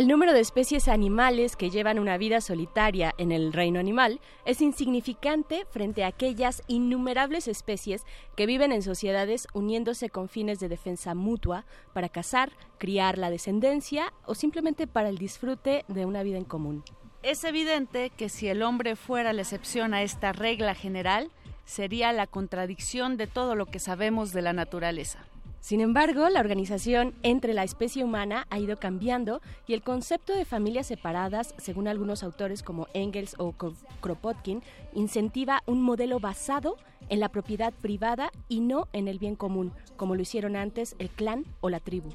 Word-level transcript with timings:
El 0.00 0.08
número 0.08 0.32
de 0.32 0.40
especies 0.40 0.88
animales 0.88 1.56
que 1.56 1.68
llevan 1.68 1.98
una 1.98 2.16
vida 2.16 2.40
solitaria 2.40 3.14
en 3.18 3.32
el 3.32 3.52
reino 3.52 3.78
animal 3.78 4.18
es 4.46 4.62
insignificante 4.62 5.66
frente 5.70 6.04
a 6.04 6.06
aquellas 6.06 6.62
innumerables 6.68 7.46
especies 7.48 8.06
que 8.34 8.46
viven 8.46 8.72
en 8.72 8.80
sociedades 8.80 9.46
uniéndose 9.52 10.08
con 10.08 10.30
fines 10.30 10.58
de 10.58 10.70
defensa 10.70 11.14
mutua 11.14 11.66
para 11.92 12.08
cazar, 12.08 12.50
criar 12.78 13.18
la 13.18 13.28
descendencia 13.28 14.14
o 14.24 14.34
simplemente 14.34 14.86
para 14.86 15.10
el 15.10 15.18
disfrute 15.18 15.84
de 15.86 16.06
una 16.06 16.22
vida 16.22 16.38
en 16.38 16.44
común. 16.44 16.82
Es 17.22 17.44
evidente 17.44 18.08
que 18.08 18.30
si 18.30 18.48
el 18.48 18.62
hombre 18.62 18.96
fuera 18.96 19.34
la 19.34 19.42
excepción 19.42 19.92
a 19.92 20.00
esta 20.00 20.32
regla 20.32 20.74
general, 20.74 21.30
sería 21.66 22.14
la 22.14 22.26
contradicción 22.26 23.18
de 23.18 23.26
todo 23.26 23.54
lo 23.54 23.66
que 23.66 23.80
sabemos 23.80 24.32
de 24.32 24.40
la 24.40 24.54
naturaleza. 24.54 25.26
Sin 25.60 25.82
embargo, 25.82 26.28
la 26.30 26.40
organización 26.40 27.14
entre 27.22 27.52
la 27.52 27.64
especie 27.64 28.02
humana 28.02 28.46
ha 28.48 28.58
ido 28.58 28.78
cambiando 28.78 29.42
y 29.66 29.74
el 29.74 29.82
concepto 29.82 30.34
de 30.34 30.46
familias 30.46 30.86
separadas, 30.86 31.54
según 31.58 31.86
algunos 31.86 32.22
autores 32.22 32.62
como 32.62 32.88
Engels 32.94 33.34
o 33.38 33.52
Kropotkin, 34.00 34.62
incentiva 34.94 35.62
un 35.66 35.82
modelo 35.82 36.18
basado 36.18 36.76
en 37.10 37.20
la 37.20 37.28
propiedad 37.28 37.74
privada 37.74 38.30
y 38.48 38.60
no 38.60 38.88
en 38.94 39.06
el 39.06 39.18
bien 39.18 39.36
común, 39.36 39.72
como 39.96 40.14
lo 40.14 40.22
hicieron 40.22 40.56
antes 40.56 40.96
el 40.98 41.10
clan 41.10 41.44
o 41.60 41.68
la 41.68 41.80
tribu. 41.80 42.08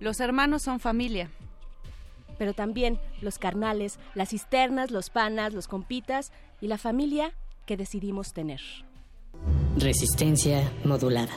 Los 0.00 0.20
hermanos 0.20 0.62
son 0.62 0.80
familia. 0.80 1.30
Pero 2.38 2.54
también 2.54 2.98
los 3.20 3.38
carnales, 3.38 3.98
las 4.14 4.30
cisternas, 4.30 4.92
los 4.92 5.10
panas, 5.10 5.52
los 5.52 5.66
compitas 5.66 6.32
y 6.60 6.68
la 6.68 6.78
familia 6.78 7.34
que 7.66 7.76
decidimos 7.76 8.32
tener. 8.32 8.60
Resistencia 9.76 10.72
modulada. 10.84 11.32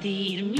Sentir 0.00 0.59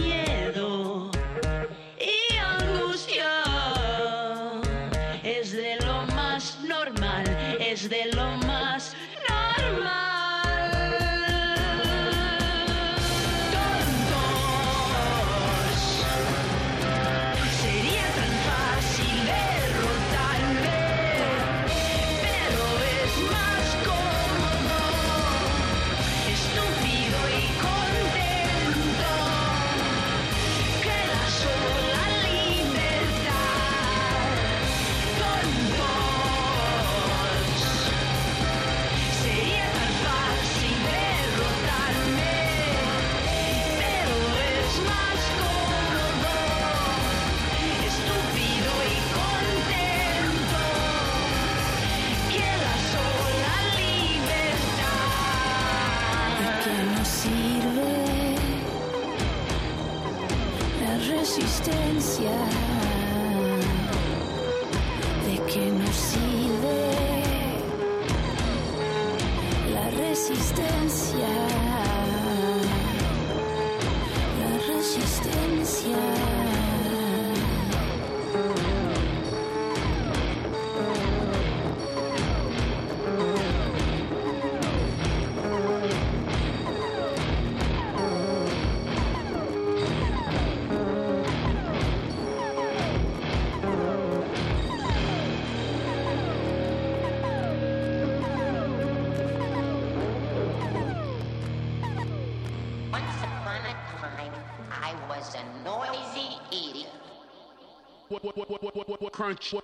Crunch. 109.20 109.54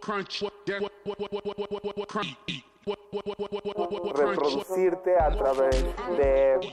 Crunch. 0.00 0.44
reproducirte 4.12 5.16
a 5.16 5.30
través 5.30 5.84
de 6.18 6.72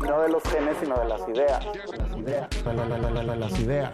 no 0.00 0.20
de 0.20 0.28
los 0.28 0.42
genes 0.42 0.76
sino 0.78 0.98
de 0.98 1.04
las 1.06 1.26
ideas. 1.26 1.64
Las 1.64 2.16
ideas. 2.18 2.48
las 3.38 3.58
ideas. 3.60 3.92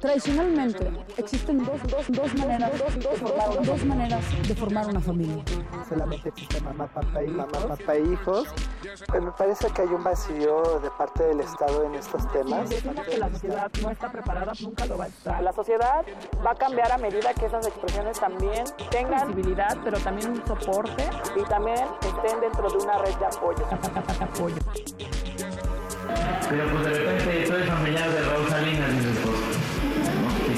Tradicionalmente 0.00 0.90
existen 1.16 1.64
dos, 1.64 1.82
dos, 1.84 2.06
dos 2.08 2.34
maneras, 2.34 2.72
dos, 2.78 2.94
dos, 2.98 3.20
dos, 3.20 3.66
dos 3.66 3.84
maneras 3.84 4.48
de 4.48 4.54
formar 4.54 4.86
una 4.88 5.00
familia. 5.00 5.44
Solamente 5.88 6.28
existe 6.28 6.60
mamá, 6.60 6.86
papá 6.88 7.22
y 7.22 7.28
mamá, 7.28 7.58
papá 7.68 7.94
e 7.94 8.02
hijos. 8.02 8.48
Pues 9.06 9.22
me 9.22 9.30
parece 9.32 9.70
que 9.70 9.82
hay 9.82 9.88
un 9.88 10.02
vacío 10.02 10.80
de 10.80 10.90
parte 10.90 11.24
del 11.24 11.40
Estado 11.40 11.84
en 11.84 11.94
estos 11.94 12.30
temas. 12.32 12.68
que 12.70 13.18
la 13.18 13.30
sociedad 13.30 13.70
no 13.82 13.90
está 13.90 14.10
preparada, 14.10 14.52
nunca 14.60 14.86
lo 14.86 14.98
va 14.98 15.04
a 15.04 15.08
estar. 15.08 15.42
La 15.42 15.52
sociedad 15.52 16.04
va 16.44 16.50
a 16.50 16.54
cambiar 16.54 16.90
a 16.92 16.98
medida 16.98 17.32
que 17.34 17.46
esas 17.46 17.66
expresiones 17.66 18.18
también 18.18 18.64
tengan 18.90 19.28
visibilidad, 19.28 19.76
pero 19.84 19.98
también 20.00 20.30
un 20.30 20.46
soporte 20.46 21.08
y 21.36 21.42
también 21.44 21.86
estén 22.00 22.40
dentro 22.40 22.68
de 22.68 22.76
una 22.78 22.98
red 22.98 23.14
de 23.14 23.26
apoyo. 23.26 23.64
apoyo. 24.20 24.56
Pero 26.48 26.64
pues 26.70 26.84
de 26.84 26.90
repente 26.90 27.46
soy 27.46 27.62
familiar 27.64 28.10
de 28.10 28.20
Raúl 28.22 28.48
Salinas 28.48 28.90
y 28.92 29.35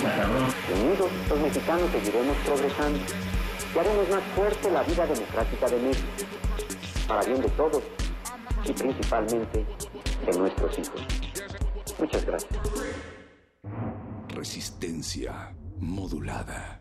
está 0.08 0.22
cabrón. 0.22 0.49
Unidos, 0.75 1.10
los 1.28 1.40
mexicanos 1.40 1.90
seguiremos 1.93 2.37
progresando 2.44 2.99
y 3.75 3.78
haremos 3.78 4.08
más 4.08 4.22
fuerte 4.34 4.70
la 4.70 4.82
vida 4.82 5.06
democrática 5.06 5.69
de 5.69 5.78
México, 5.78 6.08
para 7.06 7.22
bien 7.22 7.43
de 7.43 7.49
todos 7.50 7.82
y 8.64 8.72
principalmente 8.72 9.66
de 10.26 10.38
nuestros 10.38 10.78
hijos. 10.78 11.00
Muchas 11.99 12.25
gracias. 12.25 12.60
Resistencia 14.28 15.55
modulada. 15.78 16.81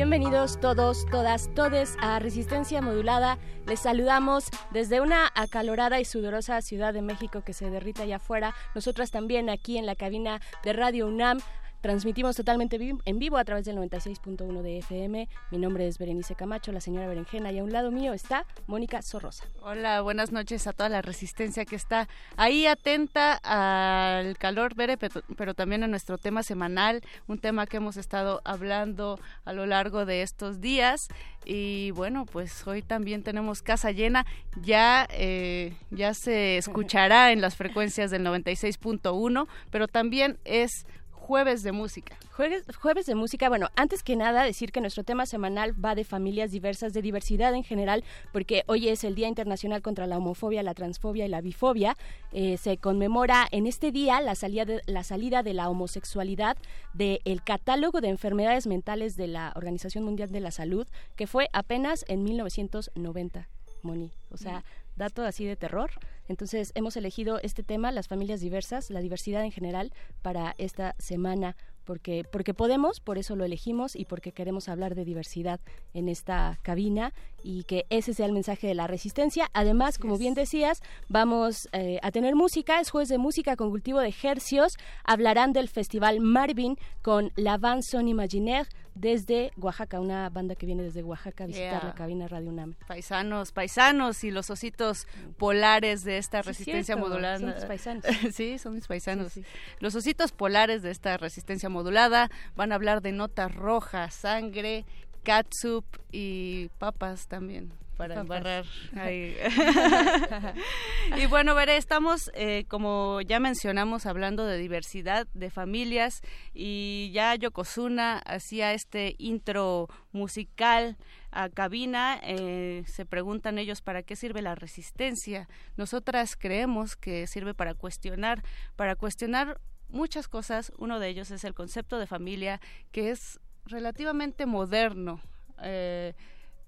Bienvenidos 0.00 0.58
todos, 0.58 1.04
todas, 1.10 1.54
todes 1.54 1.94
a 2.00 2.18
Resistencia 2.20 2.80
Modulada. 2.80 3.36
Les 3.66 3.80
saludamos 3.80 4.48
desde 4.70 5.02
una 5.02 5.28
acalorada 5.34 6.00
y 6.00 6.06
sudorosa 6.06 6.62
Ciudad 6.62 6.94
de 6.94 7.02
México 7.02 7.42
que 7.44 7.52
se 7.52 7.68
derrita 7.68 8.04
allá 8.04 8.16
afuera. 8.16 8.54
Nosotras 8.74 9.10
también 9.10 9.50
aquí 9.50 9.76
en 9.76 9.84
la 9.84 9.96
cabina 9.96 10.40
de 10.64 10.72
Radio 10.72 11.06
UNAM. 11.06 11.40
Transmitimos 11.80 12.36
totalmente 12.36 12.78
en 13.06 13.18
vivo 13.18 13.38
a 13.38 13.44
través 13.44 13.64
del 13.64 13.76
96.1 13.78 14.60
de 14.60 14.78
FM. 14.78 15.28
Mi 15.50 15.58
nombre 15.58 15.86
es 15.86 15.96
Berenice 15.96 16.34
Camacho, 16.34 16.72
la 16.72 16.80
señora 16.82 17.08
Berenjena, 17.08 17.52
y 17.52 17.58
a 17.58 17.64
un 17.64 17.72
lado 17.72 17.90
mío 17.90 18.12
está 18.12 18.44
Mónica 18.66 19.00
Sorrosa. 19.00 19.44
Hola, 19.62 20.02
buenas 20.02 20.30
noches 20.30 20.66
a 20.66 20.74
toda 20.74 20.90
la 20.90 21.00
resistencia 21.00 21.64
que 21.64 21.76
está 21.76 22.06
ahí 22.36 22.66
atenta 22.66 23.40
al 23.42 24.36
calor, 24.36 24.74
Bere, 24.74 24.98
pero 24.98 25.54
también 25.54 25.82
a 25.82 25.86
nuestro 25.86 26.18
tema 26.18 26.42
semanal, 26.42 27.00
un 27.28 27.38
tema 27.38 27.66
que 27.66 27.78
hemos 27.78 27.96
estado 27.96 28.42
hablando 28.44 29.18
a 29.46 29.54
lo 29.54 29.64
largo 29.64 30.04
de 30.04 30.20
estos 30.20 30.60
días. 30.60 31.08
Y 31.46 31.92
bueno, 31.92 32.26
pues 32.26 32.66
hoy 32.66 32.82
también 32.82 33.22
tenemos 33.22 33.62
casa 33.62 33.90
llena. 33.90 34.26
Ya, 34.60 35.08
eh, 35.10 35.74
ya 35.90 36.12
se 36.12 36.58
escuchará 36.58 37.32
en 37.32 37.40
las 37.40 37.56
frecuencias 37.56 38.10
del 38.10 38.22
96.1, 38.22 39.48
pero 39.70 39.88
también 39.88 40.38
es 40.44 40.84
jueves 41.30 41.62
de 41.62 41.70
música. 41.70 42.18
Jueves, 42.32 42.64
jueves 42.76 43.06
de 43.06 43.14
música, 43.14 43.48
bueno, 43.48 43.68
antes 43.76 44.02
que 44.02 44.16
nada 44.16 44.42
decir 44.42 44.72
que 44.72 44.80
nuestro 44.80 45.04
tema 45.04 45.26
semanal 45.26 45.72
va 45.72 45.94
de 45.94 46.02
familias 46.02 46.50
diversas, 46.50 46.92
de 46.92 47.02
diversidad 47.02 47.54
en 47.54 47.62
general, 47.62 48.02
porque 48.32 48.64
hoy 48.66 48.88
es 48.88 49.04
el 49.04 49.14
Día 49.14 49.28
Internacional 49.28 49.80
contra 49.80 50.08
la 50.08 50.18
Homofobia, 50.18 50.64
la 50.64 50.74
Transfobia 50.74 51.26
y 51.26 51.28
la 51.28 51.40
Bifobia. 51.40 51.96
Eh, 52.32 52.56
se 52.56 52.78
conmemora 52.78 53.46
en 53.52 53.68
este 53.68 53.92
día 53.92 54.20
la 54.20 54.34
salida 54.34 54.64
de 54.64 54.82
la, 54.86 55.04
salida 55.04 55.44
de 55.44 55.54
la 55.54 55.68
homosexualidad 55.68 56.56
del 56.94 57.44
catálogo 57.44 58.00
de 58.00 58.08
enfermedades 58.08 58.66
mentales 58.66 59.14
de 59.14 59.28
la 59.28 59.52
Organización 59.54 60.02
Mundial 60.02 60.32
de 60.32 60.40
la 60.40 60.50
Salud, 60.50 60.88
que 61.14 61.28
fue 61.28 61.48
apenas 61.52 62.04
en 62.08 62.24
1990, 62.24 63.48
Moni. 63.82 64.10
O 64.32 64.36
sea, 64.36 64.64
dato 64.96 65.22
así 65.22 65.44
de 65.44 65.54
terror. 65.54 65.92
Entonces 66.30 66.70
hemos 66.76 66.96
elegido 66.96 67.40
este 67.42 67.64
tema, 67.64 67.90
las 67.90 68.06
familias 68.06 68.40
diversas, 68.40 68.88
la 68.88 69.00
diversidad 69.00 69.44
en 69.44 69.50
general, 69.50 69.92
para 70.22 70.54
esta 70.58 70.94
semana, 71.00 71.56
porque, 71.84 72.22
porque 72.30 72.54
podemos, 72.54 73.00
por 73.00 73.18
eso 73.18 73.34
lo 73.34 73.44
elegimos 73.44 73.96
y 73.96 74.04
porque 74.04 74.30
queremos 74.30 74.68
hablar 74.68 74.94
de 74.94 75.04
diversidad 75.04 75.58
en 75.92 76.08
esta 76.08 76.60
cabina 76.62 77.12
y 77.42 77.64
que 77.64 77.84
ese 77.90 78.14
sea 78.14 78.26
el 78.26 78.32
mensaje 78.32 78.68
de 78.68 78.76
la 78.76 78.86
resistencia. 78.86 79.50
Además, 79.54 79.98
como 79.98 80.18
bien 80.18 80.34
decías, 80.34 80.82
vamos 81.08 81.68
eh, 81.72 81.98
a 82.00 82.12
tener 82.12 82.36
música, 82.36 82.78
es 82.78 82.90
jueves 82.90 83.08
de 83.08 83.18
música 83.18 83.56
con 83.56 83.70
cultivo 83.70 83.98
de 83.98 84.14
hercios, 84.22 84.76
hablarán 85.02 85.52
del 85.52 85.68
Festival 85.68 86.20
Marvin 86.20 86.76
con 87.02 87.32
la 87.34 87.58
Van 87.58 87.82
Son 87.82 88.06
Imaginaire 88.06 88.68
desde 88.94 89.52
Oaxaca, 89.56 90.00
una 90.00 90.28
banda 90.30 90.54
que 90.54 90.66
viene 90.66 90.82
desde 90.82 91.02
Oaxaca 91.02 91.44
a 91.44 91.46
visitar 91.46 91.80
Yeah. 91.80 91.88
la 91.88 91.94
cabina 91.94 92.28
Radio 92.28 92.50
UNAM. 92.50 92.74
Paisanos, 92.86 93.52
paisanos 93.52 94.24
y 94.24 94.30
los 94.30 94.50
ositos 94.50 95.06
polares 95.38 96.04
de 96.04 96.18
esta 96.18 96.42
Sí, 96.42 96.48
resistencia 96.48 96.94
cierto, 96.94 97.08
modulada. 97.08 97.38
son 97.58 97.68
paisanos. 97.68 98.04
sí, 98.34 98.58
son 98.58 98.74
mis 98.74 98.86
paisanos. 98.86 99.32
Sí, 99.32 99.42
sí. 99.42 99.48
Los 99.78 99.94
ositos 99.94 100.32
polares 100.32 100.82
de 100.82 100.90
esta 100.90 101.16
resistencia 101.16 101.68
modulada 101.68 102.30
van 102.56 102.72
a 102.72 102.74
hablar 102.74 103.00
de 103.02 103.12
notas 103.12 103.54
rojas, 103.54 104.14
sangre, 104.14 104.84
catsup 105.22 105.84
y 106.12 106.68
papas 106.78 107.28
también. 107.28 107.72
Para 108.00 108.18
embarrar 108.18 108.64
ahí. 108.96 109.36
y 111.18 111.26
bueno, 111.26 111.54
veré, 111.54 111.76
estamos, 111.76 112.30
eh, 112.32 112.64
como 112.66 113.20
ya 113.20 113.40
mencionamos, 113.40 114.06
hablando 114.06 114.46
de 114.46 114.56
diversidad 114.56 115.26
de 115.34 115.50
familias 115.50 116.22
y 116.54 117.10
ya 117.12 117.34
Yokozuna 117.34 118.16
hacía 118.20 118.72
este 118.72 119.16
intro 119.18 119.88
musical 120.12 120.96
a 121.30 121.50
cabina, 121.50 122.18
eh, 122.22 122.84
se 122.86 123.04
preguntan 123.04 123.58
ellos 123.58 123.82
para 123.82 124.02
qué 124.02 124.16
sirve 124.16 124.40
la 124.40 124.54
resistencia. 124.54 125.46
Nosotras 125.76 126.36
creemos 126.36 126.96
que 126.96 127.26
sirve 127.26 127.52
para 127.52 127.74
cuestionar, 127.74 128.42
para 128.76 128.96
cuestionar 128.96 129.60
muchas 129.90 130.26
cosas. 130.26 130.72
Uno 130.78 131.00
de 131.00 131.08
ellos 131.08 131.30
es 131.30 131.44
el 131.44 131.52
concepto 131.52 131.98
de 131.98 132.06
familia, 132.06 132.62
que 132.92 133.10
es 133.10 133.40
relativamente 133.66 134.46
moderno. 134.46 135.20
Eh, 135.62 136.14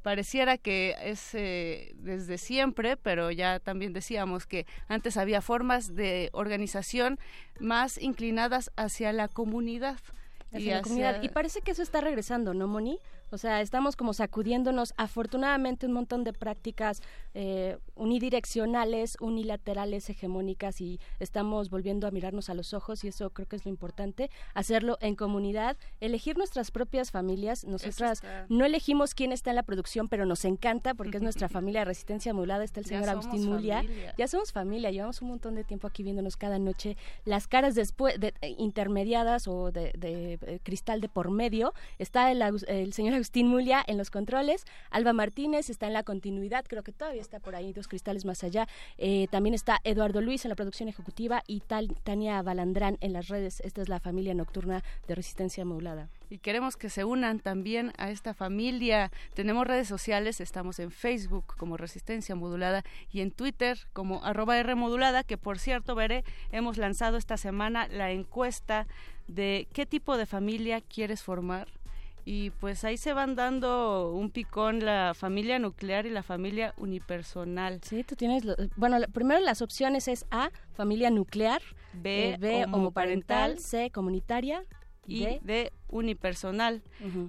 pareciera 0.03 0.59
que 0.59 0.97
es 1.03 1.35
eh, 1.35 1.93
desde 1.97 2.39
siempre, 2.39 2.97
pero 2.97 3.31
ya 3.31 3.61
también 3.61 3.93
decíamos 3.93 4.47
que 4.47 4.67
antes 4.89 5.17
había 5.17 5.41
formas 5.41 5.95
de 5.95 6.31
organización 6.33 7.19
más 7.61 7.99
inclinadas 7.99 8.71
hacia 8.77 9.13
la 9.13 9.29
comunidad. 9.29 9.99
y, 10.53 10.67
la 10.67 10.83
comunidad. 10.83 11.23
y 11.23 11.29
parece 11.29 11.61
que 11.63 11.71
eso 11.71 11.83
está 11.83 12.01
regresando, 12.01 12.53
¿no, 12.53 12.67
Moni? 12.67 12.99
O 13.33 13.39
sea, 13.39 13.63
estamos 13.63 13.97
como 13.97 14.13
sacudiéndonos 14.13 14.93
afortunadamente 14.99 15.87
un 15.87 15.93
montón 15.93 16.23
de 16.23 16.35
prácticas 16.35 17.03
eh, 17.35 17.79
unidireccionales, 17.95 19.17
unilaterales, 19.21 20.11
hegemónicas 20.11 20.81
y 20.83 21.01
estamos 21.19 21.71
volviendo 21.71 22.07
a 22.07 22.11
mirarnos 22.11 22.51
a 22.51 22.55
los 22.55 22.75
ojos 22.75 23.05
y 23.05 23.09
eso 23.09 23.31
creo 23.31 23.49
que 23.49 23.57
es 23.57 23.65
lo 23.65 23.71
importante, 23.71 24.31
hacerlo 24.53 24.99
en 25.01 25.15
comunidad, 25.15 25.79
elegir 26.01 26.37
nuestras 26.37 26.71
propias 26.71 27.11
familias. 27.11 27.65
Nosotras 27.65 28.23
no 28.49 28.67
elegimos 28.67 29.15
quién 29.15 29.33
está 29.33 29.51
en 29.51 29.57
la 29.57 29.63
producción, 29.63 30.09
pero 30.09 30.27
nos 30.27 30.45
encanta 30.45 30.93
porque 30.95 31.17
es 31.17 31.23
nuestra 31.23 31.49
familia 31.49 31.81
de 31.81 31.85
resistencia 31.87 32.35
modulada, 32.35 32.65
está 32.65 32.81
el 32.81 32.87
señor 32.87 33.09
Agustín 33.09 33.47
Mulia. 33.47 33.83
Ya 34.19 34.29
somos 34.29 34.53
familia, 34.53 34.91
llevamos 34.91 35.23
un 35.23 35.29
montón 35.29 35.55
de 35.55 35.65
tiempo 35.65 35.87
aquí 35.87 36.03
viéndonos 36.03 36.37
cada 36.37 36.59
noche. 36.59 36.99
Las 37.25 37.47
caras 37.47 37.75
después 37.75 38.21
de, 38.21 38.35
eh, 38.43 38.55
intermediadas 38.59 39.49
o 39.49 39.73
de, 39.73 39.93
eh, 40.03 40.59
cristal 40.63 41.01
de 41.01 41.09
por 41.09 41.31
medio, 41.31 41.73
está 41.99 42.31
el, 42.31 42.43
el 42.43 42.93
señor 42.93 43.15
Agustín 43.23 43.47
Mulia 43.47 43.85
en 43.87 43.99
los 43.99 44.11
controles, 44.11 44.65
Alba 44.91 45.13
Martínez 45.13 45.71
está 45.71 45.87
en 45.87 45.93
la 45.93 46.03
continuidad, 46.03 46.65
creo 46.67 46.83
que 46.83 46.91
todavía 46.91 47.21
está 47.21 47.39
por 47.39 47.55
ahí 47.55 47.73
dos 47.73 47.87
cristales 47.87 48.25
más 48.25 48.43
allá. 48.43 48.67
Eh, 48.99 49.29
también 49.31 49.55
está 49.55 49.79
Eduardo 49.85 50.21
Luis 50.21 50.45
en 50.45 50.49
la 50.49 50.57
producción 50.57 50.89
ejecutiva 50.89 51.45
y 51.47 51.61
tal, 51.61 51.95
Tania 52.03 52.43
Balandrán 52.43 52.99
en 53.01 53.13
las 53.13 53.29
redes. 53.29 53.61
Esta 53.61 53.81
es 53.81 53.89
la 53.89 54.01
familia 54.01 54.35
nocturna 54.35 54.83
de 55.07 55.15
resistencia 55.15 55.65
modulada 55.65 56.09
y 56.31 56.39
queremos 56.39 56.77
que 56.77 56.89
se 56.89 57.05
unan 57.05 57.41
también 57.41 57.93
a 57.99 58.11
esta 58.11 58.33
familia. 58.33 59.13
Tenemos 59.35 59.67
redes 59.67 59.87
sociales, 59.87 60.41
estamos 60.41 60.79
en 60.79 60.91
Facebook 60.91 61.45
como 61.59 61.77
Resistencia 61.77 62.35
Modulada 62.35 62.85
y 63.13 63.21
en 63.21 63.33
Twitter 63.33 63.79
como 63.93 64.25
arroba 64.25 64.59
R 64.59 64.75
que 65.27 65.37
por 65.37 65.59
cierto, 65.59 65.95
veré, 65.95 66.25
hemos 66.51 66.79
lanzado 66.79 67.19
esta 67.19 67.37
semana 67.37 67.87
la 67.87 68.13
encuesta 68.13 68.87
de 69.29 69.69
qué 69.75 69.85
tipo 69.85 70.17
de 70.17 70.25
familia 70.25 70.81
quieres 70.81 71.23
formar 71.23 71.69
y 72.25 72.51
pues 72.51 72.85
ahí 72.85 72.97
se 72.97 73.13
van 73.13 73.35
dando 73.35 74.13
un 74.13 74.31
picón 74.31 74.85
la 74.85 75.13
familia 75.15 75.59
nuclear 75.59 76.07
y 76.07 76.11
la 76.11 76.23
familia 76.23 76.75
unipersonal. 76.77 77.81
Sí, 77.83 78.05
tú 78.05 78.15
tienes, 78.15 78.45
bueno, 78.77 78.99
primero 79.13 79.41
las 79.41 79.63
opciones 79.63 80.09
es 80.09 80.27
A, 80.31 80.51
familia 80.73 81.11
nuclear, 81.11 81.63
B, 81.93 82.37
B 82.39 82.65
homoparental, 82.65 83.59
C, 83.59 83.91
comunitaria, 83.91 84.65
y 85.07 85.39
de 85.43 85.73
unipersonal. 85.89 86.83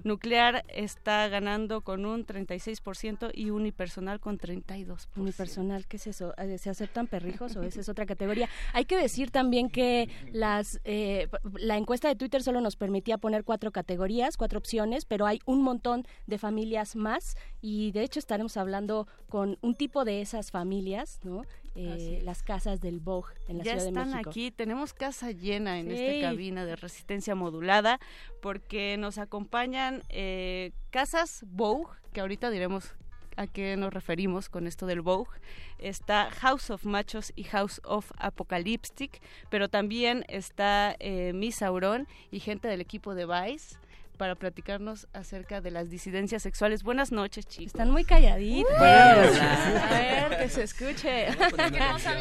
Nuclear 0.04 0.64
está 0.68 1.28
ganando 1.28 1.82
con 1.82 2.06
un 2.06 2.26
36% 2.26 3.30
y 3.34 3.50
unipersonal 3.50 4.20
con 4.20 4.38
32%. 4.38 5.08
Unipersonal, 5.16 5.86
¿qué 5.86 5.98
es 5.98 6.06
eso? 6.06 6.34
Eh, 6.38 6.58
¿Se 6.58 6.70
aceptan 6.70 7.06
perrijos 7.06 7.56
o 7.56 7.62
esa 7.62 7.80
es 7.80 7.88
otra 7.88 8.06
categoría? 8.06 8.48
Hay 8.72 8.86
que 8.86 8.96
decir 8.96 9.30
también 9.30 9.68
que 9.68 10.08
las 10.32 10.80
eh, 10.84 11.28
la 11.56 11.76
encuesta 11.76 12.08
de 12.08 12.16
Twitter 12.16 12.42
solo 12.42 12.60
nos 12.60 12.76
permitía 12.76 13.18
poner 13.18 13.44
cuatro 13.44 13.70
categorías, 13.70 14.36
cuatro 14.36 14.58
opciones, 14.58 15.04
pero 15.04 15.26
hay 15.26 15.40
un 15.44 15.62
montón 15.62 16.06
de 16.26 16.38
familias 16.38 16.96
más 16.96 17.36
y 17.60 17.92
de 17.92 18.02
hecho 18.02 18.18
estaremos 18.18 18.56
hablando 18.56 19.06
con 19.28 19.58
un 19.60 19.74
tipo 19.74 20.04
de 20.04 20.20
esas 20.20 20.50
familias, 20.50 21.20
¿no? 21.22 21.42
Eh, 21.76 22.20
las 22.22 22.44
casas 22.44 22.80
del 22.80 23.00
Vogue 23.00 23.34
en 23.48 23.58
la 23.58 23.64
Ciudad 23.64 23.78
de 23.78 23.90
México. 23.90 23.94
Ya 23.94 24.04
están 24.04 24.28
aquí, 24.28 24.50
tenemos 24.52 24.92
casa 24.94 25.32
llena 25.32 25.80
en 25.80 25.90
esta 25.90 26.28
cabina 26.28 26.64
de 26.64 26.76
resistencia 26.76 27.34
modulada 27.34 27.98
porque 28.40 28.96
nos 28.96 29.18
acompañan 29.18 30.02
eh, 30.08 30.70
casas 30.90 31.44
Vogue, 31.48 31.92
que 32.12 32.20
ahorita 32.20 32.50
diremos 32.50 32.94
a 33.36 33.48
qué 33.48 33.76
nos 33.76 33.92
referimos 33.92 34.48
con 34.48 34.68
esto 34.68 34.86
del 34.86 35.00
Vogue. 35.00 35.30
Está 35.78 36.30
House 36.30 36.70
of 36.70 36.84
Machos 36.84 37.32
y 37.34 37.44
House 37.44 37.80
of 37.84 38.12
Apocalyptic, 38.18 39.20
pero 39.50 39.68
también 39.68 40.24
está 40.28 40.94
eh, 41.00 41.32
Miss 41.34 41.60
Auron 41.62 42.06
y 42.30 42.38
gente 42.38 42.68
del 42.68 42.80
equipo 42.80 43.16
de 43.16 43.26
Vice 43.26 43.76
para 44.16 44.34
platicarnos 44.34 45.08
acerca 45.12 45.60
de 45.60 45.70
las 45.70 45.90
disidencias 45.90 46.42
sexuales. 46.42 46.82
Buenas 46.82 47.12
noches, 47.12 47.46
chicos. 47.46 47.66
Están 47.66 47.90
muy 47.90 48.04
calladitos. 48.04 48.72
a 48.78 49.88
ver, 49.90 50.38
que 50.38 50.48
se 50.48 50.62
escuche. 50.62 51.28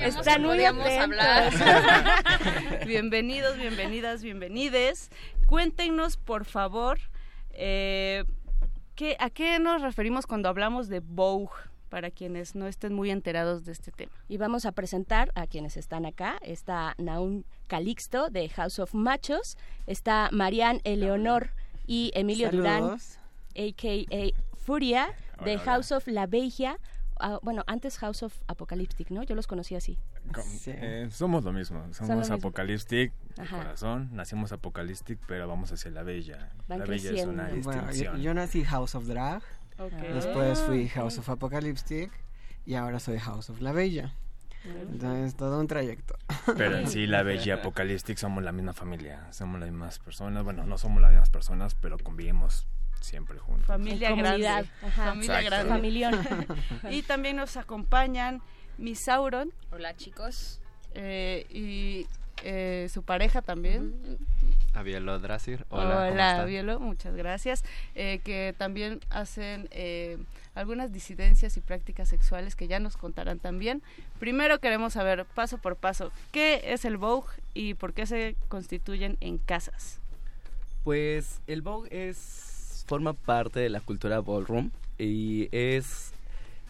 Están 0.05 0.43
muy 0.43 0.63
hablar. 0.63 1.51
bienvenidos, 2.85 3.57
bienvenidas, 3.57 4.23
bienvenides. 4.23 5.09
Cuéntenos, 5.45 6.17
por 6.17 6.45
favor, 6.45 6.99
eh, 7.51 8.25
¿qué, 8.95 9.15
¿a 9.19 9.29
qué 9.29 9.59
nos 9.59 9.81
referimos 9.81 10.25
cuando 10.25 10.49
hablamos 10.49 10.89
de 10.89 10.99
Vogue? 10.99 11.51
para 11.89 12.09
quienes 12.09 12.55
no 12.55 12.65
estén 12.65 12.91
muy 12.91 13.11
enterados 13.11 13.65
de 13.65 13.71
este 13.71 13.91
tema. 13.91 14.11
Y 14.27 14.37
vamos 14.37 14.65
a 14.65 14.71
presentar 14.71 15.31
a 15.35 15.45
quienes 15.45 15.77
están 15.77 16.07
acá. 16.07 16.39
Está 16.41 16.95
Naum 16.97 17.43
Calixto 17.67 18.31
de 18.31 18.49
House 18.49 18.79
of 18.79 18.95
Machos, 18.95 19.59
está 19.85 20.29
Marianne 20.31 20.81
Eleonor 20.85 21.51
y 21.85 22.11
Emilio 22.13 22.49
Durán, 22.51 22.83
a.k.a. 23.55 24.55
Furia, 24.57 25.13
de 25.43 25.57
House 25.59 25.91
of 25.91 26.07
La 26.07 26.27
Bella. 26.27 26.79
Ah, 27.19 27.39
bueno, 27.43 27.63
antes 27.67 27.97
House 27.99 28.23
of 28.23 28.33
Apocalyptic, 28.47 29.11
¿no? 29.11 29.23
Yo 29.23 29.35
los 29.35 29.47
conocí 29.47 29.75
así. 29.75 29.97
Eh, 30.65 31.07
somos 31.11 31.43
lo 31.43 31.51
mismo, 31.51 31.85
somos 31.93 32.29
Apocalyptic, 32.31 33.13
de 33.35 33.47
corazón, 33.47 34.09
nacimos 34.13 34.51
Apocalyptic, 34.51 35.19
pero 35.27 35.47
vamos 35.47 35.71
hacia 35.71 35.91
la 35.91 36.03
Bella. 36.03 36.51
la 36.67 36.77
Bella 36.77 37.11
es 37.11 37.25
una 37.25 37.49
bueno, 37.61 37.91
yo, 37.91 38.33
nací 38.33 38.63
House 38.63 38.95
of 38.95 39.05
Drag, 39.05 39.43
después 40.13 40.59
fui 40.61 40.87
House 40.89 41.17
of 41.17 41.29
Apocalyptic 41.29 42.11
y 42.65 42.75
ahora 42.75 42.99
soy 42.99 43.19
House 43.19 43.49
of 43.49 43.61
La 43.61 43.73
Bella. 43.73 44.15
Entonces, 44.65 45.35
todo 45.35 45.59
un 45.59 45.67
trayecto. 45.67 46.15
Pero 46.57 46.77
en 46.77 46.87
sí, 46.87 47.07
la 47.07 47.23
Bella 47.23 47.43
y 47.45 47.51
Apocalyptic 47.51 48.17
somos 48.17 48.43
la 48.43 48.51
misma 48.51 48.73
familia, 48.73 49.27
somos 49.31 49.59
las 49.59 49.69
mismas 49.69 49.99
personas. 49.99 50.43
Bueno, 50.43 50.65
no 50.65 50.77
somos 50.77 51.01
las 51.01 51.11
mismas 51.11 51.29
personas, 51.29 51.75
pero 51.75 51.97
convivimos 51.97 52.67
siempre 53.01 53.37
juntos. 53.37 53.67
Familia 53.67 54.15
grande. 54.15 54.69
Familia 54.95 55.41
grande. 55.41 56.47
y 56.89 57.01
también 57.03 57.37
nos 57.37 57.57
acompañan 57.57 58.41
Misauron. 58.77 59.51
Hola, 59.71 59.95
chicos. 59.95 60.61
Eh, 60.95 61.45
y 61.49 62.07
eh, 62.43 62.87
su 62.91 63.03
pareja 63.03 63.41
también. 63.41 64.17
Avielo 64.73 65.19
Drasir. 65.19 65.65
Hola, 65.69 66.09
Hola 66.11 66.41
Avielo, 66.41 66.79
muchas 66.79 67.15
gracias. 67.15 67.63
Eh, 67.95 68.21
que 68.23 68.55
también 68.57 68.99
hacen 69.09 69.69
algunas 70.55 70.91
disidencias 70.91 71.57
y 71.57 71.61
prácticas 71.61 72.09
sexuales 72.09 72.55
que 72.55 72.67
ya 72.67 72.79
nos 72.79 72.97
contarán 72.97 73.39
también. 73.39 73.81
Primero 74.19 74.59
queremos 74.59 74.93
saber, 74.93 75.25
paso 75.25 75.57
por 75.57 75.75
paso, 75.75 76.11
¿qué 76.31 76.61
es 76.65 76.85
el 76.85 76.97
Vogue 76.97 77.29
y 77.53 77.73
por 77.75 77.93
qué 77.93 78.05
se 78.05 78.35
constituyen 78.49 79.17
en 79.19 79.37
casas? 79.37 79.99
Pues 80.83 81.41
el 81.47 81.61
Vogue 81.61 82.09
es 82.09 82.83
forma 82.87 83.13
parte 83.13 83.59
de 83.59 83.69
la 83.69 83.79
cultura 83.79 84.19
ballroom 84.19 84.71
y 84.97 85.47
es 85.51 86.11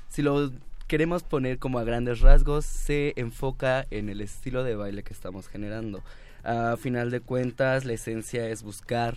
si 0.10 0.22
lo 0.22 0.51
queremos 0.93 1.23
poner 1.23 1.57
como 1.57 1.79
a 1.79 1.83
grandes 1.83 2.19
rasgos 2.19 2.67
se 2.67 3.13
enfoca 3.15 3.88
en 3.89 4.09
el 4.09 4.21
estilo 4.21 4.63
de 4.63 4.75
baile 4.75 5.01
que 5.01 5.12
estamos 5.12 5.47
generando. 5.47 6.03
A 6.43 6.77
final 6.77 7.09
de 7.09 7.19
cuentas, 7.19 7.83
la 7.83 7.93
esencia 7.93 8.47
es 8.47 8.62
buscar 8.62 9.15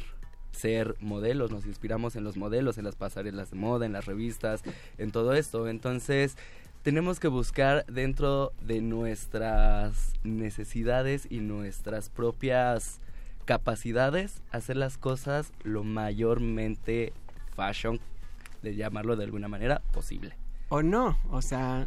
ser 0.52 0.94
modelos, 1.00 1.50
nos 1.50 1.66
inspiramos 1.66 2.16
en 2.16 2.24
los 2.24 2.38
modelos, 2.38 2.78
en 2.78 2.84
las 2.86 2.96
pasarelas 2.96 3.50
de 3.50 3.58
moda, 3.58 3.84
en 3.84 3.92
las 3.92 4.06
revistas, 4.06 4.62
en 4.96 5.10
todo 5.10 5.34
esto. 5.34 5.68
Entonces, 5.68 6.38
tenemos 6.82 7.20
que 7.20 7.28
buscar 7.28 7.84
dentro 7.88 8.54
de 8.62 8.80
nuestras 8.80 10.14
necesidades 10.24 11.26
y 11.28 11.40
nuestras 11.40 12.08
propias 12.08 13.02
capacidades 13.44 14.40
hacer 14.50 14.78
las 14.78 14.96
cosas 14.96 15.52
lo 15.62 15.84
mayormente 15.84 17.12
fashion, 17.54 18.00
de 18.62 18.76
llamarlo 18.76 19.14
de 19.16 19.24
alguna 19.24 19.48
manera, 19.48 19.82
posible 19.92 20.45
o 20.68 20.82
no, 20.82 21.16
o 21.30 21.42
sea, 21.42 21.86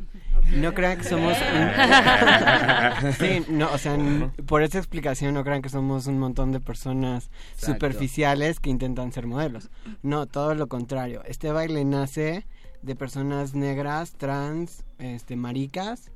no 0.51 0.73
crean 0.73 0.97
que 0.97 1.03
somos 1.03 1.33
sí, 3.19 3.43
no, 3.49 3.71
o 3.71 3.77
sea, 3.77 3.97
por 4.45 4.63
esa 4.63 4.77
explicación 4.77 5.33
no 5.33 5.43
crean 5.43 5.61
que 5.61 5.69
somos 5.69 6.07
un 6.07 6.19
montón 6.19 6.51
de 6.51 6.59
personas 6.59 7.29
superficiales 7.57 8.59
que 8.59 8.69
intentan 8.69 9.11
ser 9.11 9.27
modelos. 9.27 9.69
No, 10.01 10.25
todo 10.27 10.55
lo 10.55 10.67
contrario. 10.67 11.23
Este 11.25 11.51
baile 11.51 11.83
nace 11.83 12.45
de 12.81 12.95
personas 12.95 13.53
negras, 13.53 14.13
trans, 14.13 14.85
este, 14.97 15.35
maricas 15.35 16.11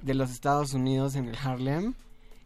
de 0.00 0.14
los 0.14 0.30
Estados 0.30 0.74
Unidos 0.74 1.16
en 1.16 1.28
el 1.28 1.36
Harlem, 1.42 1.94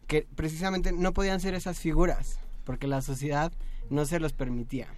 que 0.06 0.26
precisamente 0.34 0.92
no 0.92 1.12
podían 1.12 1.40
ser 1.40 1.54
esas 1.54 1.78
figuras, 1.78 2.38
porque 2.64 2.86
la 2.86 3.02
sociedad 3.02 3.52
no 3.90 4.06
se 4.06 4.20
los 4.20 4.32
permitía. 4.32 4.88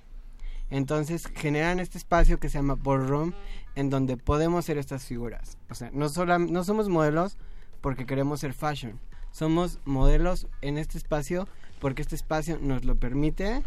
Entonces 0.70 1.28
generan 1.34 1.80
este 1.80 1.98
espacio 1.98 2.38
que 2.38 2.48
se 2.48 2.58
llama 2.58 2.76
ballroom, 2.76 3.32
en 3.74 3.90
donde 3.90 4.16
podemos 4.16 4.64
ser 4.64 4.78
estas 4.78 5.04
figuras. 5.04 5.58
O 5.68 5.74
sea, 5.74 5.90
no, 5.92 6.08
solo, 6.08 6.38
no 6.38 6.64
somos 6.64 6.88
modelos 6.88 7.36
porque 7.80 8.06
queremos 8.06 8.40
ser 8.40 8.52
fashion, 8.52 8.98
somos 9.32 9.78
modelos 9.84 10.46
en 10.60 10.78
este 10.78 10.98
espacio 10.98 11.48
porque 11.80 12.02
este 12.02 12.14
espacio 12.14 12.58
nos 12.60 12.84
lo 12.84 12.94
permite 12.94 13.62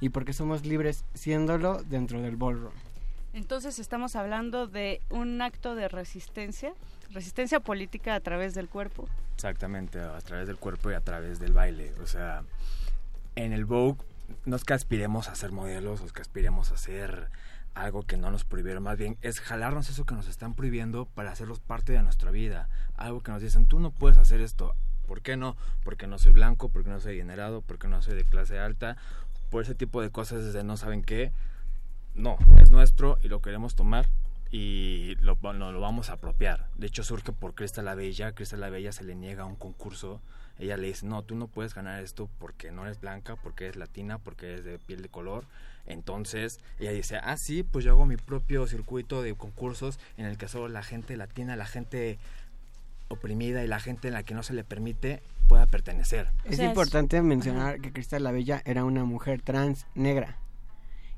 y 0.00 0.08
porque 0.10 0.32
somos 0.32 0.64
libres 0.64 1.04
siéndolo 1.14 1.82
dentro 1.82 2.22
del 2.22 2.36
ballroom. 2.36 2.72
Entonces 3.32 3.78
estamos 3.78 4.16
hablando 4.16 4.66
de 4.66 5.00
un 5.10 5.40
acto 5.40 5.74
de 5.74 5.88
resistencia, 5.88 6.72
resistencia 7.12 7.60
política 7.60 8.14
a 8.14 8.20
través 8.20 8.54
del 8.54 8.68
cuerpo. 8.68 9.08
Exactamente, 9.34 10.00
a 10.00 10.18
través 10.20 10.46
del 10.48 10.56
cuerpo 10.56 10.90
y 10.90 10.94
a 10.94 11.00
través 11.00 11.38
del 11.38 11.52
baile. 11.52 11.92
O 12.02 12.06
sea, 12.06 12.42
en 13.36 13.52
el 13.52 13.64
Vogue 13.64 14.02
no 14.44 14.56
es 14.56 14.64
que 14.64 14.74
aspiremos 14.74 15.28
a 15.28 15.34
ser 15.34 15.52
modelos 15.52 16.00
o 16.00 16.06
es 16.06 16.12
que 16.12 16.22
aspiremos 16.22 16.72
a 16.72 16.76
ser 16.76 17.30
algo 17.74 18.02
que 18.02 18.16
no 18.16 18.30
nos 18.30 18.44
prohibieron, 18.44 18.82
más 18.82 18.98
bien 18.98 19.16
es 19.22 19.40
jalarnos 19.40 19.88
eso 19.90 20.04
que 20.04 20.14
nos 20.14 20.28
están 20.28 20.54
prohibiendo 20.54 21.06
para 21.06 21.30
hacerlos 21.30 21.60
parte 21.60 21.92
de 21.92 22.02
nuestra 22.02 22.30
vida. 22.30 22.68
Algo 22.96 23.22
que 23.22 23.32
nos 23.32 23.42
dicen, 23.42 23.66
tú 23.66 23.78
no 23.78 23.90
puedes 23.90 24.18
hacer 24.18 24.40
esto. 24.40 24.74
¿Por 25.06 25.22
qué 25.22 25.36
no? 25.36 25.56
Porque 25.84 26.06
no 26.06 26.18
soy 26.18 26.32
blanco, 26.32 26.68
porque 26.68 26.90
no 26.90 27.00
soy 27.00 27.16
generado, 27.16 27.62
porque 27.62 27.88
no 27.88 28.02
soy 28.02 28.14
de 28.14 28.24
clase 28.24 28.58
alta, 28.58 28.96
por 29.50 29.62
ese 29.62 29.74
tipo 29.74 30.02
de 30.02 30.10
cosas 30.10 30.44
desde 30.44 30.64
no 30.64 30.76
saben 30.76 31.02
qué. 31.02 31.32
No, 32.14 32.38
es 32.60 32.70
nuestro 32.70 33.18
y 33.22 33.28
lo 33.28 33.40
queremos 33.40 33.74
tomar 33.74 34.06
y 34.50 35.14
lo, 35.20 35.38
lo 35.52 35.80
vamos 35.80 36.10
a 36.10 36.14
apropiar. 36.14 36.68
De 36.76 36.88
hecho 36.88 37.04
surge 37.04 37.32
por 37.32 37.54
Crista 37.54 37.82
la 37.82 37.94
Bella. 37.94 38.32
Crista 38.32 38.56
la 38.56 38.70
Bella 38.70 38.92
se 38.92 39.04
le 39.04 39.14
niega 39.14 39.44
un 39.44 39.56
concurso. 39.56 40.20
Ella 40.60 40.76
le 40.76 40.88
dice, 40.88 41.06
no, 41.06 41.22
tú 41.22 41.34
no 41.34 41.48
puedes 41.48 41.74
ganar 41.74 42.02
esto 42.02 42.28
porque 42.38 42.70
no 42.70 42.84
eres 42.84 43.00
blanca, 43.00 43.34
porque 43.36 43.64
eres 43.64 43.76
latina, 43.76 44.18
porque 44.18 44.52
eres 44.52 44.64
de 44.64 44.78
piel 44.78 45.00
de 45.00 45.08
color. 45.08 45.46
Entonces 45.86 46.60
ella 46.78 46.92
dice, 46.92 47.16
ah, 47.16 47.36
sí, 47.38 47.62
pues 47.62 47.84
yo 47.84 47.92
hago 47.92 48.04
mi 48.04 48.16
propio 48.16 48.66
circuito 48.66 49.22
de 49.22 49.34
concursos 49.34 49.98
en 50.18 50.26
el 50.26 50.36
que 50.36 50.48
solo 50.48 50.68
la 50.68 50.82
gente 50.82 51.16
latina, 51.16 51.56
la 51.56 51.66
gente 51.66 52.18
oprimida 53.08 53.64
y 53.64 53.66
la 53.66 53.80
gente 53.80 54.08
en 54.08 54.14
la 54.14 54.22
que 54.22 54.34
no 54.34 54.42
se 54.42 54.52
le 54.52 54.62
permite 54.62 55.22
pueda 55.48 55.66
pertenecer. 55.66 56.28
Es 56.44 56.60
importante 56.60 57.20
mencionar 57.22 57.80
que 57.80 57.92
Cristal 57.92 58.22
la 58.22 58.30
Bella 58.30 58.62
era 58.64 58.84
una 58.84 59.04
mujer 59.04 59.40
trans 59.42 59.86
negra 59.94 60.36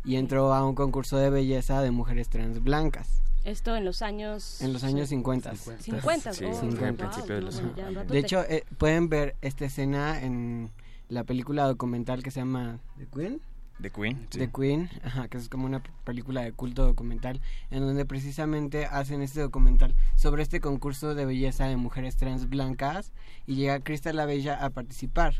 y 0.04 0.16
entró 0.16 0.54
a 0.54 0.66
un 0.66 0.74
concurso 0.74 1.18
de 1.18 1.30
belleza 1.30 1.82
de 1.82 1.90
mujeres 1.90 2.28
trans 2.28 2.62
blancas. 2.62 3.22
Esto 3.44 3.76
en 3.76 3.84
los 3.84 4.02
años... 4.02 4.60
En 4.62 4.72
los 4.72 4.84
años 4.84 5.08
50. 5.08 5.56
50. 5.56 6.32
Sí, 6.32 6.44
50. 6.60 7.10
de 7.26 7.40
los 7.40 7.62
De 8.08 8.18
hecho, 8.18 8.44
eh, 8.44 8.64
pueden 8.78 9.08
ver 9.08 9.36
esta 9.42 9.64
escena 9.64 10.22
en 10.22 10.70
la 11.08 11.24
película 11.24 11.64
documental 11.64 12.22
que 12.22 12.30
se 12.30 12.40
llama 12.40 12.78
The 12.98 13.06
Queen. 13.06 13.40
The 13.80 13.90
Queen. 13.90 14.28
The 14.30 14.50
Queen, 14.50 14.88
ajá, 15.02 15.26
que 15.28 15.38
es 15.38 15.48
como 15.48 15.66
una 15.66 15.82
película 16.04 16.42
de 16.42 16.52
culto 16.52 16.84
documental, 16.86 17.40
en 17.70 17.80
donde 17.80 18.04
precisamente 18.04 18.86
hacen 18.86 19.22
este 19.22 19.40
documental 19.40 19.94
sobre 20.14 20.42
este 20.42 20.60
concurso 20.60 21.16
de 21.16 21.26
belleza 21.26 21.66
de 21.66 21.76
mujeres 21.76 22.16
trans 22.16 22.48
blancas 22.48 23.12
y 23.46 23.56
llega 23.56 23.80
Crystal 23.80 24.14
la 24.14 24.24
Bella 24.24 24.64
a 24.64 24.70
participar. 24.70 25.34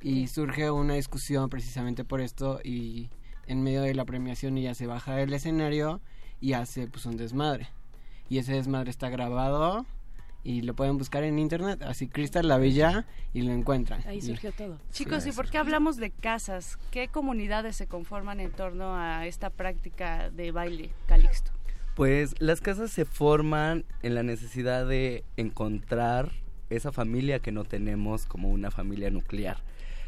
Y 0.00 0.28
surge 0.28 0.70
una 0.70 0.94
discusión 0.94 1.48
precisamente 1.48 2.04
por 2.04 2.20
esto 2.20 2.60
y 2.62 3.10
en 3.46 3.62
medio 3.62 3.82
de 3.82 3.94
la 3.94 4.04
premiación 4.04 4.58
ella 4.58 4.74
se 4.74 4.86
baja 4.86 5.16
del 5.16 5.32
escenario 5.32 6.00
y 6.40 6.52
hace 6.52 6.86
pues 6.86 7.06
un 7.06 7.16
desmadre. 7.16 7.68
Y 8.28 8.38
ese 8.38 8.54
desmadre 8.54 8.90
está 8.90 9.08
grabado 9.08 9.86
y 10.42 10.62
lo 10.62 10.74
pueden 10.74 10.96
buscar 10.96 11.24
en 11.24 11.38
internet, 11.38 11.82
así 11.82 12.06
Cristal 12.06 12.46
la 12.46 12.58
Bella 12.58 13.04
y 13.34 13.42
lo 13.42 13.52
encuentran. 13.52 14.02
Ahí 14.06 14.22
surgió 14.22 14.52
todo. 14.52 14.78
Chicos, 14.92 15.26
¿y 15.26 15.32
por 15.32 15.50
qué 15.50 15.58
hablamos 15.58 15.96
de 15.96 16.10
casas? 16.10 16.78
¿Qué 16.92 17.08
comunidades 17.08 17.74
se 17.76 17.88
conforman 17.88 18.38
en 18.40 18.52
torno 18.52 18.94
a 18.96 19.26
esta 19.26 19.50
práctica 19.50 20.30
de 20.30 20.52
baile 20.52 20.90
calixto? 21.06 21.50
Pues 21.96 22.40
las 22.40 22.60
casas 22.60 22.92
se 22.92 23.04
forman 23.04 23.84
en 24.02 24.14
la 24.14 24.22
necesidad 24.22 24.86
de 24.86 25.24
encontrar 25.36 26.30
esa 26.70 26.92
familia 26.92 27.40
que 27.40 27.52
no 27.52 27.64
tenemos 27.64 28.26
como 28.26 28.50
una 28.50 28.70
familia 28.70 29.10
nuclear 29.10 29.58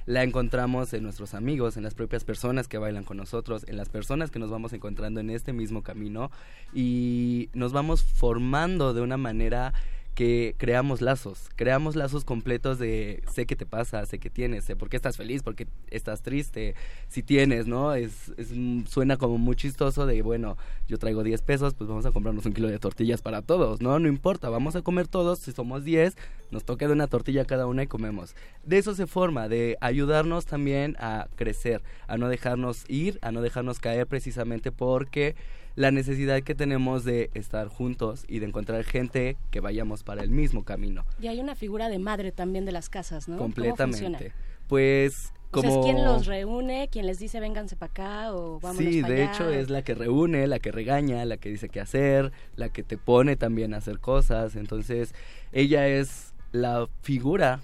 la 0.08 0.22
encontramos 0.22 0.94
en 0.94 1.02
nuestros 1.02 1.34
amigos, 1.34 1.76
en 1.76 1.82
las 1.82 1.94
propias 1.94 2.24
personas 2.24 2.66
que 2.66 2.78
bailan 2.78 3.04
con 3.04 3.18
nosotros, 3.18 3.66
en 3.68 3.76
las 3.76 3.90
personas 3.90 4.30
que 4.30 4.38
nos 4.38 4.48
vamos 4.48 4.72
encontrando 4.72 5.20
en 5.20 5.28
este 5.28 5.52
mismo 5.52 5.82
camino 5.82 6.30
y 6.72 7.50
nos 7.52 7.74
vamos 7.74 8.02
formando 8.02 8.94
de 8.94 9.02
una 9.02 9.18
manera 9.18 9.74
que 10.18 10.56
creamos 10.58 11.00
lazos, 11.00 11.48
creamos 11.54 11.94
lazos 11.94 12.24
completos 12.24 12.80
de 12.80 13.22
sé 13.32 13.46
qué 13.46 13.54
te 13.54 13.66
pasa, 13.66 14.04
sé 14.04 14.18
qué 14.18 14.30
tienes, 14.30 14.64
sé 14.64 14.74
por 14.74 14.88
qué 14.88 14.96
estás 14.96 15.16
feliz, 15.16 15.44
por 15.44 15.54
qué 15.54 15.68
estás 15.92 16.22
triste, 16.22 16.74
si 17.06 17.22
tienes, 17.22 17.68
¿no? 17.68 17.94
Es, 17.94 18.32
es 18.36 18.48
suena 18.90 19.16
como 19.16 19.38
muy 19.38 19.54
chistoso 19.54 20.06
de, 20.06 20.20
bueno, 20.22 20.56
yo 20.88 20.98
traigo 20.98 21.22
10 21.22 21.40
pesos, 21.42 21.74
pues 21.74 21.86
vamos 21.86 22.04
a 22.04 22.10
comprarnos 22.10 22.44
un 22.46 22.52
kilo 22.52 22.66
de 22.66 22.80
tortillas 22.80 23.22
para 23.22 23.42
todos, 23.42 23.80
¿no? 23.80 23.96
No 24.00 24.08
importa, 24.08 24.48
vamos 24.48 24.74
a 24.74 24.82
comer 24.82 25.06
todos, 25.06 25.38
si 25.38 25.52
somos 25.52 25.84
10, 25.84 26.16
nos 26.50 26.64
toca 26.64 26.88
de 26.88 26.94
una 26.94 27.06
tortilla 27.06 27.44
cada 27.44 27.68
una 27.68 27.84
y 27.84 27.86
comemos. 27.86 28.34
De 28.64 28.78
eso 28.78 28.96
se 28.96 29.06
forma, 29.06 29.48
de 29.48 29.78
ayudarnos 29.80 30.46
también 30.46 30.96
a 30.98 31.28
crecer, 31.36 31.80
a 32.08 32.16
no 32.16 32.28
dejarnos 32.28 32.86
ir, 32.88 33.20
a 33.22 33.30
no 33.30 33.40
dejarnos 33.40 33.78
caer 33.78 34.08
precisamente 34.08 34.72
porque 34.72 35.36
la 35.78 35.92
necesidad 35.92 36.42
que 36.42 36.56
tenemos 36.56 37.04
de 37.04 37.30
estar 37.34 37.68
juntos 37.68 38.24
y 38.26 38.40
de 38.40 38.46
encontrar 38.46 38.82
gente 38.82 39.36
que 39.52 39.60
vayamos 39.60 40.02
para 40.02 40.24
el 40.24 40.30
mismo 40.30 40.64
camino. 40.64 41.04
Y 41.22 41.28
hay 41.28 41.38
una 41.38 41.54
figura 41.54 41.88
de 41.88 42.00
madre 42.00 42.32
también 42.32 42.64
de 42.64 42.72
las 42.72 42.88
casas, 42.90 43.28
¿no? 43.28 43.38
Completamente. 43.38 44.32
Pues 44.66 45.32
como... 45.52 45.68
O 45.68 45.70
sea, 45.70 45.80
es 45.80 45.86
quien 45.86 46.04
los 46.04 46.26
reúne, 46.26 46.88
quien 46.90 47.06
les 47.06 47.20
dice 47.20 47.38
vénganse 47.38 47.76
para 47.76 47.90
acá 47.90 48.34
o 48.34 48.58
vamos 48.58 48.78
Sí, 48.78 49.02
de 49.02 49.22
hecho 49.22 49.50
es 49.50 49.70
la 49.70 49.82
que 49.82 49.94
reúne, 49.94 50.48
la 50.48 50.58
que 50.58 50.72
regaña, 50.72 51.24
la 51.24 51.36
que 51.36 51.48
dice 51.48 51.68
qué 51.68 51.78
hacer, 51.78 52.32
la 52.56 52.70
que 52.70 52.82
te 52.82 52.98
pone 52.98 53.36
también 53.36 53.72
a 53.72 53.76
hacer 53.76 54.00
cosas. 54.00 54.56
Entonces, 54.56 55.14
ella 55.52 55.86
es 55.86 56.34
la 56.50 56.88
figura 57.02 57.60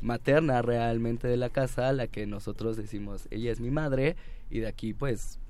materna 0.00 0.62
realmente 0.62 1.26
de 1.26 1.36
la 1.36 1.48
casa, 1.48 1.92
la 1.92 2.06
que 2.06 2.28
nosotros 2.28 2.76
decimos, 2.76 3.26
ella 3.32 3.50
es 3.50 3.58
mi 3.58 3.72
madre 3.72 4.14
y 4.50 4.60
de 4.60 4.68
aquí 4.68 4.94
pues 4.94 5.40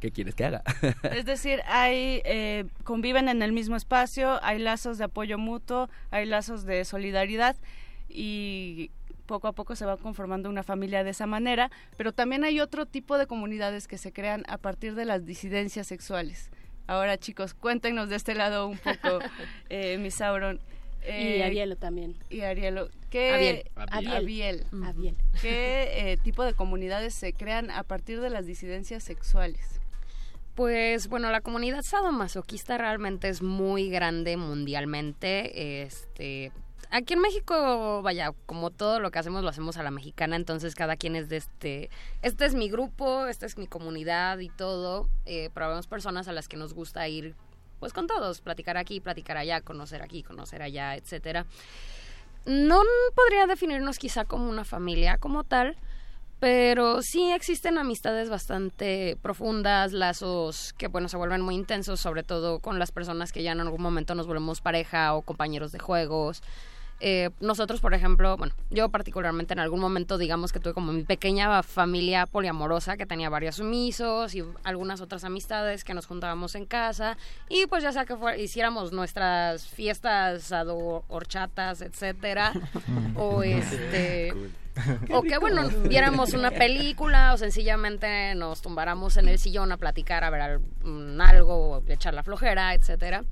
¿qué 0.00 0.10
quieres 0.10 0.34
que 0.34 0.44
haga? 0.44 0.62
es 1.14 1.24
decir, 1.24 1.60
hay 1.66 2.22
eh, 2.24 2.64
conviven 2.84 3.28
en 3.28 3.42
el 3.42 3.52
mismo 3.52 3.76
espacio, 3.76 4.42
hay 4.42 4.58
lazos 4.58 4.98
de 4.98 5.04
apoyo 5.04 5.38
mutuo, 5.38 5.88
hay 6.10 6.26
lazos 6.26 6.64
de 6.64 6.84
solidaridad 6.84 7.56
y 8.08 8.90
poco 9.26 9.46
a 9.46 9.52
poco 9.52 9.76
se 9.76 9.86
va 9.86 9.96
conformando 9.96 10.48
una 10.48 10.64
familia 10.64 11.04
de 11.04 11.10
esa 11.10 11.26
manera, 11.26 11.70
pero 11.96 12.12
también 12.12 12.42
hay 12.42 12.58
otro 12.58 12.86
tipo 12.86 13.16
de 13.16 13.28
comunidades 13.28 13.86
que 13.86 13.96
se 13.96 14.12
crean 14.12 14.44
a 14.48 14.58
partir 14.58 14.96
de 14.96 15.04
las 15.04 15.24
disidencias 15.24 15.86
sexuales. 15.86 16.50
Ahora 16.88 17.16
chicos, 17.16 17.54
cuéntenos 17.54 18.08
de 18.08 18.16
este 18.16 18.34
lado 18.34 18.66
un 18.66 18.78
poco, 18.78 19.20
eh, 19.68 19.98
Misauron. 19.98 20.58
Eh, 21.02 21.36
y 21.38 21.42
Arielo 21.42 21.76
también. 21.76 22.16
Y 22.28 22.40
Arielo. 22.40 22.90
¿Qué, 23.08 23.64
Abiel. 23.76 24.66
Abiel. 24.84 25.16
¿Qué 25.40 26.12
eh, 26.12 26.16
tipo 26.22 26.44
de 26.44 26.52
comunidades 26.54 27.14
se 27.14 27.32
crean 27.32 27.70
a 27.70 27.84
partir 27.84 28.20
de 28.20 28.30
las 28.30 28.46
disidencias 28.46 29.04
sexuales? 29.04 29.79
Pues 30.60 31.08
bueno, 31.08 31.30
la 31.30 31.40
comunidad 31.40 31.80
sadomasoquista 31.80 32.76
realmente 32.76 33.30
es 33.30 33.40
muy 33.40 33.88
grande 33.88 34.36
mundialmente. 34.36 35.80
Este, 35.80 36.52
aquí 36.90 37.14
en 37.14 37.20
México, 37.20 38.02
vaya, 38.02 38.34
como 38.44 38.70
todo 38.70 39.00
lo 39.00 39.10
que 39.10 39.18
hacemos 39.18 39.42
lo 39.42 39.48
hacemos 39.48 39.78
a 39.78 39.82
la 39.82 39.90
mexicana, 39.90 40.36
entonces 40.36 40.74
cada 40.74 40.96
quien 40.96 41.16
es 41.16 41.30
de 41.30 41.38
este, 41.38 41.88
este 42.20 42.44
es 42.44 42.54
mi 42.54 42.68
grupo, 42.68 43.24
esta 43.24 43.46
es 43.46 43.56
mi 43.56 43.66
comunidad 43.68 44.38
y 44.40 44.50
todo. 44.50 45.08
Eh, 45.24 45.48
pero 45.54 45.70
vemos 45.70 45.86
personas 45.86 46.28
a 46.28 46.34
las 46.34 46.46
que 46.46 46.58
nos 46.58 46.74
gusta 46.74 47.08
ir, 47.08 47.36
pues 47.78 47.94
con 47.94 48.06
todos, 48.06 48.42
platicar 48.42 48.76
aquí, 48.76 49.00
platicar 49.00 49.38
allá, 49.38 49.62
conocer 49.62 50.02
aquí, 50.02 50.22
conocer 50.22 50.60
allá, 50.60 50.94
etcétera. 50.94 51.46
No 52.44 52.82
podría 53.14 53.46
definirnos 53.46 53.98
quizá 53.98 54.26
como 54.26 54.50
una 54.50 54.66
familia 54.66 55.16
como 55.16 55.42
tal, 55.42 55.78
pero 56.40 57.02
sí 57.02 57.30
existen 57.30 57.76
amistades 57.76 58.30
bastante 58.30 59.18
profundas, 59.20 59.92
lazos 59.92 60.72
que 60.78 60.88
bueno 60.88 61.08
se 61.08 61.18
vuelven 61.18 61.42
muy 61.42 61.54
intensos, 61.54 62.00
sobre 62.00 62.22
todo 62.22 62.60
con 62.60 62.78
las 62.78 62.90
personas 62.90 63.30
que 63.30 63.42
ya 63.42 63.52
en 63.52 63.60
algún 63.60 63.82
momento 63.82 64.14
nos 64.14 64.26
volvemos 64.26 64.62
pareja 64.62 65.14
o 65.14 65.22
compañeros 65.22 65.70
de 65.70 65.78
juegos. 65.78 66.42
Eh, 67.02 67.30
nosotros, 67.40 67.80
por 67.80 67.94
ejemplo, 67.94 68.36
bueno, 68.36 68.52
yo 68.70 68.90
particularmente 68.90 69.54
en 69.54 69.58
algún 69.60 69.80
momento, 69.80 70.18
digamos 70.18 70.52
que 70.52 70.60
tuve 70.60 70.74
como 70.74 70.92
mi 70.92 71.02
pequeña 71.02 71.62
familia 71.62 72.26
poliamorosa 72.26 72.98
que 72.98 73.06
tenía 73.06 73.30
varios 73.30 73.56
sumisos 73.56 74.34
y 74.34 74.44
algunas 74.64 75.00
otras 75.00 75.24
amistades 75.24 75.82
que 75.82 75.94
nos 75.94 76.04
juntábamos 76.06 76.54
en 76.56 76.66
casa 76.66 77.16
y 77.48 77.66
pues 77.66 77.82
ya 77.82 77.92
sea 77.92 78.04
que 78.04 78.16
fuera- 78.16 78.36
hiciéramos 78.36 78.92
nuestras 78.92 79.66
fiestas, 79.66 80.52
ado- 80.52 81.04
horchatas, 81.08 81.80
etcétera, 81.80 82.52
o 83.16 83.42
este 83.42 84.34
o 85.10 85.22
que 85.22 85.36
bueno 85.38 85.68
viéramos 85.88 86.32
una 86.34 86.50
película 86.50 87.32
o 87.34 87.36
sencillamente 87.38 88.34
nos 88.34 88.60
tumbáramos 88.62 89.16
en 89.16 89.28
el 89.28 89.38
sillón 89.38 89.72
a 89.72 89.76
platicar 89.78 90.22
a 90.22 90.30
ver 90.30 90.60
mm, 90.84 91.20
algo 91.20 91.82
echar 91.88 92.12
la 92.14 92.22
flojera 92.22 92.74
etcétera. 92.74 93.24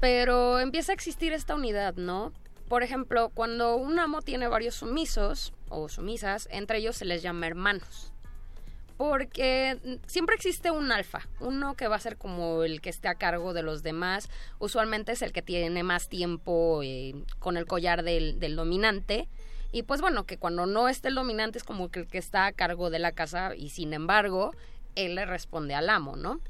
Pero 0.00 0.58
empieza 0.58 0.90
a 0.92 0.94
existir 0.94 1.32
esta 1.32 1.54
unidad 1.54 1.94
no 1.94 2.32
por 2.72 2.82
ejemplo 2.82 3.28
cuando 3.28 3.76
un 3.76 3.98
amo 3.98 4.22
tiene 4.22 4.48
varios 4.48 4.76
sumisos 4.76 5.52
o 5.68 5.90
sumisas 5.90 6.48
entre 6.50 6.78
ellos 6.78 6.96
se 6.96 7.04
les 7.04 7.20
llama 7.20 7.46
hermanos. 7.46 8.14
Porque 8.96 10.00
siempre 10.06 10.36
existe 10.36 10.70
un 10.70 10.90
alfa, 10.90 11.28
uno 11.38 11.74
que 11.74 11.86
va 11.86 11.96
a 11.96 12.00
ser 12.00 12.16
como 12.16 12.62
el 12.62 12.80
que 12.80 12.88
esté 12.88 13.08
a 13.08 13.16
cargo 13.16 13.52
de 13.52 13.62
los 13.62 13.82
demás, 13.82 14.30
usualmente 14.58 15.12
es 15.12 15.20
el 15.20 15.34
que 15.34 15.42
tiene 15.42 15.82
más 15.82 16.08
tiempo 16.08 16.80
eh, 16.82 17.14
con 17.40 17.58
el 17.58 17.66
collar 17.66 18.04
del, 18.04 18.40
del 18.40 18.56
dominante, 18.56 19.28
y 19.70 19.82
pues 19.82 20.00
bueno, 20.00 20.24
que 20.24 20.38
cuando 20.38 20.64
no 20.64 20.88
esté 20.88 21.08
el 21.08 21.16
dominante 21.16 21.58
es 21.58 21.64
como 21.64 21.90
el 21.92 22.06
que 22.06 22.16
está 22.16 22.46
a 22.46 22.52
cargo 22.52 22.88
de 22.88 23.00
la 23.00 23.12
casa 23.12 23.54
y 23.54 23.68
sin 23.68 23.92
embargo, 23.92 24.54
él 24.94 25.16
le 25.16 25.26
responde 25.26 25.74
al 25.74 25.90
amo, 25.90 26.16
¿no? 26.16 26.40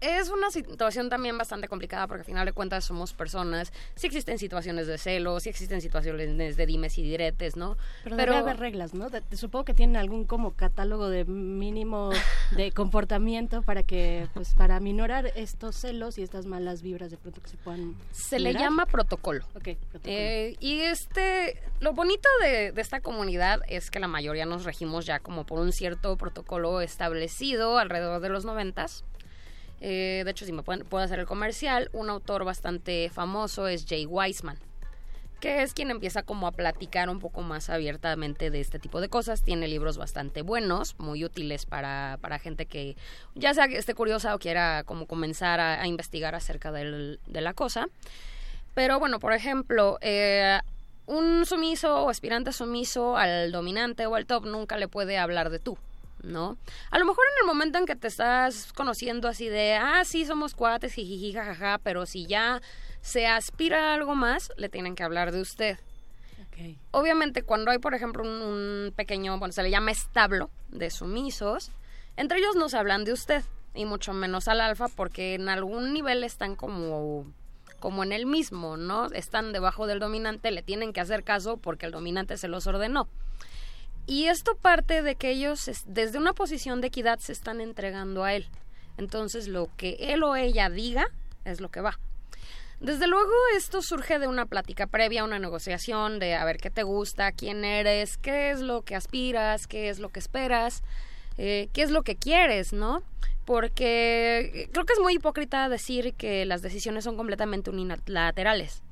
Es 0.00 0.30
una 0.30 0.50
situación 0.50 1.10
también 1.10 1.36
bastante 1.36 1.68
complicada 1.68 2.06
porque 2.06 2.20
al 2.22 2.24
final 2.26 2.46
de 2.46 2.52
cuentas 2.52 2.84
somos 2.86 3.12
personas, 3.12 3.72
sí 3.96 4.06
existen 4.06 4.38
situaciones 4.38 4.86
de 4.86 4.96
celos, 4.96 5.42
sí 5.42 5.50
existen 5.50 5.80
situaciones 5.82 6.56
de 6.56 6.66
dimes 6.66 6.96
y 6.96 7.02
diretes, 7.02 7.56
¿no? 7.56 7.76
Pero, 8.04 8.16
debe 8.16 8.36
haber 8.36 8.58
reglas, 8.58 8.94
¿no? 8.94 9.10
De- 9.10 9.22
supongo 9.36 9.64
que 9.66 9.74
tienen 9.74 9.96
algún 9.96 10.24
como 10.24 10.52
catálogo 10.52 11.08
de 11.10 11.24
mínimo 11.26 12.10
de 12.52 12.72
comportamiento 12.72 13.62
para 13.62 13.82
que, 13.82 14.26
pues, 14.32 14.54
para 14.54 14.80
minorar 14.80 15.32
estos 15.36 15.76
celos 15.76 16.16
y 16.16 16.22
estas 16.22 16.46
malas 16.46 16.80
vibras 16.80 17.10
de 17.10 17.18
pronto 17.18 17.42
que 17.42 17.48
se 17.50 17.56
puedan. 17.58 17.94
Se 18.12 18.38
le 18.38 18.54
llama 18.54 18.86
protocolo. 18.86 19.44
Ok, 19.54 19.76
protocolo. 19.90 20.04
Eh, 20.16 20.56
y 20.60 20.80
este, 20.80 21.60
lo 21.80 21.92
bonito 21.92 22.28
de, 22.42 22.72
de 22.72 22.80
esta 22.80 23.00
comunidad 23.00 23.60
es 23.68 23.90
que 23.90 24.00
la 24.00 24.08
mayoría 24.08 24.46
nos 24.46 24.64
regimos 24.64 25.04
ya 25.04 25.18
como 25.18 25.44
por 25.44 25.60
un 25.60 25.72
cierto 25.72 26.16
protocolo 26.16 26.80
establecido 26.80 27.78
alrededor 27.78 28.20
de 28.22 28.28
los 28.30 28.44
noventas. 28.46 29.04
Eh, 29.80 30.22
de 30.24 30.30
hecho, 30.30 30.44
si 30.44 30.52
me 30.52 30.62
pueden- 30.62 30.84
puedo 30.84 31.04
hacer 31.04 31.18
el 31.18 31.26
comercial, 31.26 31.88
un 31.92 32.10
autor 32.10 32.44
bastante 32.44 33.10
famoso 33.10 33.66
es 33.66 33.86
Jay 33.88 34.06
Weisman, 34.06 34.58
que 35.40 35.62
es 35.62 35.72
quien 35.72 35.90
empieza 35.90 36.22
como 36.22 36.46
a 36.46 36.52
platicar 36.52 37.08
un 37.08 37.18
poco 37.18 37.40
más 37.40 37.70
abiertamente 37.70 38.50
de 38.50 38.60
este 38.60 38.78
tipo 38.78 39.00
de 39.00 39.08
cosas. 39.08 39.42
Tiene 39.42 39.68
libros 39.68 39.96
bastante 39.96 40.42
buenos, 40.42 40.96
muy 40.98 41.24
útiles 41.24 41.64
para, 41.64 42.18
para 42.20 42.38
gente 42.38 42.66
que 42.66 42.96
ya 43.34 43.54
sea 43.54 43.68
que 43.68 43.78
esté 43.78 43.94
curiosa 43.94 44.34
o 44.34 44.38
quiera 44.38 44.84
como 44.84 45.06
comenzar 45.06 45.60
a, 45.60 45.86
investigar 45.86 46.34
acerca 46.34 46.72
de 46.72 47.18
la 47.26 47.54
cosa. 47.54 47.88
Pero 48.74 48.98
bueno, 48.98 49.18
por 49.18 49.32
ejemplo, 49.32 49.98
eh, 50.00 50.60
un 51.06 51.44
sumiso 51.44 52.04
o 52.04 52.08
aspirante 52.08 52.52
sumiso 52.52 53.16
al 53.16 53.50
dominante 53.50 54.06
o 54.06 54.14
al 54.14 54.26
top 54.26 54.46
nunca 54.46 54.76
le 54.76 54.86
puede 54.86 55.18
hablar 55.18 55.50
de 55.50 55.58
tú, 55.58 55.76
¿no? 56.22 56.56
A 56.90 56.98
lo 56.98 57.04
mejor 57.04 57.24
en 57.26 57.42
el 57.42 57.46
momento 57.46 57.78
en 57.78 57.86
que 57.86 57.96
te 57.96 58.08
estás 58.08 58.72
conociendo 58.72 59.28
así 59.28 59.48
de, 59.48 59.74
ah, 59.74 60.04
sí, 60.04 60.24
somos 60.24 60.54
cuates, 60.54 60.92
jijiji, 60.94 61.32
jajaja, 61.32 61.78
pero 61.82 62.06
si 62.06 62.26
ya 62.26 62.60
se 63.00 63.26
aspira 63.26 63.90
a 63.90 63.94
algo 63.94 64.14
más, 64.14 64.52
le 64.56 64.68
tienen 64.68 64.94
que 64.94 65.02
hablar 65.02 65.32
de 65.32 65.40
usted. 65.40 65.78
Obviamente, 66.90 67.42
cuando 67.42 67.70
hay, 67.70 67.78
por 67.78 67.94
ejemplo, 67.94 68.22
un, 68.22 68.42
un 68.42 68.92
pequeño, 68.94 69.38
bueno, 69.38 69.50
se 69.52 69.62
le 69.62 69.70
llama 69.70 69.92
establo 69.92 70.50
de 70.68 70.90
sumisos, 70.90 71.70
entre 72.16 72.38
ellos 72.38 72.54
no 72.54 72.68
se 72.68 72.76
hablan 72.76 73.04
de 73.04 73.14
usted, 73.14 73.42
y 73.74 73.86
mucho 73.86 74.12
menos 74.12 74.46
al 74.46 74.60
alfa, 74.60 74.88
porque 74.88 75.34
en 75.34 75.48
algún 75.48 75.94
nivel 75.94 76.22
están 76.22 76.56
como 76.56 77.24
como 77.80 78.04
en 78.04 78.12
el 78.12 78.26
mismo, 78.26 78.76
¿no? 78.76 79.06
Están 79.06 79.52
debajo 79.52 79.86
del 79.86 79.98
dominante, 79.98 80.50
le 80.50 80.62
tienen 80.62 80.92
que 80.92 81.00
hacer 81.00 81.24
caso 81.24 81.56
porque 81.56 81.86
el 81.86 81.92
dominante 81.92 82.36
se 82.36 82.46
los 82.46 82.66
ordenó. 82.66 83.08
Y 84.10 84.26
esto 84.26 84.56
parte 84.56 85.02
de 85.02 85.14
que 85.14 85.30
ellos 85.30 85.68
es- 85.68 85.84
desde 85.86 86.18
una 86.18 86.32
posición 86.32 86.80
de 86.80 86.88
equidad 86.88 87.20
se 87.20 87.30
están 87.30 87.60
entregando 87.60 88.24
a 88.24 88.34
él. 88.34 88.48
Entonces 88.98 89.46
lo 89.46 89.68
que 89.76 89.96
él 90.00 90.24
o 90.24 90.34
ella 90.34 90.68
diga 90.68 91.06
es 91.44 91.60
lo 91.60 91.68
que 91.68 91.80
va. 91.80 91.96
Desde 92.80 93.06
luego 93.06 93.30
esto 93.56 93.82
surge 93.82 94.18
de 94.18 94.26
una 94.26 94.46
plática 94.46 94.88
previa, 94.88 95.22
una 95.22 95.38
negociación 95.38 96.18
de 96.18 96.34
a 96.34 96.44
ver 96.44 96.56
qué 96.56 96.70
te 96.70 96.82
gusta, 96.82 97.30
quién 97.30 97.64
eres, 97.64 98.16
qué 98.16 98.50
es 98.50 98.58
lo 98.58 98.82
que 98.82 98.96
aspiras, 98.96 99.68
qué 99.68 99.90
es 99.90 100.00
lo 100.00 100.08
que 100.08 100.18
esperas, 100.18 100.82
eh, 101.38 101.68
qué 101.72 101.82
es 101.82 101.92
lo 101.92 102.02
que 102.02 102.16
quieres, 102.16 102.72
¿no? 102.72 103.04
Porque 103.44 104.68
creo 104.72 104.86
que 104.86 104.92
es 104.94 105.00
muy 105.00 105.14
hipócrita 105.14 105.68
decir 105.68 106.14
que 106.14 106.44
las 106.46 106.62
decisiones 106.62 107.04
son 107.04 107.16
completamente 107.16 107.70
unilaterales. 107.70 108.82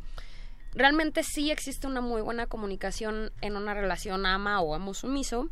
Realmente 0.75 1.23
sí 1.23 1.51
existe 1.51 1.87
una 1.87 2.01
muy 2.01 2.23
buena 2.23 2.47
comunicación 2.47 3.33
en 3.41 3.57
una 3.57 3.75
relación 3.75 4.27
ama 4.27 4.61
o 4.61 4.75
amo 4.75 4.95
sumiso, 4.95 5.49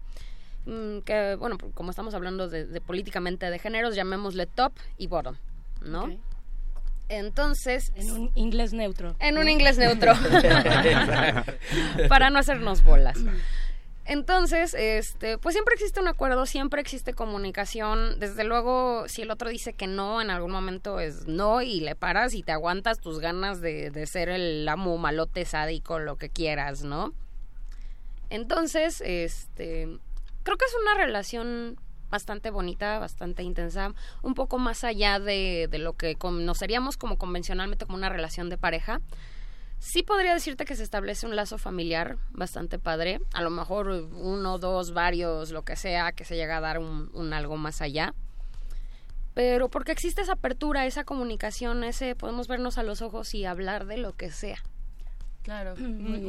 mm, 0.66 0.98
que 1.00 1.36
bueno, 1.36 1.58
como 1.74 1.90
estamos 1.90 2.14
hablando 2.14 2.48
de, 2.48 2.66
de 2.66 2.80
políticamente 2.80 3.50
de 3.50 3.58
géneros, 3.58 3.94
llamémosle 3.94 4.46
top 4.46 4.72
y 4.98 5.06
bottom, 5.06 5.36
¿no? 5.80 6.08
Entonces... 7.08 7.92
En 7.94 8.10
un 8.10 8.30
inglés 8.34 8.72
neutro. 8.72 9.14
En 9.20 9.38
un 9.38 9.48
inglés 9.48 9.78
neutro. 9.78 10.12
Para 12.08 12.30
no 12.30 12.38
hacernos 12.38 12.82
bolas. 12.82 13.18
Entonces, 14.08 14.72
este, 14.74 15.36
pues 15.36 15.54
siempre 15.54 15.74
existe 15.74 16.00
un 16.00 16.06
acuerdo, 16.06 16.46
siempre 16.46 16.80
existe 16.80 17.12
comunicación. 17.12 18.20
Desde 18.20 18.44
luego, 18.44 19.08
si 19.08 19.22
el 19.22 19.32
otro 19.32 19.50
dice 19.50 19.72
que 19.72 19.88
no, 19.88 20.22
en 20.22 20.30
algún 20.30 20.52
momento 20.52 21.00
es 21.00 21.26
no 21.26 21.60
y 21.60 21.80
le 21.80 21.96
paras 21.96 22.32
y 22.34 22.44
te 22.44 22.52
aguantas 22.52 23.00
tus 23.00 23.18
ganas 23.18 23.60
de, 23.60 23.90
de 23.90 24.06
ser 24.06 24.28
el 24.28 24.68
amo 24.68 24.96
malote 24.96 25.44
sádico, 25.44 25.98
lo 25.98 26.16
que 26.16 26.30
quieras, 26.30 26.82
¿no? 26.82 27.14
Entonces, 28.30 29.02
este, 29.04 29.88
creo 30.44 30.56
que 30.56 30.64
es 30.64 30.76
una 30.82 30.94
relación 30.94 31.76
bastante 32.08 32.50
bonita, 32.50 33.00
bastante 33.00 33.42
intensa, 33.42 33.92
un 34.22 34.34
poco 34.34 34.58
más 34.58 34.84
allá 34.84 35.18
de, 35.18 35.66
de 35.68 35.78
lo 35.78 35.94
que 35.94 36.14
conoceríamos 36.14 36.96
como 36.96 37.18
convencionalmente 37.18 37.86
como 37.86 37.98
una 37.98 38.08
relación 38.08 38.50
de 38.50 38.56
pareja. 38.56 39.00
Sí 39.78 40.02
podría 40.02 40.34
decirte 40.34 40.64
que 40.64 40.74
se 40.74 40.82
establece 40.82 41.26
un 41.26 41.36
lazo 41.36 41.58
familiar 41.58 42.16
bastante 42.30 42.78
padre, 42.78 43.20
a 43.34 43.42
lo 43.42 43.50
mejor 43.50 43.88
uno, 43.88 44.58
dos, 44.58 44.92
varios, 44.92 45.50
lo 45.50 45.64
que 45.64 45.76
sea, 45.76 46.12
que 46.12 46.24
se 46.24 46.36
llega 46.36 46.56
a 46.56 46.60
dar 46.60 46.78
un, 46.78 47.10
un 47.12 47.32
algo 47.32 47.56
más 47.56 47.82
allá. 47.82 48.14
Pero 49.34 49.68
porque 49.68 49.92
existe 49.92 50.22
esa 50.22 50.32
apertura, 50.32 50.86
esa 50.86 51.04
comunicación, 51.04 51.84
ese 51.84 52.14
podemos 52.14 52.48
vernos 52.48 52.78
a 52.78 52.82
los 52.82 53.02
ojos 53.02 53.34
y 53.34 53.44
hablar 53.44 53.86
de 53.86 53.98
lo 53.98 54.16
que 54.16 54.30
sea. 54.30 54.58
Claro. 55.42 55.74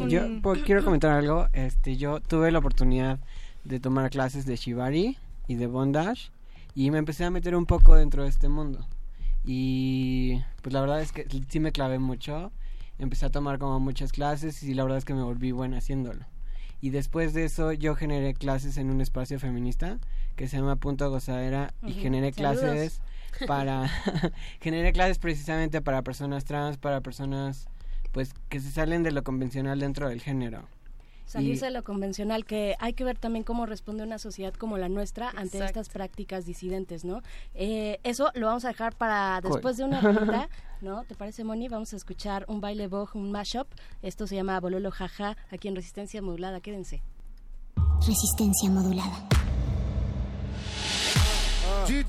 Yo 0.08 0.42
pues, 0.44 0.62
quiero 0.62 0.84
comentar 0.84 1.12
algo. 1.12 1.48
Este, 1.54 1.98
yo 1.98 2.20
tuve 2.20 2.52
la 2.52 2.60
oportunidad 2.60 3.18
de 3.64 3.80
tomar 3.80 4.12
clases 4.12 4.46
de 4.46 4.56
Shibari 4.58 5.18
y 5.48 5.56
de 5.56 5.66
Bondage 5.66 6.30
y 6.76 6.92
me 6.92 7.00
empecé 7.00 7.26
a 7.26 7.32
meter 7.32 7.56
un 7.56 7.66
poco 7.66 7.96
dentro 7.96 8.22
de 8.22 8.30
este 8.30 8.48
mundo. 8.48 8.86
Y 9.44 10.40
pues 10.62 10.72
la 10.72 10.82
verdad 10.82 11.02
es 11.02 11.14
que 11.14 11.26
sí 11.48 11.60
me 11.60 11.72
clavé 11.72 11.98
mucho. 11.98 12.52
Empecé 13.00 13.26
a 13.28 13.30
tomar 13.30 13.60
como 13.60 13.80
muchas 13.80 14.12
clases 14.12 14.64
y 14.64 14.74
la 14.74 14.84
verdad 14.84 14.98
es 14.98 15.06
que 15.06 15.14
me 15.14 15.24
volví 15.24 15.52
buena 15.52 15.78
haciéndolo. 15.78 16.26
Y 16.82 16.92
después 16.92 17.34
de 17.34 17.46
eso 17.46 17.72
yo 17.74 17.96
generé 17.96 18.34
clases 18.34 18.78
en 18.78 18.90
un 18.90 19.02
espacio 19.02 19.40
feminista 19.40 20.00
que 20.36 20.48
se 20.48 20.58
llama 20.58 20.76
Punto 20.76 21.10
Gozadera 21.10 21.74
y 21.84 21.94
generé 21.94 22.32
Saludos. 22.34 22.60
clases 22.60 23.02
para 23.48 23.90
generé 24.62 24.94
clases 24.94 25.20
precisamente 25.20 25.82
para 25.82 26.04
personas 26.04 26.46
trans, 26.46 26.78
para 26.78 27.02
personas 27.02 27.68
pues 28.12 28.34
que 28.50 28.60
se 28.60 28.72
salen 28.72 29.04
de 29.04 29.12
lo 29.12 29.24
convencional 29.24 29.80
dentro 29.80 30.10
del 30.10 30.22
género. 30.22 30.68
Salirse 31.28 31.66
Y- 31.66 31.68
de 31.68 31.74
lo 31.74 31.84
convencional, 31.84 32.46
que 32.46 32.76
hay 32.80 32.94
que 32.94 33.04
ver 33.04 33.20
también 33.20 33.44
cómo 33.44 33.66
responde 33.68 34.02
una 34.04 34.18
sociedad 34.18 34.54
como 34.56 34.78
la 34.78 34.90
nuestra 34.90 35.30
ante 35.30 35.58
Exacto. 35.58 35.66
estas 35.82 35.90
prácticas 35.90 36.46
disidentes, 36.46 37.06
¿no? 37.06 37.22
Eh, 37.54 38.00
eso 38.04 38.32
lo 38.34 38.48
vamos 38.48 38.66
a 38.66 38.70
dejar 38.70 38.96
para 38.96 39.40
después 39.42 39.78
de 39.78 39.84
una 39.84 40.02
rolita, 40.02 40.50
¿no? 40.82 41.04
¿Te 41.04 41.16
parece, 41.16 41.44
Moni? 41.44 41.68
Vamos 41.68 41.94
a 41.94 41.98
escuchar 41.98 42.46
un 42.48 42.62
baile 42.62 42.88
boj, 42.88 43.16
un 43.16 43.32
mashup. 43.32 43.68
Esto 44.02 44.26
se 44.26 44.36
llama 44.36 44.60
Bololo 44.60 44.90
Jaja, 44.90 45.36
aquí 45.52 45.68
en 45.68 45.76
Resistencia 45.76 46.22
Modulada. 46.22 46.62
Quédense. 46.62 47.04
Resistencia 48.06 48.70
modulada. 48.70 49.28
DJ 51.86 52.08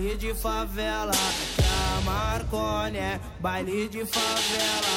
baile 0.00 0.16
de 0.16 0.34
favela. 0.34 1.12
Que 1.56 1.62
a 1.62 2.00
Marconi 2.02 2.96
é 2.98 3.20
baile 3.40 3.88
de 3.88 4.04
favela. 4.06 4.94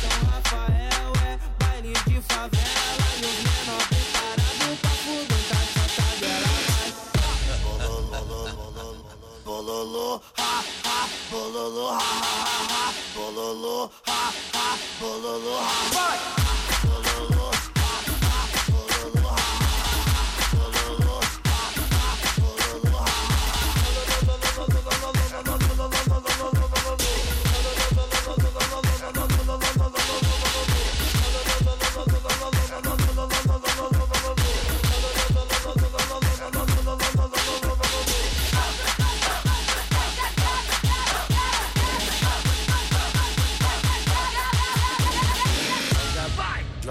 São 0.00 0.24
Rafael 0.30 1.12
é 1.26 1.38
baile 1.62 1.92
de 1.92 2.20
favela. 2.22 3.06
E 3.18 3.26
os 3.26 3.38
menor 3.44 3.82
preparado 3.88 4.76
pra 4.80 4.90
fuduntar 5.04 5.62
essa 5.68 5.84
tabela. 6.00 6.48
Bololô, 9.44 10.20
ha, 10.38 10.64
ha, 10.84 11.08
bololô, 11.30 11.90
ha, 11.90 11.98
ha, 11.98 12.02
ha, 12.68 12.70
ha, 12.70 12.92
bololô, 13.14 13.90
ha, 14.06 14.32
ha, 14.54 14.78
bololô, 14.98 15.58
ha. 15.58 15.68
Vai! 15.92 16.18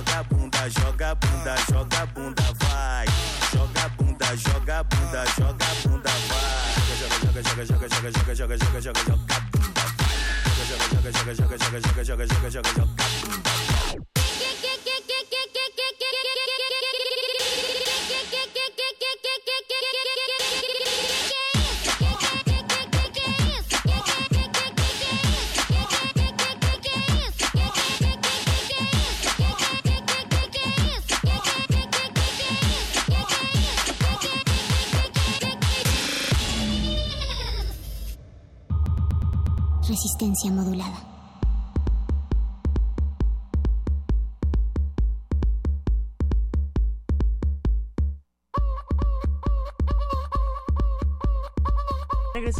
bunda, 0.00 0.68
joga 0.70 1.14
bunda, 1.16 1.54
joga 1.68 2.06
bunda, 2.14 2.42
vai. 2.60 3.06
Joga 3.52 3.88
bunda, 3.98 4.36
joga 4.36 4.84
bunda, 4.84 5.24
joga 5.36 5.66
bunda, 5.84 6.10
vai. 6.28 6.72
Joga, 6.98 7.42
joga, 7.42 7.42
joga, 7.42 7.88
joga, 7.88 7.88
joga, 7.88 8.10
joga, 8.10 8.34
joga, 8.34 8.56
joga, 8.56 8.56
joga, 8.56 8.80
joga 8.80 9.40
bunda, 9.52 9.84
vai. 9.98 10.22
Joga, 10.56 10.86
joga, 10.88 11.12
joga, 11.12 11.34
joga, 11.34 11.58
joga, 11.58 11.80
joga, 11.80 12.04
joga, 12.04 12.26
joga, 12.26 12.50
joga, 12.50 12.60
joga 12.60 12.86
bunda, 12.86 13.71
Resistencia 40.02 40.50
modulada. 40.50 41.11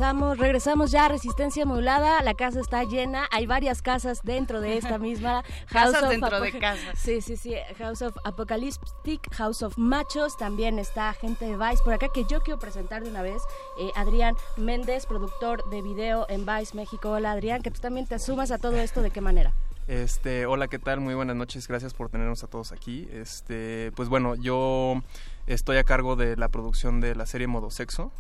Regresamos, 0.02 0.38
regresamos 0.38 0.90
ya 0.90 1.04
a 1.04 1.08
Resistencia 1.08 1.64
Modulada. 1.64 2.20
La 2.24 2.34
casa 2.34 2.58
está 2.58 2.82
llena. 2.82 3.28
Hay 3.30 3.46
varias 3.46 3.82
casas 3.82 4.22
dentro 4.24 4.60
de 4.60 4.76
esta 4.76 4.98
misma. 4.98 5.44
Casas 5.70 6.02
of 6.02 6.08
dentro 6.08 6.40
de 6.40 6.58
casas. 6.58 6.98
Sí, 6.98 7.20
sí, 7.20 7.36
sí. 7.36 7.54
House 7.78 8.02
of 8.02 8.16
Apocalyptic, 8.24 9.32
House 9.32 9.62
of 9.62 9.78
Machos. 9.78 10.36
También 10.36 10.80
está 10.80 11.12
gente 11.12 11.44
de 11.44 11.56
Vice 11.56 11.84
por 11.84 11.92
acá 11.92 12.08
que 12.12 12.24
yo 12.24 12.40
quiero 12.40 12.58
presentar 12.58 13.04
de 13.04 13.10
una 13.10 13.22
vez. 13.22 13.40
Eh, 13.78 13.92
Adrián 13.94 14.34
Méndez, 14.56 15.06
productor 15.06 15.70
de 15.70 15.82
video 15.82 16.26
en 16.28 16.46
Vice 16.46 16.74
México. 16.74 17.10
Hola 17.10 17.30
Adrián, 17.30 17.62
que 17.62 17.70
tú 17.70 17.80
también 17.80 18.08
te 18.08 18.18
sumas 18.18 18.50
a 18.50 18.58
todo 18.58 18.74
esto. 18.78 19.02
¿De 19.02 19.12
qué 19.12 19.20
manera? 19.20 19.52
Este, 19.86 20.46
hola, 20.46 20.66
¿qué 20.66 20.80
tal? 20.80 20.98
Muy 20.98 21.14
buenas 21.14 21.36
noches, 21.36 21.68
gracias 21.68 21.94
por 21.94 22.08
tenernos 22.08 22.42
a 22.42 22.48
todos 22.48 22.72
aquí. 22.72 23.08
Este, 23.12 23.92
pues 23.94 24.08
bueno, 24.08 24.34
yo 24.34 25.00
estoy 25.46 25.76
a 25.76 25.84
cargo 25.84 26.16
de 26.16 26.36
la 26.36 26.48
producción 26.48 27.00
de 27.00 27.14
la 27.14 27.26
serie 27.26 27.46
Modo 27.46 27.70
Sexo, 27.70 28.10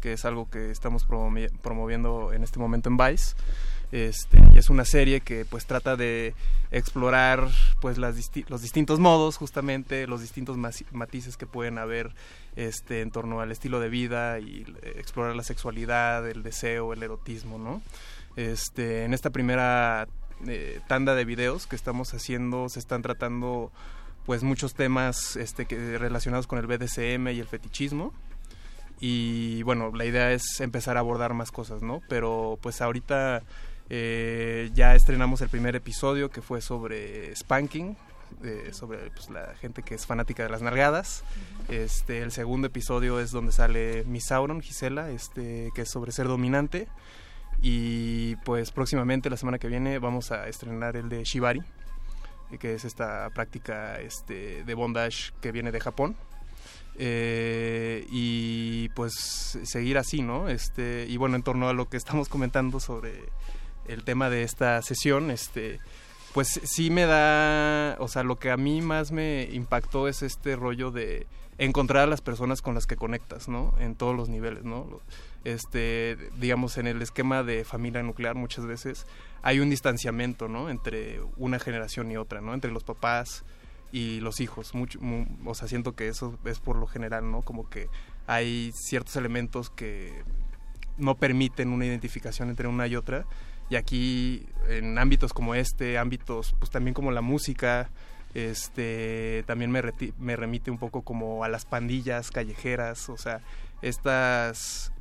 que 0.00 0.12
es 0.12 0.24
algo 0.24 0.48
que 0.50 0.70
estamos 0.70 1.06
promovi- 1.06 1.50
promoviendo 1.62 2.32
en 2.32 2.42
este 2.42 2.58
momento 2.58 2.88
en 2.88 2.96
Vice. 2.96 3.34
Este, 3.90 4.38
y 4.52 4.58
es 4.58 4.68
una 4.68 4.84
serie 4.84 5.22
que 5.22 5.46
pues 5.46 5.64
trata 5.64 5.96
de 5.96 6.34
explorar 6.70 7.48
pues 7.80 7.96
los 7.96 8.14
distintos 8.60 9.00
modos 9.00 9.38
justamente 9.38 10.06
los 10.06 10.20
distintos 10.20 10.58
matices 10.58 11.38
que 11.38 11.46
pueden 11.46 11.78
haber 11.78 12.10
este 12.54 13.00
en 13.00 13.10
torno 13.10 13.40
al 13.40 13.50
estilo 13.50 13.80
de 13.80 13.88
vida 13.88 14.40
y 14.40 14.66
eh, 14.82 14.96
explorar 14.98 15.34
la 15.36 15.42
sexualidad 15.42 16.28
el 16.28 16.42
deseo 16.42 16.92
el 16.92 17.02
erotismo 17.02 17.56
no 17.58 17.80
este 18.36 19.04
en 19.04 19.14
esta 19.14 19.30
primera 19.30 20.06
eh, 20.46 20.80
tanda 20.86 21.14
de 21.14 21.24
videos 21.24 21.66
que 21.66 21.74
estamos 21.74 22.12
haciendo 22.12 22.68
se 22.68 22.80
están 22.80 23.00
tratando 23.00 23.72
pues 24.26 24.42
muchos 24.42 24.74
temas 24.74 25.36
este 25.36 25.64
relacionados 25.96 26.46
con 26.46 26.58
el 26.58 26.66
BDSM 26.66 27.28
y 27.28 27.40
el 27.40 27.46
fetichismo 27.46 28.12
y 29.00 29.62
bueno 29.62 29.92
la 29.94 30.04
idea 30.04 30.32
es 30.32 30.60
empezar 30.60 30.96
a 30.96 31.00
abordar 31.00 31.34
más 31.34 31.50
cosas 31.52 31.82
no 31.82 32.00
pero 32.08 32.58
pues 32.60 32.80
ahorita 32.80 33.42
eh, 33.90 34.70
ya 34.74 34.94
estrenamos 34.94 35.40
el 35.40 35.48
primer 35.48 35.76
episodio 35.76 36.30
que 36.30 36.42
fue 36.42 36.60
sobre 36.60 37.34
spanking 37.34 37.96
eh, 38.44 38.70
sobre 38.72 39.10
pues, 39.10 39.30
la 39.30 39.54
gente 39.60 39.82
que 39.82 39.94
es 39.94 40.06
fanática 40.06 40.42
de 40.42 40.48
las 40.48 40.62
nalgadas. 40.62 41.24
Este 41.68 42.20
el 42.20 42.30
segundo 42.30 42.68
episodio 42.68 43.18
es 43.20 43.30
donde 43.30 43.52
sale 43.52 44.04
Misauron 44.04 44.60
Gisela 44.60 45.10
este 45.10 45.70
que 45.74 45.82
es 45.82 45.90
sobre 45.90 46.12
ser 46.12 46.28
dominante. 46.28 46.88
Y 47.60 48.36
pues 48.44 48.70
próximamente 48.70 49.30
la 49.30 49.36
semana 49.36 49.58
que 49.58 49.66
viene 49.66 49.98
vamos 49.98 50.30
a 50.30 50.46
estrenar 50.46 50.96
el 50.96 51.08
de 51.08 51.24
Shibari 51.24 51.62
eh, 52.52 52.58
que 52.58 52.74
es 52.74 52.84
esta 52.84 53.30
práctica 53.30 53.98
este 53.98 54.62
de 54.62 54.74
bondage 54.74 55.32
que 55.40 55.50
viene 55.50 55.72
de 55.72 55.80
Japón 55.80 56.14
eh, 56.98 58.06
y 58.10 58.88
pues 58.90 59.58
seguir 59.62 59.98
así, 59.98 60.20
¿no? 60.20 60.48
Este, 60.48 61.06
y 61.08 61.16
bueno, 61.16 61.36
en 61.36 61.42
torno 61.42 61.68
a 61.68 61.72
lo 61.72 61.88
que 61.88 61.96
estamos 61.96 62.28
comentando 62.28 62.80
sobre 62.80 63.22
el 63.86 64.02
tema 64.02 64.28
de 64.30 64.42
esta 64.42 64.82
sesión, 64.82 65.30
este, 65.30 65.78
pues 66.34 66.60
sí 66.64 66.90
me 66.90 67.06
da, 67.06 67.96
o 68.00 68.08
sea, 68.08 68.24
lo 68.24 68.38
que 68.38 68.50
a 68.50 68.56
mí 68.56 68.82
más 68.82 69.12
me 69.12 69.48
impactó 69.52 70.08
es 70.08 70.22
este 70.22 70.56
rollo 70.56 70.90
de 70.90 71.26
encontrar 71.58 72.04
a 72.04 72.06
las 72.06 72.20
personas 72.20 72.62
con 72.62 72.74
las 72.74 72.86
que 72.86 72.96
conectas, 72.96 73.48
¿no? 73.48 73.74
En 73.78 73.94
todos 73.94 74.16
los 74.16 74.28
niveles, 74.28 74.64
¿no? 74.64 75.00
Este, 75.44 76.16
digamos, 76.38 76.78
en 76.78 76.88
el 76.88 77.00
esquema 77.00 77.44
de 77.44 77.64
familia 77.64 78.02
nuclear 78.02 78.34
muchas 78.34 78.66
veces 78.66 79.06
hay 79.42 79.60
un 79.60 79.70
distanciamiento, 79.70 80.48
¿no? 80.48 80.68
Entre 80.68 81.20
una 81.36 81.58
generación 81.58 82.10
y 82.10 82.16
otra, 82.16 82.40
¿no? 82.40 82.54
Entre 82.54 82.70
los 82.70 82.84
papás 82.84 83.44
y 83.92 84.20
los 84.20 84.40
hijos. 84.40 84.74
Mucho, 84.74 85.00
mu- 85.00 85.26
o 85.46 85.54
sea, 85.54 85.68
siento 85.68 85.94
que 85.94 86.08
eso 86.08 86.38
es 86.44 86.58
por 86.60 86.76
lo 86.76 86.86
general, 86.86 87.30
¿no? 87.30 87.42
Como 87.42 87.68
que 87.68 87.88
hay 88.26 88.70
ciertos 88.74 89.16
elementos 89.16 89.70
que 89.70 90.22
no 90.96 91.14
permiten 91.16 91.70
una 91.72 91.86
identificación 91.86 92.50
entre 92.50 92.68
una 92.68 92.86
y 92.86 92.96
otra. 92.96 93.24
Y 93.70 93.76
aquí, 93.76 94.46
en 94.68 94.98
ámbitos 94.98 95.32
como 95.32 95.54
este, 95.54 95.98
ámbitos, 95.98 96.54
pues 96.58 96.70
también 96.70 96.94
como 96.94 97.10
la 97.12 97.20
música, 97.20 97.90
este, 98.34 99.44
también 99.46 99.70
me, 99.70 99.82
me 100.18 100.36
remite 100.36 100.70
un 100.70 100.78
poco 100.78 101.02
como 101.02 101.44
a 101.44 101.48
las 101.48 101.64
pandillas 101.64 102.30
callejeras, 102.30 103.08
o 103.08 103.16
sea, 103.16 103.40
estas 103.82 104.92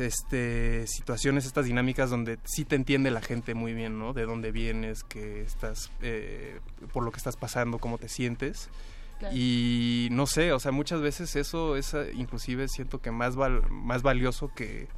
este 0.00 0.86
situaciones, 0.86 1.44
estas 1.44 1.66
dinámicas 1.66 2.08
donde 2.10 2.38
sí 2.44 2.64
te 2.64 2.76
entiende 2.76 3.10
la 3.10 3.20
gente 3.20 3.54
muy 3.54 3.74
bien, 3.74 3.98
¿no? 3.98 4.12
De 4.12 4.24
dónde 4.24 4.50
vienes, 4.52 5.02
que 5.04 5.42
estás, 5.42 5.90
eh, 6.00 6.58
por 6.92 7.04
lo 7.04 7.10
que 7.10 7.18
estás 7.18 7.36
pasando, 7.36 7.78
cómo 7.78 7.98
te 7.98 8.08
sientes. 8.08 8.68
Claro. 9.18 9.36
Y 9.36 10.08
no 10.10 10.26
sé, 10.26 10.52
o 10.52 10.58
sea, 10.58 10.72
muchas 10.72 11.00
veces 11.00 11.36
eso 11.36 11.76
es 11.76 11.94
eh, 11.94 12.12
inclusive 12.16 12.66
siento 12.68 13.00
que 13.00 13.10
más, 13.10 13.36
val- 13.36 13.62
más 13.70 14.02
valioso 14.02 14.48
que 14.54 14.88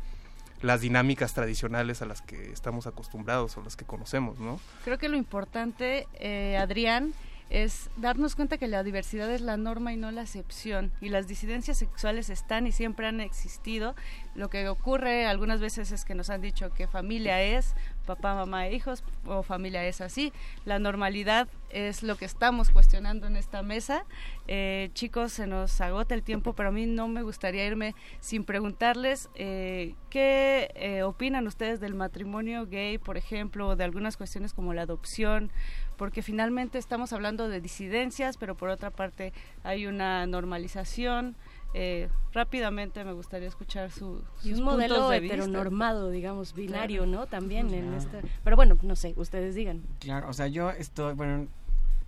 las 0.62 0.80
dinámicas 0.80 1.34
tradicionales 1.34 2.00
a 2.00 2.06
las 2.06 2.22
que 2.22 2.50
estamos 2.50 2.86
acostumbrados 2.86 3.56
o 3.58 3.62
las 3.62 3.76
que 3.76 3.84
conocemos, 3.84 4.38
¿no? 4.38 4.58
Creo 4.84 4.96
que 4.96 5.10
lo 5.10 5.16
importante, 5.18 6.06
eh, 6.14 6.56
Adrián, 6.56 7.12
es 7.54 7.88
darnos 7.96 8.34
cuenta 8.34 8.58
que 8.58 8.66
la 8.66 8.82
diversidad 8.82 9.30
es 9.30 9.40
la 9.40 9.56
norma 9.56 9.92
y 9.92 9.96
no 9.96 10.10
la 10.10 10.22
excepción. 10.22 10.92
Y 11.00 11.10
las 11.10 11.28
disidencias 11.28 11.78
sexuales 11.78 12.28
están 12.28 12.66
y 12.66 12.72
siempre 12.72 13.06
han 13.06 13.20
existido. 13.20 13.94
Lo 14.34 14.50
que 14.50 14.68
ocurre 14.68 15.26
algunas 15.26 15.60
veces 15.60 15.92
es 15.92 16.04
que 16.04 16.16
nos 16.16 16.30
han 16.30 16.40
dicho 16.40 16.74
que 16.74 16.88
familia 16.88 17.40
es 17.42 17.76
papá, 18.04 18.34
mamá 18.34 18.66
e 18.66 18.74
hijos, 18.74 19.02
o 19.24 19.42
familia 19.42 19.84
es 19.86 20.00
así. 20.00 20.32
La 20.64 20.78
normalidad 20.78 21.48
es 21.70 22.02
lo 22.02 22.16
que 22.16 22.24
estamos 22.24 22.70
cuestionando 22.70 23.26
en 23.26 23.36
esta 23.36 23.62
mesa. 23.62 24.04
Eh, 24.46 24.90
chicos, 24.94 25.32
se 25.32 25.46
nos 25.46 25.80
agota 25.80 26.14
el 26.14 26.22
tiempo, 26.22 26.52
pero 26.52 26.68
a 26.68 26.72
mí 26.72 26.86
no 26.86 27.08
me 27.08 27.22
gustaría 27.22 27.64
irme 27.66 27.94
sin 28.20 28.44
preguntarles 28.44 29.28
eh, 29.34 29.94
qué 30.10 30.70
eh, 30.74 31.02
opinan 31.02 31.46
ustedes 31.46 31.80
del 31.80 31.94
matrimonio 31.94 32.66
gay, 32.66 32.98
por 32.98 33.16
ejemplo, 33.16 33.68
o 33.68 33.76
de 33.76 33.84
algunas 33.84 34.16
cuestiones 34.16 34.52
como 34.52 34.74
la 34.74 34.82
adopción, 34.82 35.50
porque 35.96 36.22
finalmente 36.22 36.78
estamos 36.78 37.12
hablando 37.12 37.48
de 37.48 37.60
disidencias, 37.60 38.36
pero 38.36 38.56
por 38.56 38.68
otra 38.68 38.90
parte 38.90 39.32
hay 39.62 39.86
una 39.86 40.26
normalización. 40.26 41.36
Eh, 41.76 42.08
rápidamente 42.32 43.02
me 43.04 43.12
gustaría 43.12 43.48
escuchar 43.48 43.90
su, 43.90 44.22
sus 44.36 44.46
y 44.46 44.52
un 44.54 44.62
modelo 44.62 45.08
de 45.08 45.18
vista. 45.20 45.34
heteronormado, 45.36 46.10
digamos, 46.10 46.54
binario, 46.54 47.02
Claro. 47.02 47.18
¿no? 47.20 47.26
También 47.26 47.72
en 47.74 47.94
este... 47.94 48.20
Pero 48.44 48.54
bueno, 48.56 48.78
no 48.82 48.94
sé, 48.94 49.12
ustedes 49.16 49.54
digan. 49.56 49.82
Claro, 49.98 50.28
o 50.28 50.32
sea, 50.32 50.46
yo 50.46 50.70
estoy, 50.70 51.14
bueno, 51.14 51.48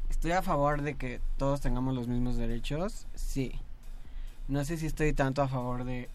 estoy 0.09 0.31
a 0.33 0.43
favor 0.43 0.83
de 0.83 0.95
que 0.95 1.21
todos 1.37 1.61
tengamos 1.61 1.95
los 1.95 2.07
mismos 2.07 2.37
derechos, 2.37 3.09
sí. 3.15 3.53
No 4.47 4.65
sé 4.65 4.77
si 4.77 4.87
estoy 4.87 5.13
tanto 5.13 5.43
a 5.43 5.49
favor 5.49 5.83
de, 5.83 6.09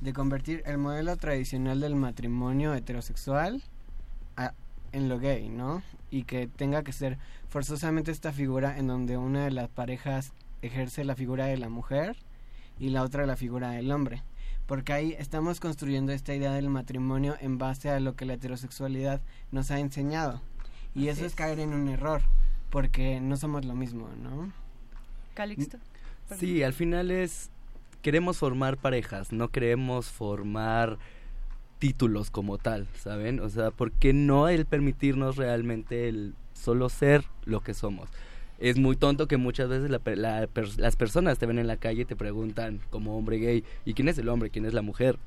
de 0.00 0.12
convertir 0.12 0.62
el 0.64 0.78
modelo 0.78 1.16
tradicional 1.16 1.80
del 1.80 1.96
matrimonio 1.96 2.74
heterosexual 2.74 3.60
a- 4.36 4.54
en 4.92 5.08
lo 5.08 5.18
gay, 5.18 5.48
¿no? 5.48 5.82
Y 6.14 6.22
que 6.22 6.46
tenga 6.46 6.84
que 6.84 6.92
ser 6.92 7.18
forzosamente 7.48 8.12
esta 8.12 8.32
figura 8.32 8.78
en 8.78 8.86
donde 8.86 9.16
una 9.16 9.44
de 9.44 9.50
las 9.50 9.68
parejas 9.68 10.32
ejerce 10.62 11.02
la 11.02 11.16
figura 11.16 11.46
de 11.46 11.56
la 11.56 11.68
mujer 11.68 12.16
y 12.78 12.90
la 12.90 13.02
otra 13.02 13.26
la 13.26 13.34
figura 13.34 13.70
del 13.70 13.90
hombre. 13.90 14.22
Porque 14.68 14.92
ahí 14.92 15.16
estamos 15.18 15.58
construyendo 15.58 16.12
esta 16.12 16.32
idea 16.32 16.52
del 16.52 16.70
matrimonio 16.70 17.34
en 17.40 17.58
base 17.58 17.90
a 17.90 17.98
lo 17.98 18.14
que 18.14 18.26
la 18.26 18.34
heterosexualidad 18.34 19.22
nos 19.50 19.72
ha 19.72 19.80
enseñado. 19.80 20.40
Y 20.94 21.08
eso 21.08 21.26
es 21.26 21.34
caer 21.34 21.58
en 21.58 21.74
un 21.74 21.88
error, 21.88 22.22
porque 22.70 23.20
no 23.20 23.36
somos 23.36 23.64
lo 23.64 23.74
mismo, 23.74 24.08
¿no? 24.22 24.52
Calixto. 25.34 25.78
Sí, 26.38 26.62
al 26.62 26.74
final 26.74 27.10
es 27.10 27.50
queremos 28.02 28.38
formar 28.38 28.76
parejas, 28.76 29.32
no 29.32 29.48
queremos 29.48 30.10
formar 30.10 30.98
títulos 31.84 32.30
como 32.30 32.56
tal, 32.56 32.86
¿saben? 32.96 33.40
O 33.40 33.50
sea, 33.50 33.70
¿por 33.70 33.92
qué 33.92 34.14
no 34.14 34.48
el 34.48 34.64
permitirnos 34.64 35.36
realmente 35.36 36.08
el 36.08 36.32
solo 36.54 36.88
ser 36.88 37.24
lo 37.44 37.60
que 37.60 37.74
somos? 37.74 38.08
Es 38.58 38.78
muy 38.78 38.96
tonto 38.96 39.28
que 39.28 39.36
muchas 39.36 39.68
veces 39.68 39.90
las 39.90 40.96
personas 40.96 41.38
te 41.38 41.44
ven 41.44 41.58
en 41.58 41.66
la 41.66 41.76
calle 41.76 42.00
y 42.00 42.04
te 42.06 42.16
preguntan 42.16 42.80
como 42.88 43.18
hombre 43.18 43.36
gay, 43.36 43.64
¿y 43.84 43.92
quién 43.92 44.08
es 44.08 44.16
el 44.16 44.30
hombre? 44.30 44.48
¿Quién 44.48 44.64
es 44.64 44.72
la 44.72 44.80
mujer? 44.80 45.18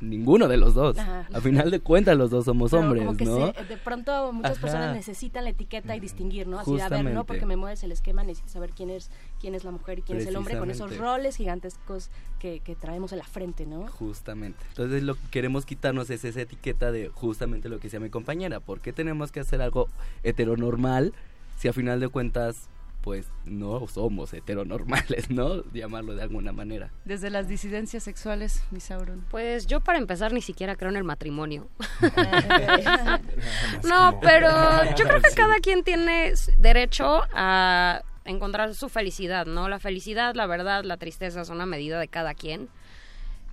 Ninguno 0.00 0.48
de 0.48 0.56
los 0.56 0.74
dos. 0.74 0.98
Ajá. 0.98 1.26
A 1.32 1.40
final 1.40 1.70
de 1.70 1.80
cuentas 1.80 2.16
los 2.16 2.30
dos 2.30 2.44
somos 2.44 2.70
Pero 2.70 2.82
hombres, 2.82 3.04
como 3.04 3.16
que 3.16 3.24
¿no? 3.24 3.52
se- 3.52 3.64
de 3.64 3.76
pronto 3.76 4.32
muchas 4.32 4.52
Ajá. 4.52 4.60
personas 4.60 4.94
necesitan 4.96 5.44
la 5.44 5.50
etiqueta 5.50 5.94
y 5.96 6.00
distinguir, 6.00 6.46
¿no? 6.46 6.58
Así 6.58 6.70
de, 6.74 6.82
a 6.82 6.88
ver, 6.88 6.90
Justamente. 6.98 7.14
no 7.14 7.24
porque 7.24 7.46
me 7.46 7.56
mueves 7.56 7.82
el 7.84 7.92
esquema, 7.92 8.22
necesito 8.24 8.52
saber 8.52 8.70
quién 8.70 8.90
es 8.90 9.10
quién 9.40 9.54
es 9.54 9.64
la 9.64 9.70
mujer 9.70 10.00
y 10.00 10.02
quién 10.02 10.18
es 10.18 10.26
el 10.26 10.36
hombre 10.36 10.58
con 10.58 10.70
esos 10.70 10.96
roles 10.98 11.36
gigantescos 11.36 12.10
que, 12.38 12.60
que 12.60 12.74
traemos 12.74 13.12
en 13.12 13.18
la 13.18 13.24
frente, 13.24 13.66
¿no? 13.66 13.86
Justamente. 13.88 14.58
Entonces 14.70 15.02
lo 15.02 15.14
que 15.14 15.20
queremos 15.30 15.64
quitarnos 15.64 16.10
es 16.10 16.24
esa 16.24 16.40
etiqueta 16.42 16.90
de 16.92 17.08
justamente 17.08 17.68
lo 17.68 17.78
que 17.78 17.84
decía 17.84 18.00
mi 18.00 18.10
compañera. 18.10 18.60
¿Por 18.60 18.80
qué 18.80 18.92
tenemos 18.92 19.32
que 19.32 19.40
hacer 19.40 19.62
algo 19.62 19.88
heteronormal 20.22 21.12
si 21.58 21.68
a 21.68 21.72
final 21.72 22.00
de 22.00 22.08
cuentas 22.08 22.68
pues 23.04 23.30
no 23.44 23.86
somos 23.86 24.32
heteronormales, 24.32 25.28
¿no? 25.28 25.62
Llamarlo 25.74 26.14
de 26.14 26.22
alguna 26.22 26.52
manera. 26.52 26.90
Desde 27.04 27.28
las 27.28 27.46
disidencias 27.46 28.02
sexuales, 28.02 28.64
Misauron. 28.70 29.26
Pues 29.30 29.66
yo 29.66 29.80
para 29.80 29.98
empezar 29.98 30.32
ni 30.32 30.40
siquiera 30.40 30.74
creo 30.74 30.90
en 30.90 30.96
el 30.96 31.04
matrimonio. 31.04 31.68
no, 33.84 34.18
pero 34.22 34.48
yo 34.96 35.04
creo 35.04 35.20
que 35.20 35.34
cada 35.36 35.58
quien 35.60 35.84
tiene 35.84 36.32
derecho 36.56 37.20
a 37.34 38.02
encontrar 38.24 38.74
su 38.74 38.88
felicidad, 38.88 39.44
¿no? 39.44 39.68
La 39.68 39.78
felicidad, 39.78 40.34
la 40.34 40.46
verdad, 40.46 40.82
la 40.82 40.96
tristeza 40.96 41.44
son 41.44 41.60
a 41.60 41.66
medida 41.66 42.00
de 42.00 42.08
cada 42.08 42.32
quien. 42.32 42.70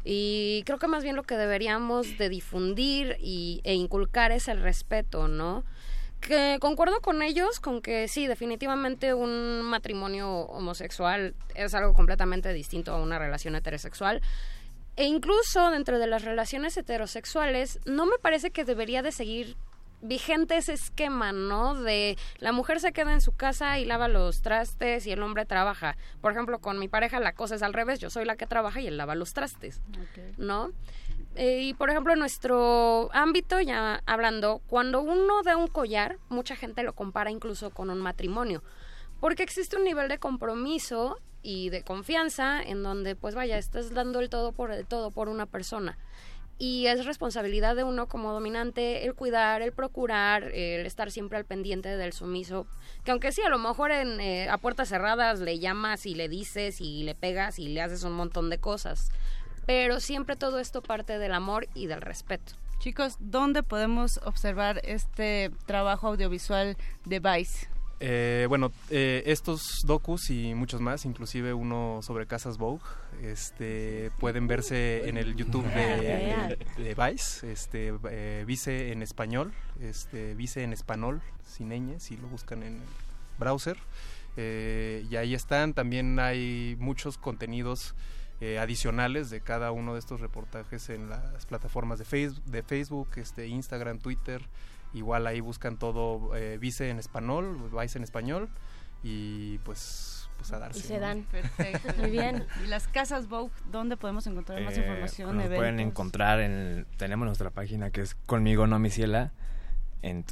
Y 0.05 0.63
creo 0.65 0.79
que 0.79 0.87
más 0.87 1.03
bien 1.03 1.17
lo 1.17 1.23
que 1.23 1.35
deberíamos 1.35 2.17
de 2.17 2.29
difundir 2.29 3.17
y, 3.19 3.59
e 3.65 3.73
inculcar 3.73 4.31
es 4.31 4.47
el 4.47 4.61
respeto, 4.61 5.27
¿no? 5.27 5.65
Que 6.21 6.59
concuerdo 6.61 7.01
con 7.01 7.21
ellos 7.21 7.59
con 7.59 7.81
que 7.81 8.07
sí, 8.07 8.27
definitivamente 8.27 9.13
un 9.13 9.63
matrimonio 9.63 10.29
homosexual 10.29 11.33
es 11.55 11.73
algo 11.73 11.93
completamente 11.93 12.53
distinto 12.53 12.93
a 12.93 13.01
una 13.01 13.19
relación 13.19 13.55
heterosexual. 13.55 14.21
E 14.95 15.05
incluso 15.05 15.71
dentro 15.71 15.99
de 15.99 16.07
las 16.07 16.23
relaciones 16.23 16.77
heterosexuales, 16.77 17.79
no 17.85 18.05
me 18.05 18.17
parece 18.21 18.51
que 18.51 18.65
debería 18.65 19.01
de 19.01 19.11
seguir 19.11 19.57
vigente 20.01 20.57
ese 20.57 20.73
esquema, 20.73 21.31
¿no? 21.31 21.75
De 21.75 22.17
la 22.39 22.51
mujer 22.51 22.79
se 22.79 22.91
queda 22.91 23.13
en 23.13 23.21
su 23.21 23.33
casa 23.33 23.79
y 23.79 23.85
lava 23.85 24.07
los 24.07 24.41
trastes 24.41 25.05
y 25.07 25.11
el 25.11 25.21
hombre 25.23 25.45
trabaja. 25.45 25.95
Por 26.21 26.31
ejemplo, 26.31 26.59
con 26.59 26.79
mi 26.79 26.87
pareja 26.87 27.19
la 27.19 27.33
cosa 27.33 27.55
es 27.55 27.63
al 27.63 27.73
revés, 27.73 27.99
yo 27.99 28.09
soy 28.09 28.25
la 28.25 28.35
que 28.35 28.47
trabaja 28.47 28.81
y 28.81 28.87
él 28.87 28.97
lava 28.97 29.15
los 29.15 29.33
trastes, 29.33 29.81
¿no? 30.37 30.71
Eh, 31.35 31.61
y 31.61 31.73
por 31.73 31.89
ejemplo, 31.89 32.13
en 32.13 32.19
nuestro 32.19 33.09
ámbito, 33.13 33.59
ya 33.61 34.01
hablando, 34.05 34.61
cuando 34.67 35.01
uno 35.01 35.43
da 35.43 35.55
un 35.55 35.67
collar, 35.67 36.17
mucha 36.29 36.55
gente 36.55 36.83
lo 36.83 36.93
compara 36.93 37.31
incluso 37.31 37.69
con 37.69 37.89
un 37.89 37.99
matrimonio, 37.99 38.63
porque 39.19 39.43
existe 39.43 39.77
un 39.77 39.85
nivel 39.85 40.09
de 40.09 40.17
compromiso 40.17 41.17
y 41.41 41.69
de 41.69 41.83
confianza 41.83 42.61
en 42.61 42.83
donde, 42.83 43.15
pues 43.15 43.33
vaya, 43.33 43.57
estás 43.57 43.93
dando 43.93 44.19
el 44.19 44.29
todo 44.29 44.51
por 44.51 44.71
el 44.71 44.85
todo 44.85 45.11
por 45.11 45.29
una 45.29 45.45
persona. 45.45 45.97
Y 46.57 46.85
es 46.85 47.05
responsabilidad 47.05 47.75
de 47.75 47.83
uno 47.83 48.07
como 48.07 48.33
dominante 48.33 49.03
el 49.05 49.15
cuidar, 49.15 49.63
el 49.63 49.71
procurar, 49.71 50.43
el 50.43 50.85
estar 50.85 51.09
siempre 51.09 51.39
al 51.39 51.45
pendiente 51.45 51.89
del 51.97 52.13
sumiso. 52.13 52.67
Que 53.03 53.09
aunque 53.09 53.31
sí, 53.31 53.41
a 53.41 53.49
lo 53.49 53.57
mejor 53.57 53.89
en, 53.91 54.21
eh, 54.21 54.47
a 54.47 54.59
puertas 54.59 54.89
cerradas 54.89 55.39
le 55.39 55.57
llamas 55.57 56.05
y 56.05 56.13
le 56.13 56.29
dices 56.29 56.79
y 56.79 57.01
le 57.01 57.15
pegas 57.15 57.57
y 57.57 57.69
le 57.69 57.81
haces 57.81 58.03
un 58.03 58.13
montón 58.13 58.51
de 58.51 58.59
cosas. 58.59 59.09
Pero 59.65 59.99
siempre 59.99 60.35
todo 60.35 60.59
esto 60.59 60.81
parte 60.81 61.17
del 61.19 61.33
amor 61.33 61.67
y 61.73 61.87
del 61.87 62.01
respeto. 62.01 62.53
Chicos, 62.79 63.17
¿dónde 63.19 63.61
podemos 63.63 64.19
observar 64.25 64.81
este 64.83 65.51
trabajo 65.67 66.07
audiovisual 66.07 66.75
de 67.05 67.19
Vice? 67.19 67.67
Eh, 68.03 68.47
bueno, 68.49 68.71
eh, 68.89 69.21
estos 69.27 69.61
docus 69.85 70.31
y 70.31 70.55
muchos 70.55 70.81
más, 70.81 71.05
inclusive 71.05 71.53
uno 71.53 71.99
sobre 72.01 72.25
Casas 72.25 72.57
Vogue, 72.57 72.81
este, 73.21 74.09
pueden 74.19 74.47
verse 74.47 75.07
en 75.07 75.17
el 75.17 75.35
YouTube 75.35 75.65
de, 75.71 76.57
de- 76.77 76.83
de 76.83 76.95
Vice, 76.95 77.51
este, 77.51 77.93
eh, 78.09 78.43
Vice 78.47 78.91
en 78.91 79.03
español, 79.03 79.53
este, 79.79 80.33
Vice 80.33 80.63
en 80.63 80.73
español, 80.73 81.21
sin 81.45 81.69
ñ, 81.69 81.99
si 81.99 82.17
lo 82.17 82.27
buscan 82.27 82.63
en 82.63 82.77
el 82.77 82.81
browser. 83.37 83.77
Eh, 84.37 85.05
y 85.11 85.15
ahí 85.17 85.35
están, 85.35 85.75
también 85.75 86.17
hay 86.19 86.75
muchos 86.79 87.19
contenidos 87.19 87.93
eh, 88.41 88.59
adicionales 88.59 89.29
de 89.29 89.39
cada 89.41 89.71
uno 89.71 89.93
de 89.93 89.99
estos 89.99 90.19
reportajes 90.19 90.89
en 90.89 91.09
las 91.09 91.45
plataformas 91.45 91.99
de 91.99 92.05
Facebook, 92.05 92.43
de 92.45 92.63
Facebook 92.63 93.09
este, 93.15 93.47
Instagram, 93.47 93.99
Twitter. 93.99 94.41
Igual 94.93 95.25
ahí 95.27 95.39
buscan 95.39 95.77
todo 95.77 96.35
eh, 96.35 96.57
Vice 96.57 96.89
en 96.89 96.99
español, 96.99 97.69
Vice 97.71 97.97
en 97.97 98.03
español 98.03 98.49
y 99.03 99.59
pues, 99.59 100.27
pues 100.37 100.51
a 100.51 100.59
darse. 100.59 100.79
Y 100.79 100.81
se 100.81 100.95
¿no? 100.95 100.99
dan. 101.01 101.23
Perfecto. 101.23 101.93
Muy 101.99 102.09
bien. 102.09 102.45
¿Y 102.63 102.67
las 102.67 102.87
casas 102.87 103.29
Vogue, 103.29 103.53
dónde 103.71 103.95
podemos 103.95 104.27
encontrar 104.27 104.61
más 104.63 104.75
Eh, 104.75 104.81
información? 104.81 105.37
nos 105.37 105.47
pueden 105.47 105.79
encontrar 105.79 106.39
en 106.41 106.85
tenemos 106.97 107.25
nuestra 107.27 107.51
página 107.51 107.89
que 107.91 108.01
es 108.01 108.15
conmigo 108.25 108.67
no 108.67 108.79
mi 108.79 108.89
ciela 108.89 109.31
en 110.01 110.25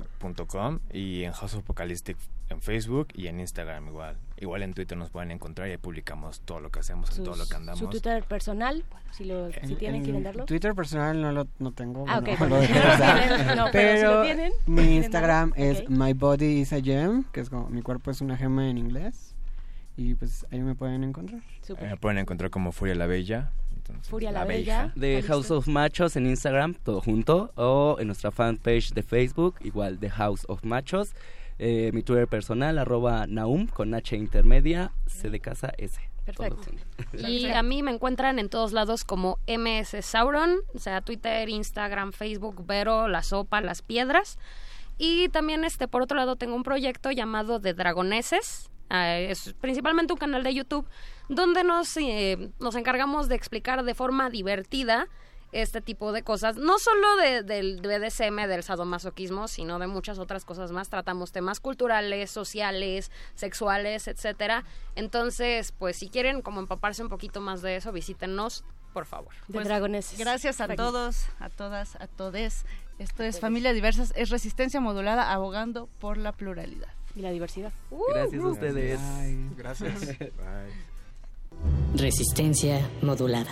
.com 0.48 0.80
y 0.92 1.24
en 1.24 1.32
House 1.34 1.54
of 1.54 1.64
Apocalyptic 1.64 2.18
en 2.50 2.62
Facebook 2.62 3.10
y 3.14 3.28
en 3.28 3.40
Instagram 3.40 3.88
igual. 3.88 4.18
Igual 4.38 4.64
en 4.64 4.74
Twitter 4.74 4.98
nos 4.98 5.10
pueden 5.12 5.32
encontrar 5.32 5.68
y 5.68 5.72
ahí 5.72 5.78
publicamos 5.78 6.42
todo 6.42 6.60
lo 6.60 6.72
que 6.72 6.80
hacemos, 6.80 7.16
en 7.18 7.24
todo 7.24 7.36
lo 7.36 7.46
que 7.46 7.56
andamos. 7.56 7.80
Su 7.80 7.88
Twitter 7.88 8.24
personal, 8.24 8.84
si, 9.12 9.26
lo, 9.26 9.52
si 9.52 9.60
En- 9.62 9.78
tienen, 9.78 9.96
en 9.98 10.04
quieren 10.04 10.24
darlo. 10.24 10.46
Twitter 10.46 10.74
personal 10.74 11.22
no 11.22 11.32
lo 11.32 11.48
no 11.60 11.72
tengo. 11.74 12.06
Ah, 12.08 12.22
bueno, 12.22 12.48
lo 12.48 12.62
No 12.62 12.66
tienen, 12.68 13.56
no, 13.58 13.66
pero 13.72 13.98
si 14.00 14.04
lo 14.16 14.22
tienen, 14.24 14.54
mi 14.66 14.76
¿quieren 14.82 14.94
Instagram 15.04 15.54
es 15.56 15.82
Ok. 15.82 15.90
my 15.90 16.14
body 16.14 16.62
is 16.62 16.74
a 16.74 16.82
gem, 16.82 17.24
que 17.32 17.42
es 17.42 17.50
como 17.50 17.70
mi 17.70 17.82
cuerpo 17.82 18.10
es 18.12 18.22
una 18.22 18.36
gema 18.38 18.68
en 18.70 18.78
inglés. 18.78 19.36
Y 19.98 20.16
pues 20.16 20.46
ahí 20.52 20.62
me 20.62 20.76
pueden 20.76 21.04
encontrar. 21.04 21.42
Ahí 21.78 21.88
me 21.88 21.98
pueden 21.98 22.18
encontrar 22.20 22.50
como 22.50 22.72
Furia 22.72 22.96
la 22.96 23.06
Bella. 23.06 23.52
entonces, 23.76 24.08
Furia 24.10 24.32
la 24.32 24.46
Bella. 24.46 24.94
De 24.96 25.22
House 25.24 25.52
of 25.52 25.68
Machos 25.68 26.16
en 26.16 26.26
Instagram, 26.26 26.74
todo 26.74 27.02
junto, 27.02 27.52
o 27.56 27.98
en 28.00 28.08
nuestra 28.08 28.32
fanpage 28.32 28.94
de 28.94 29.04
Facebook, 29.04 29.56
igual 29.60 30.00
de 30.00 30.10
House 30.10 30.46
of 30.48 30.64
Machos. 30.64 31.14
Eh, 31.60 31.92
mi 31.94 32.04
Twitter 32.04 32.28
personal, 32.28 32.80
arroba 32.80 33.28
Naum, 33.28 33.68
con 33.68 33.94
H 33.94 34.16
intermedia, 34.16 34.94
C 35.08 35.30
de 35.30 35.40
casa 35.40 35.74
S. 35.78 36.00
Perfecto. 36.26 36.72
Y 37.18 37.48
a 37.48 37.62
mí 37.64 37.84
me 37.84 37.92
encuentran 37.92 38.40
en 38.40 38.50
todos 38.50 38.72
lados 38.72 39.04
como 39.04 39.40
MS 39.48 39.98
Sauron, 40.02 40.60
o 40.74 40.80
sea, 40.80 41.02
Twitter, 41.02 41.50
Instagram, 41.50 42.14
Facebook, 42.14 42.66
Vero, 42.66 43.08
La 43.08 43.24
Sopa, 43.24 43.62
Las 43.62 43.82
Piedras. 43.82 44.38
Y 44.98 45.30
también, 45.30 45.64
este, 45.64 45.88
por 45.88 46.02
otro 46.02 46.18
lado, 46.18 46.36
tengo 46.36 46.56
un 46.56 46.64
proyecto 46.64 47.12
llamado 47.12 47.60
de 47.60 47.74
Dragoneses, 47.74 48.70
eh, 48.90 49.28
es 49.30 49.54
principalmente 49.60 50.14
un 50.14 50.20
canal 50.20 50.44
de 50.44 50.54
YouTube 50.54 50.88
donde 51.28 51.64
nos, 51.64 51.96
eh, 51.98 52.50
nos 52.60 52.76
encargamos 52.76 53.30
de 53.30 53.36
explicar 53.36 53.84
de 53.84 53.94
forma 53.94 54.30
divertida 54.30 55.08
este 55.52 55.82
tipo 55.82 56.12
de 56.12 56.24
cosas, 56.24 56.58
no 56.58 56.78
solo 56.80 57.16
de, 57.18 57.44
del 57.44 57.82
BDSM, 57.82 58.48
del 58.48 58.64
sadomasoquismo, 58.64 59.48
sino 59.48 59.80
de 59.80 59.88
muchas 59.88 60.20
otras 60.20 60.46
cosas 60.46 60.72
más. 60.72 60.90
Tratamos 60.90 61.32
temas 61.32 61.60
culturales, 61.60 62.30
sociales, 62.32 63.12
sexuales, 63.36 64.08
etcétera. 64.08 64.64
Entonces, 64.96 65.72
pues 65.72 65.98
si 65.98 66.10
quieren 66.10 66.42
como 66.42 66.60
empaparse 66.60 67.02
un 67.02 67.10
poquito 67.10 67.42
más 67.42 67.62
de 67.62 67.76
eso, 67.78 67.92
visítenos, 67.92 68.64
por 68.94 69.06
favor. 69.06 69.34
De 69.48 69.64
dragones. 69.64 70.16
Gracias 70.18 70.62
a 70.62 70.68
todos, 70.76 71.26
a 71.40 71.50
todas, 71.50 71.96
a 71.96 72.08
todes. 72.08 72.66
Esto 73.00 73.24
es 73.24 73.40
Familias 73.40 73.76
Diversas, 73.76 74.14
es 74.16 74.30
Resistencia 74.30 74.82
Modulada, 74.82 75.32
abogando 75.32 75.88
por 76.00 76.18
la 76.18 76.34
pluralidad. 76.34 76.90
Y 77.16 77.22
la 77.22 77.32
diversidad. 77.32 77.72
Gracias 78.14 78.44
a 78.44 78.48
ustedes. 78.48 79.00
Gracias. 79.56 80.18
Resistencia 81.96 82.88
modulada. 83.02 83.52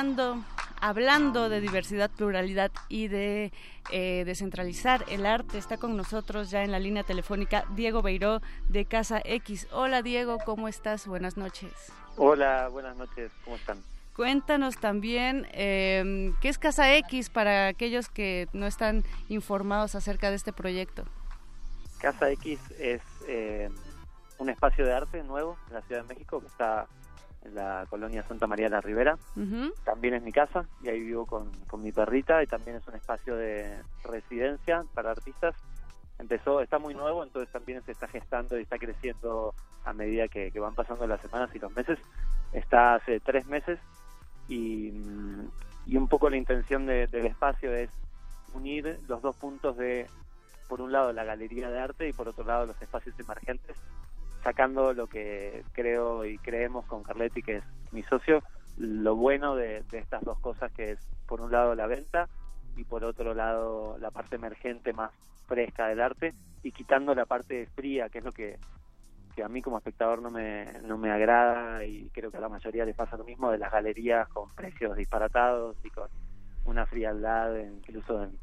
Hablando, 0.00 0.42
hablando 0.80 1.48
de 1.50 1.60
diversidad, 1.60 2.10
pluralidad 2.10 2.70
y 2.88 3.08
de 3.08 3.52
eh, 3.90 4.22
descentralizar 4.24 5.04
el 5.08 5.26
arte, 5.26 5.58
está 5.58 5.76
con 5.76 5.94
nosotros 5.94 6.50
ya 6.50 6.64
en 6.64 6.72
la 6.72 6.78
línea 6.78 7.02
telefónica 7.02 7.66
Diego 7.76 8.00
Beiró 8.00 8.40
de 8.68 8.86
Casa 8.86 9.20
X. 9.22 9.68
Hola 9.72 10.00
Diego, 10.00 10.38
¿cómo 10.46 10.68
estás? 10.68 11.06
Buenas 11.06 11.36
noches. 11.36 11.92
Hola, 12.16 12.68
buenas 12.72 12.96
noches, 12.96 13.30
¿cómo 13.44 13.56
están? 13.56 13.82
Cuéntanos 14.20 14.76
también 14.76 15.46
eh, 15.52 16.34
qué 16.42 16.50
es 16.50 16.58
Casa 16.58 16.94
X 16.96 17.30
para 17.30 17.68
aquellos 17.68 18.10
que 18.10 18.48
no 18.52 18.66
están 18.66 19.02
informados 19.30 19.94
acerca 19.94 20.28
de 20.28 20.36
este 20.36 20.52
proyecto. 20.52 21.04
Casa 22.02 22.30
X 22.32 22.60
es 22.78 23.00
eh, 23.26 23.70
un 24.36 24.50
espacio 24.50 24.84
de 24.84 24.92
arte 24.92 25.22
nuevo 25.22 25.56
en 25.68 25.72
la 25.72 25.80
Ciudad 25.80 26.02
de 26.02 26.08
México 26.08 26.38
que 26.38 26.48
está 26.48 26.86
en 27.46 27.54
la 27.54 27.86
colonia 27.88 28.22
Santa 28.28 28.46
María 28.46 28.66
de 28.66 28.72
la 28.72 28.82
Ribera. 28.82 29.16
También 29.84 30.12
es 30.12 30.22
mi 30.22 30.32
casa 30.32 30.66
y 30.82 30.90
ahí 30.90 31.00
vivo 31.00 31.24
con, 31.24 31.50
con 31.66 31.82
mi 31.82 31.90
perrita 31.90 32.42
y 32.42 32.46
también 32.46 32.76
es 32.76 32.86
un 32.86 32.96
espacio 32.96 33.36
de 33.36 33.74
residencia 34.04 34.84
para 34.92 35.12
artistas. 35.12 35.54
Empezó, 36.18 36.60
está 36.60 36.78
muy 36.78 36.92
nuevo, 36.92 37.24
entonces 37.24 37.50
también 37.50 37.82
se 37.86 37.92
está 37.92 38.06
gestando 38.06 38.58
y 38.58 38.64
está 38.64 38.76
creciendo 38.76 39.54
a 39.86 39.94
medida 39.94 40.28
que, 40.28 40.50
que 40.50 40.60
van 40.60 40.74
pasando 40.74 41.06
las 41.06 41.22
semanas 41.22 41.48
y 41.54 41.58
los 41.58 41.74
meses. 41.74 41.98
Está 42.52 42.96
hace 42.96 43.18
tres 43.20 43.46
meses 43.46 43.78
y, 44.50 45.96
un 45.96 46.08
poco 46.08 46.28
la 46.28 46.36
intención 46.36 46.86
de- 46.86 47.06
del 47.06 47.26
espacio 47.26 47.72
es 47.74 47.88
unir 48.52 48.98
los 49.08 49.22
dos 49.22 49.36
puntos 49.36 49.76
de, 49.76 50.06
por 50.68 50.80
un 50.80 50.92
lado, 50.92 51.12
la 51.12 51.24
galería 51.24 51.70
de 51.70 51.78
arte 51.78 52.08
y 52.08 52.12
por 52.12 52.28
otro 52.28 52.44
lado, 52.44 52.66
los 52.66 52.82
espacios 52.82 53.18
emergentes, 53.18 53.76
sacando 54.42 54.92
lo 54.92 55.06
que 55.06 55.64
creo 55.72 56.24
y 56.24 56.38
creemos 56.38 56.84
con 56.86 57.02
Carletti, 57.02 57.42
que 57.42 57.58
es 57.58 57.64
mi 57.92 58.02
socio, 58.04 58.42
lo 58.76 59.14
bueno 59.14 59.54
de, 59.54 59.82
de 59.90 59.98
estas 59.98 60.22
dos 60.22 60.38
cosas, 60.40 60.72
que 60.72 60.92
es, 60.92 60.98
por 61.26 61.40
un 61.40 61.52
lado, 61.52 61.74
la 61.74 61.86
venta 61.86 62.28
y 62.76 62.84
por 62.84 63.04
otro 63.04 63.34
lado, 63.34 63.98
la 63.98 64.10
parte 64.10 64.36
emergente 64.36 64.92
más 64.92 65.12
fresca 65.46 65.88
del 65.88 66.00
arte 66.00 66.34
y 66.62 66.72
quitando 66.72 67.14
la 67.14 67.26
parte 67.26 67.66
fría, 67.74 68.08
que 68.08 68.18
es 68.18 68.24
lo 68.24 68.32
que 68.32 68.58
que 69.40 69.44
a 69.44 69.48
mí 69.48 69.62
como 69.62 69.78
espectador 69.78 70.20
no 70.20 70.30
me, 70.30 70.66
no 70.82 70.98
me 70.98 71.10
agrada 71.10 71.82
y 71.86 72.10
creo 72.12 72.30
que 72.30 72.36
a 72.36 72.40
la 72.40 72.50
mayoría 72.50 72.84
le 72.84 72.92
pasa 72.92 73.16
lo 73.16 73.24
mismo 73.24 73.50
de 73.50 73.56
las 73.56 73.72
galerías 73.72 74.28
con 74.28 74.50
precios 74.50 74.94
disparatados 74.96 75.76
y 75.82 75.88
con 75.88 76.08
una 76.66 76.84
frialdad 76.84 77.56
incluso 77.56 78.22
en, 78.22 78.38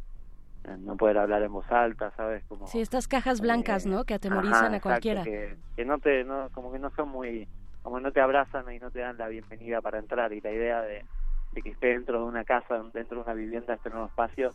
en 0.64 0.84
no 0.86 0.98
poder 0.98 1.20
hablar 1.20 1.44
en 1.44 1.54
voz 1.54 1.72
alta, 1.72 2.12
¿sabes? 2.18 2.44
Como, 2.46 2.66
Sí, 2.66 2.82
estas 2.82 3.08
cajas 3.08 3.42
blancas, 3.42 3.86
¿no? 3.86 4.06
Que 4.06 4.16
atemorizan 4.16 4.56
Ajá, 4.56 4.64
a 4.74 4.78
exacto, 4.78 4.90
cualquiera. 4.90 5.24
Que, 5.24 5.56
que 5.76 5.86
no 5.86 6.00
te, 6.00 6.24
no, 6.24 6.50
como 6.52 6.72
que 6.72 6.80
no 6.80 6.90
son 6.96 7.10
muy, 7.10 7.48
como 7.84 8.00
no 8.00 8.12
te 8.12 8.20
abrazan 8.20 8.66
y 8.74 8.80
no 8.80 8.90
te 8.90 9.02
dan 9.02 9.20
la 9.20 9.28
bienvenida 9.28 9.82
para 9.82 10.00
entrar 10.00 10.34
y 10.34 10.42
la 10.42 10.52
idea 10.52 10.82
de, 10.82 11.06
de 11.52 11.62
que 11.62 11.70
esté 11.70 11.90
dentro 11.90 12.22
de 12.22 12.26
una 12.26 12.44
casa, 12.44 12.82
dentro 12.92 13.18
de 13.18 13.24
una 13.24 13.34
vivienda, 13.36 13.76
este 13.76 13.92
nuevo 13.92 14.08
espacio 14.08 14.50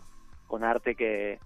con 0.48 0.64
arte 0.64 0.96
que, 0.96 1.38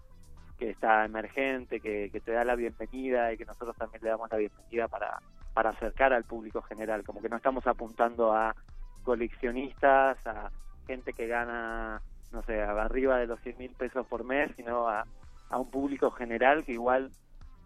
que 0.58 0.70
está 0.70 1.04
emergente, 1.04 1.80
que, 1.80 2.10
que 2.10 2.20
te 2.20 2.32
da 2.32 2.44
la 2.44 2.54
bienvenida 2.54 3.32
y 3.32 3.36
que 3.36 3.44
nosotros 3.44 3.76
también 3.76 4.02
le 4.02 4.10
damos 4.10 4.30
la 4.30 4.38
bienvenida 4.38 4.88
para, 4.88 5.18
para 5.54 5.70
acercar 5.70 6.12
al 6.12 6.24
público 6.24 6.62
general, 6.62 7.04
como 7.04 7.20
que 7.20 7.28
no 7.28 7.36
estamos 7.36 7.66
apuntando 7.66 8.32
a 8.32 8.54
coleccionistas, 9.02 10.18
a 10.26 10.50
gente 10.86 11.12
que 11.12 11.26
gana, 11.26 12.00
no 12.32 12.42
sé, 12.42 12.60
arriba 12.60 13.18
de 13.18 13.26
los 13.26 13.40
100 13.40 13.58
mil 13.58 13.70
pesos 13.72 14.06
por 14.06 14.24
mes, 14.24 14.50
sino 14.56 14.88
a, 14.88 15.04
a 15.50 15.58
un 15.58 15.70
público 15.70 16.10
general 16.10 16.64
que 16.64 16.72
igual 16.72 17.10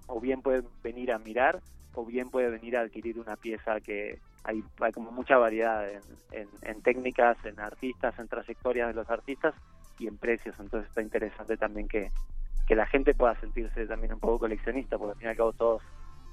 o 0.07 0.21
bien 0.21 0.43
puede 0.43 0.63
venir 0.83 1.13
a 1.13 1.19
mirar 1.19 1.61
o 1.95 2.05
bien 2.05 2.31
puede 2.31 2.51
venir 2.51 2.77
a 2.77 2.83
adquirir 2.83 3.19
una 3.19 3.37
pieza 3.37 3.81
que 3.81 4.19
hay, 4.45 4.63
hay 4.81 4.93
como 4.93 5.11
mucha 5.11 5.37
variedad 5.37 5.89
en, 5.91 6.01
en, 6.33 6.49
en 6.63 6.83
técnicas, 6.83 7.37
en 7.45 7.59
artistas, 7.61 8.19
en 8.19 8.29
trayectorias 8.29 8.89
de 8.89 8.95
los 8.95 9.11
artistas 9.11 9.55
y 9.99 10.07
en 10.07 10.17
precios. 10.17 10.55
Entonces 10.59 10.89
está 10.89 11.03
interesante 11.03 11.57
también 11.57 11.89
que, 11.89 12.09
que 12.71 12.77
la 12.77 12.87
gente 12.87 13.15
pueda 13.15 13.35
sentirse 13.41 13.85
también 13.89 14.13
un 14.13 14.21
poco 14.21 14.39
coleccionista, 14.39 14.97
porque 14.97 15.11
al 15.15 15.19
fin 15.19 15.27
y 15.27 15.31
al 15.31 15.37
cabo 15.37 15.53
todos 15.53 15.83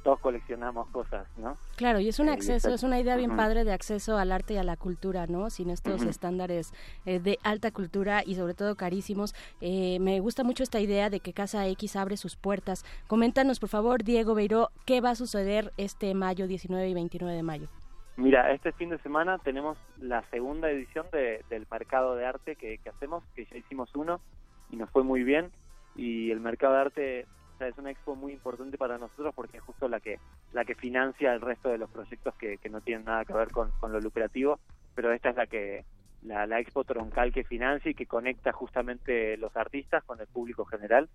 todos 0.04 0.20
coleccionamos 0.20 0.88
cosas, 0.90 1.26
¿no? 1.36 1.58
Claro, 1.76 2.00
y 2.00 2.08
es 2.08 2.20
un 2.20 2.30
Eh, 2.30 2.34
acceso, 2.34 2.70
es 2.74 2.84
una 2.84 3.00
idea 3.00 3.18
bien 3.18 3.36
padre 3.36 3.64
de 3.66 3.74
acceso 3.74 4.18
al 4.20 4.32
arte 4.32 4.54
y 4.54 4.58
a 4.58 4.64
la 4.64 4.78
cultura, 4.78 5.26
¿no? 5.28 5.50
Sin 5.50 5.70
estos 5.72 6.04
estándares 6.04 6.72
eh, 7.08 7.20
de 7.20 7.40
alta 7.44 7.72
cultura 7.72 8.22
y 8.24 8.36
sobre 8.36 8.54
todo 8.54 8.76
carísimos. 8.76 9.34
Eh, 9.60 9.98
me 10.00 10.20
gusta 10.20 10.44
mucho 10.44 10.62
esta 10.62 10.80
idea 10.80 11.10
de 11.10 11.20
que 11.22 11.34
Casa 11.34 11.66
X 11.68 11.96
abre 11.96 12.16
sus 12.18 12.36
puertas. 12.38 12.86
Coméntanos, 13.08 13.60
por 13.60 13.70
favor, 13.70 14.04
Diego 14.04 14.36
Beiró, 14.36 14.70
¿qué 14.86 15.02
va 15.02 15.10
a 15.10 15.16
suceder 15.16 15.74
este 15.78 16.14
mayo 16.14 16.46
19 16.48 16.88
y 16.88 16.94
29 16.94 17.36
de 17.36 17.44
mayo? 17.44 17.68
Mira, 18.16 18.52
este 18.54 18.72
fin 18.74 18.90
de 18.92 19.00
semana 19.00 19.40
tenemos 19.40 19.78
la 20.00 20.22
segunda 20.30 20.70
edición 20.70 21.08
de- 21.12 21.44
del 21.50 21.66
mercado 21.70 22.16
de 22.16 22.26
arte 22.28 22.56
que, 22.56 22.78
que 22.78 22.90
hacemos, 22.92 23.24
que 23.36 23.46
ya 23.46 23.58
hicimos 23.58 23.90
uno 23.96 24.22
y 24.70 24.76
nos 24.78 24.90
fue 24.92 25.04
muy 25.04 25.24
bien. 25.24 25.52
Y 25.98 26.32
el 26.32 26.40
mercado 26.40 26.76
de 26.76 26.80
arte 26.80 27.28
es 27.60 27.78
una 27.78 27.92
expo 27.92 28.16
muy 28.16 28.34
importante 28.34 28.78
para 28.78 28.98
nosotros 28.98 29.34
porque 29.36 29.58
es 29.58 29.64
justo 29.64 29.88
la 29.88 30.00
que 30.00 30.20
la 30.54 30.64
que 30.64 30.76
financia 30.76 31.34
el 31.34 31.42
resto 31.42 31.70
de 31.70 31.80
los 31.80 31.90
proyectos 31.90 32.36
que, 32.36 32.58
que 32.60 32.70
no 32.70 32.82
tienen 32.82 33.06
nada 33.06 33.26
que 33.26 33.34
ver 33.34 33.52
con, 33.52 33.72
con 33.80 33.92
lo 33.92 34.00
lucrativo, 34.00 34.60
pero 34.96 35.12
esta 35.12 35.30
es 35.30 35.36
la 35.36 35.48
que 35.48 35.84
la, 36.22 36.46
la 36.46 36.60
expo 36.60 36.84
troncal 36.84 37.34
que 37.34 37.44
financia 37.44 37.92
y 37.92 37.96
que 37.96 38.06
conecta 38.06 38.52
justamente 38.52 39.38
los 39.38 39.56
artistas 39.58 40.04
con 40.04 40.20
el 40.22 40.28
público 40.28 40.66
general 40.66 41.10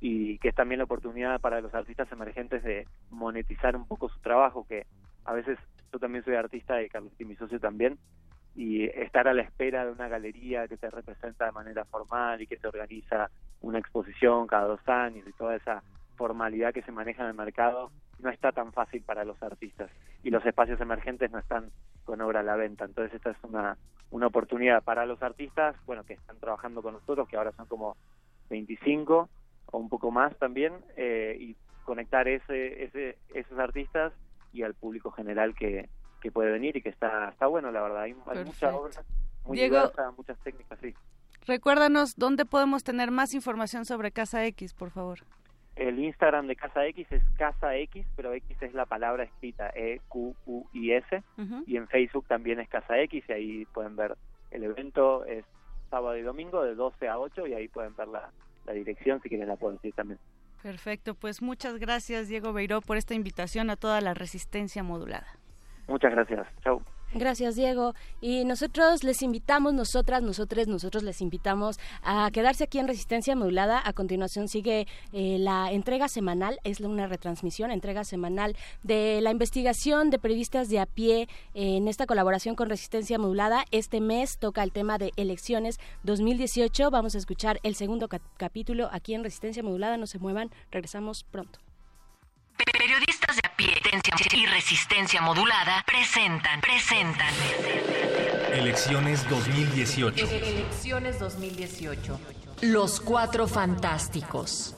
y 0.00 0.38
que 0.38 0.48
es 0.48 0.54
también 0.54 0.78
la 0.78 0.84
oportunidad 0.84 1.40
para 1.40 1.60
los 1.60 1.72
artistas 1.74 2.10
emergentes 2.10 2.62
de 2.64 2.86
monetizar 3.10 3.76
un 3.76 3.86
poco 3.86 4.08
su 4.08 4.18
trabajo, 4.20 4.66
que 4.66 4.86
a 5.24 5.32
veces 5.32 5.58
yo 5.92 5.98
también 5.98 6.24
soy 6.24 6.34
artista 6.34 6.82
y 6.82 6.88
Carlos 6.88 7.12
y 7.18 7.24
mi 7.24 7.36
socio 7.36 7.60
también, 7.60 7.98
y 8.54 8.84
estar 8.84 9.28
a 9.28 9.34
la 9.34 9.42
espera 9.42 9.84
de 9.84 9.92
una 9.92 10.08
galería 10.08 10.68
que 10.68 10.76
te 10.76 10.90
representa 10.90 11.46
de 11.46 11.52
manera 11.52 11.84
formal 11.86 12.40
y 12.42 12.46
que 12.46 12.56
te 12.56 12.68
organiza 12.68 13.30
una 13.60 13.78
exposición 13.78 14.46
cada 14.46 14.66
dos 14.66 14.86
años 14.88 15.26
y 15.26 15.32
toda 15.32 15.56
esa 15.56 15.82
formalidad 16.16 16.74
que 16.74 16.82
se 16.82 16.92
maneja 16.92 17.22
en 17.22 17.30
el 17.30 17.34
mercado 17.34 17.90
no 18.18 18.30
está 18.30 18.52
tan 18.52 18.72
fácil 18.72 19.02
para 19.02 19.24
los 19.24 19.42
artistas. 19.42 19.90
Y 20.22 20.30
los 20.30 20.44
espacios 20.44 20.80
emergentes 20.80 21.30
no 21.30 21.38
están 21.38 21.70
con 22.04 22.20
obra 22.20 22.40
a 22.40 22.44
la 22.44 22.56
venta. 22.56 22.84
Entonces 22.84 23.14
esta 23.14 23.30
es 23.30 23.36
una 23.42 23.76
una 24.12 24.26
oportunidad 24.26 24.84
para 24.84 25.06
los 25.06 25.22
artistas 25.22 25.74
bueno 25.86 26.04
que 26.04 26.12
están 26.12 26.38
trabajando 26.38 26.82
con 26.82 26.92
nosotros 26.92 27.26
que 27.28 27.36
ahora 27.36 27.52
son 27.52 27.66
como 27.66 27.96
25 28.50 29.28
o 29.66 29.78
un 29.78 29.88
poco 29.88 30.10
más 30.10 30.36
también 30.36 30.74
eh, 30.96 31.36
y 31.40 31.56
conectar 31.84 32.28
ese, 32.28 32.84
ese 32.84 33.16
esos 33.34 33.58
artistas 33.58 34.12
y 34.52 34.62
al 34.62 34.74
público 34.74 35.10
general 35.10 35.54
que, 35.54 35.88
que 36.22 36.30
puede 36.32 36.50
venir 36.52 36.76
y 36.76 36.80
que 36.82 36.88
está 36.88 37.28
está 37.28 37.46
bueno 37.48 37.70
la 37.70 37.82
verdad 37.82 38.02
hay, 38.02 38.12
hay 38.12 38.44
mucha 38.44 38.70
Perfecto. 38.70 38.76
obra 38.78 39.02
muy 39.44 39.58
Diego- 39.58 39.76
diversa 39.76 40.10
muchas 40.16 40.38
técnicas 40.38 40.78
sí 40.80 40.94
Recuérdanos 41.44 42.14
dónde 42.16 42.44
podemos 42.46 42.84
tener 42.84 43.10
más 43.10 43.34
información 43.34 43.84
sobre 43.84 44.12
Casa 44.12 44.46
X, 44.46 44.74
por 44.74 44.90
favor. 44.92 45.18
El 45.74 45.98
Instagram 45.98 46.46
de 46.46 46.54
Casa 46.54 46.86
X 46.86 47.04
es 47.10 47.22
Casa 47.36 47.74
X, 47.78 48.06
pero 48.14 48.32
X 48.32 48.56
es 48.60 48.72
la 48.74 48.86
palabra 48.86 49.24
escrita 49.24 49.68
E-Q-U-I-S. 49.74 51.22
Y 51.66 51.76
en 51.76 51.88
Facebook 51.88 52.26
también 52.28 52.60
es 52.60 52.68
Casa 52.68 52.96
X, 53.00 53.24
y 53.28 53.32
ahí 53.32 53.64
pueden 53.74 53.96
ver 53.96 54.16
el 54.52 54.62
evento. 54.64 55.24
Es 55.24 55.44
sábado 55.90 56.16
y 56.16 56.22
domingo 56.22 56.62
de 56.62 56.76
12 56.76 57.08
a 57.08 57.18
8, 57.18 57.46
y 57.48 57.54
ahí 57.54 57.66
pueden 57.66 57.96
ver 57.96 58.06
la, 58.06 58.30
la 58.64 58.72
dirección 58.72 59.20
si 59.22 59.28
quieren 59.28 59.48
la 59.48 59.56
pueden 59.56 59.78
decir 59.78 59.94
también. 59.94 60.20
Perfecto, 60.62 61.14
pues 61.16 61.42
muchas 61.42 61.78
gracias 61.80 62.28
Diego 62.28 62.52
Beiró 62.52 62.82
por 62.82 62.96
esta 62.96 63.14
invitación 63.14 63.68
a 63.68 63.74
toda 63.76 64.00
la 64.00 64.14
resistencia 64.14 64.84
modulada. 64.84 65.26
Muchas 65.88 66.12
gracias. 66.12 66.46
Chau. 66.62 66.80
Gracias, 67.14 67.56
Diego. 67.56 67.92
Y 68.22 68.46
nosotros 68.46 69.04
les 69.04 69.20
invitamos, 69.20 69.74
nosotras, 69.74 70.22
nosotros, 70.22 70.66
nosotros 70.66 71.02
les 71.02 71.20
invitamos 71.20 71.78
a 72.02 72.30
quedarse 72.32 72.64
aquí 72.64 72.78
en 72.78 72.88
Resistencia 72.88 73.36
Modulada. 73.36 73.82
A 73.84 73.92
continuación 73.92 74.48
sigue 74.48 74.86
eh, 75.12 75.36
la 75.38 75.72
entrega 75.72 76.08
semanal, 76.08 76.58
es 76.64 76.80
una 76.80 77.06
retransmisión, 77.08 77.70
entrega 77.70 78.04
semanal 78.04 78.56
de 78.82 79.20
la 79.20 79.30
investigación 79.30 80.08
de 80.08 80.18
periodistas 80.18 80.70
de 80.70 80.78
a 80.80 80.86
pie 80.86 81.28
en 81.52 81.86
esta 81.86 82.06
colaboración 82.06 82.54
con 82.54 82.70
Resistencia 82.70 83.18
Modulada. 83.18 83.64
Este 83.72 84.00
mes 84.00 84.38
toca 84.38 84.62
el 84.62 84.72
tema 84.72 84.96
de 84.96 85.10
elecciones 85.16 85.78
2018. 86.04 86.90
Vamos 86.90 87.14
a 87.14 87.18
escuchar 87.18 87.58
el 87.62 87.74
segundo 87.74 88.08
cap- 88.08 88.22
capítulo 88.38 88.88
aquí 88.90 89.12
en 89.12 89.22
Resistencia 89.22 89.62
Modulada. 89.62 89.98
No 89.98 90.06
se 90.06 90.18
muevan, 90.18 90.48
regresamos 90.70 91.24
pronto. 91.30 91.58
Periodistas 92.92 93.36
de 93.36 93.48
a 93.48 93.56
pie 93.56 93.72
y 94.34 94.46
resistencia 94.46 95.22
modulada 95.22 95.82
presentan, 95.86 96.60
presentan. 96.60 97.32
Elecciones 98.52 99.26
2018. 99.30 100.28
Elecciones 100.28 101.18
2018. 101.18 102.20
Los 102.60 103.00
cuatro 103.00 103.48
fantásticos. 103.48 104.76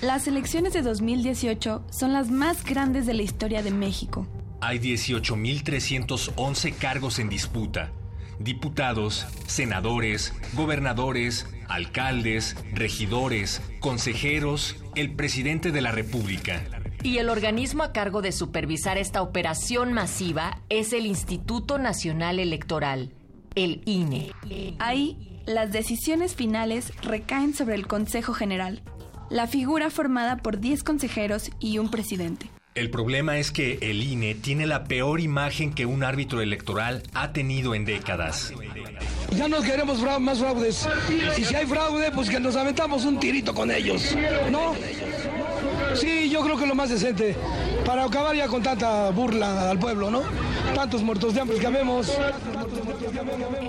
Las 0.00 0.26
elecciones 0.26 0.72
de 0.72 0.82
2018 0.82 1.84
son 1.92 2.12
las 2.12 2.28
más 2.32 2.64
grandes 2.64 3.06
de 3.06 3.14
la 3.14 3.22
historia 3.22 3.62
de 3.62 3.70
México. 3.70 4.26
Hay 4.60 4.80
18.311 4.80 6.76
cargos 6.76 7.20
en 7.20 7.28
disputa. 7.28 7.92
Diputados, 8.40 9.28
senadores, 9.46 10.34
gobernadores, 10.54 11.46
alcaldes, 11.68 12.56
regidores, 12.72 13.62
consejeros, 13.78 14.74
el 14.96 15.14
presidente 15.14 15.70
de 15.70 15.80
la 15.82 15.92
República. 15.92 16.64
Y 17.02 17.18
el 17.18 17.28
organismo 17.28 17.82
a 17.82 17.92
cargo 17.92 18.22
de 18.22 18.32
supervisar 18.32 18.98
esta 18.98 19.22
operación 19.22 19.92
masiva 19.92 20.60
es 20.68 20.92
el 20.92 21.06
Instituto 21.06 21.78
Nacional 21.78 22.38
Electoral, 22.38 23.12
el. 23.54 23.82
INE. 23.86 24.32
Ahí, 24.78 25.40
las 25.46 25.72
decisiones 25.72 26.34
finales 26.34 26.92
recaen 27.02 27.54
sobre 27.54 27.74
el 27.76 27.86
Consejo 27.86 28.32
General, 28.34 28.82
la 29.30 29.46
figura 29.46 29.90
formada 29.90 30.36
por 30.38 30.58
10 30.60 30.82
consejeros 30.82 31.50
y 31.60 31.78
un 31.78 31.90
presidente. 31.90 32.50
El 32.74 32.90
problema 32.90 33.38
es 33.38 33.52
que 33.52 33.78
el 33.80 34.02
INE 34.02 34.34
tiene 34.34 34.66
la 34.66 34.84
peor 34.84 35.20
imagen 35.20 35.72
que 35.72 35.86
un 35.86 36.04
árbitro 36.04 36.42
electoral 36.42 37.02
ha 37.14 37.32
tenido 37.32 37.74
en 37.74 37.86
décadas. 37.86 38.52
Ya 39.34 39.48
no 39.48 39.62
queremos 39.62 39.98
fra- 39.98 40.18
más 40.18 40.40
fraudes. 40.40 40.86
Y 41.38 41.44
si 41.44 41.54
hay 41.54 41.64
fraude, 41.64 42.10
pues 42.12 42.28
que 42.28 42.38
nos 42.38 42.54
aventamos 42.54 43.06
un 43.06 43.18
tirito 43.18 43.54
con 43.54 43.70
ellos. 43.70 44.14
¿No? 44.50 44.74
Sí, 45.96 46.28
yo 46.30 46.42
creo 46.42 46.56
que 46.56 46.66
lo 46.66 46.74
más 46.74 46.90
decente. 46.90 47.34
Para 47.84 48.04
acabar 48.04 48.34
ya 48.36 48.48
con 48.48 48.62
tanta 48.62 49.10
burla 49.10 49.70
al 49.70 49.78
pueblo, 49.78 50.10
¿no? 50.10 50.22
Tantos 50.74 51.02
muertos 51.02 51.34
de 51.34 51.40
hambre 51.40 51.58
que 51.58 51.66
habemos. 51.66 52.12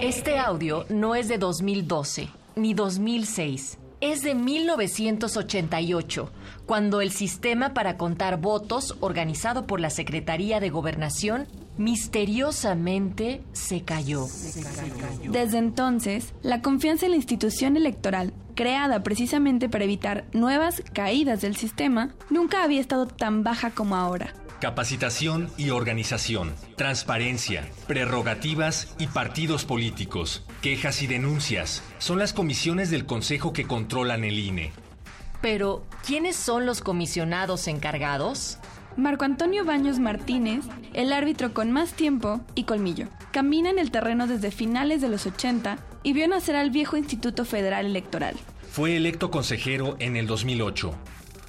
Este 0.02 0.38
audio 0.38 0.86
no 0.90 1.16
es 1.16 1.28
de 1.28 1.38
2012 1.38 2.30
ni 2.56 2.74
2006. 2.74 3.78
Es 4.00 4.22
de 4.22 4.36
1988, 4.36 6.32
cuando 6.68 7.02
el 7.02 7.12
sistema 7.12 7.74
para 7.74 7.98
contar 7.98 8.40
votos, 8.40 8.96
organizado 9.00 9.66
por 9.66 9.80
la 9.80 9.90
Secretaría 9.90 10.60
de 10.60 10.70
Gobernación, 10.70 11.48
misteriosamente 11.78 13.42
se 13.54 13.82
cayó. 13.82 14.28
Desde 15.32 15.58
entonces, 15.58 16.34
la 16.44 16.62
confianza 16.62 17.06
en 17.06 17.12
la 17.12 17.18
institución 17.18 17.76
electoral, 17.76 18.34
creada 18.54 19.02
precisamente 19.02 19.68
para 19.68 19.86
evitar 19.86 20.26
nuevas 20.32 20.84
caídas 20.94 21.42
del 21.42 21.56
sistema, 21.56 22.14
nunca 22.30 22.64
había 22.64 22.82
estado 22.82 23.08
tan 23.08 23.44
baja 23.44 23.72
como 23.72 23.96
ahora. 23.96 24.34
Capacitación 24.60 25.52
y 25.56 25.70
organización, 25.70 26.52
transparencia, 26.76 27.70
prerrogativas 27.86 28.96
y 28.98 29.06
partidos 29.06 29.66
políticos, 29.66 30.48
quejas 30.64 31.04
y 31.04 31.08
denuncias 31.08 31.84
son 32.00 32.18
las 32.18 32.34
comisiones 32.34 32.90
del 32.90 33.06
Consejo 33.06 33.54
que 33.54 33.66
controlan 33.66 34.24
el 34.24 34.40
INE. 34.40 34.72
Pero, 35.44 35.86
¿quiénes 36.04 36.36
son 36.36 36.66
los 36.66 36.82
comisionados 36.82 37.68
encargados? 37.68 38.58
Marco 38.96 39.26
Antonio 39.26 39.64
Baños 39.64 40.00
Martínez, 40.00 40.66
el 40.94 41.14
árbitro 41.14 41.54
con 41.54 41.72
más 41.72 41.94
tiempo 41.94 42.42
y 42.56 42.64
colmillo, 42.64 43.10
camina 43.30 43.70
en 43.70 43.78
el 43.78 43.92
terreno 43.92 44.26
desde 44.26 44.50
finales 44.50 45.04
de 45.04 45.10
los 45.10 45.28
80 45.28 45.78
y 46.02 46.14
vio 46.14 46.28
nacer 46.28 46.56
al 46.56 46.72
viejo 46.72 46.98
Instituto 46.98 47.46
Federal 47.46 47.86
Electoral. 47.86 48.36
Fue 48.72 48.96
electo 48.96 49.30
consejero 49.30 49.98
en 50.00 50.18
el 50.18 50.26
2008. 50.26 50.96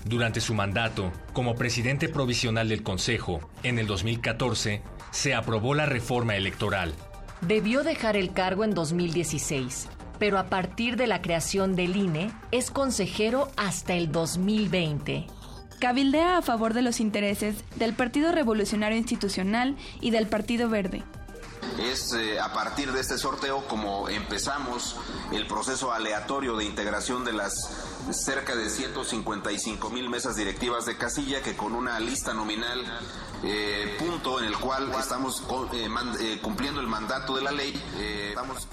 Durante 0.09 0.41
su 0.41 0.55
mandato, 0.55 1.13
como 1.35 1.55
presidente 1.55 2.09
provisional 2.09 2.71
del 2.71 2.83
Consejo, 2.83 3.41
en 3.63 3.79
el 3.79 3.87
2014, 3.87 4.81
se 5.11 5.35
aprobó 5.35 5.75
la 5.75 5.85
reforma 5.85 6.35
electoral. 6.35 6.95
Debió 7.43 7.83
dejar 7.83 8.17
el 8.17 8.33
cargo 8.33 8.65
en 8.65 8.73
2016, 8.73 9.87
pero 10.19 10.39
a 10.39 10.45
partir 10.45 10.97
de 10.97 11.09
la 11.09 11.21
creación 11.21 11.77
del 11.77 11.95
INE 11.95 12.31
es 12.53 12.71
consejero 12.71 13.49
hasta 13.59 13.93
el 13.93 14.11
2020. 14.11 15.27
Cabildea 15.79 16.39
a 16.39 16.43
favor 16.43 16.73
de 16.73 16.81
los 16.81 17.01
intereses 17.01 17.63
del 17.77 17.93
Partido 17.93 18.33
Revolucionario 18.33 18.97
Institucional 18.97 19.77
y 20.01 20.11
del 20.11 20.27
Partido 20.27 20.71
Verde. 20.71 21.03
Es 21.79 22.13
eh, 22.13 22.41
a 22.41 22.53
partir 22.53 22.93
de 22.93 23.01
este 23.01 23.19
sorteo 23.19 23.67
como 23.67 24.09
empezamos 24.09 24.97
el 25.33 25.47
proceso 25.47 25.93
aleatorio 25.93 26.57
de 26.57 26.65
integración 26.65 27.25
de 27.25 27.33
las 27.33 27.55
cerca 28.11 28.57
de 28.57 28.71
155 28.71 29.91
mil 29.91 30.09
mesas 30.09 30.37
directivas 30.37 30.87
de 30.87 30.97
casilla 30.97 31.43
que 31.43 31.57
con 31.57 31.75
una 31.75 32.01
lista 32.01 32.33
nominal 32.33 32.83
eh, 33.45 33.97
punto 33.99 34.41
en 34.41 34.47
el 34.47 34.57
cual 34.57 34.91
estamos 34.99 35.43
eh, 35.73 36.39
cumpliendo 36.43 36.81
el 36.81 36.87
mandato 36.87 37.37
de 37.37 37.43
la 37.43 37.53
ley. 37.53 37.81
estamos 38.31 38.67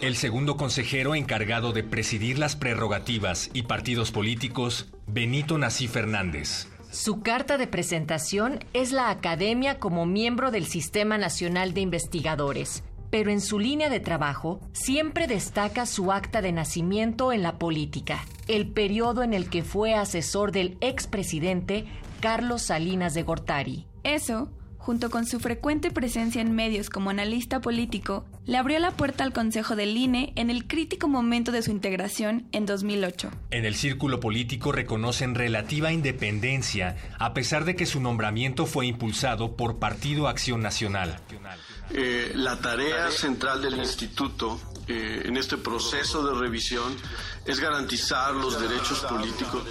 El 0.00 0.16
segundo 0.16 0.56
consejero 0.56 1.14
encargado 1.14 1.72
de 1.72 1.84
presidir 1.84 2.38
las 2.38 2.56
prerrogativas 2.56 3.50
y 3.52 3.62
partidos 3.62 4.10
políticos, 4.10 4.86
Benito 5.06 5.58
Nací 5.58 5.88
Fernández. 5.88 6.68
Su 6.90 7.20
carta 7.20 7.58
de 7.58 7.66
presentación 7.66 8.60
es 8.72 8.92
la 8.92 9.10
academia 9.10 9.78
como 9.78 10.06
miembro 10.06 10.50
del 10.50 10.66
Sistema 10.66 11.18
Nacional 11.18 11.74
de 11.74 11.80
Investigadores, 11.82 12.84
pero 13.10 13.30
en 13.30 13.40
su 13.40 13.58
línea 13.58 13.88
de 13.90 14.00
trabajo 14.00 14.60
siempre 14.72 15.26
destaca 15.26 15.86
su 15.86 16.12
acta 16.12 16.42
de 16.42 16.52
nacimiento 16.52 17.32
en 17.32 17.42
la 17.42 17.58
política, 17.58 18.24
el 18.48 18.68
periodo 18.68 19.22
en 19.22 19.34
el 19.34 19.50
que 19.50 19.62
fue 19.62 19.94
asesor 19.94 20.52
del 20.52 20.78
expresidente 20.80 21.86
Carlos 22.20 22.62
Salinas 22.62 23.14
de 23.14 23.22
Gortari. 23.22 23.86
Eso, 24.02 24.48
junto 24.86 25.10
con 25.10 25.26
su 25.26 25.40
frecuente 25.40 25.90
presencia 25.90 26.40
en 26.40 26.54
medios 26.54 26.90
como 26.90 27.10
analista 27.10 27.60
político, 27.60 28.24
le 28.44 28.56
abrió 28.56 28.78
la 28.78 28.92
puerta 28.92 29.24
al 29.24 29.32
Consejo 29.32 29.74
del 29.74 29.96
INE 29.96 30.32
en 30.36 30.48
el 30.48 30.68
crítico 30.68 31.08
momento 31.08 31.50
de 31.50 31.62
su 31.62 31.72
integración 31.72 32.46
en 32.52 32.66
2008. 32.66 33.32
En 33.50 33.64
el 33.64 33.74
círculo 33.74 34.20
político 34.20 34.70
reconocen 34.70 35.34
relativa 35.34 35.90
independencia, 35.90 36.94
a 37.18 37.34
pesar 37.34 37.64
de 37.64 37.74
que 37.74 37.84
su 37.84 38.00
nombramiento 38.00 38.64
fue 38.64 38.86
impulsado 38.86 39.56
por 39.56 39.80
Partido 39.80 40.28
Acción 40.28 40.62
Nacional. 40.62 41.16
Eh, 41.90 42.30
la 42.36 42.56
tarea 42.60 43.10
central 43.10 43.62
del 43.62 43.78
instituto 43.78 44.60
eh, 44.88 45.22
en 45.24 45.36
este 45.36 45.56
proceso 45.56 46.24
de 46.26 46.38
revisión 46.38 46.96
es 47.44 47.60
garantizar 47.60 48.34
los 48.34 48.60
derechos 48.60 49.00
políticos. 49.00 49.64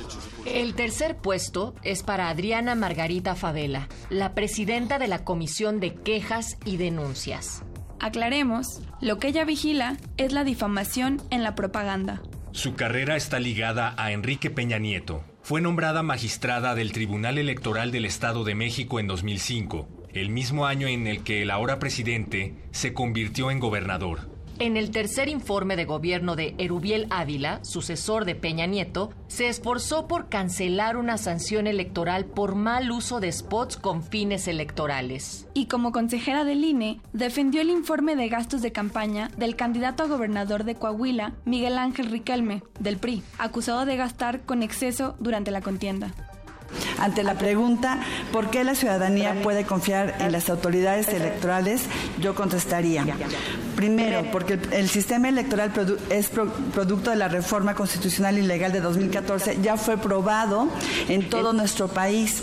El 0.46 0.76
tercer 0.76 1.18
puesto 1.18 1.74
es 1.84 2.04
para 2.04 2.30
Adriana 2.30 2.76
Margarita 2.76 3.36
Favela, 3.36 3.88
la 4.10 4.34
presidenta 4.36 5.00
de 5.00 5.08
la 5.08 5.24
Comisión 5.24 5.80
de 5.80 5.94
Quejas 5.94 6.58
y 6.66 6.78
Denuncias. 6.78 7.64
Aclaremos, 8.00 8.82
lo 9.02 9.18
que 9.18 9.30
ella 9.30 9.46
vigila 9.46 9.98
es 10.18 10.34
la 10.34 10.44
difamación 10.44 11.22
en 11.30 11.44
la 11.44 11.56
propaganda. 11.56 12.22
Su 12.52 12.76
carrera 12.76 13.16
está 13.16 13.40
ligada 13.40 13.96
a 13.98 14.12
Enrique 14.12 14.50
Peña 14.50 14.80
Nieto. 14.80 15.24
Fue 15.42 15.62
nombrada 15.62 16.04
magistrada 16.04 16.76
del 16.76 16.92
Tribunal 16.92 17.38
Electoral 17.38 17.92
del 17.92 18.06
Estado 18.06 18.44
de 18.44 18.56
México 18.56 19.00
en 19.00 19.08
2005, 19.08 19.88
el 20.14 20.30
mismo 20.30 20.66
año 20.66 20.88
en 20.88 21.08
el 21.08 21.24
que 21.24 21.42
el 21.42 21.52
ahora 21.52 21.80
presidente 21.80 22.56
se 22.72 22.94
convirtió 22.94 23.52
en 23.52 23.60
gobernador. 23.60 24.35
En 24.58 24.78
el 24.78 24.92
tercer 24.92 25.28
informe 25.28 25.76
de 25.76 25.84
gobierno 25.84 26.38
de 26.38 26.56
Erubiel 26.58 27.08
Ávila, 27.10 27.60
sucesor 27.66 28.24
de 28.24 28.36
Peña 28.36 28.66
Nieto, 28.66 29.12
se 29.28 29.50
esforzó 29.50 30.08
por 30.08 30.30
cancelar 30.30 30.96
una 30.96 31.18
sanción 31.18 31.68
electoral 31.68 32.24
por 32.24 32.56
mal 32.56 32.90
uso 32.90 33.20
de 33.20 33.34
spots 33.34 33.76
con 33.76 34.02
fines 34.02 34.48
electorales. 34.48 35.46
Y 35.54 35.66
como 35.66 35.92
consejera 35.92 36.46
del 36.46 36.64
INE, 36.64 37.02
defendió 37.12 37.60
el 37.60 37.70
informe 37.70 38.16
de 38.16 38.30
gastos 38.30 38.62
de 38.62 38.72
campaña 38.72 39.30
del 39.36 39.58
candidato 39.58 40.04
a 40.04 40.08
gobernador 40.08 40.64
de 40.64 40.76
Coahuila, 40.76 41.34
Miguel 41.44 41.78
Ángel 41.78 42.10
Riquelme, 42.10 42.64
del 42.80 42.96
PRI, 42.96 43.24
acusado 43.38 43.86
de 43.86 43.98
gastar 43.98 44.46
con 44.46 44.64
exceso 44.64 45.18
durante 45.20 45.52
la 45.52 45.60
contienda. 45.60 46.14
Ante 47.00 47.24
la 47.24 47.36
pregunta 47.38 48.00
¿por 48.32 48.50
qué 48.50 48.64
la 48.64 48.76
ciudadanía 48.76 49.42
puede 49.44 49.66
confiar 49.66 50.16
en 50.20 50.32
las 50.32 50.50
autoridades 50.50 51.08
electorales? 51.10 51.84
Yo 52.20 52.36
contestaría. 52.36 53.06
Primero, 53.76 54.24
porque 54.32 54.54
el, 54.54 54.74
el 54.74 54.90
sistema 54.90 55.30
electoral 55.30 55.74
produ- 55.74 55.98
es 56.10 56.30
pro- 56.30 56.52
producto 56.74 57.10
de 57.10 57.16
la 57.18 57.28
reforma 57.28 57.76
constitucional 57.76 58.38
y 58.38 58.42
legal 58.42 58.72
de 58.72 58.82
2014, 58.82 59.60
ya 59.62 59.78
fue 59.78 59.98
probado 59.98 60.68
en 61.10 61.30
todo 61.30 61.54
nuestro 61.54 61.88
país. 61.88 62.42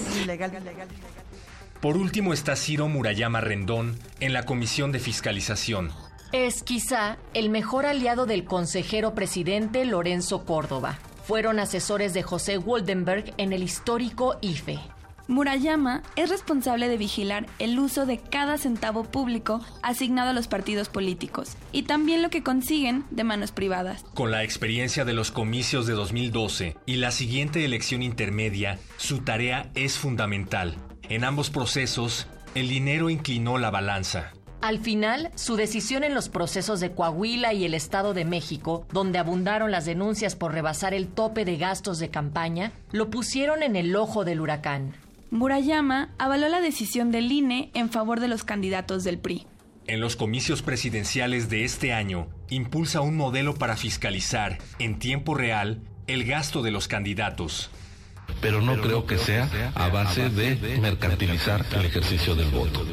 Por 1.80 1.96
último 1.96 2.32
está 2.32 2.54
Ciro 2.54 2.86
Murayama 2.88 3.40
Rendón 3.40 3.98
en 4.20 4.32
la 4.32 4.44
Comisión 4.44 4.92
de 4.92 5.00
Fiscalización. 5.00 5.90
Es 6.32 6.62
quizá 6.62 7.16
el 7.34 7.50
mejor 7.50 7.86
aliado 7.86 8.24
del 8.24 8.44
consejero 8.44 9.14
presidente 9.14 9.84
Lorenzo 9.84 10.44
Córdoba. 10.44 10.98
Fueron 11.24 11.60
asesores 11.60 12.14
de 12.14 12.22
José 12.22 12.58
Woldenberg 12.58 13.32
en 13.36 13.52
el 13.52 13.62
histórico 13.62 14.36
IFE. 14.40 14.80
Murayama 15.28 16.02
es 16.16 16.30
responsable 16.30 16.88
de 16.88 16.96
vigilar 16.96 17.46
el 17.60 17.78
uso 17.78 18.06
de 18.06 18.18
cada 18.18 18.58
centavo 18.58 19.04
público 19.04 19.60
asignado 19.82 20.30
a 20.30 20.32
los 20.32 20.48
partidos 20.48 20.88
políticos 20.88 21.56
y 21.70 21.84
también 21.84 22.22
lo 22.22 22.30
que 22.30 22.42
consiguen 22.42 23.04
de 23.10 23.22
manos 23.22 23.52
privadas. 23.52 24.04
Con 24.14 24.32
la 24.32 24.42
experiencia 24.42 25.04
de 25.04 25.12
los 25.12 25.30
comicios 25.30 25.86
de 25.86 25.94
2012 25.94 26.76
y 26.86 26.96
la 26.96 27.12
siguiente 27.12 27.64
elección 27.64 28.02
intermedia, 28.02 28.78
su 28.96 29.18
tarea 29.18 29.70
es 29.74 29.96
fundamental. 29.96 30.74
En 31.08 31.22
ambos 31.22 31.50
procesos, 31.50 32.26
el 32.56 32.68
dinero 32.68 33.08
inclinó 33.08 33.58
la 33.58 33.70
balanza. 33.70 34.32
Al 34.62 34.78
final, 34.78 35.32
su 35.34 35.56
decisión 35.56 36.04
en 36.04 36.14
los 36.14 36.28
procesos 36.28 36.78
de 36.78 36.92
Coahuila 36.92 37.52
y 37.52 37.64
el 37.64 37.74
Estado 37.74 38.14
de 38.14 38.24
México, 38.24 38.86
donde 38.92 39.18
abundaron 39.18 39.72
las 39.72 39.86
denuncias 39.86 40.36
por 40.36 40.52
rebasar 40.52 40.94
el 40.94 41.08
tope 41.08 41.44
de 41.44 41.56
gastos 41.56 41.98
de 41.98 42.10
campaña, 42.10 42.70
lo 42.92 43.10
pusieron 43.10 43.64
en 43.64 43.74
el 43.74 43.96
ojo 43.96 44.24
del 44.24 44.40
huracán. 44.40 44.94
Murayama 45.32 46.10
avaló 46.16 46.48
la 46.48 46.60
decisión 46.60 47.10
del 47.10 47.32
INE 47.32 47.72
en 47.74 47.90
favor 47.90 48.20
de 48.20 48.28
los 48.28 48.44
candidatos 48.44 49.02
del 49.02 49.18
PRI. 49.18 49.48
En 49.88 49.98
los 49.98 50.14
comicios 50.14 50.62
presidenciales 50.62 51.48
de 51.48 51.64
este 51.64 51.92
año, 51.92 52.28
impulsa 52.48 53.00
un 53.00 53.16
modelo 53.16 53.54
para 53.54 53.76
fiscalizar, 53.76 54.58
en 54.78 55.00
tiempo 55.00 55.34
real, 55.34 55.80
el 56.06 56.24
gasto 56.24 56.62
de 56.62 56.70
los 56.70 56.86
candidatos. 56.86 57.68
Pero 58.40 58.60
no 58.60 58.80
creo 58.80 59.06
que 59.06 59.18
sea 59.18 59.72
a 59.74 59.88
base 59.88 60.30
de 60.30 60.78
mercantilizar 60.80 61.66
el 61.72 61.84
ejercicio 61.84 62.36
del 62.36 62.50
voto. 62.50 62.86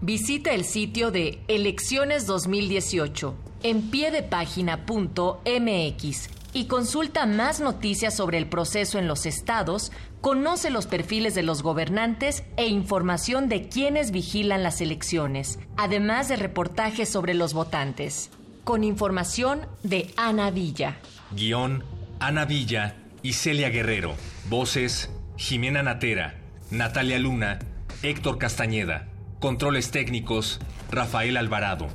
Visita 0.00 0.52
el 0.52 0.64
sitio 0.64 1.10
de 1.10 1.40
Elecciones 1.48 2.24
2018 2.26 3.34
en 3.64 3.90
piedepágina.mx 3.90 6.30
y 6.52 6.66
consulta 6.66 7.26
más 7.26 7.58
noticias 7.58 8.16
sobre 8.16 8.38
el 8.38 8.46
proceso 8.46 9.00
en 9.00 9.08
los 9.08 9.26
estados, 9.26 9.90
conoce 10.20 10.70
los 10.70 10.86
perfiles 10.86 11.34
de 11.34 11.42
los 11.42 11.64
gobernantes 11.64 12.44
e 12.56 12.68
información 12.68 13.48
de 13.48 13.68
quienes 13.68 14.12
vigilan 14.12 14.62
las 14.62 14.80
elecciones, 14.80 15.58
además 15.76 16.28
de 16.28 16.36
reportajes 16.36 17.08
sobre 17.08 17.34
los 17.34 17.52
votantes. 17.52 18.30
Con 18.62 18.84
información 18.84 19.66
de 19.82 20.12
Ana 20.16 20.52
Villa. 20.52 20.98
Guión, 21.32 21.82
Ana 22.20 22.44
Villa 22.44 22.94
y 23.22 23.32
Celia 23.32 23.68
Guerrero. 23.68 24.14
Voces, 24.48 25.10
Jimena 25.36 25.82
Natera, 25.82 26.36
Natalia 26.70 27.18
Luna, 27.18 27.58
Héctor 28.02 28.38
Castañeda. 28.38 29.08
Controles 29.40 29.92
técnicos, 29.92 30.58
Rafael 30.90 31.36
Alvarado. 31.36 31.86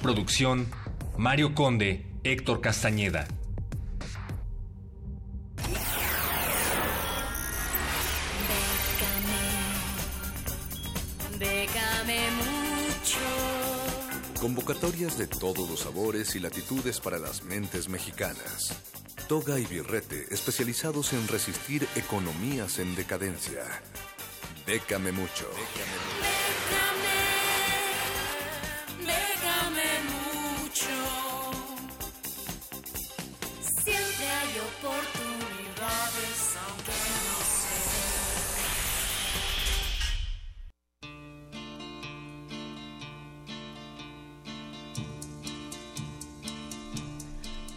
Producción, 0.00 0.68
Mario 1.16 1.52
Conde, 1.52 2.06
Héctor 2.22 2.60
Castañeda. 2.60 3.26
Déjame 11.36 12.20
mucho. 12.36 13.18
Convocatorias 14.40 15.18
de 15.18 15.26
todos 15.26 15.68
los 15.68 15.80
sabores 15.80 16.36
y 16.36 16.38
latitudes 16.38 17.00
para 17.00 17.18
las 17.18 17.42
mentes 17.42 17.88
mexicanas. 17.88 18.72
Toga 19.26 19.58
y 19.58 19.66
Birrete, 19.66 20.32
especializados 20.32 21.12
en 21.12 21.26
resistir 21.26 21.88
economías 21.96 22.78
en 22.78 22.94
decadencia. 22.94 23.62
Décame 24.64 25.10
mucho. 25.10 25.48
Déjame 25.48 25.98
mucho. 26.20 26.47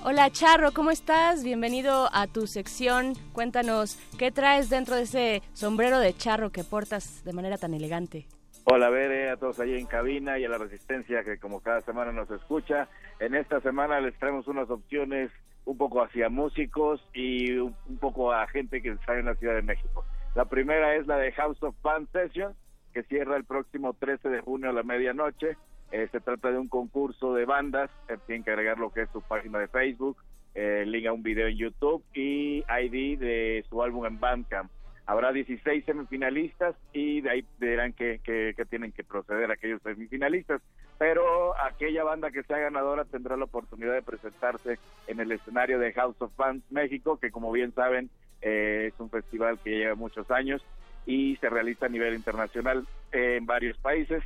Hola 0.04 0.30
Charro, 0.30 0.74
¿cómo 0.74 0.92
estás? 0.92 1.42
Bienvenido 1.42 2.10
a 2.12 2.28
tu 2.28 2.46
sección. 2.46 3.16
Cuéntanos, 3.34 3.98
¿qué 4.18 4.30
traes 4.30 4.70
dentro 4.70 4.96
de 4.96 5.04
ese 5.04 5.42
sombrero 5.54 6.00
de 6.00 6.18
charro 6.18 6.52
que 6.52 6.64
portas 6.64 7.24
de 7.24 7.34
manera 7.34 7.58
tan 7.58 7.74
elegante? 7.74 8.28
Hola, 8.64 8.92
Bere, 8.92 9.32
a 9.32 9.38
todos 9.38 9.60
allí 9.60 9.76
en 9.76 9.88
cabina 9.88 10.38
y 10.38 10.46
a 10.46 10.50
la 10.50 10.60
Resistencia 10.60 11.24
que 11.24 11.40
como 11.40 11.62
cada 11.62 11.82
semana 11.82 12.12
nos 12.12 12.30
escucha. 12.30 12.88
En 13.20 13.34
esta 13.34 13.60
semana 13.60 14.00
les 14.00 14.14
traemos 14.20 14.48
unas 14.48 14.70
opciones 14.70 15.32
un 15.66 15.78
poco 15.78 16.04
hacia 16.04 16.30
músicos 16.30 17.04
y 17.12 17.58
un 17.58 17.74
poco 18.00 18.32
a 18.32 18.48
gente 18.48 18.84
que 18.84 18.90
está 18.90 19.18
en 19.18 19.26
la 19.26 19.36
Ciudad 19.36 19.56
de 19.56 19.64
México. 19.64 20.06
La 20.36 20.46
primera 20.46 20.96
es 20.96 21.08
la 21.08 21.18
de 21.18 21.32
House 21.32 21.62
of 21.64 21.76
Band 21.82 22.08
Sessions, 22.12 22.56
que 22.94 23.02
cierra 23.04 23.36
el 23.36 23.46
próximo 23.46 23.94
13 23.94 24.30
de 24.30 24.42
junio 24.42 24.70
a 24.70 24.74
la 24.74 24.84
medianoche. 24.84 25.58
Eh, 25.92 26.08
se 26.12 26.20
trata 26.20 26.52
de 26.52 26.60
un 26.60 26.68
concurso 26.68 27.34
de 27.34 27.46
bandas, 27.46 27.90
eh, 28.10 28.18
tienen 28.28 28.44
que 28.44 28.52
agregar 28.52 28.78
lo 28.78 28.92
que 28.92 29.02
es 29.02 29.10
su 29.12 29.24
página 29.24 29.58
de 29.58 29.70
Facebook, 29.70 30.18
eh, 30.54 30.84
link 30.86 31.08
a 31.08 31.14
un 31.14 31.24
video 31.24 31.48
en 31.48 31.58
YouTube 31.58 32.04
y 32.14 32.60
ID 32.60 33.18
de 33.18 33.66
su 33.68 33.82
álbum 33.82 34.06
en 34.06 34.20
Bandcamp. 34.20 34.70
Habrá 35.06 35.32
16 35.32 35.84
semifinalistas 35.86 36.76
y 36.94 37.22
de 37.22 37.30
ahí 37.30 37.46
verán 37.60 37.94
que, 37.94 38.20
que, 38.24 38.54
tienen 38.70 38.92
que 38.92 39.04
proceder 39.04 39.52
aquellos 39.52 39.82
semifinalistas. 39.82 40.62
Pero 40.98 41.60
aquella 41.60 42.04
banda 42.04 42.32
que 42.32 42.44
sea 42.44 42.60
ganadora 42.60 43.06
tendrá 43.06 43.36
la 43.36 43.46
oportunidad 43.46 43.94
de 43.94 44.04
presentarse 44.04 44.78
en 45.08 45.20
el 45.20 45.32
escenario 45.32 45.80
de 45.80 45.94
House 45.94 46.22
of 46.22 46.36
Bands 46.38 46.64
México, 46.72 47.18
que 47.18 47.32
como 47.32 47.52
bien 47.52 47.74
saben 47.74 48.10
eh, 48.42 48.92
es 48.94 49.00
un 49.00 49.10
festival 49.10 49.60
que 49.60 49.72
lleva 49.72 49.96
muchos 49.96 50.30
años 50.32 50.64
y 51.06 51.36
se 51.38 51.50
realiza 51.50 51.88
a 51.88 51.90
nivel 51.90 52.14
internacional 52.14 52.86
eh, 53.12 53.38
en 53.38 53.46
varios 53.46 53.78
países. 53.78 54.24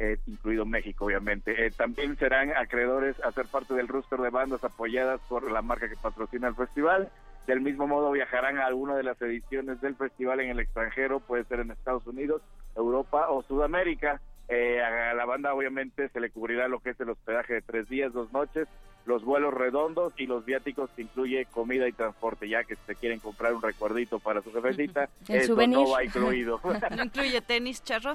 eh, 0.00 0.16
incluido 0.26 0.64
México, 0.64 1.06
obviamente. 1.06 1.66
Eh, 1.66 1.72
también 1.72 2.16
serán 2.18 2.52
acreedores 2.56 3.18
a 3.24 3.32
ser 3.32 3.46
parte 3.46 3.74
del 3.74 3.88
roster 3.88 4.20
de 4.20 4.30
bandas 4.30 4.62
apoyadas 4.62 5.20
por 5.28 5.50
la 5.50 5.60
marca 5.60 5.88
que 5.88 5.96
patrocina 5.96 6.46
el 6.46 6.54
festival. 6.54 7.08
Del 7.48 7.62
mismo 7.62 7.86
modo 7.86 8.12
viajarán 8.12 8.58
a 8.58 8.66
alguna 8.66 8.94
de 8.94 9.02
las 9.02 9.20
ediciones 9.22 9.80
del 9.80 9.96
festival 9.96 10.38
en 10.40 10.50
el 10.50 10.60
extranjero, 10.60 11.18
puede 11.18 11.44
ser 11.44 11.60
en 11.60 11.70
Estados 11.70 12.06
Unidos, 12.06 12.42
Europa 12.76 13.30
o 13.30 13.42
Sudamérica. 13.42 14.20
Eh, 14.48 14.82
a 14.82 15.14
la 15.14 15.24
banda 15.24 15.54
obviamente 15.54 16.10
se 16.10 16.20
le 16.20 16.28
cubrirá 16.30 16.68
lo 16.68 16.80
que 16.80 16.90
es 16.90 17.00
el 17.00 17.08
hospedaje 17.08 17.54
de 17.54 17.62
tres 17.62 17.88
días, 17.88 18.12
dos 18.12 18.30
noches, 18.34 18.68
los 19.06 19.24
vuelos 19.24 19.54
redondos 19.54 20.12
y 20.18 20.26
los 20.26 20.44
viáticos 20.44 20.90
que 20.90 21.00
incluye 21.02 21.46
comida 21.46 21.88
y 21.88 21.92
transporte, 21.92 22.50
ya 22.50 22.64
que 22.64 22.76
si 22.76 22.82
se 22.86 22.94
quieren 22.96 23.18
comprar 23.18 23.54
un 23.54 23.62
recuerdito 23.62 24.18
para 24.18 24.42
su 24.42 24.52
jefecita, 24.52 25.08
El 25.28 25.36
eso 25.36 25.54
souvenir. 25.54 25.78
no 25.78 25.88
va 25.90 26.04
incluido. 26.04 26.60
¿No 26.96 27.02
incluye 27.04 27.40
tenis, 27.40 27.82
charro? 27.82 28.12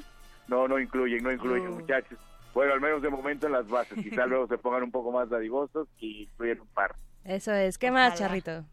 No, 0.48 0.68
no 0.68 0.78
incluyen, 0.80 1.24
no 1.24 1.32
incluyen, 1.32 1.70
Oh. 1.70 1.80
muchachos. 1.80 2.20
Bueno, 2.54 2.74
al 2.74 2.82
menos 2.82 3.02
de 3.02 3.10
momento 3.10 3.48
en 3.48 3.54
las 3.54 3.68
bases. 3.68 3.98
Quizá 4.04 4.28
luego 4.28 4.46
se 4.46 4.60
pongan 4.60 4.84
un 4.84 4.92
poco 4.92 5.12
más 5.12 5.28
dadivosos 5.28 5.88
y 6.00 6.24
incluyen 6.26 6.62
un 6.62 6.68
par. 6.68 6.94
Eso 7.26 7.52
es. 7.52 7.80
¿Qué 7.80 7.90
más, 7.90 8.20
Charrito? 8.20 8.64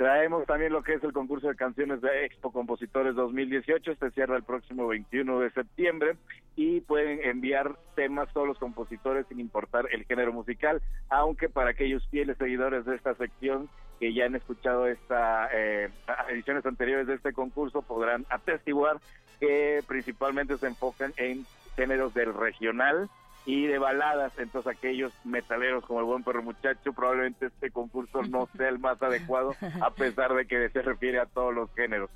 Traemos 0.00 0.46
también 0.46 0.72
lo 0.72 0.82
que 0.82 0.94
es 0.94 1.04
el 1.04 1.12
concurso 1.12 1.48
de 1.48 1.56
canciones 1.56 2.00
de 2.00 2.24
Expo 2.24 2.50
Compositores 2.50 3.14
2018. 3.14 3.92
Este 3.92 4.10
cierra 4.12 4.34
el 4.34 4.44
próximo 4.44 4.86
21 4.86 5.40
de 5.40 5.50
septiembre 5.50 6.16
y 6.56 6.80
pueden 6.80 7.20
enviar 7.22 7.76
temas 7.96 8.32
todos 8.32 8.48
los 8.48 8.58
compositores 8.58 9.26
sin 9.28 9.40
importar 9.40 9.88
el 9.92 10.06
género 10.06 10.32
musical, 10.32 10.80
aunque 11.10 11.50
para 11.50 11.72
aquellos 11.72 12.02
fieles 12.08 12.38
seguidores 12.38 12.86
de 12.86 12.96
esta 12.96 13.14
sección 13.16 13.68
que 13.98 14.14
ya 14.14 14.24
han 14.24 14.36
escuchado 14.36 14.86
esta 14.86 15.50
eh, 15.52 15.90
ediciones 16.30 16.64
anteriores 16.64 17.06
de 17.06 17.16
este 17.16 17.34
concurso 17.34 17.82
podrán 17.82 18.24
atestiguar 18.30 19.02
que 19.38 19.82
principalmente 19.86 20.56
se 20.56 20.68
enfocan 20.68 21.12
en 21.18 21.44
géneros 21.76 22.14
del 22.14 22.32
regional 22.32 23.10
y 23.46 23.66
de 23.66 23.78
baladas, 23.78 24.32
entonces 24.38 24.76
aquellos 24.76 25.12
metaleros 25.24 25.84
como 25.84 26.00
el 26.00 26.06
buen 26.06 26.22
perro 26.22 26.42
muchacho, 26.42 26.92
probablemente 26.92 27.46
este 27.46 27.70
concurso 27.70 28.22
no 28.22 28.48
sea 28.56 28.68
el 28.68 28.78
más 28.78 29.00
adecuado, 29.02 29.54
a 29.80 29.90
pesar 29.90 30.34
de 30.34 30.46
que 30.46 30.68
se 30.68 30.82
refiere 30.82 31.18
a 31.18 31.26
todos 31.26 31.54
los 31.54 31.72
géneros. 31.74 32.10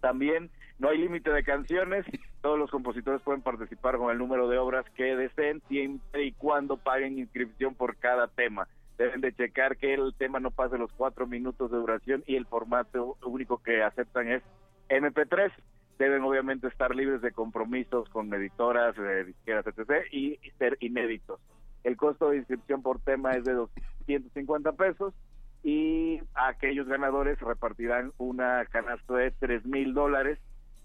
También 0.00 0.50
no 0.78 0.88
hay 0.88 0.98
límite 0.98 1.30
de 1.30 1.44
canciones, 1.44 2.06
todos 2.40 2.58
los 2.58 2.70
compositores 2.70 3.22
pueden 3.22 3.42
participar 3.42 3.96
con 3.98 4.10
el 4.10 4.18
número 4.18 4.48
de 4.48 4.58
obras 4.58 4.84
que 4.96 5.16
deseen, 5.16 5.62
siempre 5.68 6.24
y 6.24 6.32
cuando 6.32 6.76
paguen 6.76 7.18
inscripción 7.18 7.74
por 7.74 7.96
cada 7.96 8.28
tema. 8.28 8.68
Deben 8.98 9.20
de 9.20 9.34
checar 9.34 9.76
que 9.76 9.94
el 9.94 10.14
tema 10.16 10.38
no 10.38 10.52
pase 10.52 10.78
los 10.78 10.92
cuatro 10.92 11.26
minutos 11.26 11.70
de 11.70 11.78
duración 11.78 12.22
y 12.26 12.36
el 12.36 12.46
formato 12.46 13.16
único 13.24 13.60
que 13.62 13.82
aceptan 13.82 14.28
es 14.30 14.42
MP3 14.88 15.52
deben 15.98 16.22
obviamente 16.22 16.68
estar 16.68 16.94
libres 16.94 17.20
de 17.22 17.32
compromisos 17.32 18.08
con 18.08 18.32
editoras, 18.32 18.96
eh, 18.98 19.24
disqueras, 19.24 19.66
etc. 19.66 20.06
y 20.12 20.38
ser 20.58 20.76
inéditos. 20.80 21.40
El 21.82 21.96
costo 21.96 22.30
de 22.30 22.38
inscripción 22.38 22.82
por 22.82 23.00
tema 23.00 23.32
es 23.32 23.44
de 23.44 23.52
250 23.52 24.72
pesos 24.72 25.14
y 25.62 26.20
aquellos 26.34 26.86
ganadores 26.86 27.38
repartirán 27.40 28.12
una 28.18 28.64
canasta 28.66 29.14
de 29.14 29.30
3 29.32 29.64
mil 29.66 29.94
dólares 29.94 30.38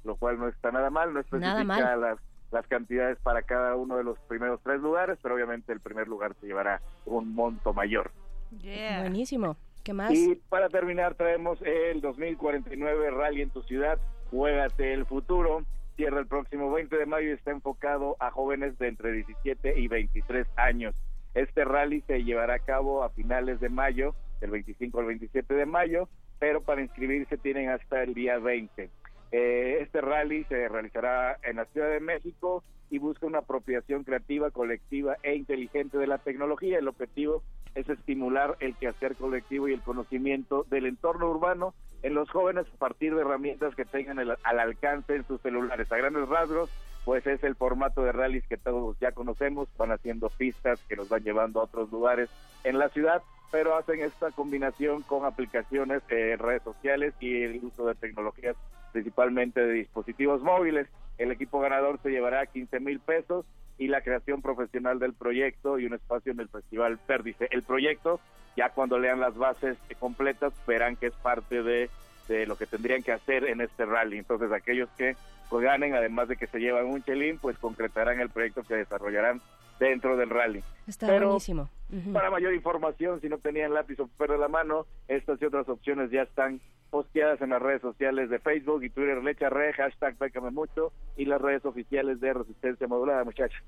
lo 0.03 0.15
cual 0.15 0.39
no 0.39 0.47
está 0.47 0.71
nada 0.71 0.89
mal, 0.89 1.13
no 1.13 1.21
Nada 1.39 1.61
especifica 1.61 1.63
mal. 1.63 2.01
las, 2.01 2.19
las 2.51 2.67
cantidades 2.67 3.17
para 3.19 3.41
cada 3.41 3.75
uno 3.75 3.97
de 3.97 4.03
los 4.03 4.17
primeros 4.21 4.61
tres 4.63 4.79
lugares, 4.81 5.17
pero 5.21 5.35
obviamente 5.35 5.71
el 5.73 5.79
primer 5.79 6.07
lugar 6.07 6.35
se 6.39 6.47
llevará 6.47 6.81
un 7.05 7.33
monto 7.33 7.73
mayor. 7.73 8.11
Buenísimo. 8.51 9.57
¿Qué 9.83 9.93
más? 9.93 10.11
Y 10.11 10.35
para 10.49 10.69
terminar 10.69 11.15
traemos 11.15 11.61
el 11.61 12.01
2049 12.01 13.11
Rally 13.11 13.41
en 13.41 13.49
tu 13.49 13.61
ciudad, 13.63 13.99
Juégate 14.31 14.93
el 14.93 15.05
futuro. 15.05 15.63
Cierra 15.95 16.19
el 16.19 16.27
próximo 16.27 16.71
20 16.71 16.95
de 16.95 17.05
mayo 17.05 17.29
y 17.29 17.33
está 17.33 17.51
enfocado 17.51 18.15
a 18.19 18.31
jóvenes 18.31 18.77
de 18.79 18.87
entre 18.87 19.11
17 19.11 19.79
y 19.79 19.87
23 19.87 20.47
años. 20.55 20.95
Este 21.33 21.65
rally 21.65 22.01
se 22.07 22.23
llevará 22.23 22.55
a 22.55 22.59
cabo 22.59 23.03
a 23.03 23.09
finales 23.09 23.59
de 23.59 23.69
mayo, 23.69 24.15
del 24.39 24.51
25 24.51 24.99
al 24.99 25.05
27 25.07 25.53
de 25.53 25.65
mayo, 25.65 26.07
pero 26.39 26.61
para 26.61 26.81
inscribirse 26.81 27.37
tienen 27.37 27.69
hasta 27.69 28.01
el 28.03 28.13
día 28.13 28.39
20. 28.39 28.89
Eh, 29.31 29.77
este 29.81 30.01
rally 30.01 30.45
se 30.45 30.67
realizará 30.69 31.37
en 31.43 31.57
la 31.57 31.65
Ciudad 31.65 31.89
de 31.89 31.99
México 31.99 32.63
y 32.89 32.99
busca 32.99 33.25
una 33.25 33.39
apropiación 33.39 34.03
creativa, 34.03 34.51
colectiva 34.51 35.17
e 35.23 35.35
inteligente 35.35 35.97
de 35.97 36.07
la 36.07 36.17
tecnología. 36.17 36.79
El 36.79 36.87
objetivo 36.87 37.43
es 37.75 37.87
estimular 37.89 38.57
el 38.59 38.75
quehacer 38.75 39.15
colectivo 39.15 39.67
y 39.67 39.73
el 39.73 39.81
conocimiento 39.81 40.65
del 40.69 40.85
entorno 40.85 41.29
urbano 41.29 41.73
en 42.01 42.13
los 42.13 42.29
jóvenes 42.29 42.65
a 42.73 42.77
partir 42.77 43.13
de 43.13 43.21
herramientas 43.21 43.75
que 43.75 43.85
tengan 43.85 44.19
al 44.19 44.59
alcance 44.59 45.15
en 45.15 45.27
sus 45.27 45.41
celulares. 45.41 45.91
A 45.91 45.97
grandes 45.97 46.27
rasgos, 46.27 46.69
pues 47.05 47.25
es 47.27 47.43
el 47.43 47.55
formato 47.55 48.03
de 48.03 48.11
rallies 48.11 48.47
que 48.47 48.57
todos 48.57 48.97
ya 48.99 49.11
conocemos, 49.11 49.67
van 49.77 49.91
haciendo 49.91 50.29
pistas 50.29 50.79
que 50.87 50.95
nos 50.95 51.09
van 51.09 51.23
llevando 51.23 51.59
a 51.59 51.63
otros 51.63 51.91
lugares 51.91 52.29
en 52.63 52.79
la 52.79 52.89
ciudad, 52.89 53.21
pero 53.51 53.75
hacen 53.75 53.99
esta 54.01 54.31
combinación 54.31 55.01
con 55.03 55.25
aplicaciones 55.25 56.01
eh, 56.09 56.37
redes 56.37 56.63
sociales 56.63 57.13
y 57.19 57.43
el 57.43 57.63
uso 57.63 57.85
de 57.85 57.95
tecnologías 57.95 58.55
principalmente 58.91 59.59
de 59.61 59.73
dispositivos 59.73 60.41
móviles. 60.41 60.87
El 61.19 61.31
equipo 61.31 61.59
ganador 61.59 61.99
se 62.01 62.09
llevará 62.09 62.45
15 62.45 62.79
mil 62.79 62.99
pesos 62.99 63.45
y 63.77 63.87
la 63.87 64.01
creación 64.01 64.41
profesional 64.41 64.99
del 64.99 65.13
proyecto 65.13 65.77
y 65.77 65.85
un 65.85 65.93
espacio 65.93 66.31
en 66.31 66.39
el 66.39 66.47
Festival 66.47 66.97
Pérdice. 66.97 67.47
El 67.51 67.61
proyecto, 67.63 68.19
ya 68.55 68.69
cuando 68.69 68.97
lean 68.97 69.19
las 69.19 69.35
bases 69.35 69.77
completas, 69.99 70.53
verán 70.65 70.95
que 70.95 71.07
es 71.07 71.13
parte 71.13 71.61
de, 71.61 71.89
de 72.29 72.47
lo 72.47 72.57
que 72.57 72.65
tendrían 72.65 73.03
que 73.03 73.11
hacer 73.11 73.43
en 73.43 73.59
este 73.59 73.85
rally. 73.85 74.17
Entonces, 74.17 74.51
aquellos 74.51 74.89
que 74.97 75.15
pues, 75.49 75.63
ganen, 75.63 75.93
además 75.93 76.29
de 76.29 76.37
que 76.37 76.47
se 76.47 76.59
llevan 76.59 76.85
un 76.85 77.03
chelín, 77.03 77.37
pues 77.37 77.57
concretarán 77.57 78.21
el 78.21 78.29
proyecto 78.29 78.63
que 78.63 78.75
desarrollarán 78.75 79.41
dentro 79.77 80.15
del 80.15 80.29
rally. 80.29 80.63
Está 80.87 81.07
Pero, 81.07 81.27
buenísimo. 81.27 81.69
Para 82.13 82.29
mayor 82.29 82.53
información, 82.53 83.19
si 83.19 83.27
no 83.29 83.39
tenían 83.39 83.73
lápiz 83.73 83.99
o 83.99 84.07
papel 84.07 84.35
de 84.35 84.37
la 84.37 84.47
mano, 84.47 84.85
estas 85.07 85.41
y 85.41 85.45
otras 85.45 85.67
opciones 85.67 86.11
ya 86.11 86.21
están 86.21 86.61
posteadas 86.89 87.41
en 87.41 87.49
las 87.49 87.61
redes 87.61 87.81
sociales 87.81 88.29
de 88.29 88.39
Facebook 88.39 88.83
y 88.83 88.89
Twitter, 88.89 89.23
Lecha 89.23 89.49
Re, 89.49 89.73
hashtag 89.73 90.17
Bécame 90.17 90.51
Mucho 90.51 90.91
y 91.17 91.25
las 91.25 91.41
redes 91.41 91.65
oficiales 91.65 92.19
de 92.19 92.33
Resistencia 92.33 92.87
Modulada, 92.87 93.23
muchachos. 93.23 93.61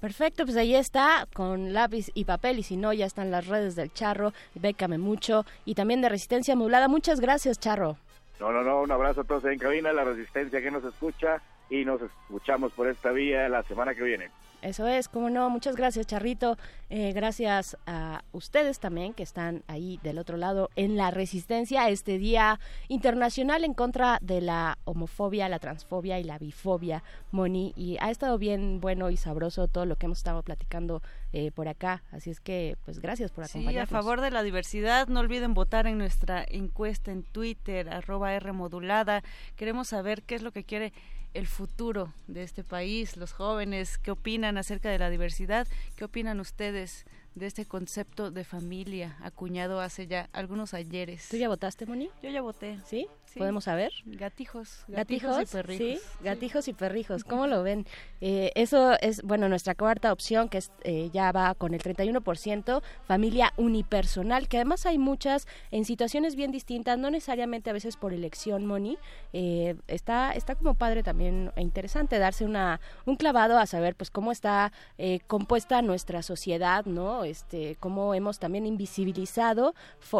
Perfecto, 0.00 0.44
pues 0.44 0.56
ahí 0.58 0.74
está, 0.74 1.26
con 1.32 1.72
lápiz 1.72 2.10
y 2.12 2.26
papel, 2.26 2.58
y 2.58 2.62
si 2.62 2.76
no, 2.76 2.92
ya 2.92 3.06
están 3.06 3.30
las 3.30 3.46
redes 3.46 3.74
del 3.74 3.90
Charro, 3.90 4.34
Bécame 4.54 4.98
Mucho, 4.98 5.46
y 5.64 5.74
también 5.74 6.02
de 6.02 6.10
Resistencia 6.10 6.54
Modulada. 6.54 6.88
Muchas 6.88 7.20
gracias, 7.20 7.58
Charro. 7.58 7.96
No, 8.38 8.52
no, 8.52 8.62
no, 8.62 8.82
un 8.82 8.90
abrazo 8.90 9.22
a 9.22 9.24
todos 9.24 9.46
en 9.46 9.58
cabina, 9.58 9.94
la 9.94 10.04
Resistencia 10.04 10.60
que 10.60 10.70
nos 10.70 10.84
escucha 10.84 11.40
y 11.70 11.86
nos 11.86 12.02
escuchamos 12.02 12.72
por 12.72 12.88
esta 12.88 13.12
vía 13.12 13.48
la 13.48 13.62
semana 13.62 13.94
que 13.94 14.02
viene. 14.02 14.30
Eso 14.64 14.86
es, 14.88 15.08
como 15.08 15.28
no, 15.28 15.50
muchas 15.50 15.76
gracias 15.76 16.06
Charrito, 16.06 16.56
Eh, 16.90 17.12
gracias 17.12 17.76
a 17.86 18.22
ustedes 18.32 18.78
también 18.78 19.14
que 19.14 19.24
están 19.24 19.62
ahí 19.66 19.98
del 20.04 20.18
otro 20.18 20.36
lado 20.36 20.70
en 20.76 20.96
la 20.96 21.10
resistencia, 21.10 21.88
este 21.88 22.18
día 22.18 22.60
internacional 22.88 23.64
en 23.64 23.74
contra 23.74 24.18
de 24.22 24.40
la 24.40 24.78
homofobia, 24.84 25.48
la 25.48 25.58
transfobia 25.58 26.20
y 26.20 26.24
la 26.24 26.38
bifobia, 26.38 27.02
Moni, 27.32 27.72
y 27.76 27.96
ha 28.00 28.10
estado 28.10 28.38
bien 28.38 28.80
bueno 28.80 29.10
y 29.10 29.16
sabroso 29.16 29.66
todo 29.66 29.86
lo 29.86 29.96
que 29.96 30.06
hemos 30.06 30.18
estado 30.18 30.42
platicando 30.42 31.02
eh, 31.32 31.50
por 31.50 31.66
acá, 31.68 32.02
así 32.12 32.30
es 32.30 32.38
que 32.40 32.76
pues 32.84 33.00
gracias 33.00 33.32
por 33.32 33.44
Sí, 33.46 33.58
acompañarnos. 33.58 33.92
a 33.92 33.96
favor 34.02 34.20
de 34.20 34.30
la 34.30 34.42
diversidad, 34.44 35.08
no 35.08 35.18
olviden 35.20 35.52
votar 35.52 35.86
en 35.88 35.98
nuestra 35.98 36.44
encuesta 36.48 37.10
en 37.10 37.24
Twitter, 37.24 37.88
arroba 37.88 38.32
R 38.34 38.52
modulada. 38.52 39.22
Queremos 39.56 39.88
saber 39.88 40.22
qué 40.22 40.36
es 40.36 40.42
lo 40.42 40.52
que 40.52 40.62
quiere 40.64 40.92
el 41.34 41.46
futuro 41.46 42.12
de 42.26 42.42
este 42.42 42.64
país, 42.64 43.16
los 43.16 43.32
jóvenes, 43.32 43.98
qué 43.98 44.12
opinan 44.12 44.56
acerca 44.56 44.88
de 44.90 44.98
la 44.98 45.10
diversidad, 45.10 45.66
qué 45.96 46.04
opinan 46.04 46.40
ustedes 46.40 47.04
de 47.34 47.46
este 47.46 47.66
concepto 47.66 48.30
de 48.30 48.44
familia 48.44 49.16
acuñado 49.20 49.80
hace 49.80 50.06
ya 50.06 50.28
algunos 50.32 50.72
ayeres. 50.72 51.28
¿Tú 51.28 51.36
ya 51.36 51.48
votaste, 51.48 51.84
Moni? 51.86 52.08
Yo 52.22 52.30
ya 52.30 52.40
voté. 52.40 52.78
¿Sí? 52.86 53.08
Sí. 53.34 53.40
¿Podemos 53.40 53.64
saber? 53.64 53.92
Gatijos, 54.06 54.84
Gatijos, 54.86 55.42
y 55.42 55.46
perrijos. 55.46 56.00
sí, 56.00 56.22
gatijos 56.22 56.68
y 56.68 56.72
perrijos, 56.72 57.24
¿cómo 57.24 57.48
lo 57.48 57.64
ven? 57.64 57.84
Eh, 58.20 58.52
eso 58.54 58.92
es, 59.00 59.22
bueno, 59.22 59.48
nuestra 59.48 59.74
cuarta 59.74 60.12
opción, 60.12 60.48
que 60.48 60.58
es, 60.58 60.70
eh, 60.84 61.10
ya 61.12 61.32
va 61.32 61.54
con 61.56 61.74
el 61.74 61.82
31%, 61.82 62.80
familia 63.04 63.52
unipersonal, 63.56 64.46
que 64.46 64.58
además 64.58 64.86
hay 64.86 64.98
muchas 64.98 65.48
en 65.72 65.84
situaciones 65.84 66.36
bien 66.36 66.52
distintas, 66.52 66.96
no 66.96 67.10
necesariamente 67.10 67.70
a 67.70 67.72
veces 67.72 67.96
por 67.96 68.12
elección, 68.12 68.66
Moni. 68.66 68.98
Eh, 69.32 69.74
está, 69.88 70.32
está 70.32 70.54
como 70.54 70.74
padre 70.74 71.02
también 71.02 71.50
e 71.56 71.62
interesante 71.62 72.18
darse 72.18 72.44
una, 72.44 72.80
un 73.04 73.16
clavado 73.16 73.58
a 73.58 73.66
saber 73.66 73.96
pues 73.96 74.10
cómo 74.10 74.30
está 74.30 74.72
eh, 74.96 75.18
compuesta 75.26 75.82
nuestra 75.82 76.22
sociedad, 76.22 76.84
¿no? 76.84 77.24
Este, 77.24 77.76
cómo 77.80 78.14
hemos 78.14 78.38
también 78.38 78.66
invisibilizado 78.66 79.74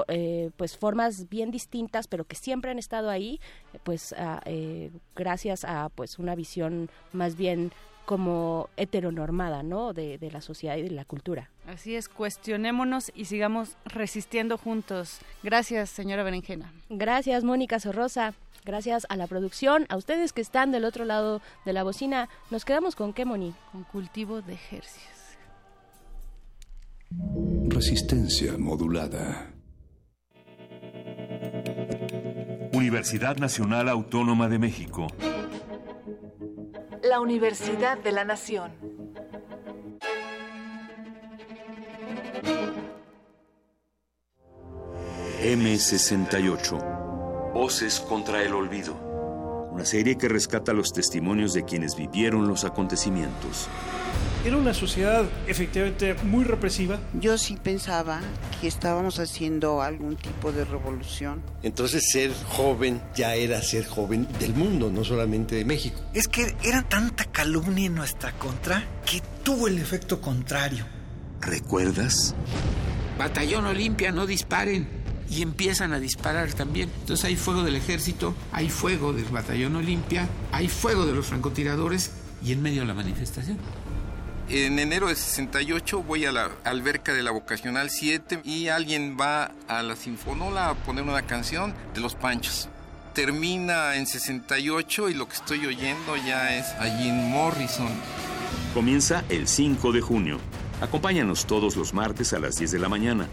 eh, 0.08 0.50
pues 0.56 0.76
formas 0.76 1.28
bien 1.28 1.50
distintas, 1.50 2.08
pero 2.08 2.24
que 2.24 2.36
siempre 2.36 2.70
han 2.70 2.78
estado 2.78 3.03
ahí, 3.10 3.40
pues 3.82 4.12
a- 4.14 4.40
eh, 4.46 4.90
gracias 5.16 5.64
a 5.64 5.88
pues 5.88 6.18
una 6.18 6.34
visión 6.34 6.90
más 7.12 7.36
bien 7.36 7.72
como 8.06 8.68
heteronormada, 8.76 9.62
¿no? 9.62 9.94
De, 9.94 10.18
de 10.18 10.30
la 10.30 10.42
sociedad 10.42 10.76
y 10.76 10.82
de 10.82 10.90
la 10.90 11.06
cultura. 11.06 11.48
Así 11.66 11.94
es, 11.96 12.10
cuestionémonos 12.10 13.10
y 13.14 13.24
sigamos 13.24 13.78
resistiendo 13.86 14.58
juntos. 14.58 15.20
Gracias, 15.42 15.88
señora 15.88 16.22
Berenjena. 16.22 16.70
Gracias, 16.90 17.44
Mónica 17.44 17.80
Sorrosa. 17.80 18.34
Gracias 18.66 19.06
a 19.08 19.16
la 19.16 19.26
producción, 19.26 19.86
a 19.88 19.96
ustedes 19.96 20.32
que 20.34 20.40
están 20.42 20.70
del 20.70 20.84
otro 20.84 21.04
lado 21.06 21.40
de 21.64 21.72
la 21.72 21.82
bocina. 21.82 22.28
Nos 22.50 22.64
quedamos 22.66 22.94
con 22.96 23.12
qué, 23.14 23.24
Moni? 23.24 23.54
Con 23.72 23.84
cultivo 23.84 24.42
de 24.42 24.52
ejercicios. 24.54 25.12
Resistencia 27.68 28.56
modulada. 28.58 29.53
Universidad 32.74 33.36
Nacional 33.36 33.88
Autónoma 33.88 34.48
de 34.48 34.58
México. 34.58 35.06
La 37.04 37.20
Universidad 37.20 37.96
de 37.98 38.10
la 38.10 38.24
Nación. 38.24 38.72
M68. 45.40 47.52
Voces 47.52 48.00
contra 48.00 48.42
el 48.42 48.52
olvido. 48.52 49.03
Una 49.74 49.84
serie 49.84 50.16
que 50.16 50.28
rescata 50.28 50.72
los 50.72 50.92
testimonios 50.92 51.52
de 51.52 51.64
quienes 51.64 51.96
vivieron 51.96 52.46
los 52.46 52.64
acontecimientos. 52.64 53.66
Era 54.44 54.56
una 54.56 54.72
sociedad 54.72 55.24
efectivamente 55.48 56.14
muy 56.22 56.44
represiva. 56.44 57.00
Yo 57.12 57.36
sí 57.38 57.58
pensaba 57.60 58.20
que 58.60 58.68
estábamos 58.68 59.18
haciendo 59.18 59.82
algún 59.82 60.14
tipo 60.14 60.52
de 60.52 60.64
revolución. 60.64 61.42
Entonces 61.64 62.08
ser 62.12 62.30
joven 62.50 63.02
ya 63.16 63.34
era 63.34 63.60
ser 63.62 63.84
joven 63.84 64.28
del 64.38 64.54
mundo, 64.54 64.92
no 64.92 65.02
solamente 65.02 65.56
de 65.56 65.64
México. 65.64 66.00
Es 66.14 66.28
que 66.28 66.54
era 66.62 66.82
tanta 66.82 67.24
calumnia 67.24 67.86
en 67.86 67.96
nuestra 67.96 68.30
contra 68.38 68.84
que 69.04 69.20
tuvo 69.42 69.66
el 69.66 69.78
efecto 69.78 70.20
contrario. 70.20 70.86
¿Recuerdas? 71.40 72.32
Batallón 73.18 73.66
Olimpia, 73.66 74.12
no 74.12 74.24
disparen. 74.24 75.03
Y 75.30 75.42
empiezan 75.42 75.92
a 75.92 75.98
disparar 75.98 76.52
también. 76.52 76.90
Entonces 77.00 77.24
hay 77.24 77.36
fuego 77.36 77.62
del 77.62 77.76
ejército, 77.76 78.34
hay 78.52 78.68
fuego 78.68 79.12
del 79.12 79.24
batallón 79.24 79.76
Olimpia, 79.76 80.28
hay 80.52 80.68
fuego 80.68 81.06
de 81.06 81.12
los 81.12 81.26
francotiradores 81.26 82.12
y 82.44 82.52
en 82.52 82.62
medio 82.62 82.84
la 82.84 82.94
manifestación. 82.94 83.58
En 84.48 84.78
enero 84.78 85.08
de 85.08 85.14
68 85.14 86.02
voy 86.02 86.26
a 86.26 86.32
la 86.32 86.50
alberca 86.64 87.14
de 87.14 87.22
la 87.22 87.30
Vocacional 87.30 87.88
7 87.88 88.42
y 88.44 88.68
alguien 88.68 89.16
va 89.18 89.52
a 89.68 89.82
la 89.82 89.96
Sinfonola 89.96 90.68
a 90.68 90.74
poner 90.74 91.04
una 91.04 91.22
canción 91.22 91.74
de 91.94 92.00
Los 92.02 92.14
Panchos. 92.14 92.68
Termina 93.14 93.96
en 93.96 94.06
68 94.06 95.08
y 95.08 95.14
lo 95.14 95.28
que 95.28 95.36
estoy 95.36 95.64
oyendo 95.64 96.16
ya 96.16 96.58
es 96.58 96.66
a 96.74 96.98
Jim 96.98 97.14
Morrison. 97.14 97.88
Comienza 98.74 99.24
el 99.30 99.48
5 99.48 99.92
de 99.92 100.00
junio. 100.02 100.38
Acompáñanos 100.82 101.46
todos 101.46 101.76
los 101.76 101.94
martes 101.94 102.34
a 102.34 102.38
las 102.38 102.56
10 102.56 102.72
de 102.72 102.78
la 102.78 102.90
mañana. 102.90 103.28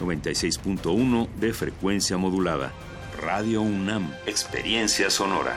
96.1 0.00 1.28
de 1.34 1.52
frecuencia 1.52 2.16
modulada. 2.16 2.72
Radio 3.20 3.62
UNAM. 3.62 4.12
Experiencia 4.26 5.10
sonora. 5.10 5.56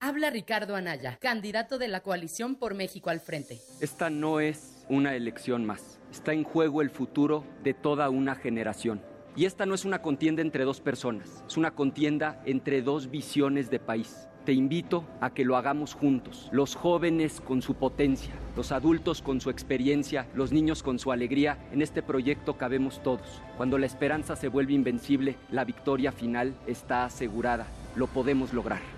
Habla 0.00 0.30
Ricardo 0.30 0.76
Anaya, 0.76 1.18
candidato 1.20 1.76
de 1.76 1.88
la 1.88 2.00
coalición 2.00 2.54
por 2.54 2.74
México 2.74 3.10
al 3.10 3.20
frente. 3.20 3.58
Esta 3.80 4.10
no 4.10 4.38
es 4.38 4.84
una 4.88 5.16
elección 5.16 5.66
más. 5.66 5.98
está 6.10 6.32
en 6.32 6.44
juego 6.44 6.82
el 6.82 6.90
futuro 6.90 7.44
de 7.64 7.74
toda 7.74 8.08
una 8.08 8.34
generación. 8.36 9.02
Y 9.36 9.44
esta 9.44 9.66
no 9.66 9.74
es 9.74 9.84
una 9.84 10.00
contienda 10.00 10.40
entre 10.40 10.64
dos 10.64 10.80
personas, 10.80 11.44
es 11.46 11.56
una 11.56 11.72
contienda 11.72 12.40
entre 12.46 12.80
dos 12.80 13.10
visiones 13.10 13.70
de 13.70 13.78
país. 13.78 14.27
Te 14.48 14.54
invito 14.54 15.04
a 15.20 15.28
que 15.28 15.44
lo 15.44 15.58
hagamos 15.58 15.92
juntos, 15.92 16.48
los 16.52 16.74
jóvenes 16.74 17.42
con 17.42 17.60
su 17.60 17.74
potencia, 17.74 18.32
los 18.56 18.72
adultos 18.72 19.20
con 19.20 19.42
su 19.42 19.50
experiencia, 19.50 20.26
los 20.34 20.52
niños 20.52 20.82
con 20.82 20.98
su 20.98 21.12
alegría. 21.12 21.58
En 21.70 21.82
este 21.82 22.02
proyecto 22.02 22.56
cabemos 22.56 23.02
todos. 23.02 23.42
Cuando 23.58 23.76
la 23.76 23.84
esperanza 23.84 24.36
se 24.36 24.48
vuelve 24.48 24.72
invencible, 24.72 25.36
la 25.50 25.66
victoria 25.66 26.12
final 26.12 26.54
está 26.66 27.04
asegurada. 27.04 27.66
Lo 27.94 28.06
podemos 28.06 28.54
lograr. 28.54 28.97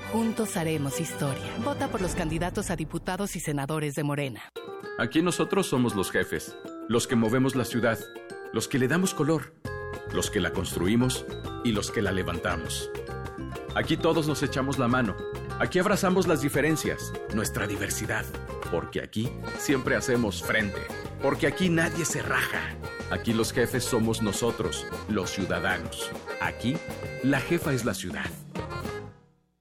Juntos 0.11 0.57
haremos 0.57 0.99
historia. 0.99 1.55
Vota 1.63 1.87
por 1.87 2.01
los 2.01 2.15
candidatos 2.15 2.69
a 2.69 2.75
diputados 2.75 3.37
y 3.37 3.39
senadores 3.39 3.95
de 3.95 4.03
Morena. 4.03 4.41
Aquí 4.99 5.21
nosotros 5.21 5.67
somos 5.67 5.95
los 5.95 6.11
jefes, 6.11 6.57
los 6.89 7.07
que 7.07 7.15
movemos 7.15 7.55
la 7.55 7.63
ciudad, 7.63 7.97
los 8.51 8.67
que 8.67 8.77
le 8.77 8.89
damos 8.89 9.13
color, 9.13 9.53
los 10.11 10.29
que 10.29 10.41
la 10.41 10.51
construimos 10.51 11.25
y 11.63 11.71
los 11.71 11.91
que 11.91 12.01
la 12.01 12.11
levantamos. 12.11 12.91
Aquí 13.73 13.95
todos 13.95 14.27
nos 14.27 14.43
echamos 14.43 14.77
la 14.77 14.89
mano. 14.89 15.15
Aquí 15.59 15.79
abrazamos 15.79 16.27
las 16.27 16.41
diferencias, 16.41 17.13
nuestra 17.33 17.65
diversidad. 17.65 18.25
Porque 18.69 19.01
aquí 19.01 19.31
siempre 19.59 19.95
hacemos 19.95 20.43
frente. 20.43 20.81
Porque 21.21 21.47
aquí 21.47 21.69
nadie 21.69 22.03
se 22.03 22.21
raja. 22.21 22.75
Aquí 23.11 23.33
los 23.33 23.53
jefes 23.53 23.85
somos 23.85 24.21
nosotros, 24.21 24.85
los 25.07 25.29
ciudadanos. 25.29 26.11
Aquí, 26.41 26.75
la 27.23 27.39
jefa 27.39 27.71
es 27.71 27.85
la 27.85 27.93
ciudad. 27.93 28.29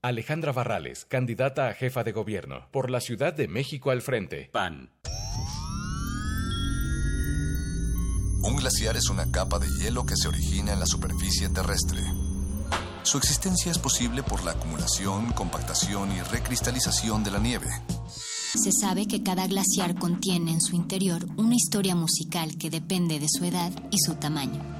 Alejandra 0.02 0.52
Barrales, 0.52 1.04
candidata 1.04 1.68
a 1.68 1.74
jefa 1.74 2.04
de 2.04 2.12
gobierno, 2.12 2.66
por 2.70 2.88
la 2.88 3.02
Ciudad 3.02 3.34
de 3.34 3.48
México 3.48 3.90
al 3.90 4.00
frente. 4.00 4.48
PAN. 4.50 4.90
Un 8.42 8.56
glaciar 8.56 8.96
es 8.96 9.10
una 9.10 9.30
capa 9.30 9.58
de 9.58 9.68
hielo 9.68 10.06
que 10.06 10.16
se 10.16 10.28
origina 10.28 10.72
en 10.72 10.80
la 10.80 10.86
superficie 10.86 11.50
terrestre. 11.50 12.00
Su 13.02 13.18
existencia 13.18 13.70
es 13.70 13.78
posible 13.78 14.22
por 14.22 14.42
la 14.42 14.52
acumulación, 14.52 15.32
compactación 15.32 16.12
y 16.12 16.22
recristalización 16.22 17.22
de 17.22 17.32
la 17.32 17.38
nieve. 17.38 17.68
Se 18.54 18.72
sabe 18.72 19.06
que 19.06 19.22
cada 19.22 19.46
glaciar 19.48 19.98
contiene 19.98 20.52
en 20.52 20.62
su 20.62 20.76
interior 20.76 21.26
una 21.36 21.56
historia 21.56 21.94
musical 21.94 22.56
que 22.56 22.70
depende 22.70 23.18
de 23.18 23.28
su 23.28 23.44
edad 23.44 23.70
y 23.90 23.98
su 23.98 24.14
tamaño. 24.14 24.79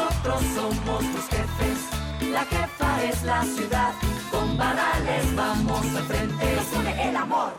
nosotros 0.31 0.75
somos 0.75 0.99
tus 1.11 1.27
jefes, 1.27 2.29
la 2.31 2.45
jefa 2.45 3.03
es 3.03 3.23
la 3.23 3.43
ciudad. 3.43 3.93
Con 4.31 4.57
varales 4.57 5.35
vamos 5.35 5.85
al 5.95 6.03
frente, 6.03 6.55
nos 6.55 6.73
une 6.79 7.09
el 7.09 7.15
amor 7.15 7.53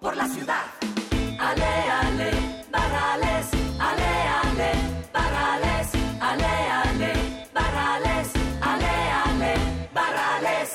por 0.00 0.16
la 0.16 0.28
ciudad. 0.28 0.64
Ale, 1.38 1.72
ale, 2.02 2.30
varales, 2.70 3.46
ale, 3.78 4.10
ale, 4.42 4.70
varales, 5.12 5.88
ale, 6.20 6.52
ale, 6.82 7.12
varales, 7.54 8.28
ale, 8.60 8.92
ale, 9.24 9.54
varales. 9.94 10.70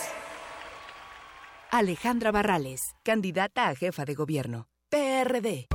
Alejandra 1.72 2.32
Barrales, 2.32 2.96
candidata 3.04 3.68
a 3.68 3.76
jefa 3.76 4.06
de 4.06 4.14
gobierno. 4.14 4.68
PRD. 4.90 5.68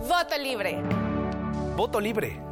Voto 0.00 0.38
libre. 0.38 0.82
Voto 1.76 2.00
libre. 2.00 2.51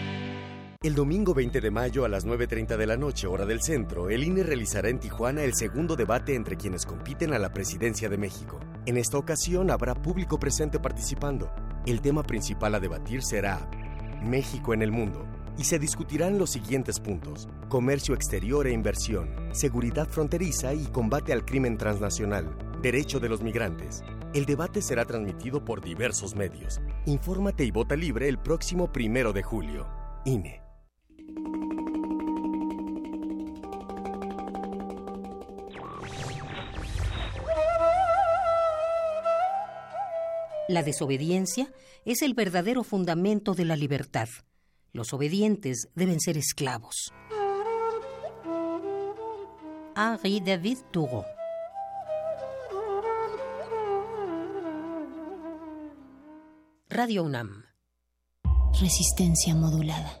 El 0.83 0.95
domingo 0.95 1.35
20 1.35 1.61
de 1.61 1.69
mayo 1.69 2.05
a 2.05 2.09
las 2.09 2.25
9.30 2.25 2.75
de 2.75 2.87
la 2.87 2.97
noche, 2.97 3.27
hora 3.27 3.45
del 3.45 3.61
centro, 3.61 4.09
el 4.09 4.23
INE 4.23 4.41
realizará 4.41 4.89
en 4.89 4.99
Tijuana 4.99 5.43
el 5.43 5.53
segundo 5.53 5.95
debate 5.95 6.33
entre 6.33 6.57
quienes 6.57 6.87
compiten 6.87 7.35
a 7.35 7.37
la 7.37 7.53
presidencia 7.53 8.09
de 8.09 8.17
México. 8.17 8.59
En 8.87 8.97
esta 8.97 9.19
ocasión 9.19 9.69
habrá 9.69 9.93
público 9.93 10.39
presente 10.39 10.79
participando. 10.79 11.51
El 11.85 12.01
tema 12.01 12.23
principal 12.23 12.73
a 12.73 12.79
debatir 12.79 13.21
será 13.21 13.69
México 14.23 14.73
en 14.73 14.81
el 14.81 14.91
mundo 14.91 15.23
y 15.55 15.65
se 15.65 15.77
discutirán 15.77 16.39
los 16.39 16.49
siguientes 16.49 16.99
puntos. 16.99 17.47
Comercio 17.69 18.15
exterior 18.15 18.65
e 18.65 18.71
inversión, 18.71 19.29
seguridad 19.51 20.07
fronteriza 20.09 20.73
y 20.73 20.85
combate 20.87 21.31
al 21.31 21.45
crimen 21.45 21.77
transnacional, 21.77 22.57
derecho 22.81 23.19
de 23.19 23.29
los 23.29 23.43
migrantes. 23.43 24.03
El 24.33 24.47
debate 24.47 24.81
será 24.81 25.05
transmitido 25.05 25.63
por 25.63 25.79
diversos 25.79 26.35
medios. 26.35 26.81
Infórmate 27.05 27.65
y 27.65 27.69
vota 27.69 27.95
libre 27.95 28.27
el 28.27 28.39
próximo 28.39 28.91
primero 28.91 29.31
de 29.31 29.43
julio. 29.43 29.85
INE. 30.25 30.60
La 40.71 40.83
desobediencia 40.83 41.69
es 42.05 42.21
el 42.21 42.33
verdadero 42.33 42.83
fundamento 42.85 43.53
de 43.55 43.65
la 43.65 43.75
libertad. 43.75 44.29
Los 44.93 45.11
obedientes 45.11 45.89
deben 45.95 46.21
ser 46.21 46.37
esclavos. 46.37 47.11
Henri 49.95 50.39
David 50.39 50.77
Thoreau 50.91 51.25
Radio 56.89 57.23
UNAM 57.23 57.65
Resistencia 58.79 59.53
modulada. 59.53 60.20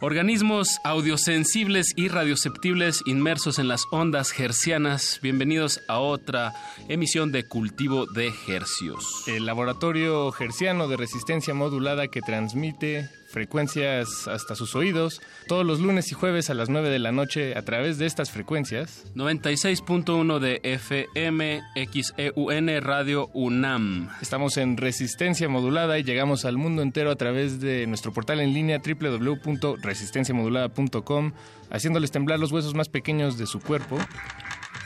Organismos 0.00 0.78
audiosensibles 0.84 1.92
y 1.96 2.06
radioceptibles 2.06 3.02
inmersos 3.06 3.58
en 3.58 3.66
las 3.66 3.82
ondas 3.90 4.38
hercianas, 4.38 5.18
bienvenidos 5.22 5.80
a 5.88 5.98
otra 5.98 6.54
emisión 6.88 7.32
de 7.32 7.48
Cultivo 7.48 8.06
de 8.06 8.32
Hercios. 8.46 9.24
El 9.26 9.44
laboratorio 9.44 10.32
herciano 10.38 10.86
de 10.86 10.96
resistencia 10.96 11.52
modulada 11.52 12.06
que 12.06 12.22
transmite 12.22 13.10
frecuencias 13.28 14.26
hasta 14.26 14.54
sus 14.54 14.74
oídos 14.74 15.20
todos 15.46 15.64
los 15.64 15.80
lunes 15.80 16.10
y 16.10 16.14
jueves 16.14 16.50
a 16.50 16.54
las 16.54 16.68
9 16.68 16.90
de 16.90 16.98
la 16.98 17.12
noche 17.12 17.56
a 17.56 17.62
través 17.62 17.98
de 17.98 18.06
estas 18.06 18.30
frecuencias. 18.30 19.04
96.1 19.14 20.38
de 20.38 20.60
FM 20.62 21.62
XEUN 21.74 22.80
Radio 22.80 23.28
UNAM. 23.34 24.10
Estamos 24.20 24.56
en 24.56 24.76
resistencia 24.76 25.48
modulada 25.48 25.98
y 25.98 26.04
llegamos 26.04 26.44
al 26.44 26.56
mundo 26.56 26.82
entero 26.82 27.10
a 27.10 27.16
través 27.16 27.60
de 27.60 27.86
nuestro 27.86 28.12
portal 28.12 28.40
en 28.40 28.54
línea 28.54 28.80
www.resistenciamodulada.com, 28.84 31.32
haciéndoles 31.70 32.10
temblar 32.10 32.38
los 32.38 32.52
huesos 32.52 32.74
más 32.74 32.88
pequeños 32.88 33.38
de 33.38 33.46
su 33.46 33.60
cuerpo 33.60 33.98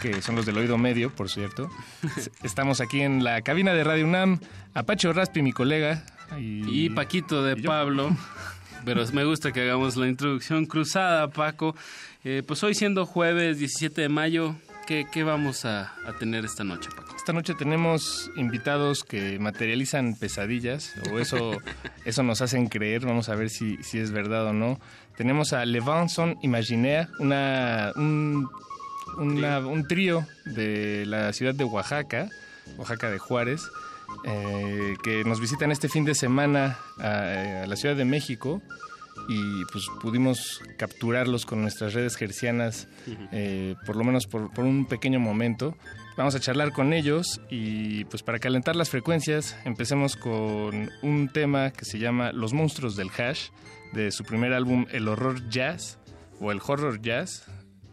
que 0.03 0.21
son 0.21 0.35
los 0.35 0.45
del 0.45 0.59
oído 0.59 0.77
medio, 0.79 1.15
por 1.15 1.31
cierto. 1.31 1.71
Estamos 2.43 2.81
aquí 2.81 3.03
en 3.03 3.23
la 3.23 3.41
cabina 3.43 3.73
de 3.73 3.85
Radio 3.85 4.05
UNAM. 4.05 4.41
Apache 4.75 5.13
Raspi, 5.13 5.43
mi 5.43 5.53
colega, 5.53 6.05
y, 6.39 6.91
Paquito 6.91 7.43
de 7.43 7.57
Pablo. 7.57 8.17
Pero 8.85 9.05
me 9.13 9.25
gusta 9.25 9.53
que 9.53 9.63
hagamos 9.63 9.97
la 9.97 10.09
introducción 10.09 10.67
cruzada, 10.67 11.29
Paco. 11.31 11.77
Eh, 12.25 12.43
pues 12.47 12.63
hoy 12.65 12.75
siendo 12.75 13.07
jueves 13.07 13.59
17 13.59 14.03
de 14.03 14.09
mayo, 14.09 14.57
¿qué, 14.87 15.23
vamos 15.23 15.65
a, 15.65 15.93
tener 16.19 16.45
esta 16.45 16.65
noche, 16.65 16.89
Paco? 16.95 17.15
Esta 17.17 17.33
noche 17.33 17.55
tenemos 17.55 18.31
invitados 18.37 19.05
que 19.05 19.39
materializan 19.39 20.17
pesadillas, 20.17 20.95
o 21.11 21.19
eso, 21.19 21.59
eso 22.05 22.23
nos 22.23 22.43
hacen 22.43 22.69
creer, 22.69 23.07
vamos 23.07 23.29
a 23.29 23.35
ver 23.35 23.51
si, 23.51 23.77
si 23.83 23.99
es 23.99 24.11
verdad 24.11 24.47
o 24.47 24.53
no. 24.53 24.81
Tenemos 25.17 25.53
a 25.53 25.65
Levanson 25.65 26.37
Imaginaire, 26.43 27.09
una, 27.19 27.93
un, 27.97 28.49
un 29.17 29.87
trío 29.89 30.27
de 30.45 31.05
la 31.07 31.33
ciudad 31.33 31.55
de 31.55 31.65
Oaxaca, 31.65 32.29
Oaxaca 32.77 33.11
de 33.11 33.19
Juárez, 33.19 33.63
eh, 34.25 34.95
que 35.03 35.25
nos 35.25 35.41
visitan 35.41 35.71
este 35.71 35.89
fin 35.89 36.05
de 36.05 36.15
semana 36.15 36.79
a, 36.99 37.67
la 37.67 37.77
Ciudad 37.77 37.97
de 37.97 38.05
México 38.05 38.63
y 39.29 39.65
pues 39.67 39.87
pudimos 40.01 40.61
capturarlos 40.79 41.47
con 41.47 41.63
nuestras 41.63 41.95
redes 41.95 42.17
gercianas, 42.17 42.89
eh, 43.31 43.75
por 43.87 43.97
lo 43.97 44.05
menos 44.05 44.27
por, 44.27 44.51
un 44.59 44.87
pequeño 44.87 45.21
momento. 45.21 45.77
Vamos 46.17 46.35
a 46.35 46.41
charlar 46.41 46.73
con 46.73 46.93
ellos 46.93 47.41
y 47.51 48.05
pues 48.07 48.23
para 48.23 48.39
calentar 48.39 48.77
las 48.77 48.91
frecuencias 48.91 49.57
empecemos 49.65 50.17
con 50.17 50.91
un 51.03 51.29
tema 51.33 51.71
que 51.71 51.85
se 51.85 51.99
llama 51.99 52.33
Los 52.33 52.53
monstruos 52.53 52.97
del 52.97 53.11
hash 53.11 53.49
de 53.93 54.11
su 54.11 54.25
primer 54.25 54.53
álbum 54.53 54.87
El 54.91 55.09
horror 55.09 55.49
jazz 55.49 55.99
o 56.41 56.53
el 56.53 56.61
horror 56.67 57.01
jazz 57.01 57.45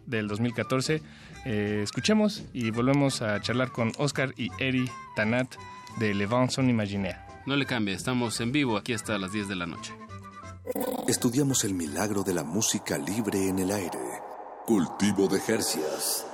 del 0.05 0.27
2014. 0.27 1.01
Eh, 1.45 1.81
escuchemos 1.83 2.43
y 2.53 2.71
volvemos 2.71 3.21
a 3.21 3.39
charlar 3.41 3.71
con 3.71 3.93
Oscar 3.97 4.33
y 4.35 4.49
Eri 4.59 4.89
Tanat 5.15 5.55
de 5.99 6.13
Levanson 6.13 6.69
Imaginaire. 6.69 7.19
No 7.45 7.55
le 7.55 7.65
cambie, 7.65 7.93
estamos 7.93 8.39
en 8.41 8.51
vivo 8.51 8.77
aquí 8.77 8.93
hasta 8.93 9.17
las 9.17 9.31
10 9.31 9.47
de 9.49 9.55
la 9.55 9.65
noche. 9.65 9.93
Estudiamos 11.07 11.63
el 11.63 11.73
milagro 11.73 12.23
de 12.23 12.33
la 12.33 12.43
música 12.43 12.97
libre 12.97 13.49
en 13.49 13.59
el 13.59 13.71
aire. 13.71 13.99
Cultivo 14.65 15.27
de 15.27 15.39
Jercias. 15.39 16.28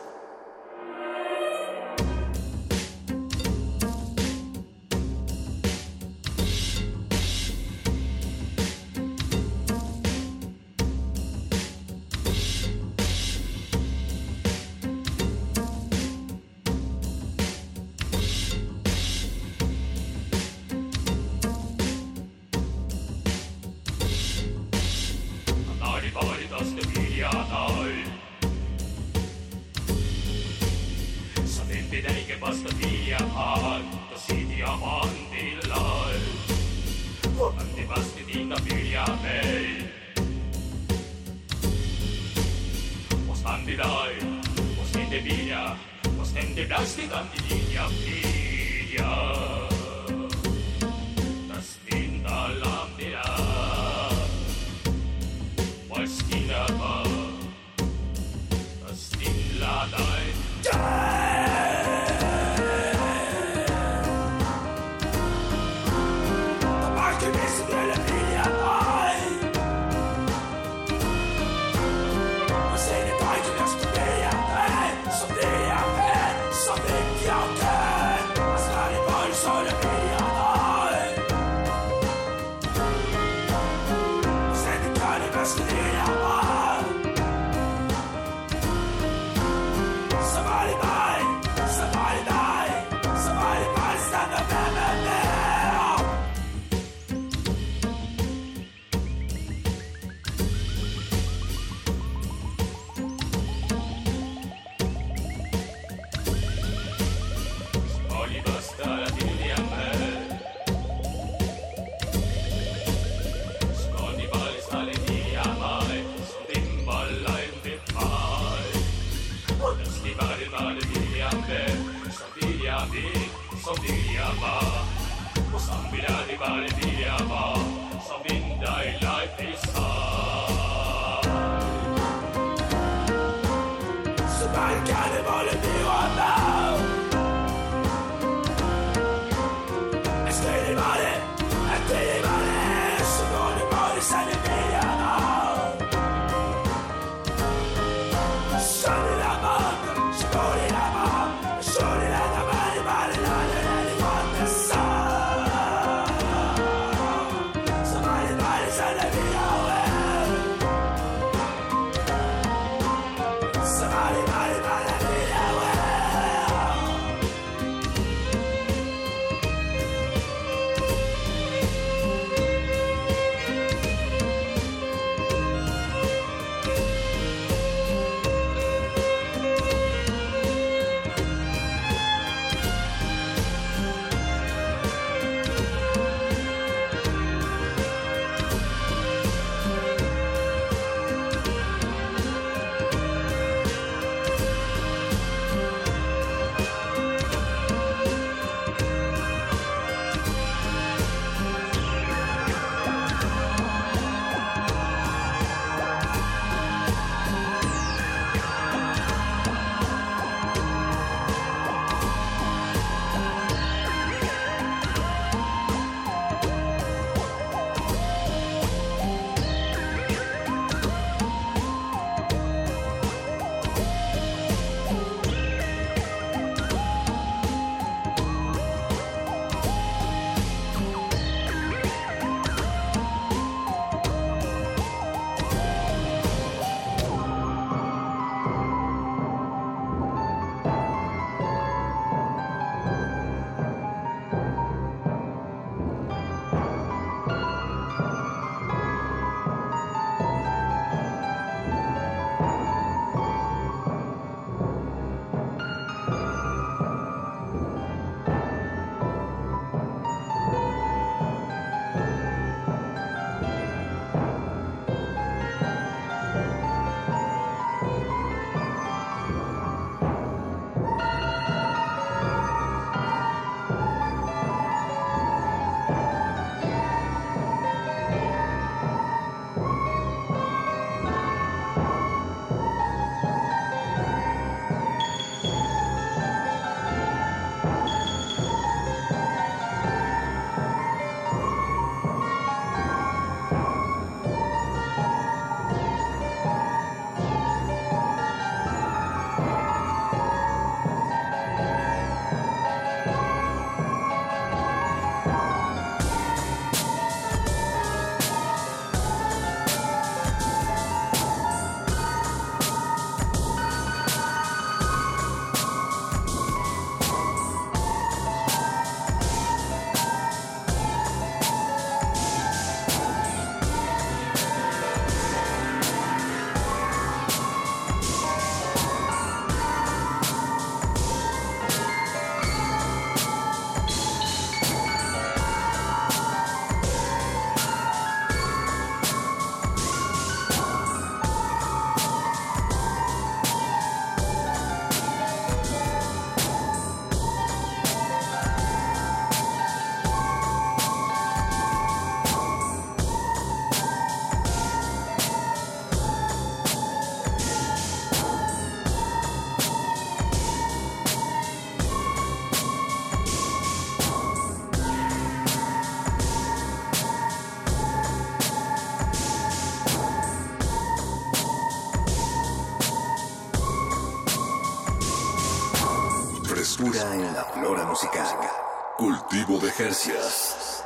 Cultivo 379.35 379.59
de 379.59 379.71
Jercias. 379.71 380.85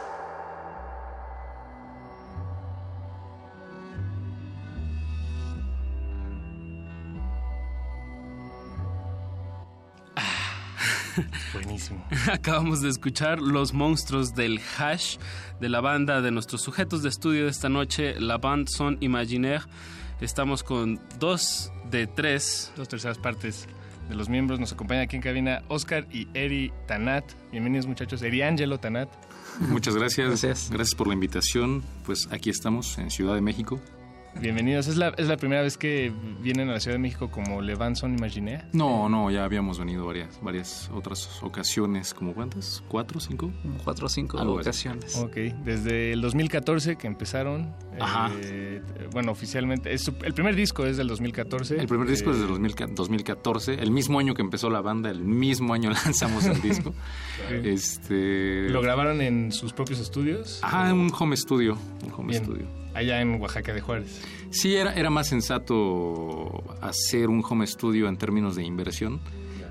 Buenísimo. 11.53 12.03
Acabamos 12.31 12.81
de 12.81 12.89
escuchar 12.89 13.39
Los 13.39 13.73
Monstruos 13.73 14.33
del 14.33 14.59
Hash 14.77 15.17
de 15.59 15.69
la 15.69 15.81
banda 15.81 16.21
de 16.21 16.31
nuestros 16.31 16.63
sujetos 16.63 17.03
de 17.03 17.09
estudio 17.09 17.43
de 17.43 17.51
esta 17.51 17.69
noche, 17.69 18.19
la 18.19 18.39
bande 18.39 18.71
Son 18.71 18.97
Imaginaire. 18.99 19.65
Estamos 20.21 20.63
con 20.63 20.99
dos 21.19 21.71
de 21.91 22.07
tres. 22.07 22.71
Dos 22.75 22.87
terceras 22.87 23.19
partes 23.19 23.67
de 24.09 24.15
los 24.15 24.27
miembros. 24.27 24.59
Nos 24.59 24.73
acompaña 24.73 25.01
aquí 25.01 25.15
en 25.15 25.21
cabina 25.21 25.61
Oscar 25.69 26.05
y 26.11 26.27
Eri 26.33 26.73
Tanat. 26.87 27.23
Bienvenidos 27.51 27.87
muchachos. 27.87 28.21
Eri 28.21 28.41
Angelo 28.41 28.79
Tanat. 28.79 29.09
Muchas 29.59 29.95
gracias. 29.95 30.27
gracias. 30.27 30.69
Gracias 30.71 30.95
por 30.95 31.07
la 31.07 31.13
invitación. 31.13 31.83
Pues 32.05 32.27
aquí 32.31 32.49
estamos 32.49 32.97
en 32.97 33.11
Ciudad 33.11 33.35
de 33.35 33.41
México. 33.41 33.79
Bienvenidos. 34.35 34.87
¿Es 34.87 34.95
la, 34.95 35.09
¿Es 35.17 35.27
la 35.27 35.35
primera 35.35 35.61
vez 35.63 35.77
que 35.77 36.13
vienen 36.41 36.69
a 36.69 36.73
la 36.73 36.79
Ciudad 36.79 36.95
de 36.95 36.99
México 36.99 37.29
como 37.29 37.61
Levanson 37.61 38.13
Imaginé? 38.17 38.63
No, 38.71 39.09
no, 39.09 39.29
ya 39.31 39.43
habíamos 39.43 39.79
venido 39.79 40.05
varias, 40.05 40.39
varias 40.41 40.89
otras 40.93 41.41
ocasiones. 41.43 42.13
¿Como 42.13 42.33
cuántas? 42.33 42.81
¿Cuatro, 42.87 43.19
cinco? 43.19 43.51
Cuatro 43.83 44.05
o 44.05 44.09
cinco 44.09 44.39
Algo 44.39 44.59
así. 44.59 44.69
ocasiones. 44.69 45.17
Ok, 45.17 45.35
desde 45.65 46.13
el 46.13 46.21
2014 46.21 46.95
que 46.95 47.07
empezaron. 47.07 47.73
Ajá. 47.99 48.31
eh, 48.43 48.81
bueno, 49.11 49.31
oficialmente. 49.33 49.91
es 49.93 50.09
el 50.23 50.33
primer 50.33 50.55
disco 50.55 50.85
es 50.85 50.95
del 50.95 51.07
2014. 51.09 51.77
El 51.77 51.87
primer 51.87 52.07
disco 52.07 52.29
Eh, 52.29 52.33
es 52.33 52.39
del 52.39 52.47
2000 52.47 52.75
2014, 52.95 53.73
el 53.73 53.91
mismo 53.91 54.19
año 54.19 54.35
que 54.35 54.41
empezó 54.41 54.69
la 54.69 54.79
banda, 54.81 55.09
el 55.09 55.21
mismo 55.25 55.73
año 55.73 55.89
lanzamos 56.05 56.45
el 56.45 56.61
disco. 56.61 56.93
Este. 57.63 58.69
¿Lo 58.69 58.81
grabaron 58.81 59.21
en 59.21 59.51
sus 59.51 59.73
propios 59.73 59.99
estudios? 59.99 60.59
Ah, 60.61 60.93
un 60.93 61.11
home 61.17 61.35
studio. 61.35 61.77
Un 62.05 62.13
home 62.13 62.29
Bien. 62.29 62.43
studio. 62.45 62.67
Allá 62.93 63.21
en 63.21 63.39
Oaxaca 63.39 63.73
de 63.73 63.81
Juárez. 63.81 64.21
Sí, 64.49 64.75
era, 64.75 64.93
era 64.93 65.09
más 65.09 65.27
sensato 65.27 66.63
hacer 66.81 67.29
un 67.29 67.43
home 67.47 67.67
studio 67.67 68.07
en 68.07 68.17
términos 68.17 68.55
de 68.55 68.63
inversión 68.63 69.21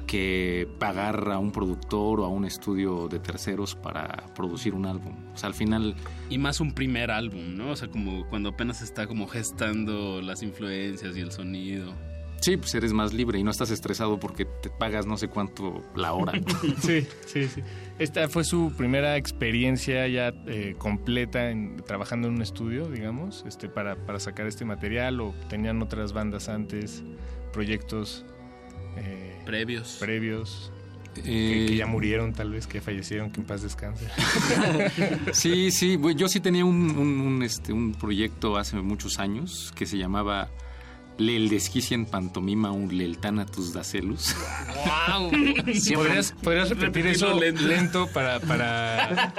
que 0.09 0.66
pagar 0.78 1.31
a 1.31 1.39
un 1.39 1.53
productor 1.53 2.20
o 2.20 2.24
a 2.24 2.28
un 2.28 2.45
estudio 2.47 3.09
de 3.09 3.20
terceros 3.20 3.77
para 3.77 4.24
producir 4.35 4.74
un 4.74 4.86
álbum. 4.86 5.15
O 5.35 5.36
sea, 5.36 5.49
al 5.49 5.55
final... 5.55 5.95
Y 6.31 6.39
más 6.39 6.61
un 6.61 6.73
primer 6.73 7.11
álbum, 7.11 7.57
¿no? 7.57 7.73
O 7.73 7.77
sea, 7.77 7.89
como 7.89 8.27
cuando 8.28 8.49
apenas 8.49 8.81
está 8.81 9.07
como 9.07 9.28
gestando 9.28 10.23
las 10.23 10.43
influencias 10.43 11.16
y 11.16 11.20
el 11.20 11.31
sonido. 11.31 11.93
Sí, 12.40 12.57
pues 12.57 12.74
eres 12.74 12.93
más 12.93 13.12
libre 13.12 13.39
y 13.39 13.45
no 13.45 13.51
estás 13.51 13.70
estresado 13.70 14.19
porque 14.19 14.47
te 14.62 14.70
pagas 14.70 15.07
no 15.07 15.19
sé 15.19 15.28
cuánto 15.28 15.82
la 15.95 16.12
hora. 16.15 16.32
Sí, 16.81 17.07
sí, 17.27 17.47
sí. 17.47 17.62
Esta 17.98 18.28
fue 18.28 18.44
su 18.44 18.72
primera 18.76 19.16
experiencia 19.16 20.06
ya 20.06 20.32
eh, 20.46 20.74
completa 20.78 21.50
en, 21.50 21.76
trabajando 21.84 22.28
en 22.28 22.34
un 22.34 22.42
estudio, 22.42 22.88
digamos, 22.88 23.44
este, 23.46 23.68
para, 23.68 23.96
para 23.96 24.20
sacar 24.20 24.46
este 24.46 24.64
material 24.64 25.20
o 25.20 25.34
tenían 25.48 25.82
otras 25.82 26.12
bandas 26.12 26.48
antes, 26.48 27.02
proyectos 27.52 28.24
eh, 28.96 29.36
previos. 29.44 29.96
Previos. 29.98 30.72
Eh, 31.16 31.22
que, 31.22 31.66
que 31.70 31.76
ya 31.76 31.86
murieron, 31.86 32.32
tal 32.32 32.50
vez, 32.52 32.68
que 32.68 32.80
fallecieron, 32.80 33.32
que 33.32 33.40
en 33.40 33.46
paz 33.46 33.62
descanse. 33.62 34.06
Sí, 35.32 35.72
sí, 35.72 35.98
yo 36.14 36.28
sí 36.28 36.38
tenía 36.38 36.64
un, 36.64 36.90
un- 36.96 37.20
un, 37.20 37.42
este, 37.42 37.72
un 37.72 37.94
proyecto 37.94 38.56
hace 38.56 38.76
muchos 38.76 39.18
años 39.18 39.72
que 39.74 39.86
se 39.86 39.98
llamaba 39.98 40.48
Lel 41.19 41.49
Desquician 41.49 42.07
Pantomima 42.07 42.70
un 42.70 42.97
Lel 42.97 43.19
Thanatus 43.19 43.73
Dacelus. 43.73 44.35
¡Wow! 45.09 45.31
¿Podrías, 45.95 46.32
podrías 46.43 46.69
repetir 46.70 47.07
eso 47.09 47.39
lento, 47.40 48.07
para, 48.12 48.39
para, 48.40 49.35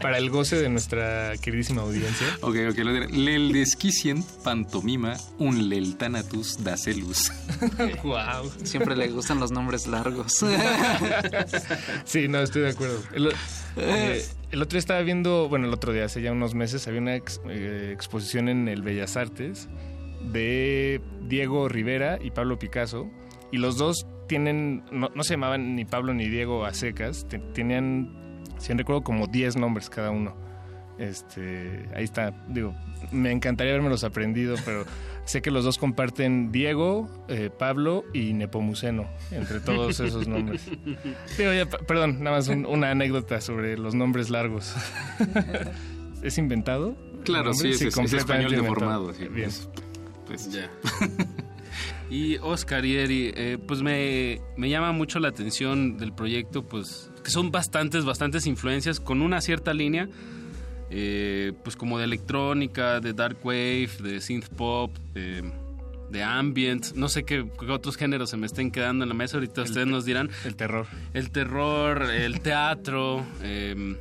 para 0.00 0.18
el 0.18 0.28
goce 0.30 0.56
de 0.56 0.68
nuestra 0.68 1.32
queridísima 1.40 1.82
audiencia? 1.82 2.26
Ok, 2.42 2.56
ok, 2.70 2.78
lo 2.78 2.92
diré. 2.92 3.08
Lel 3.08 3.52
Desquician 3.52 4.22
Pantomima 4.44 5.16
un 5.38 5.68
Lel 5.68 5.96
Thanatus 5.96 6.62
Dacelus. 6.62 7.32
wow. 8.02 8.50
Siempre 8.64 8.94
le 8.94 9.08
gustan 9.08 9.40
los 9.40 9.50
nombres 9.50 9.86
largos. 9.86 10.44
Sí, 12.04 12.28
no, 12.28 12.40
estoy 12.40 12.62
de 12.62 12.70
acuerdo. 12.70 13.00
El, 13.14 13.32
eh, 13.76 14.24
el 14.50 14.62
otro 14.62 14.74
día 14.76 14.80
estaba 14.80 15.00
viendo, 15.00 15.48
bueno, 15.48 15.66
el 15.66 15.72
otro 15.72 15.92
día, 15.92 16.04
hace 16.04 16.22
ya 16.22 16.32
unos 16.32 16.54
meses, 16.54 16.86
había 16.86 17.00
una 17.00 17.16
ex- 17.16 17.40
eh, 17.48 17.90
exposición 17.92 18.48
en 18.48 18.68
el 18.68 18.82
Bellas 18.82 19.16
Artes 19.16 19.68
de 20.32 21.00
Diego 21.28 21.68
Rivera 21.68 22.18
y 22.22 22.30
Pablo 22.30 22.58
Picasso. 22.58 23.08
Y 23.52 23.58
los 23.58 23.76
dos 23.78 24.06
tienen, 24.26 24.82
no, 24.90 25.10
no 25.14 25.22
se 25.22 25.34
llamaban 25.34 25.76
ni 25.76 25.84
Pablo 25.84 26.12
ni 26.14 26.28
Diego 26.28 26.64
a 26.64 26.72
secas, 26.74 27.26
te- 27.28 27.38
tenían, 27.38 28.42
si 28.58 28.72
no 28.72 28.78
recuerdo, 28.78 29.02
como 29.02 29.26
10 29.26 29.56
nombres 29.56 29.90
cada 29.90 30.10
uno. 30.10 30.34
Este, 30.98 31.88
ahí 31.96 32.04
está, 32.04 32.30
digo, 32.48 32.72
me 33.10 33.32
encantaría 33.32 33.72
habermelos 33.72 34.04
aprendido, 34.04 34.54
pero 34.64 34.84
sé 35.24 35.42
que 35.42 35.50
los 35.50 35.64
dos 35.64 35.76
comparten 35.76 36.52
Diego, 36.52 37.08
eh, 37.28 37.50
Pablo 37.56 38.04
y 38.14 38.32
Nepomuceno, 38.32 39.08
entre 39.32 39.58
todos 39.60 39.98
esos 40.00 40.26
nombres. 40.28 40.68
Digo, 41.36 41.52
ya, 41.52 41.66
perdón, 41.68 42.22
nada 42.22 42.36
más 42.36 42.48
un- 42.48 42.64
una 42.66 42.90
anécdota 42.92 43.40
sobre 43.40 43.76
los 43.76 43.94
nombres 43.94 44.30
largos. 44.30 44.74
¿Es 46.22 46.38
inventado? 46.38 46.96
Claro, 47.24 47.50
¿El 47.50 47.56
sí, 47.56 47.68
es, 47.70 47.74
es- 47.76 47.88
es 47.88 47.94
completamente 47.94 48.46
español 48.46 48.52
inventado. 48.54 49.06
deformado. 49.08 49.14
sí, 49.14 49.28
Bien. 49.28 49.50
Pues- 50.26 50.50
Ya. 50.52 50.70
Y 52.10 52.36
Oscar 52.36 52.84
y 52.84 52.96
Eri, 52.96 53.32
eh, 53.34 53.58
pues 53.66 53.82
me, 53.82 54.40
me 54.56 54.68
llama 54.68 54.92
mucho 54.92 55.18
la 55.18 55.28
atención 55.28 55.96
del 55.96 56.12
proyecto, 56.12 56.62
pues 56.62 57.10
que 57.24 57.30
son 57.30 57.50
bastantes, 57.50 58.04
bastantes 58.04 58.46
influencias 58.46 59.00
con 59.00 59.22
una 59.22 59.40
cierta 59.40 59.74
línea, 59.74 60.08
eh, 60.90 61.52
pues 61.64 61.74
como 61.76 61.98
de 61.98 62.04
electrónica, 62.04 63.00
de 63.00 63.12
dark 63.14 63.38
wave, 63.42 63.88
de 64.00 64.20
synth 64.20 64.48
pop, 64.50 64.94
de, 65.14 65.42
de 66.10 66.22
ambient, 66.22 66.92
no 66.94 67.08
sé 67.08 67.24
qué, 67.24 67.48
qué 67.58 67.66
otros 67.72 67.96
géneros 67.96 68.30
se 68.30 68.36
me 68.36 68.46
estén 68.46 68.70
quedando 68.70 69.02
en 69.04 69.08
la 69.08 69.14
mesa, 69.14 69.38
ahorita 69.38 69.62
ustedes 69.62 69.86
nos 69.88 70.04
dirán. 70.04 70.30
El 70.44 70.54
terror. 70.54 70.86
El 71.14 71.30
terror, 71.30 72.02
el 72.10 72.40
teatro, 72.40 73.24
eh, 73.42 73.96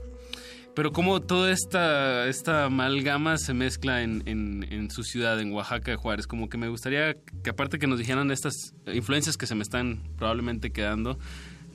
pero 0.75 0.91
como 0.91 1.21
toda 1.21 1.51
esta, 1.51 2.27
esta 2.27 2.65
amalgama 2.65 3.37
se 3.37 3.53
mezcla 3.53 4.01
en, 4.01 4.23
en- 4.25 4.65
en 4.71 4.89
su 4.91 5.03
ciudad, 5.03 5.39
en 5.39 5.51
Oaxaca 5.53 5.91
de 5.91 5.97
Juárez. 5.97 6.25
Como 6.27 6.49
que 6.49 6.57
me 6.57 6.67
gustaría 6.69 7.15
que 7.43 7.49
aparte 7.49 7.77
que 7.79 7.87
nos 7.87 7.99
dijeran 7.99 8.31
estas 8.31 8.73
influencias 8.91 9.37
que 9.37 9.45
se 9.47 9.55
me 9.55 9.63
están 9.63 9.99
probablemente 10.17 10.71
quedando, 10.71 11.17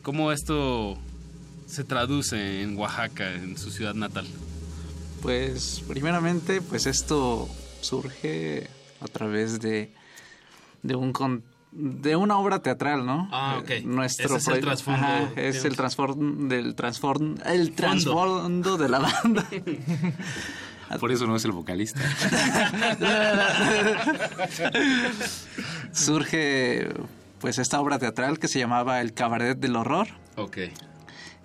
cómo 0.02 0.32
esto 0.32 0.98
se 1.66 1.84
traduce 1.84 2.62
en 2.62 2.76
Oaxaca, 2.76 3.32
en 3.34 3.56
su 3.58 3.70
ciudad 3.70 3.94
natal. 3.94 4.26
Pues 5.22 5.82
primeramente, 5.86 6.60
pues 6.62 6.86
esto 6.86 7.48
surge 7.80 8.68
a 9.00 9.06
través 9.08 9.60
de, 9.60 9.92
de 10.82 10.94
un 10.96 11.12
con- 11.12 11.42
de 11.72 12.16
una 12.16 12.38
obra 12.38 12.60
teatral, 12.60 13.04
¿no? 13.04 13.28
Ah, 13.32 13.58
ok. 13.60 13.70
Eh, 13.70 13.82
Nuestro 13.84 14.36
Ese 14.36 14.50
es 14.50 14.56
el 14.56 14.60
trasfondo, 14.64 15.06
Ajá, 15.06 15.30
es 15.36 15.64
el 15.64 15.76
transform 15.76 16.48
del 16.48 16.74
transform 16.74 17.36
el 17.44 17.72
trasfondo 17.72 18.76
de 18.78 18.88
la 18.88 18.98
banda. 18.98 19.46
Por 21.00 21.12
eso 21.12 21.26
no 21.26 21.36
es 21.36 21.44
el 21.44 21.52
vocalista. 21.52 22.00
Surge 25.92 26.88
pues 27.40 27.58
esta 27.58 27.80
obra 27.80 27.98
teatral 27.98 28.38
que 28.38 28.48
se 28.48 28.58
llamaba 28.58 29.00
El 29.02 29.12
Cabaret 29.12 29.58
del 29.58 29.76
Horror. 29.76 30.08
Ok. 30.36 30.58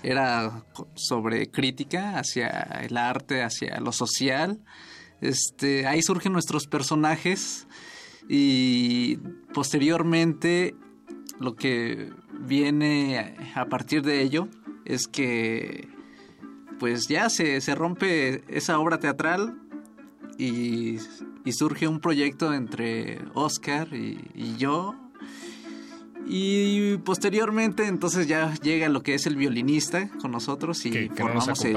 Era 0.02 0.64
sobre 0.96 1.52
crítica 1.52 2.18
hacia 2.18 2.48
el 2.82 2.96
arte, 2.98 3.44
hacia 3.44 3.80
lo 3.82 3.92
social. 3.92 4.60
Este, 5.22 5.88
ahí 5.88 6.02
surgen 6.02 6.34
nuestros 6.34 6.68
personajes 6.68 7.68
y 8.30 9.18
posteriormente 9.54 10.76
lo 11.40 11.56
que 11.56 12.10
viene 12.40 13.36
a 13.56 13.66
partir 13.66 14.02
de 14.02 14.22
ello 14.22 14.48
es 14.86 15.08
que 15.08 15.88
pues 16.80 17.08
ya 17.08 17.30
se, 17.30 17.62
se 17.62 17.76
rompe 17.76 18.44
esa 18.48 18.80
obra 18.80 19.00
teatral 19.00 19.58
y, 20.38 20.98
y 21.46 21.52
surge 21.52 21.88
un 21.88 22.00
proyecto 22.00 22.54
entre 22.54 23.20
Oscar 23.34 23.94
y, 23.94 24.20
y 24.36 24.56
yo 24.58 24.96
y 26.26 26.98
posteriormente 27.00 27.86
entonces 27.88 28.28
ya 28.28 28.54
llega 28.56 28.88
lo 28.90 29.04
que 29.04 29.14
es 29.14 29.26
el 29.26 29.36
violinista 29.36 30.10
con 30.22 30.32
nosotros 30.32 30.86
y 30.86 30.92
Que- 30.92 31.10
que 31.10 31.24
no 31.24 31.34
nos 31.34 31.46
formamos 31.46 31.60
el. 31.66 31.74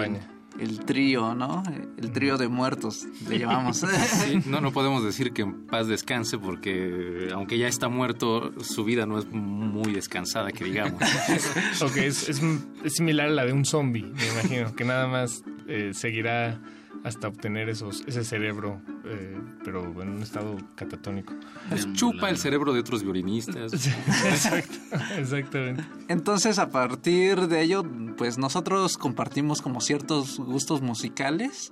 El 0.60 0.80
trío, 0.84 1.34
¿no? 1.34 1.62
El 1.98 2.12
trío 2.12 2.36
de 2.38 2.48
muertos, 2.48 3.06
le 3.28 3.38
llamamos. 3.38 3.84
Sí, 4.26 4.40
no, 4.46 4.60
no 4.60 4.72
podemos 4.72 5.04
decir 5.04 5.32
que 5.32 5.42
en 5.42 5.66
paz 5.66 5.86
descanse 5.88 6.38
porque 6.38 7.28
aunque 7.32 7.58
ya 7.58 7.68
está 7.68 7.88
muerto, 7.88 8.52
su 8.62 8.84
vida 8.84 9.06
no 9.06 9.18
es 9.18 9.26
muy 9.30 9.92
descansada, 9.92 10.50
que 10.52 10.64
digamos. 10.64 11.00
Ok, 11.82 11.96
es, 11.98 12.28
es- 12.28 12.42
es 12.84 12.94
similar 12.94 13.26
a 13.28 13.30
la 13.30 13.44
de 13.44 13.52
un 13.52 13.64
zombie, 13.64 14.02
me 14.04 14.26
imagino, 14.28 14.74
que 14.74 14.84
nada 14.84 15.06
más 15.06 15.42
eh, 15.68 15.90
seguirá 15.92 16.60
hasta 17.06 17.28
obtener 17.28 17.68
esos, 17.68 18.02
ese 18.08 18.24
cerebro, 18.24 18.80
eh, 19.04 19.38
pero 19.64 19.84
en 20.02 20.08
un 20.08 20.22
estado 20.22 20.56
catatónico. 20.74 21.34
Pues 21.68 21.92
chupa 21.92 22.28
el 22.30 22.36
cerebro 22.36 22.72
de 22.72 22.80
otros 22.80 23.04
violinistas. 23.04 23.72
exacto, 24.24 24.74
exactamente. 25.16 25.84
Entonces, 26.08 26.58
a 26.58 26.68
partir 26.70 27.46
de 27.46 27.62
ello, 27.62 27.84
pues 28.16 28.38
nosotros 28.38 28.98
compartimos 28.98 29.62
como 29.62 29.80
ciertos 29.80 30.40
gustos 30.40 30.82
musicales, 30.82 31.70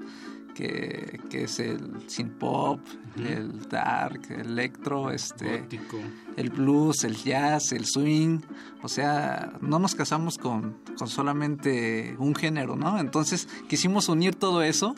que, 0.54 1.18
que 1.30 1.44
es 1.44 1.58
el 1.58 2.08
synth 2.08 2.38
pop, 2.38 2.78
el 3.16 3.68
dark, 3.68 4.20
el 4.30 4.52
electro, 4.52 5.10
este, 5.10 5.62
Gótico. 5.62 5.98
el 6.36 6.50
blues, 6.50 7.02
el 7.02 7.16
jazz, 7.16 7.72
el 7.72 7.86
swing. 7.86 8.38
O 8.84 8.88
sea, 8.88 9.52
no 9.60 9.80
nos 9.80 9.96
casamos 9.96 10.38
con, 10.38 10.76
con 10.96 11.08
solamente 11.08 12.14
un 12.20 12.36
género, 12.36 12.76
¿no? 12.76 13.00
Entonces, 13.00 13.48
quisimos 13.68 14.08
unir 14.08 14.36
todo 14.36 14.62
eso 14.62 14.94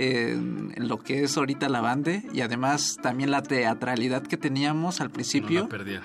en, 0.00 0.72
en 0.76 0.88
lo 0.88 0.98
que 0.98 1.24
es 1.24 1.36
ahorita 1.36 1.68
la 1.68 1.80
banda 1.80 2.22
y 2.32 2.40
además 2.40 2.96
también 3.02 3.30
la 3.30 3.42
teatralidad 3.42 4.22
que 4.22 4.36
teníamos 4.36 5.00
al 5.00 5.10
principio 5.10 5.60
No 5.60 5.64
la 5.64 5.68
perdía. 5.68 6.02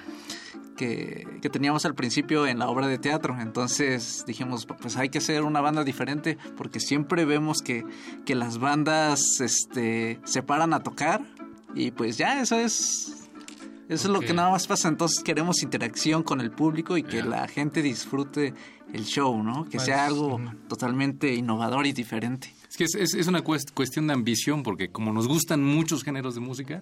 que, 0.76 1.26
que 1.41 1.49
teníamos 1.49 1.85
al 1.85 1.95
principio 1.95 2.45
en 2.47 2.59
la 2.59 2.67
obra 2.67 2.88
de 2.88 2.97
teatro. 2.97 3.38
Entonces 3.39 4.23
dijimos, 4.27 4.65
pues 4.65 4.97
hay 4.97 5.09
que 5.09 5.19
hacer 5.19 5.43
una 5.43 5.61
banda 5.61 5.84
diferente 5.84 6.38
porque 6.57 6.80
siempre 6.80 7.23
vemos 7.26 7.61
que, 7.61 7.85
que 8.26 8.35
las 8.35 8.57
bandas 8.57 9.39
este, 9.39 10.19
se 10.26 10.43
paran 10.43 10.73
a 10.73 10.81
tocar 10.81 11.22
y 11.73 11.91
pues 11.91 12.17
ya 12.17 12.41
eso 12.41 12.57
es... 12.59 13.22
Eso 13.88 14.07
es 14.07 14.13
lo 14.15 14.19
que 14.19 14.34
nada 14.34 14.49
más 14.49 14.65
pasa. 14.65 14.88
Entonces 14.88 15.23
queremos 15.23 15.61
interacción 15.61 16.23
con 16.23 16.41
el 16.41 16.49
público 16.49 16.97
y 16.97 17.03
que 17.03 17.22
la 17.22 17.47
gente 17.47 17.84
disfrute 17.84 18.55
el 18.91 19.05
show, 19.05 19.43
¿no? 19.43 19.65
Que 19.65 19.77
sea 19.77 20.07
algo 20.07 20.41
totalmente 20.67 21.35
innovador 21.35 21.85
y 21.85 21.93
diferente. 21.93 22.51
Es 22.76 22.77
que 22.77 22.84
es, 22.84 22.95
es- 22.95 23.14
es 23.14 23.27
una 23.27 23.41
cuest- 23.41 23.72
cuestión 23.73 24.07
de 24.07 24.14
ambición, 24.14 24.61
porque 24.61 24.89
como 24.89 25.14
nos 25.14 25.30
gustan 25.30 25.64
muchos 25.64 26.03
géneros 26.03 26.35
de 26.35 26.41
música, 26.41 26.81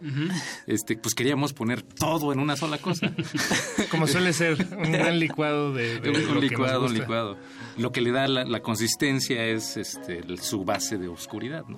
este, 0.65 0.98
pues 0.98 1.14
queríamos 1.14 1.53
poner 1.53 1.84
todo 1.84 2.34
en 2.34 2.40
una 2.40 2.56
sola 2.56 2.80
cosa. 2.80 3.14
Como 3.91 4.07
suele 4.07 4.34
ser, 4.34 4.57
un 4.76 4.91
gran 4.91 5.20
licuado 5.20 5.72
de, 5.72 5.99
de 5.99 6.10
un, 6.10 6.15
lo 6.15 6.28
que 6.28 6.34
nos 6.34 6.44
licuado, 6.44 6.80
un 6.80 6.86
gusta. 6.88 6.99
licuado. 6.99 7.38
Lo 7.78 7.91
que 7.91 8.02
le 8.02 8.11
da 8.11 8.28
la, 8.28 8.44
la 8.44 8.61
consistencia 8.61 9.45
es 9.45 9.78
este, 9.78 10.18
el- 10.20 10.40
su 10.40 10.65
base 10.65 10.98
de 10.98 11.07
oscuridad, 11.10 11.64
¿no? 11.68 11.78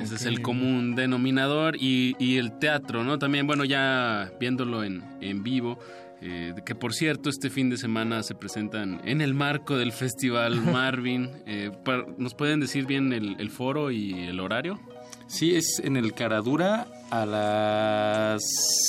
Ese 0.00 0.14
es 0.16 0.26
el 0.26 0.42
común 0.42 0.94
denominador 0.94 1.76
y, 1.76 2.14
y 2.18 2.36
el 2.38 2.58
teatro, 2.58 3.02
¿no? 3.04 3.18
También, 3.18 3.46
bueno, 3.48 3.64
ya 3.64 4.30
viéndolo 4.38 4.84
en, 4.84 5.02
en 5.20 5.42
vivo, 5.42 5.78
eh, 6.20 6.54
que 6.64 6.74
por 6.74 6.92
cierto 6.94 7.28
este 7.28 7.50
fin 7.50 7.70
de 7.70 7.76
semana 7.76 8.22
se 8.22 8.34
presentan 8.34 9.00
en 9.04 9.20
el 9.20 9.34
marco 9.34 9.76
del 9.76 9.92
Festival 9.92 10.60
Marvin. 10.72 11.30
Eh, 11.46 11.70
¿Nos 12.18 12.34
pueden 12.34 12.60
decir 12.60 12.86
bien 12.86 13.12
el, 13.12 13.36
el 13.38 13.50
foro 13.50 13.90
y 13.90 14.12
el 14.20 14.40
horario? 14.40 14.80
Sí, 15.28 15.56
es 15.56 15.80
en 15.84 15.96
el 15.96 16.14
Caradura 16.14 16.86
a 17.10 17.26
las 17.26 18.42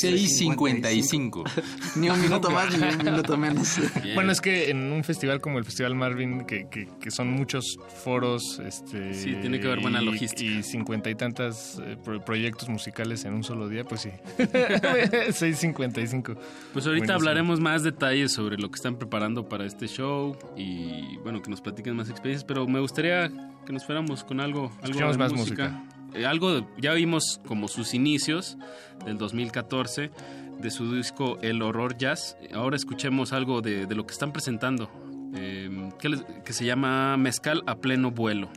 6.55. 0.04 1.44
Ni 1.98 2.10
un 2.10 2.22
minuto 2.22 2.50
más 2.52 2.76
ni 2.78 2.88
un 2.88 2.98
minuto 2.98 3.38
menos. 3.38 3.78
Bueno, 4.16 4.32
es 4.32 4.42
que 4.42 4.70
en 4.70 4.92
un 4.92 5.04
festival 5.04 5.42
como 5.42 5.58
el 5.60 5.66
Festival 5.66 5.96
Marvin, 5.96 6.46
que, 6.46 6.68
que, 6.70 6.88
que 7.00 7.12
son 7.12 7.30
muchos 7.32 7.78
foros, 8.04 8.60
este, 8.66 9.14
Sí, 9.14 9.36
tiene 9.42 9.60
que 9.60 9.68
haber 9.68 9.82
buena 9.82 10.02
y- 10.02 10.06
logística. 10.06 10.50
Y 10.52 10.64
cincuenta 10.64 11.10
y 11.10 11.16
tantas 11.16 11.80
eh, 11.84 11.98
pro- 12.04 12.24
proyectos 12.24 12.70
musicales 12.70 13.26
en 13.26 13.34
un 13.34 13.44
solo 13.44 13.68
día, 13.68 13.84
pues 13.84 14.02
sí. 14.02 14.10
6.55. 14.38 16.38
Pues 16.74 16.86
ahorita 16.86 16.86
Buenísimo. 16.86 17.14
hablaremos 17.14 17.60
más 17.60 17.84
detalles 17.84 18.32
sobre 18.32 18.58
lo 18.58 18.70
que 18.70 18.76
están 18.76 18.98
preparando 18.98 19.48
para 19.48 19.66
este 19.66 19.88
show 19.88 20.36
y 20.56 21.18
bueno, 21.24 21.42
que 21.42 21.50
nos 21.50 21.62
platiquen 21.62 21.96
más 21.96 22.10
experiencias, 22.10 22.46
pero 22.46 22.68
me 22.68 22.80
gustaría 22.80 23.30
que 23.66 23.74
nos 23.74 23.86
fuéramos 23.86 24.24
con 24.24 24.40
algo, 24.40 24.72
algo 24.82 25.12
de 25.12 25.18
más 25.18 25.34
música. 25.34 25.84
Algo, 26.28 26.54
de- 26.54 26.66
ya 26.80 26.94
vimos 26.94 27.40
como 27.46 27.68
sus 27.68 27.94
inicios 27.94 28.58
del 29.06 29.18
2014 29.18 30.12
de 30.60 30.72
su 30.72 30.94
disco 30.96 31.38
El 31.42 31.62
Horror 31.62 31.98
Jazz. 31.98 32.38
Ahora 32.54 32.76
escuchemos 32.76 33.34
algo 33.34 33.62
de, 33.62 33.86
de 33.86 33.96
lo 33.96 34.06
que 34.08 34.14
están 34.14 34.32
presentando, 34.34 34.90
eh, 35.36 35.90
que, 36.00 36.10
les- 36.10 36.24
que 36.44 36.54
se 36.54 36.66
llama 36.66 37.16
Mezcal 37.18 37.64
a 37.68 37.76
pleno 37.76 38.12
vuelo. 38.12 38.50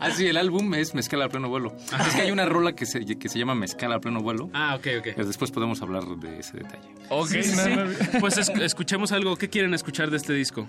Ah, 0.00 0.10
sí, 0.10 0.26
el 0.26 0.36
álbum 0.36 0.74
es 0.74 0.92
Mezcal 0.94 1.22
a 1.22 1.28
pleno 1.28 1.48
vuelo. 1.48 1.74
Es 2.06 2.14
que 2.16 2.22
hay 2.22 2.30
una 2.32 2.44
rola 2.44 2.74
que 2.74 2.84
se, 2.84 3.04
que 3.06 3.28
se 3.28 3.38
llama 3.38 3.54
Mezcal 3.54 3.92
a 3.92 4.00
pleno 4.00 4.20
vuelo. 4.20 4.50
Ah, 4.52 4.74
ok, 4.74 4.86
ok. 4.98 5.16
Después 5.24 5.50
podemos 5.52 5.80
hablar 5.82 6.04
de 6.04 6.40
ese 6.40 6.58
detalle. 6.58 6.88
Ok, 7.08 7.28
Sí, 7.28 7.42
sí, 7.44 7.56
no, 7.56 7.62
sí. 7.62 7.70
no. 8.14 8.20
Pues 8.20 8.36
es- 8.36 8.48
escuchemos 8.50 9.12
algo. 9.12 9.36
¿Qué 9.36 9.48
quieren 9.48 9.72
escuchar 9.72 10.10
de 10.10 10.16
este 10.18 10.32
disco? 10.34 10.68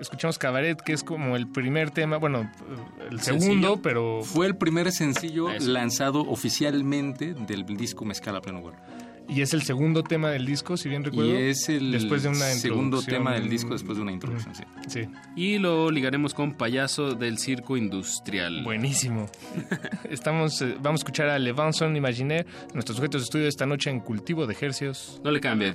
Escuchamos 0.00 0.38
Cabaret, 0.38 0.80
que 0.80 0.92
es 0.94 1.04
como 1.04 1.36
el 1.36 1.46
primer 1.48 1.90
tema, 1.90 2.16
bueno, 2.16 2.50
el 3.10 3.20
Sencillo. 3.20 3.40
segundo, 3.52 3.82
pero 3.82 4.22
Fue 4.22 4.46
el 4.46 4.56
primer 4.56 4.90
sencillo 4.92 5.50
Eso. 5.50 5.70
lanzado 5.70 6.20
oficialmente 6.22 7.34
del 7.34 7.64
disco 7.66 8.04
Mezcal 8.04 8.34
a 8.36 8.40
pleno 8.40 8.62
vuelo. 8.62 8.78
y 9.28 9.42
es 9.42 9.52
el 9.54 9.62
segundo 9.62 10.02
tema 10.02 10.30
del 10.30 10.44
disco, 10.46 10.76
si 10.76 10.88
bien 10.88 11.04
recuerdo. 11.04 11.30
Y 11.38 11.42
es 11.50 11.68
el 11.68 11.92
después 11.92 12.22
de 12.24 12.30
una 12.30 12.46
segundo 12.46 13.00
tema 13.02 13.34
del 13.34 13.48
disco 13.48 13.74
después 13.74 13.96
de 13.96 14.02
una 14.02 14.10
introducción, 14.12 14.54
sí. 14.54 14.64
Sí. 14.88 15.08
Y 15.36 15.58
lo 15.58 15.90
ligaremos 15.90 16.34
con 16.34 16.54
Payaso 16.54 17.14
del 17.14 17.38
Circo 17.38 17.76
Industrial. 17.76 18.64
Buenísimo. 18.64 19.28
Estamos, 20.10 20.60
eh, 20.62 20.76
vamos 20.80 21.00
a 21.00 21.02
escuchar 21.02 21.28
a 21.28 21.38
Levanson 21.38 21.94
Imaginaire, 21.94 22.46
nuestros 22.74 22.96
sujetos 22.96 23.20
de 23.20 23.24
estudio 23.26 23.46
esta 23.48 23.66
noche 23.66 23.90
en 23.90 24.00
Cultivo 24.00 24.46
de 24.48 24.56
Hercios. 24.60 25.20
No 25.22 25.30
le 25.30 25.40
cambie. 25.40 25.74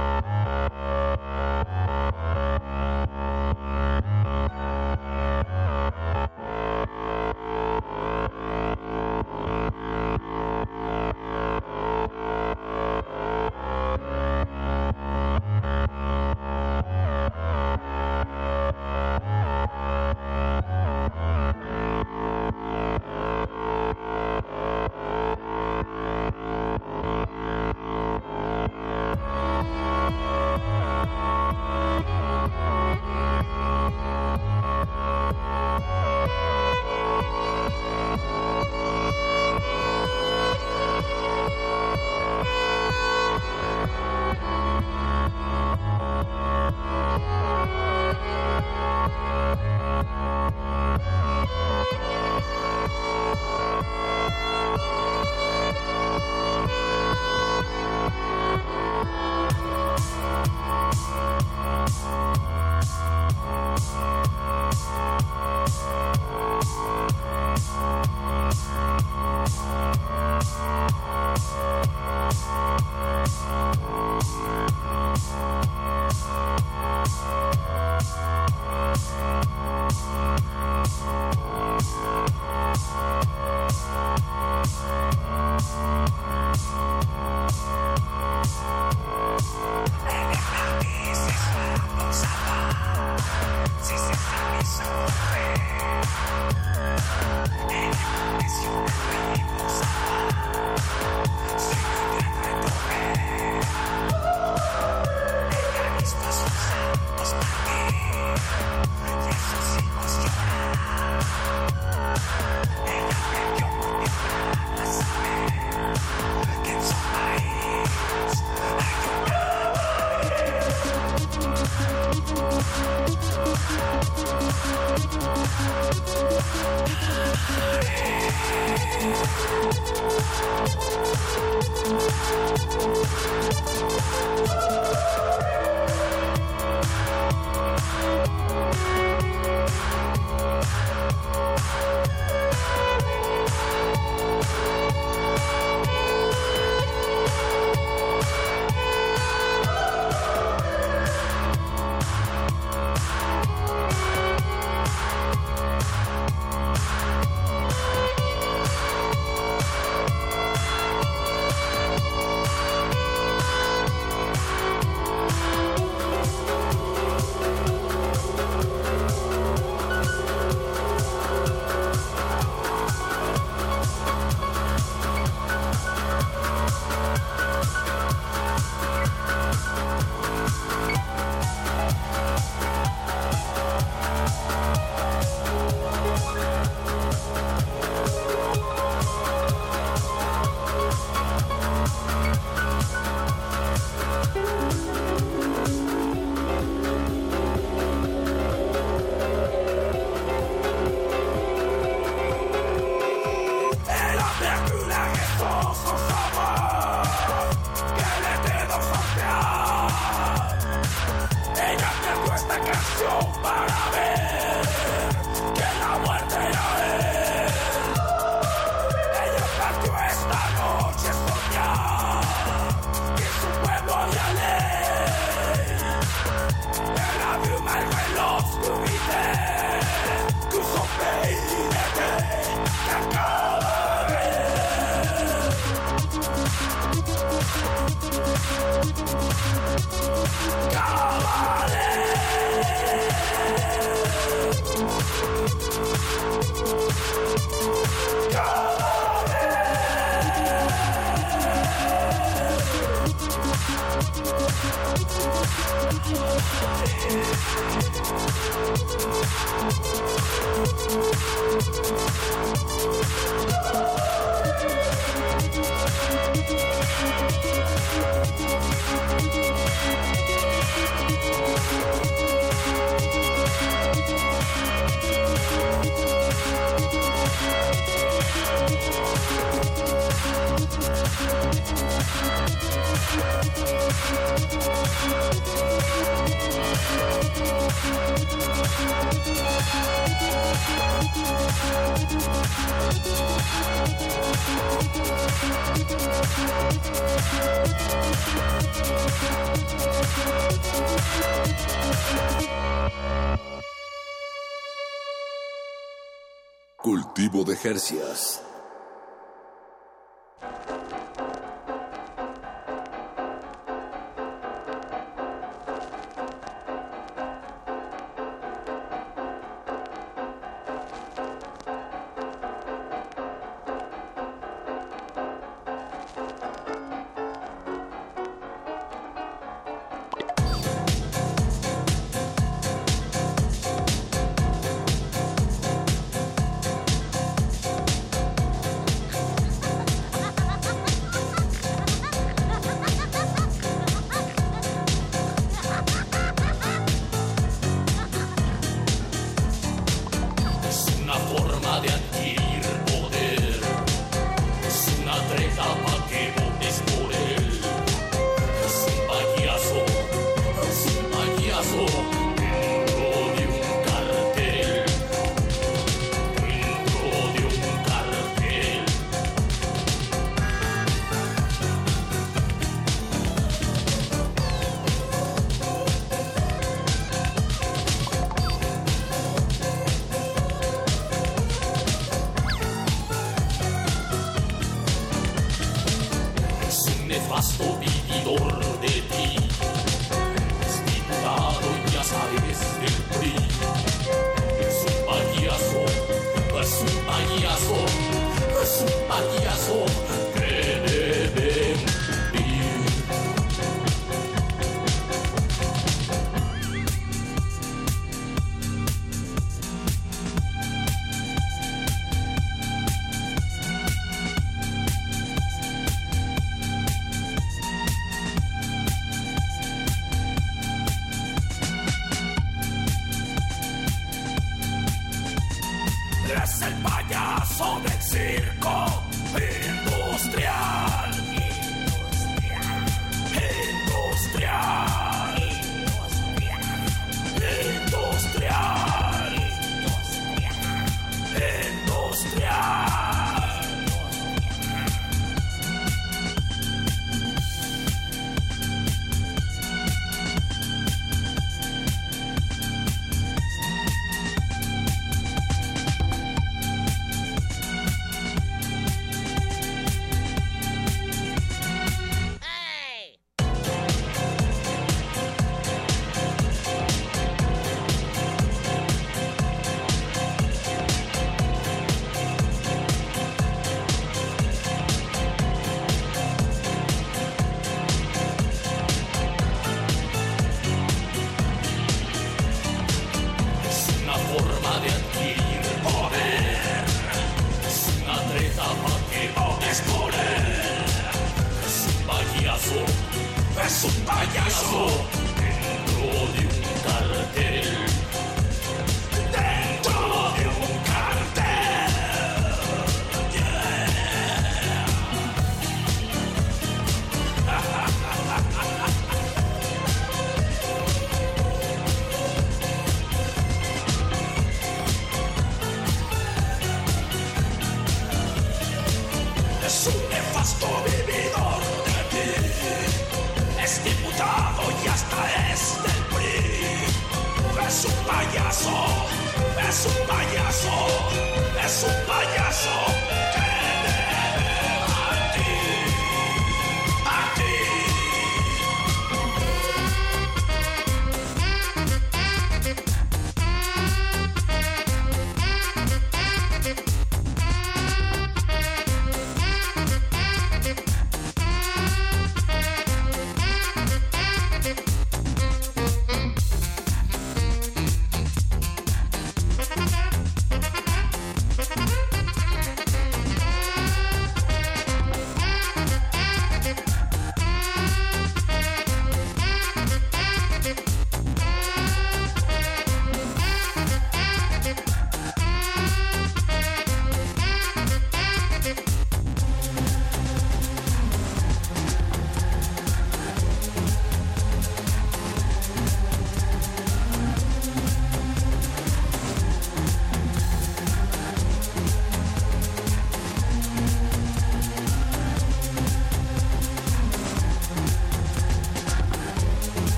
Cultivo 307.61 308.30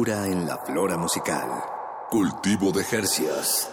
frescura 0.00 0.26
en 0.26 0.46
la 0.46 0.56
flora 0.58 0.96
musical. 0.96 1.48
Cultivo 2.10 2.72
de 2.72 2.84
Jercias. 2.84 3.70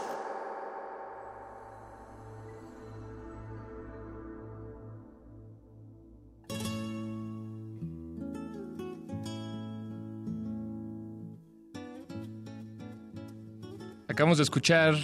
Acabamos 14.08 14.38
de 14.38 14.44
escuchar 14.44 14.96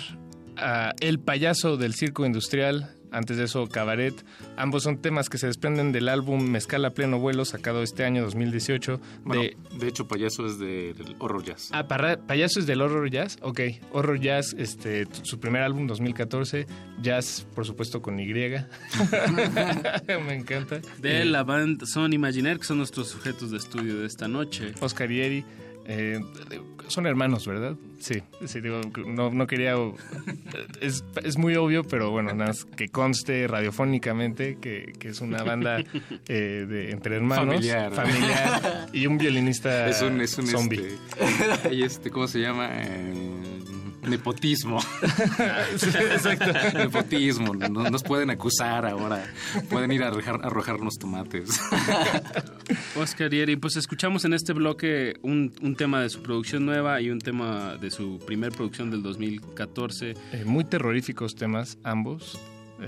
a 0.57 0.93
El 0.99 1.19
payaso 1.19 1.77
del 1.77 1.93
circo 1.93 2.25
industrial, 2.25 2.95
antes 3.13 3.37
de 3.37 3.45
eso 3.45 3.67
Cabaret. 3.67 4.13
Ambos 4.57 4.83
son 4.83 4.97
temas 4.97 5.29
que 5.29 5.37
se 5.37 5.47
desprenden 5.47 5.91
del 5.91 6.09
álbum 6.09 6.41
Mezcal 6.49 6.83
a 6.85 6.89
pleno 6.89 7.19
vuelo, 7.19 7.45
sacado 7.45 7.83
este 7.83 8.03
año 8.03 8.23
2018. 8.23 8.99
Bueno, 9.23 9.43
de, 9.43 9.57
de 9.83 9.89
hecho, 9.89 10.07
Payaso 10.07 10.45
es 10.45 10.57
del 10.59 11.15
Horror 11.19 11.43
Jazz. 11.43 11.69
ah, 11.73 11.87
parra- 11.87 12.17
payaso 12.25 12.59
es 12.59 12.65
del 12.65 12.81
Horror 12.81 13.09
Jazz, 13.09 13.37
ok. 13.41 13.59
Horror 13.91 14.19
Jazz, 14.19 14.55
este, 14.57 15.07
su 15.21 15.39
primer 15.39 15.61
álbum 15.61 15.87
2014. 15.87 16.65
Jazz, 17.01 17.45
por 17.53 17.65
supuesto, 17.65 18.01
con 18.01 18.19
Y. 18.19 18.33
Me 18.33 18.65
encanta. 20.35 20.79
De 20.99 21.25
la 21.25 21.43
band 21.43 21.85
Son 21.85 22.13
Imaginaire, 22.13 22.59
que 22.59 22.65
son 22.65 22.77
nuestros 22.77 23.09
sujetos 23.09 23.51
de 23.51 23.57
estudio 23.57 23.99
de 23.99 24.07
esta 24.07 24.27
noche. 24.27 24.73
Oscar 24.79 25.09
Yeri. 25.09 25.43
eh, 25.85 26.19
son 26.87 27.07
hermanos, 27.07 27.47
¿verdad? 27.47 27.75
Sí, 27.99 28.21
sí, 28.45 28.61
digo, 28.61 28.81
no, 29.05 29.31
no 29.31 29.47
quería... 29.47 29.75
Es, 30.81 31.03
es 31.23 31.37
muy 31.37 31.55
obvio, 31.55 31.83
pero 31.83 32.11
bueno, 32.11 32.33
nada 32.33 32.47
más 32.47 32.65
que 32.65 32.89
conste 32.89 33.47
radiofónicamente 33.47 34.57
que, 34.59 34.93
que 34.99 35.09
es 35.09 35.21
una 35.21 35.43
banda 35.43 35.79
eh, 36.27 36.65
de, 36.67 36.91
entre 36.91 37.15
hermanos. 37.15 37.55
Familiar. 37.55 37.93
familiar, 37.93 38.87
y 38.93 39.07
un 39.07 39.17
violinista 39.17 39.87
Es 39.87 40.01
un, 40.01 40.21
es 40.21 40.37
un 40.37 40.47
zombie. 40.47 40.97
Este, 41.19 41.83
este, 41.85 42.09
¿cómo 42.09 42.27
se 42.27 42.39
llama? 42.39 42.69
Eh, 42.71 43.72
nepotismo. 44.07 44.79
Exacto. 45.73 46.51
nepotismo. 46.77 47.53
No- 47.53 47.89
nos 47.89 48.03
pueden 48.03 48.29
acusar 48.29 48.85
ahora. 48.85 49.23
Pueden 49.69 49.91
ir 49.91 50.03
a 50.03 50.07
arrojar, 50.07 50.39
arrojarnos 50.43 50.97
tomates. 50.99 51.59
Oscar 52.95 53.29
Yeri, 53.31 53.55
pues 53.55 53.75
escuchamos 53.75 54.25
en 54.25 54.33
este 54.33 54.53
bloque 54.53 55.15
un, 55.21 55.53
un 55.61 55.75
tema 55.75 56.01
de 56.01 56.09
su 56.09 56.21
producción 56.21 56.65
nueva 56.65 57.01
y 57.01 57.09
un 57.09 57.19
tema 57.19 57.75
de 57.79 57.91
su 57.91 58.19
primer 58.25 58.51
producción 58.51 58.91
del 58.91 59.01
2014. 59.03 60.11
Eh, 60.31 60.43
muy 60.45 60.63
terroríficos 60.63 61.35
temas, 61.35 61.77
ambos. 61.83 62.39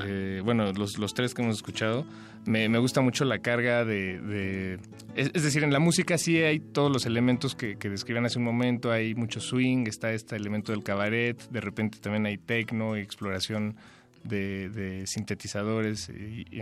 Eh, 0.04 0.42
bueno, 0.44 0.72
los, 0.74 0.98
los 0.98 1.14
tres 1.14 1.34
que 1.34 1.42
hemos 1.42 1.56
escuchado. 1.58 2.06
Me, 2.46 2.70
me 2.70 2.78
gusta 2.78 3.02
mucho 3.02 3.26
la 3.26 3.40
carga 3.40 3.86
de... 3.86 4.20
de- 4.20 4.80
es, 5.16 5.32
decir, 5.44 5.64
en 5.64 5.72
la 5.74 5.80
música 5.80 6.18
sí 6.18 6.38
hay 6.42 6.60
todos 6.60 6.92
los 6.92 7.06
elementos 7.06 7.56
que, 7.56 7.76
describían 7.90 8.26
hace 8.26 8.38
un 8.38 8.46
momento. 8.46 8.92
Hay 8.92 9.16
mucho 9.16 9.40
swing, 9.40 9.86
está 9.88 10.12
este 10.12 10.36
elemento 10.36 10.72
del 10.72 10.84
cabaret. 10.84 11.42
De 11.50 11.62
repente 11.62 11.98
también 12.00 12.26
hay 12.26 12.38
techno 12.38 12.96
exploración 12.96 13.76
de, 14.24 14.70
sintetizadores. 15.08 16.10
Y, 16.10 16.46
y, 16.52 16.62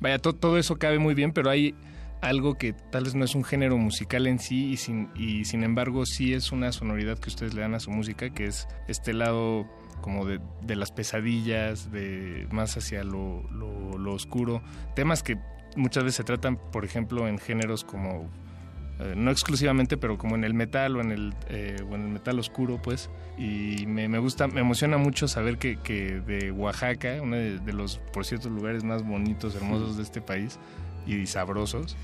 vaya, 0.00 0.18
to- 0.18 0.34
todo 0.34 0.58
eso 0.58 0.76
cabe 0.76 0.98
muy 0.98 1.14
bien, 1.14 1.32
pero 1.32 1.50
hay 1.50 1.74
algo 2.20 2.54
que 2.54 2.72
tal 2.72 3.04
vez 3.04 3.14
no 3.14 3.24
es 3.24 3.34
un 3.34 3.44
género 3.44 3.76
musical 3.76 4.26
en 4.26 4.38
sí 4.38 4.70
y 4.70 4.76
sin, 4.78 5.10
y 5.14 5.44
sin 5.44 5.62
embargo 5.62 6.06
sí 6.06 6.32
es 6.32 6.52
una 6.52 6.72
sonoridad 6.72 7.18
que 7.18 7.28
ustedes 7.28 7.52
le 7.52 7.60
dan 7.60 7.74
a 7.74 7.80
su 7.80 7.90
música, 7.90 8.30
que 8.30 8.44
es 8.46 8.66
este 8.88 9.12
lado 9.12 9.66
como 10.00 10.24
de, 10.26 10.40
de 10.62 10.76
las 10.76 10.90
pesadillas, 10.92 11.90
de 11.92 12.46
más 12.50 12.76
hacia 12.76 13.04
lo, 13.04 13.42
lo- 13.50 13.96
lo 13.98 14.12
oscuro. 14.14 14.62
Temas 14.94 15.22
que 15.22 15.36
muchas 15.76 16.04
veces 16.04 16.16
se 16.16 16.24
tratan, 16.24 16.56
por 16.72 16.84
ejemplo, 16.84 17.26
en 17.28 17.38
géneros 17.38 17.84
como, 17.84 18.28
eh, 19.00 19.14
no 19.16 19.30
exclusivamente, 19.30 19.96
pero 19.96 20.18
como 20.18 20.34
en 20.36 20.44
el 20.44 20.54
metal 20.54 20.96
o 20.96 21.00
en 21.00 21.10
el, 21.10 21.34
eh, 21.48 21.76
o 21.90 21.94
en 21.94 22.02
el 22.02 22.08
metal 22.08 22.38
oscuro, 22.38 22.80
pues. 22.82 23.10
Y 23.36 23.86
me, 23.86 24.08
me 24.08 24.18
gusta, 24.18 24.46
me 24.46 24.60
emociona 24.60 24.98
mucho 24.98 25.26
saber 25.26 25.58
que, 25.58 25.76
que 25.78 26.20
de 26.20 26.52
Oaxaca, 26.52 27.18
uno 27.22 27.36
de, 27.36 27.58
de 27.58 27.72
los, 27.72 27.98
por 28.12 28.24
cierto, 28.24 28.48
lugares 28.50 28.84
más 28.84 29.02
bonitos, 29.02 29.54
hermosos 29.56 29.96
de 29.96 30.02
este 30.04 30.20
país 30.20 30.58
y 31.06 31.26
sabrosos, 31.26 31.96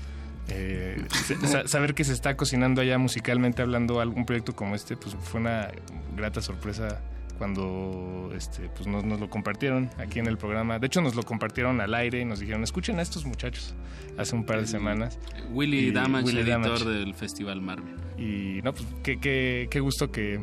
eh, 0.49 1.01
sa- 1.45 1.67
saber 1.67 1.93
que 1.93 2.03
se 2.03 2.11
está 2.13 2.35
cocinando 2.35 2.81
allá 2.81 2.97
musicalmente 2.97 3.61
hablando 3.61 4.01
algún 4.01 4.25
proyecto 4.25 4.53
como 4.55 4.75
este, 4.75 4.97
pues 4.97 5.15
fue 5.21 5.39
una 5.39 5.69
grata 6.17 6.41
sorpresa 6.41 6.99
cuando 7.41 8.29
este, 8.35 8.69
pues 8.69 8.85
nos, 8.85 9.03
nos 9.03 9.19
lo 9.19 9.27
compartieron 9.27 9.89
aquí 9.97 10.19
en 10.19 10.27
el 10.27 10.37
programa. 10.37 10.77
De 10.77 10.85
hecho, 10.85 11.01
nos 11.01 11.15
lo 11.15 11.23
compartieron 11.23 11.81
al 11.81 11.95
aire 11.95 12.19
y 12.19 12.25
nos 12.25 12.39
dijeron, 12.39 12.61
escuchen 12.61 12.99
a 12.99 13.01
estos 13.01 13.25
muchachos 13.25 13.73
hace 14.15 14.35
un 14.35 14.45
par 14.45 14.61
de 14.61 14.67
semanas. 14.67 15.17
Willy 15.51 15.89
Damage, 15.89 16.25
Willy 16.25 16.41
editor 16.41 16.61
Damage. 16.61 16.85
del 16.85 17.15
Festival 17.15 17.59
Marvel. 17.59 17.95
Y 18.15 18.61
no, 18.61 18.73
pues 18.73 18.85
qué, 19.01 19.19
qué, 19.19 19.67
qué 19.71 19.79
gusto 19.79 20.11
que, 20.11 20.39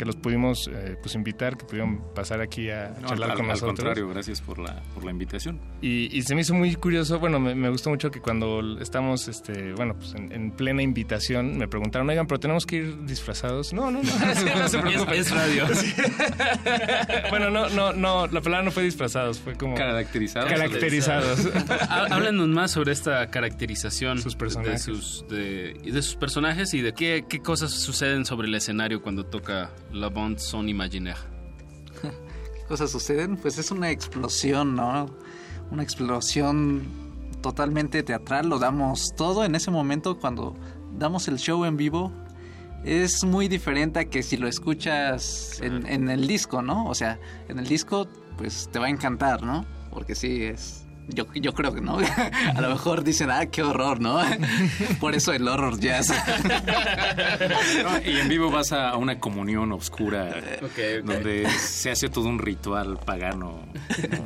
que 0.00 0.06
los 0.06 0.16
pudimos 0.16 0.66
eh, 0.72 0.96
pues 1.02 1.14
invitar, 1.14 1.58
que 1.58 1.66
pudieron 1.66 2.02
pasar 2.14 2.40
aquí 2.40 2.70
a 2.70 2.96
No, 3.02 3.08
charlar 3.08 3.32
al, 3.32 3.36
con 3.36 3.44
al 3.44 3.50
nosotros. 3.50 3.76
contrario, 3.80 4.08
gracias 4.08 4.40
por 4.40 4.58
la, 4.58 4.82
por 4.94 5.04
la 5.04 5.10
invitación. 5.10 5.60
Y, 5.82 6.08
y 6.16 6.22
se 6.22 6.34
me 6.34 6.40
hizo 6.40 6.54
muy 6.54 6.74
curioso, 6.74 7.18
bueno, 7.18 7.38
me, 7.38 7.54
me 7.54 7.68
gustó 7.68 7.90
mucho 7.90 8.10
que 8.10 8.18
cuando 8.22 8.78
estamos, 8.80 9.28
este, 9.28 9.74
bueno, 9.74 9.94
pues 9.98 10.14
en, 10.14 10.32
en 10.32 10.52
plena 10.52 10.80
invitación, 10.80 11.58
me 11.58 11.68
preguntaron, 11.68 12.08
oigan, 12.08 12.26
pero 12.26 12.40
tenemos 12.40 12.64
que 12.64 12.76
ir 12.76 13.04
disfrazados. 13.04 13.74
No, 13.74 13.90
no, 13.90 14.02
no, 14.02 14.10
no 14.58 14.68
se 14.68 14.78
preocupen. 14.80 15.14
Es- 15.20 15.26
es 15.26 15.30
radio. 15.32 15.66
Bueno, 17.30 17.50
no, 17.50 17.68
no, 17.68 17.92
no, 17.92 18.26
la 18.26 18.40
palabra 18.40 18.64
no 18.64 18.70
fue 18.70 18.82
disfrazados, 18.82 19.38
fue 19.38 19.54
como... 19.54 19.74
Caracterizados. 19.74 20.50
Caracterizados. 20.50 21.46
Há- 21.88 22.06
Háblanos 22.06 22.48
más 22.48 22.70
sobre 22.70 22.92
esta 22.92 23.28
caracterización 23.30 24.20
Sus 24.20 24.34
personajes. 24.36 24.86
De, 24.86 24.94
sus, 24.94 25.24
de, 25.28 25.74
de 25.84 26.02
sus 26.02 26.16
personajes 26.16 26.72
y 26.74 26.80
de 26.80 26.92
qué, 26.94 27.24
qué 27.28 27.40
cosas 27.40 27.70
suceden 27.72 28.24
sobre 28.24 28.48
el 28.48 28.54
escenario 28.54 29.02
cuando 29.02 29.24
toca 29.26 29.70
La 29.92 30.08
Bande 30.08 30.38
Son 30.38 30.68
Imaginaire. 30.68 31.18
¿Qué 32.02 32.64
cosas 32.68 32.90
suceden? 32.90 33.36
Pues 33.36 33.58
es 33.58 33.70
una 33.70 33.90
explosión, 33.90 34.74
¿no? 34.74 35.06
Una 35.70 35.82
explosión 35.82 36.82
totalmente 37.42 38.02
teatral. 38.02 38.48
Lo 38.48 38.58
damos 38.58 39.14
todo 39.16 39.44
en 39.44 39.54
ese 39.54 39.70
momento 39.70 40.18
cuando 40.18 40.54
damos 40.96 41.28
el 41.28 41.38
show 41.38 41.64
en 41.64 41.76
vivo. 41.76 42.12
Es 42.84 43.24
muy 43.24 43.48
diferente 43.48 44.00
a 44.00 44.04
que 44.06 44.22
si 44.22 44.36
lo 44.36 44.48
escuchas 44.48 45.60
en, 45.60 45.86
en 45.86 46.08
el 46.08 46.26
disco, 46.26 46.62
¿no? 46.62 46.86
O 46.86 46.94
sea, 46.94 47.18
en 47.48 47.58
el 47.58 47.66
disco, 47.66 48.08
pues 48.38 48.68
te 48.72 48.78
va 48.78 48.86
a 48.86 48.90
encantar, 48.90 49.42
¿no? 49.42 49.66
Porque 49.90 50.14
sí, 50.14 50.44
es. 50.44 50.79
Yo, 51.14 51.26
yo 51.34 51.52
creo 51.52 51.74
que 51.74 51.80
no. 51.80 51.98
A 52.56 52.60
lo 52.60 52.68
mejor 52.70 53.04
dicen, 53.04 53.30
ah, 53.30 53.46
qué 53.46 53.62
horror, 53.62 54.00
¿no? 54.00 54.20
Por 55.00 55.14
eso 55.14 55.32
el 55.32 55.46
horror 55.48 55.78
jazz. 55.78 56.12
No, 57.82 58.10
y 58.10 58.18
en 58.18 58.28
vivo 58.28 58.50
vas 58.50 58.72
a 58.72 58.96
una 58.96 59.18
comunión 59.18 59.72
oscura 59.72 60.34
donde 61.04 61.48
se 61.48 61.90
hace 61.90 62.08
todo 62.08 62.28
un 62.28 62.38
ritual 62.38 62.98
pagano 62.98 63.66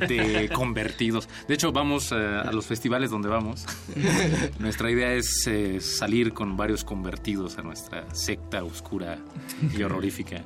de 0.07 0.49
convertidos. 0.53 1.29
De 1.47 1.53
hecho, 1.53 1.71
vamos 1.71 2.11
eh, 2.11 2.15
a 2.15 2.51
los 2.51 2.65
festivales 2.65 3.11
donde 3.11 3.29
vamos. 3.29 3.65
Nuestra 4.59 4.91
idea 4.91 5.13
es 5.13 5.47
eh, 5.47 5.79
salir 5.79 6.33
con 6.33 6.57
varios 6.57 6.83
convertidos 6.83 7.57
a 7.57 7.61
nuestra 7.61 8.05
secta 8.13 8.63
oscura 8.63 9.17
y 9.75 9.81
horrorífica. 9.83 10.43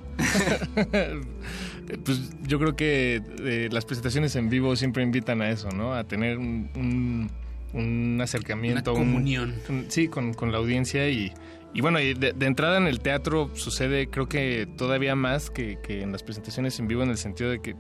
Pues 2.05 2.31
yo 2.43 2.59
creo 2.59 2.75
que 2.75 3.21
eh, 3.43 3.69
las 3.71 3.85
presentaciones 3.85 4.35
en 4.35 4.49
vivo 4.49 4.75
siempre 4.75 5.03
invitan 5.03 5.41
a 5.41 5.49
eso, 5.49 5.69
¿no? 5.69 5.93
A 5.93 6.03
tener 6.03 6.37
un, 6.37 6.69
un, 6.75 7.29
un 7.73 8.19
acercamiento. 8.21 8.91
Una 8.93 9.01
un- 9.01 9.07
comunión. 9.07 9.55
un- 9.69 9.85
sí, 9.89 10.07
con, 10.07 10.33
con 10.33 10.51
la 10.51 10.57
audiencia 10.59 11.09
y, 11.09 11.31
y 11.73 11.81
bueno, 11.81 11.99
y 11.99 12.13
de, 12.13 12.33
de 12.33 12.45
entrada 12.45 12.77
en 12.77 12.87
el 12.87 12.99
teatro 12.99 13.49
sucede 13.55 14.07
creo 14.09 14.27
que 14.29 14.67
todavía 14.77 15.15
más 15.15 15.49
que, 15.49 15.77
que 15.81 16.01
en 16.01 16.11
las 16.11 16.23
presentaciones 16.23 16.79
en 16.79 16.87
vivo 16.87 17.03
en 17.03 17.09
el 17.09 17.17
sentido 17.17 17.49
de 17.49 17.59
que 17.61 17.75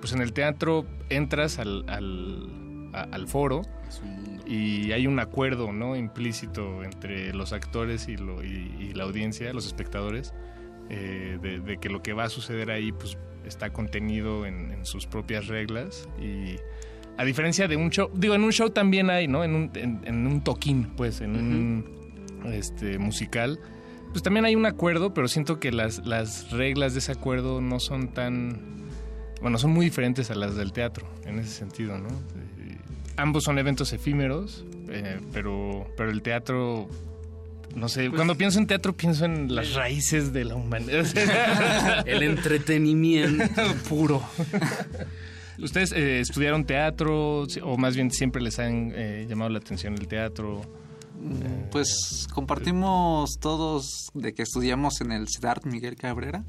pues 0.00 0.12
en 0.12 0.20
el 0.22 0.32
teatro 0.32 0.86
entras 1.10 1.58
al, 1.58 1.84
al, 1.88 2.90
a- 2.92 3.08
al 3.12 3.26
foro 3.28 3.62
y 4.46 4.92
hay 4.92 5.06
un 5.06 5.18
acuerdo 5.20 5.72
no 5.72 5.96
implícito 5.96 6.82
entre 6.84 7.32
los 7.34 7.52
actores 7.52 8.08
y, 8.08 8.16
lo, 8.16 8.42
y, 8.42 8.74
y 8.80 8.92
la 8.94 9.04
audiencia, 9.04 9.52
los 9.52 9.66
espectadores, 9.66 10.32
eh, 10.90 11.38
de, 11.40 11.60
de 11.60 11.78
que 11.78 11.88
lo 11.88 12.02
que 12.02 12.12
va 12.12 12.24
a 12.24 12.28
suceder 12.28 12.70
ahí 12.70 12.92
pues 12.92 13.16
está 13.44 13.72
contenido 13.72 14.44
en, 14.46 14.72
en 14.72 14.84
sus 14.84 15.06
propias 15.06 15.46
reglas 15.46 16.08
y 16.20 16.56
a 17.16 17.24
diferencia 17.24 17.68
de 17.68 17.76
un 17.76 17.90
show, 17.90 18.10
digo, 18.14 18.34
en 18.34 18.42
un 18.42 18.52
show 18.52 18.70
también 18.70 19.10
hay, 19.10 19.28
¿no? 19.28 19.44
En 19.44 19.54
un, 19.54 19.70
en, 19.74 20.00
en 20.04 20.26
un 20.26 20.42
toquín, 20.42 20.84
pues, 20.96 21.20
en 21.20 21.36
un 21.36 21.84
este, 22.46 22.98
musical, 22.98 23.60
pues 24.10 24.22
también 24.22 24.46
hay 24.46 24.56
un 24.56 24.64
acuerdo, 24.64 25.12
pero 25.12 25.28
siento 25.28 25.60
que 25.60 25.70
las, 25.70 26.06
las 26.06 26.50
reglas 26.50 26.94
de 26.94 27.00
ese 27.00 27.12
acuerdo 27.12 27.60
no 27.60 27.78
son 27.78 28.08
tan, 28.08 28.86
bueno, 29.42 29.58
son 29.58 29.72
muy 29.72 29.84
diferentes 29.84 30.30
a 30.30 30.34
las 30.34 30.56
del 30.56 30.72
teatro, 30.72 31.06
en 31.26 31.38
ese 31.38 31.50
sentido, 31.50 31.98
¿no? 31.98 32.08
Eh, 32.08 32.78
ambos 33.16 33.44
son 33.44 33.58
eventos 33.58 33.92
efímeros, 33.92 34.64
eh, 34.88 35.20
pero, 35.32 35.86
pero 35.96 36.10
el 36.10 36.22
teatro 36.22 36.88
no 37.74 37.88
sé, 37.88 38.08
Pues 38.08 38.16
cuando 38.18 38.36
pienso 38.36 38.58
en 38.58 38.66
teatro 38.66 38.96
pienso 38.96 39.24
en 39.24 39.54
las 39.54 39.74
raíces 39.74 40.32
de 40.32 40.44
la 40.44 40.54
humanidad. 40.56 41.06
El 42.06 42.22
entretenimiento 42.22 43.44
puro. 43.88 44.22
¿Ustedes 45.58 45.92
eh, 45.92 46.20
estudiaron 46.20 46.64
teatro 46.64 47.42
o 47.62 47.76
más 47.76 47.94
bien 47.94 48.10
siempre 48.10 48.40
les 48.40 48.58
han 48.58 48.92
eh, 48.94 49.26
llamado 49.28 49.50
la 49.50 49.58
atención 49.58 49.94
el 49.94 50.08
teatro? 50.08 50.62
Mm, 51.20 51.68
Pues 51.70 52.26
compartimos 52.32 53.38
todos 53.40 54.08
de 54.14 54.32
que 54.32 54.42
estudiamos 54.42 55.00
en 55.02 55.12
el 55.12 55.26
CEDART 55.28 55.66
Miguel 55.66 55.96
Cabrera. 55.96 56.44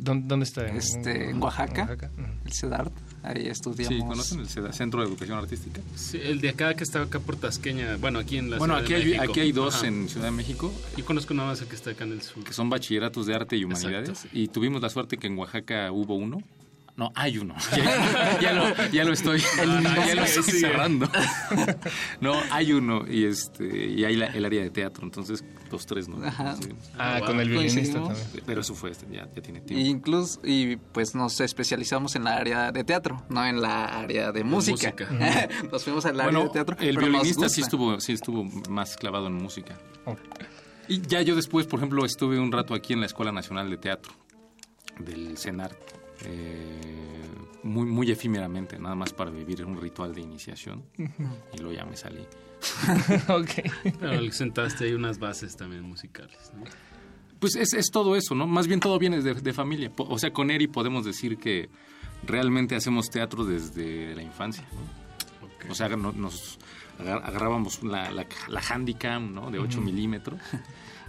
¿Dónde, 0.00 0.26
dónde 0.28 0.44
está? 0.44 0.64
Este, 0.66 1.30
en 1.30 1.42
Oaxaca, 1.42 1.82
Oaxaca. 1.82 2.10
el 2.44 2.52
CEDART. 2.52 2.92
Ahí 3.26 3.48
estudiamos. 3.48 3.98
Sí, 3.98 4.04
¿conocen 4.06 4.40
el 4.40 4.48
CEDA, 4.48 4.72
Centro 4.72 5.00
de 5.00 5.08
Educación 5.08 5.36
Artística? 5.38 5.80
Sí, 5.96 6.18
el 6.22 6.40
de 6.40 6.50
acá 6.50 6.74
que 6.74 6.84
está 6.84 7.02
acá 7.02 7.18
por 7.18 7.34
Tasqueña, 7.36 7.96
bueno, 7.96 8.20
aquí 8.20 8.38
en 8.38 8.50
la 8.50 8.58
Bueno, 8.58 8.74
Ciudad 8.74 8.84
aquí 8.84 8.92
de 8.92 8.98
hay, 9.00 9.18
México. 9.18 9.32
aquí 9.32 9.40
hay 9.40 9.52
dos 9.52 9.74
Ajá. 9.76 9.86
en 9.88 10.08
Ciudad 10.08 10.26
de 10.26 10.30
México. 10.30 10.72
Yo 10.96 11.04
conozco 11.04 11.34
nada 11.34 11.48
más 11.50 11.60
el 11.60 11.66
que 11.66 11.74
está 11.74 11.90
acá 11.90 12.04
en 12.04 12.12
el 12.12 12.22
sur. 12.22 12.44
Que 12.44 12.52
son 12.52 12.70
bachilleratos 12.70 13.26
de 13.26 13.34
arte 13.34 13.56
y 13.56 13.64
humanidades. 13.64 14.26
Y 14.32 14.48
tuvimos 14.48 14.80
la 14.80 14.88
suerte 14.90 15.16
que 15.16 15.26
en 15.26 15.36
Oaxaca 15.38 15.90
hubo 15.90 16.14
uno. 16.14 16.38
No, 16.96 17.12
hay 17.14 17.36
uno. 17.38 17.54
Ya, 17.76 18.38
ya 18.40 18.52
lo, 18.52 18.90
ya 18.90 19.04
lo 19.04 19.12
estoy, 19.12 19.40
ya 19.56 20.14
lo 20.14 20.22
estoy 20.24 20.42
cerrando. 20.44 21.08
No, 22.20 22.34
hay 22.50 22.72
uno 22.72 23.04
y 23.08 23.24
este 23.24 23.86
y 23.88 24.04
hay 24.04 24.16
la- 24.16 24.26
el 24.28 24.44
área 24.44 24.62
de 24.62 24.70
teatro, 24.70 25.04
entonces 25.04 25.44
los 25.70 25.86
tres 25.86 26.08
no. 26.08 26.24
Ajá. 26.26 26.56
Sí. 26.56 26.68
Ah, 26.98 27.20
con 27.24 27.38
el 27.40 27.48
violinista 27.48 28.02
también. 28.02 28.26
Pero 28.46 28.60
eso 28.60 28.74
fue, 28.74 28.90
este, 28.90 29.06
ya, 29.10 29.28
ya 29.34 29.42
tiene 29.42 29.58
Y 29.60 29.62
tiempo. 29.62 29.86
incluso, 29.88 30.40
y 30.44 30.76
pues 30.76 31.14
nos 31.14 31.40
especializamos 31.40 32.16
en 32.16 32.24
la 32.24 32.36
área 32.36 32.72
de 32.72 32.84
teatro, 32.84 33.22
no 33.28 33.44
en 33.44 33.60
la 33.60 33.84
área 33.86 34.32
de 34.32 34.44
música. 34.44 34.94
música. 34.98 35.48
nos 35.72 35.84
fuimos 35.84 36.04
al 36.06 36.20
área 36.20 36.32
Bueno, 36.32 36.44
de 36.44 36.50
teatro. 36.50 36.76
el 36.78 36.94
pero 36.94 37.00
nos 37.08 37.10
violinista 37.22 37.48
sí 37.48 37.60
estuvo, 37.62 38.00
sí 38.00 38.12
estuvo 38.12 38.44
más 38.68 38.96
clavado 38.96 39.26
en 39.26 39.34
música. 39.34 39.76
Y 40.88 41.00
ya 41.02 41.20
yo 41.22 41.34
después, 41.34 41.66
por 41.66 41.80
ejemplo, 41.80 42.04
estuve 42.04 42.38
un 42.38 42.52
rato 42.52 42.74
aquí 42.74 42.92
en 42.92 43.00
la 43.00 43.06
Escuela 43.06 43.32
Nacional 43.32 43.68
de 43.70 43.76
Teatro 43.76 44.12
del 45.00 45.36
CENAR, 45.36 45.76
eh, 46.24 47.22
muy, 47.62 47.84
muy 47.86 48.10
efímeramente, 48.10 48.78
nada 48.78 48.94
más 48.94 49.12
para 49.12 49.30
vivir 49.30 49.64
un 49.64 49.80
ritual 49.80 50.14
de 50.14 50.20
iniciación. 50.22 50.84
Y 51.52 51.58
luego 51.58 51.72
ya 51.76 51.84
me 51.84 51.96
salí. 51.96 52.24
Pero 54.00 54.20
le 54.20 54.32
sentaste 54.32 54.84
ahí 54.84 54.92
unas 54.92 55.18
bases 55.18 55.56
también 55.56 55.82
musicales, 55.82 56.52
¿no? 56.56 56.64
Pues 57.38 57.54
es, 57.56 57.74
es 57.74 57.90
todo 57.90 58.16
eso, 58.16 58.34
¿no? 58.34 58.46
Más 58.46 58.66
bien 58.66 58.80
todo 58.80 58.98
viene 58.98 59.20
de, 59.20 59.34
de 59.34 59.52
familia. 59.52 59.92
O 59.96 60.18
sea, 60.18 60.32
con 60.32 60.50
Eri 60.50 60.66
podemos 60.68 61.04
decir 61.04 61.36
que 61.36 61.68
realmente 62.26 62.74
hacemos 62.74 63.10
teatro 63.10 63.44
desde 63.44 64.14
la 64.14 64.22
infancia. 64.22 64.64
¿no? 64.72 65.72
O 65.72 65.74
sea, 65.74 65.88
no- 65.90 66.12
nos 66.12 66.58
agar- 66.98 67.22
agarrábamos 67.24 67.82
la, 67.82 68.10
la, 68.10 68.26
la 68.48 68.60
Handicam, 68.70 69.34
¿no? 69.34 69.50
De 69.50 69.58
8 69.58 69.78
Ujú. 69.78 69.86
milímetros. 69.86 70.40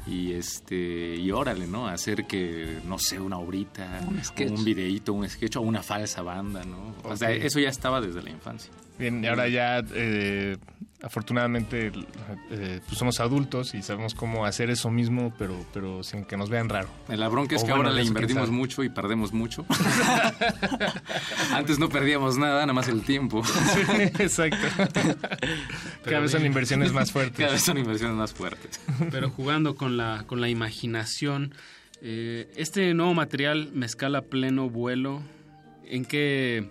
Y 0.05 0.33
este 0.33 1.15
y 1.15 1.31
órale, 1.31 1.65
¿no? 1.67 1.87
Hacer 1.87 2.25
que, 2.27 2.79
no 2.85 2.97
sé, 2.99 3.19
una 3.19 3.37
obrita, 3.37 4.01
Un 4.07 4.23
sketch. 4.23 4.51
un 4.51 4.63
videíto, 4.65 5.13
un 5.13 5.27
sketch 5.29 5.57
o 5.57 5.61
una 5.61 5.81
falsa 5.83 6.21
banda, 6.21 6.63
¿no? 6.65 6.93
O 7.03 7.15
sea, 7.15 7.29
Ok. 7.29 7.35
eso 7.43 7.59
ya 7.59 7.69
estaba 7.69 7.99
desde 8.01 8.21
la 8.21 8.29
infancia. 8.29 8.71
Bien, 8.99 9.23
y 9.23 9.27
ahora 9.27 9.47
ya, 9.49 9.81
eh, 9.93 10.57
afortunadamente, 11.01 11.91
eh, 12.49 12.79
pues 12.85 12.97
somos 12.97 13.19
adultos 13.19 13.75
y 13.75 13.81
sabemos 13.83 14.15
cómo 14.15 14.45
hacer 14.45 14.69
eso 14.69 14.89
mismo, 14.89 15.33
pero, 15.37 15.55
pero 15.73 16.03
sin 16.03 16.25
que 16.25 16.37
nos 16.37 16.49
vean 16.49 16.69
raro. 16.69 16.89
La 17.07 17.27
bronca 17.27 17.55
es 17.55 17.63
O 17.63 17.65
que 17.65 17.71
bueno, 17.71 17.89
ahora 17.89 17.95
le 17.95 18.07
invertimos 18.07 18.49
mucho 18.49 18.83
y 18.83 18.89
perdemos 18.89 19.31
mucho. 19.31 19.65
Antes 21.53 21.77
no 21.77 21.89
perdíamos 21.89 22.37
nada, 22.37 22.61
nada 22.61 22.73
más 22.73 22.87
el 22.87 23.03
tiempo. 23.03 23.43
exacto. 24.19 24.57
Cada 26.03 26.19
vez 26.19 26.31
son 26.31 26.45
inversiones 26.45 26.91
más 26.93 27.11
fuertes. 27.11 27.37
Cada 27.37 27.51
vez 27.53 27.63
son 27.63 27.77
inversiones 27.77 28.17
más 28.17 28.33
fuertes. 28.33 28.79
Pero 29.11 29.29
jugando 29.29 29.75
con 29.75 29.97
la, 29.97 30.23
con 30.25 30.41
la 30.41 30.49
imaginación, 30.49 31.53
eh, 32.01 32.51
este 32.55 32.93
nuevo 32.93 33.13
material, 33.13 33.69
Mezcal 33.73 34.15
a 34.15 34.23
pleno 34.23 34.69
vuelo, 34.69 35.21
¿en 35.85 36.05
qué... 36.05 36.69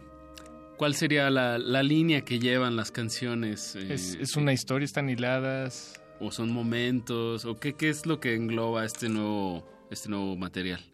¿Cuál 0.76 0.94
sería 0.94 1.30
la, 1.30 1.58
la 1.58 1.82
línea 1.82 2.22
que 2.22 2.38
llevan 2.38 2.76
las 2.76 2.90
canciones? 2.90 3.74
eh, 3.76 3.94
Es, 3.94 4.14
es 4.20 4.36
una 4.36 4.52
historia, 4.52 4.84
están 4.84 5.08
hiladas. 5.08 6.00
¿O 6.20 6.30
son 6.32 6.50
momentos? 6.52 7.44
¿O 7.44 7.56
qué, 7.56 7.74
qué 7.74 7.90
es 7.90 8.06
lo 8.06 8.20
que 8.20 8.34
engloba 8.34 8.84
este 8.84 9.08
nuevo, 9.08 9.68
este 9.90 10.08
nuevo 10.08 10.36
material? 10.36 10.84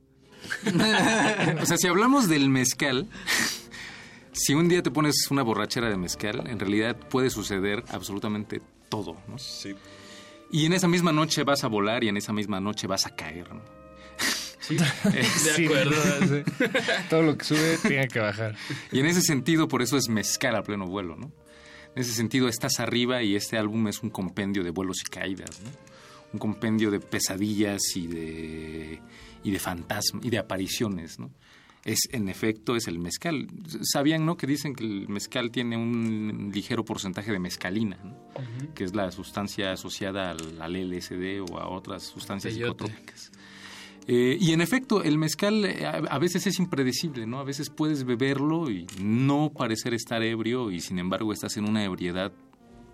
o 1.60 1.66
sea, 1.66 1.76
si 1.76 1.86
hablamos 1.86 2.28
del 2.28 2.48
mezcal, 2.48 3.08
si 4.32 4.54
un 4.54 4.68
día 4.68 4.82
te 4.82 4.90
pones 4.90 5.30
una 5.30 5.42
borrachera 5.42 5.88
de 5.88 5.96
mezcal, 5.96 6.44
en 6.48 6.58
realidad 6.58 6.96
puede 6.96 7.30
suceder 7.30 7.84
absolutamente 7.90 8.60
todo, 8.88 9.16
¿no? 9.28 9.38
Sí. 9.38 9.74
Y 10.50 10.66
en 10.66 10.72
esa 10.72 10.88
misma 10.88 11.12
noche 11.12 11.44
vas 11.44 11.62
a 11.64 11.68
volar 11.68 12.02
y 12.04 12.08
en 12.08 12.16
esa 12.16 12.32
misma 12.32 12.60
noche 12.60 12.86
vas 12.88 13.06
a 13.06 13.14
caer, 13.14 13.54
¿no? 13.54 13.62
Sí, 14.62 14.78
Sí, 15.56 15.66
sí. 15.66 15.68
Todo 17.10 17.22
lo 17.22 17.36
que 17.36 17.44
sube 17.44 17.78
tiene 17.86 18.08
que 18.08 18.20
bajar. 18.20 18.56
Y 18.90 19.00
en 19.00 19.06
ese 19.06 19.20
sentido, 19.20 19.68
por 19.68 19.82
eso 19.82 19.96
es 19.96 20.08
mezcal 20.08 20.56
a 20.56 20.62
pleno 20.62 20.86
vuelo, 20.86 21.16
¿no? 21.16 21.32
En 21.94 22.02
ese 22.02 22.12
sentido, 22.14 22.48
estás 22.48 22.80
arriba 22.80 23.22
y 23.22 23.36
este 23.36 23.58
álbum 23.58 23.86
es 23.88 24.02
un 24.02 24.10
compendio 24.10 24.64
de 24.64 24.70
vuelos 24.70 25.02
y 25.02 25.10
caídas, 25.10 25.60
¿no? 25.62 25.70
Un 26.32 26.38
compendio 26.38 26.90
de 26.90 27.00
pesadillas 27.00 27.82
y 27.94 28.06
de, 28.06 29.00
y 29.44 29.50
de 29.50 29.58
fantasmas 29.58 30.24
y 30.24 30.30
de 30.30 30.38
apariciones, 30.38 31.18
¿no? 31.18 31.30
Es, 31.84 32.08
en 32.12 32.28
efecto, 32.28 32.76
es 32.76 32.86
el 32.86 33.00
mezcal. 33.00 33.48
¿Sabían, 33.82 34.24
no? 34.24 34.36
Que 34.36 34.46
dicen 34.46 34.72
que 34.76 34.84
el 34.84 35.08
mezcal 35.08 35.50
tiene 35.50 35.76
un 35.76 36.52
ligero 36.54 36.84
porcentaje 36.84 37.32
de 37.32 37.40
mezcalina, 37.40 37.98
¿no? 38.04 38.16
Que 38.72 38.84
es 38.84 38.94
la 38.94 39.10
sustancia 39.10 39.72
asociada 39.72 40.30
al, 40.30 40.62
al 40.62 40.72
LSD 40.74 41.40
o 41.50 41.58
a 41.58 41.68
otras 41.68 42.04
sustancias 42.04 42.54
Peyote. 42.54 42.84
psicotrópicas. 42.84 43.31
Eh, 44.08 44.36
y 44.40 44.52
en 44.52 44.60
efecto, 44.60 45.02
el 45.04 45.16
mezcal 45.18 45.64
eh, 45.64 45.86
a, 45.86 46.18
veces 46.18 46.46
es 46.46 46.58
impredecible, 46.58 47.26
¿no? 47.26 47.38
A 47.38 47.44
veces 47.44 47.70
puedes 47.70 48.04
beberlo 48.04 48.68
y 48.70 48.86
no 49.00 49.50
parecer 49.56 49.94
estar 49.94 50.22
ebrio 50.22 50.70
y 50.72 50.80
sin 50.80 50.98
embargo 50.98 51.32
estás 51.32 51.56
en 51.56 51.68
una 51.68 51.84
ebriedad 51.84 52.32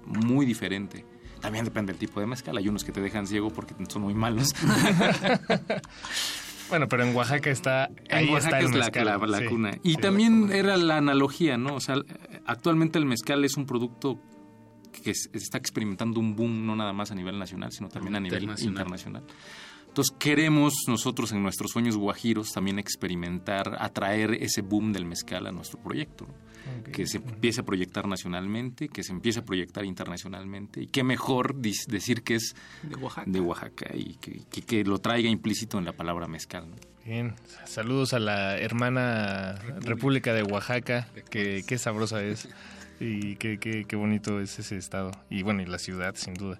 muy 0.04 0.44
diferente. 0.44 1.04
También 1.40 1.64
depende 1.64 1.92
del 1.92 2.00
tipo 2.00 2.20
de 2.20 2.26
mezcal. 2.26 2.56
Hay 2.58 2.68
unos 2.68 2.84
que 2.84 2.92
te 2.92 3.00
dejan 3.00 3.26
ciego 3.26 3.48
porque 3.50 3.74
son 3.88 4.02
muy 4.02 4.14
malos. 4.14 4.54
Bueno, 6.68 6.86
pero 6.86 7.02
en 7.04 7.16
Oaxaca 7.16 7.48
está. 7.50 7.84
Ahí 8.10 8.26
En 8.26 8.34
Oaxaca 8.34 8.58
está 8.58 8.58
el 8.58 8.64
es 8.66 8.70
la, 8.72 8.78
mezcal. 8.84 9.04
la- 9.06 9.26
la 9.26 9.38
Sí. 9.38 9.44
cuna. 9.46 9.78
Y 9.82 9.92
Sí. 9.92 9.96
también 9.96 10.50
era 10.52 10.76
la 10.76 10.98
analogía, 10.98 11.56
¿no? 11.56 11.74
O 11.74 11.80
sea, 11.80 11.96
actualmente 12.44 12.98
el 12.98 13.06
mezcal 13.06 13.42
es 13.46 13.56
un 13.56 13.64
producto 13.64 14.20
que 15.02 15.12
es- 15.12 15.30
está 15.32 15.56
experimentando 15.56 16.20
un 16.20 16.36
boom 16.36 16.66
no 16.66 16.76
nada 16.76 16.92
más 16.92 17.10
a 17.10 17.14
nivel 17.14 17.38
nacional, 17.38 17.72
sino 17.72 17.88
también 17.88 18.16
a 18.16 18.20
nivel 18.20 18.42
Internacional. 18.42 18.72
internacional. 18.74 19.22
Entonces 19.88 20.14
queremos 20.18 20.74
nosotros 20.86 21.32
en 21.32 21.42
nuestros 21.42 21.72
sueños 21.72 21.96
guajiros 21.96 22.52
también 22.52 22.78
experimentar, 22.78 23.76
atraer 23.80 24.34
ese 24.34 24.62
boom 24.62 24.92
del 24.92 25.04
mezcal 25.06 25.46
a 25.46 25.52
nuestro 25.52 25.80
proyecto. 25.82 26.26
¿no? 26.26 26.82
Que 26.92 27.06
se 27.06 27.16
empiece 27.16 27.62
a 27.62 27.64
proyectar 27.64 28.06
nacionalmente, 28.06 28.88
que 28.88 29.02
se 29.02 29.12
empiece 29.12 29.40
a 29.40 29.44
proyectar 29.44 29.84
internacionalmente. 29.84 30.82
Y 30.82 30.86
qué 30.88 31.02
mejor 31.02 31.54
decir 31.56 32.22
que 32.22 32.34
es 32.36 32.54
De 32.82 32.94
Oaxaca. 32.96 33.30
de 33.30 33.40
Oaxaca 33.40 33.86
y 33.94 34.14
que, 34.16 34.42
que- 34.50 34.62
que 34.62 34.84
lo 34.84 34.98
traiga 34.98 35.28
implícito 35.30 35.78
en 35.78 35.84
la 35.86 35.92
palabra 35.92 36.28
mezcal. 36.28 36.68
¿no? 36.70 36.76
Bien, 37.06 37.34
saludos 37.64 38.12
a 38.12 38.18
la 38.18 38.58
hermana 38.58 39.54
República 39.80 40.34
de 40.34 40.42
Oaxaca, 40.42 41.08
que 41.30 41.64
qué 41.66 41.78
sabrosa 41.78 42.22
es 42.22 42.48
y 43.00 43.36
qué, 43.36 43.58
qué, 43.58 43.84
qué 43.88 43.96
bonito 43.96 44.38
es 44.40 44.58
ese 44.58 44.76
estado. 44.76 45.12
Y 45.30 45.42
bueno, 45.42 45.62
y 45.62 45.66
la 45.66 45.78
ciudad, 45.78 46.14
sin 46.16 46.34
duda. 46.34 46.58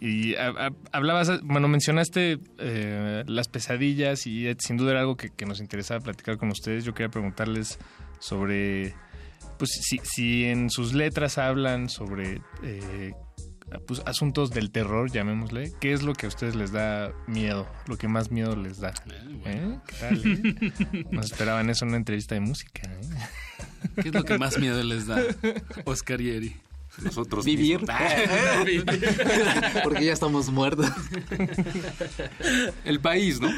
Y 0.00 0.34
ha- 0.36 0.48
ha- 0.56 0.70
hablabas, 0.92 1.42
bueno, 1.42 1.68
mencionaste 1.68 2.38
eh, 2.58 3.22
las 3.26 3.48
pesadillas 3.48 4.26
y 4.26 4.46
eh, 4.48 4.56
sin 4.58 4.76
duda 4.78 4.92
era 4.92 5.00
algo 5.00 5.16
que, 5.16 5.28
que 5.30 5.44
nos 5.44 5.60
interesaba 5.60 6.00
platicar 6.00 6.38
con 6.38 6.48
ustedes. 6.50 6.84
Yo 6.84 6.94
quería 6.94 7.10
preguntarles 7.10 7.78
sobre, 8.18 8.94
pues 9.58 9.70
si, 9.82 9.98
si 10.02 10.44
en 10.46 10.70
sus 10.70 10.94
letras 10.94 11.36
hablan 11.36 11.90
sobre 11.90 12.40
eh, 12.62 13.12
pues, 13.86 14.00
asuntos 14.06 14.50
del 14.50 14.70
terror, 14.70 15.10
llamémosle, 15.12 15.72
¿qué 15.80 15.92
es 15.92 16.02
lo 16.02 16.14
que 16.14 16.24
a 16.26 16.28
ustedes 16.30 16.54
les 16.56 16.72
da 16.72 17.12
miedo? 17.26 17.68
Lo 17.86 17.98
que 17.98 18.08
más 18.08 18.30
miedo 18.30 18.56
les 18.56 18.80
da. 18.80 18.94
¿Eh? 19.44 19.78
¿Qué 19.86 19.96
tal, 20.00 20.22
eh? 20.24 21.04
No 21.10 21.20
esperaban 21.20 21.68
eso 21.68 21.84
en 21.84 21.90
una 21.90 21.98
entrevista 21.98 22.34
de 22.34 22.40
música. 22.40 22.82
¿eh? 22.90 23.00
¿Qué 24.02 24.08
es 24.08 24.14
lo 24.14 24.24
que 24.24 24.38
más 24.38 24.58
miedo 24.58 24.82
les 24.82 25.06
da? 25.06 25.20
Oscar 25.84 26.20
Yeri. 26.22 26.56
Nosotros 27.02 27.44
Vivir. 27.44 27.80
mismos. 27.80 28.84
Porque 29.84 30.04
ya 30.04 30.12
estamos 30.12 30.50
muertos. 30.50 30.90
El 32.84 33.00
país, 33.00 33.40
¿no? 33.40 33.50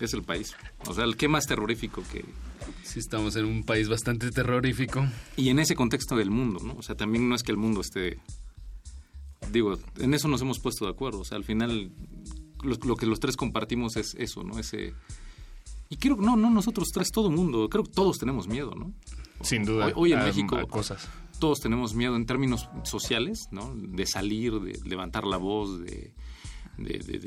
Es 0.00 0.14
el 0.14 0.22
país. 0.22 0.54
O 0.86 0.94
sea, 0.94 1.04
el 1.04 1.16
qué 1.16 1.28
más 1.28 1.46
terrorífico 1.46 2.02
que... 2.10 2.24
Sí, 2.82 2.98
estamos 2.98 3.36
en 3.36 3.44
un 3.44 3.64
país 3.64 3.88
bastante 3.88 4.30
terrorífico. 4.30 5.06
Y 5.36 5.50
en 5.50 5.58
ese 5.58 5.74
contexto 5.74 6.16
del 6.16 6.30
mundo, 6.30 6.60
¿no? 6.64 6.74
O 6.74 6.82
sea, 6.82 6.96
también 6.96 7.28
no 7.28 7.34
es 7.34 7.42
que 7.42 7.52
el 7.52 7.58
mundo 7.58 7.80
esté... 7.80 8.18
Digo, 9.52 9.78
en 9.98 10.14
eso 10.14 10.28
nos 10.28 10.40
hemos 10.42 10.58
puesto 10.60 10.84
de 10.86 10.92
acuerdo. 10.92 11.20
O 11.20 11.24
sea, 11.24 11.36
al 11.36 11.44
final 11.44 11.90
lo, 12.62 12.76
lo 12.86 12.96
que 12.96 13.06
los 13.06 13.20
tres 13.20 13.36
compartimos 13.36 13.96
es 13.96 14.14
eso, 14.18 14.42
¿no? 14.42 14.58
Ese... 14.58 14.94
Y 15.88 15.96
creo 15.96 16.16
que 16.16 16.24
no, 16.24 16.36
no 16.36 16.50
nosotros 16.50 16.88
tres, 16.94 17.10
todo 17.10 17.28
el 17.28 17.36
mundo. 17.36 17.68
Creo 17.68 17.84
que 17.84 17.90
todos 17.90 18.18
tenemos 18.18 18.46
miedo, 18.46 18.72
¿no? 18.76 18.92
Sin 19.42 19.64
duda. 19.64 19.86
Hoy, 19.86 19.92
hoy 19.96 20.12
en 20.12 20.20
a- 20.20 20.24
México 20.24 20.56
a 20.56 20.64
cosas. 20.66 21.08
Todos 21.40 21.58
tenemos 21.60 21.94
miedo 21.94 22.14
en 22.14 22.26
términos 22.26 22.68
sociales, 22.84 23.48
¿no? 23.50 23.74
De 23.74 24.06
salir, 24.06 24.52
de 24.60 24.78
levantar 24.88 25.24
la 25.24 25.38
voz, 25.38 25.80
de, 25.80 26.14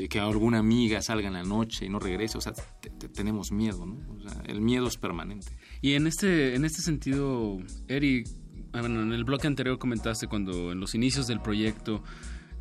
que 0.10 0.20
alguna 0.20 0.60
amiga 0.60 1.02
salga 1.02 1.28
en 1.28 1.34
la 1.34 1.44
noche 1.44 1.86
y 1.86 1.90
no 1.90 2.00
regrese. 2.00 2.38
O 2.38 2.42
sea, 2.42 2.54
te- 2.54 2.90
te- 2.90 3.10
tenemos 3.10 3.52
miedo, 3.52 3.86
¿no? 3.86 3.98
O 4.16 4.22
sea, 4.22 4.42
el 4.46 4.62
miedo 4.62 4.88
es 4.88 4.98
permanente. 4.98 5.48
Y 5.82 5.94
en 5.94 6.08
este, 6.08 6.56
en 6.56 6.64
este 6.66 6.82
sentido, 6.82 7.58
Eri, 7.88 8.24
ah, 8.72 8.80
bueno, 8.80 9.02
en 9.02 9.12
el 9.12 9.26
bloque 9.26 9.48
anterior 9.48 9.78
comentaste 9.78 10.28
cuando 10.28 10.72
en 10.72 10.80
los 10.80 10.96
inicios 10.96 11.28
del 11.28 11.42
proyecto 11.42 12.02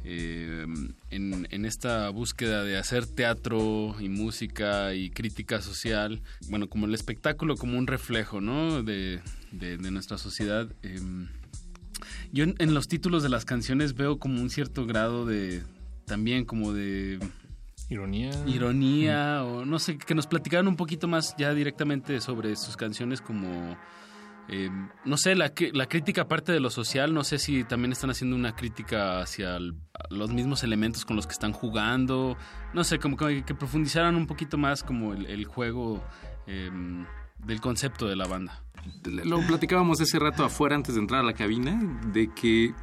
eh, 0.04 0.66
en, 1.10 1.64
esta 1.64 2.10
búsqueda 2.10 2.64
de 2.64 2.76
hacer 2.76 3.06
teatro 3.06 3.94
y 4.00 4.08
música 4.08 4.94
y 4.94 5.10
crítica 5.10 5.60
social, 5.62 6.20
bueno, 6.50 6.68
como 6.68 6.86
el 6.86 6.94
espectáculo 6.94 7.56
como 7.56 7.78
un 7.78 7.86
reflejo, 7.86 8.40
¿no? 8.40 8.82
De, 8.82 9.20
nuestra 9.90 10.18
sociedad. 10.18 10.68
Eh, 10.82 10.98
yo 12.32 12.44
en, 12.44 12.54
en, 12.58 12.74
los 12.74 12.88
títulos 12.88 13.22
de 13.22 13.28
las 13.28 13.44
canciones 13.44 13.94
veo 13.94 14.18
como 14.18 14.40
un 14.40 14.50
cierto 14.50 14.86
grado 14.86 15.26
de, 15.26 15.62
también 16.06 16.44
como 16.44 16.72
de... 16.72 17.18
Ironía. 17.88 18.30
Ironía, 18.46 19.44
o 19.44 19.64
no 19.64 19.78
sé, 19.78 19.98
que 19.98 20.14
nos 20.14 20.26
platicaran 20.26 20.66
un 20.66 20.76
poquito 20.76 21.08
más 21.08 21.36
ya 21.36 21.52
directamente 21.52 22.20
sobre 22.20 22.56
sus 22.56 22.76
canciones 22.76 23.20
como 23.20 23.76
eh, 24.48 24.70
no 25.04 25.16
sé, 25.16 25.34
la, 25.34 25.52
la 25.72 25.86
crítica 25.86 26.22
aparte 26.22 26.52
de 26.52 26.60
lo 26.60 26.70
social, 26.70 27.14
no 27.14 27.22
sé 27.22 27.38
si 27.38 27.64
también 27.64 27.92
están 27.92 28.10
haciendo 28.10 28.34
una 28.34 28.56
crítica 28.56 29.20
hacia 29.20 29.58
los 30.10 30.30
mismos 30.30 30.64
elementos 30.64 31.04
con 31.04 31.16
los 31.16 31.26
que 31.26 31.32
están 31.32 31.52
jugando, 31.52 32.36
no 32.74 32.82
sé, 32.84 32.98
como 32.98 33.16
que, 33.16 33.42
profundizaran 33.58 34.16
un 34.16 34.26
poquito 34.26 34.58
más 34.58 34.82
como 34.82 35.14
el, 35.14 35.44
juego 35.44 36.02
em, 36.46 37.06
del 37.38 37.60
concepto 37.60 38.08
de 38.08 38.16
la 38.16 38.26
banda. 38.26 38.64
Lo 39.04 39.40
platicábamos 39.46 40.00
ese 40.00 40.18
rato 40.18 40.44
afuera 40.44 40.76
antes 40.76 40.94
de 40.94 41.00
entrar 41.00 41.20
a 41.20 41.24
la 41.24 41.34
cabina, 41.34 41.80
de 42.12 42.32
que 42.32 42.66
eh, 42.66 42.74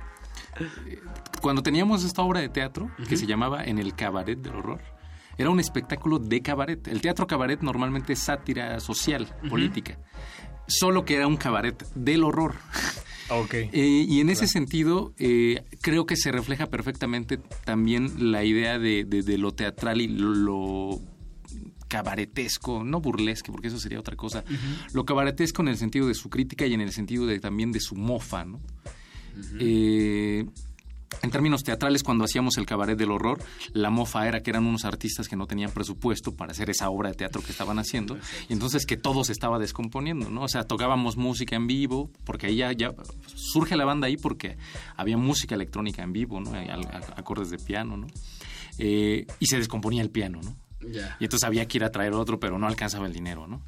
cuando 1.42 1.64
teníamos 1.64 2.04
esta 2.04 2.22
obra 2.22 2.40
de 2.42 2.50
teatro 2.50 2.92
que 3.08 3.18
se 3.18 3.26
llamaba 3.26 3.64
En 3.64 3.80
el 3.80 3.96
cabaret 3.96 4.40
del 4.40 4.56
horror, 4.56 4.82
era 5.38 5.50
un 5.50 5.60
espectáculo 5.60 6.20
de 6.20 6.42
cabaret. 6.42 6.88
El 6.88 7.02
teatro 7.02 7.26
cabaret 7.28 7.62
normalmente 7.62 8.14
es 8.14 8.20
sátira 8.20 8.80
social, 8.80 9.28
política 9.50 9.98
solo 10.70 11.04
que 11.04 11.16
era 11.16 11.28
un 11.28 11.38
cabaret 11.38 11.84
del 11.96 12.24
horror. 12.24 12.56
Okay. 13.30 13.70
Eh, 13.74 14.06
y 14.08 14.22
en 14.22 14.30
ese 14.30 14.48
sentido, 14.48 15.14
eh, 15.20 15.64
creo 15.82 16.06
que 16.06 16.16
se 16.16 16.32
refleja 16.32 16.68
perfectamente 16.68 17.38
también 17.64 18.32
la 18.32 18.44
idea 18.44 18.80
de, 18.80 19.06
lo 19.38 19.52
teatral 19.52 20.02
y 20.02 20.08
lo, 20.08 21.00
cabaretesco, 21.90 22.84
no 22.84 23.02
burlesque, 23.02 23.52
porque 23.52 23.68
eso 23.68 23.80
sería 23.80 24.00
otra 24.00 24.16
cosa, 24.16 24.46
lo 24.94 25.04
cabaretesco 25.04 25.62
en 25.62 25.68
el 25.68 25.78
sentido 25.78 26.08
de 26.08 26.14
su 26.14 26.30
crítica 26.30 26.66
y 26.66 26.74
en 26.74 26.82
el 26.82 26.94
sentido 26.94 27.26
de, 27.26 27.40
también 27.40 27.74
de 27.74 27.82
su 27.82 27.96
mofa, 27.96 28.46
¿no? 28.46 28.60
en 31.22 31.32
términos 31.32 31.64
teatrales, 31.64 32.04
cuando 32.04 32.24
hacíamos 32.24 32.58
el 32.58 32.66
cabaret 32.66 32.98
del 32.98 33.12
horror, 33.12 33.42
la 33.74 33.90
mofa 33.90 34.28
era 34.28 34.42
que 34.42 34.52
eran 34.52 34.66
unos 34.66 34.86
artistas 34.86 35.28
que 35.28 35.36
no 35.36 35.48
tenían 35.48 35.72
presupuesto 35.72 36.36
para 36.36 36.52
hacer 36.52 36.70
esa 36.70 36.90
obra 36.90 37.10
de 37.10 37.16
teatro 37.16 37.42
que 37.42 37.52
estaban 37.52 37.80
haciendo, 37.80 38.18
y 38.48 38.54
entonces 38.54 38.86
que 38.86 38.96
todo 38.96 39.24
se 39.24 39.32
estaba 39.32 39.60
descomponiendo, 39.60 40.30
¿no? 40.30 40.44
O 40.44 40.48
sea, 40.48 40.64
tocábamos 40.64 41.18
música 41.18 41.56
en 41.56 41.68
vivo, 41.68 42.12
porque 42.26 42.48
ahí 42.48 42.58
ya, 42.58 42.72
ya 42.72 42.94
surge 43.26 43.76
la 43.76 43.86
banda 43.86 44.08
ahí 44.08 44.18
porque 44.18 44.58
había 44.96 45.18
música 45.18 45.56
electrónica 45.56 46.04
en 46.04 46.14
vivo, 46.14 46.40
¿no? 46.40 46.52
Acordes 47.16 47.50
de 47.50 47.58
piano, 47.58 47.98
¿no? 47.98 48.08
Eh, 48.78 49.26
y 49.40 49.48
se 49.48 49.58
descomponía 49.58 50.02
el 50.02 50.10
piano, 50.10 50.40
¿no? 50.42 50.56
Y 50.82 51.24
entonces 51.24 51.46
había 51.46 51.68
que 51.68 51.78
ir 51.78 51.84
a 51.84 51.92
traer 51.92 52.14
otro, 52.14 52.40
pero 52.40 52.58
no 52.58 52.68
alcanzaba 52.68 53.06
el 53.06 53.14
dinero, 53.14 53.48
¿no? 53.48 53.62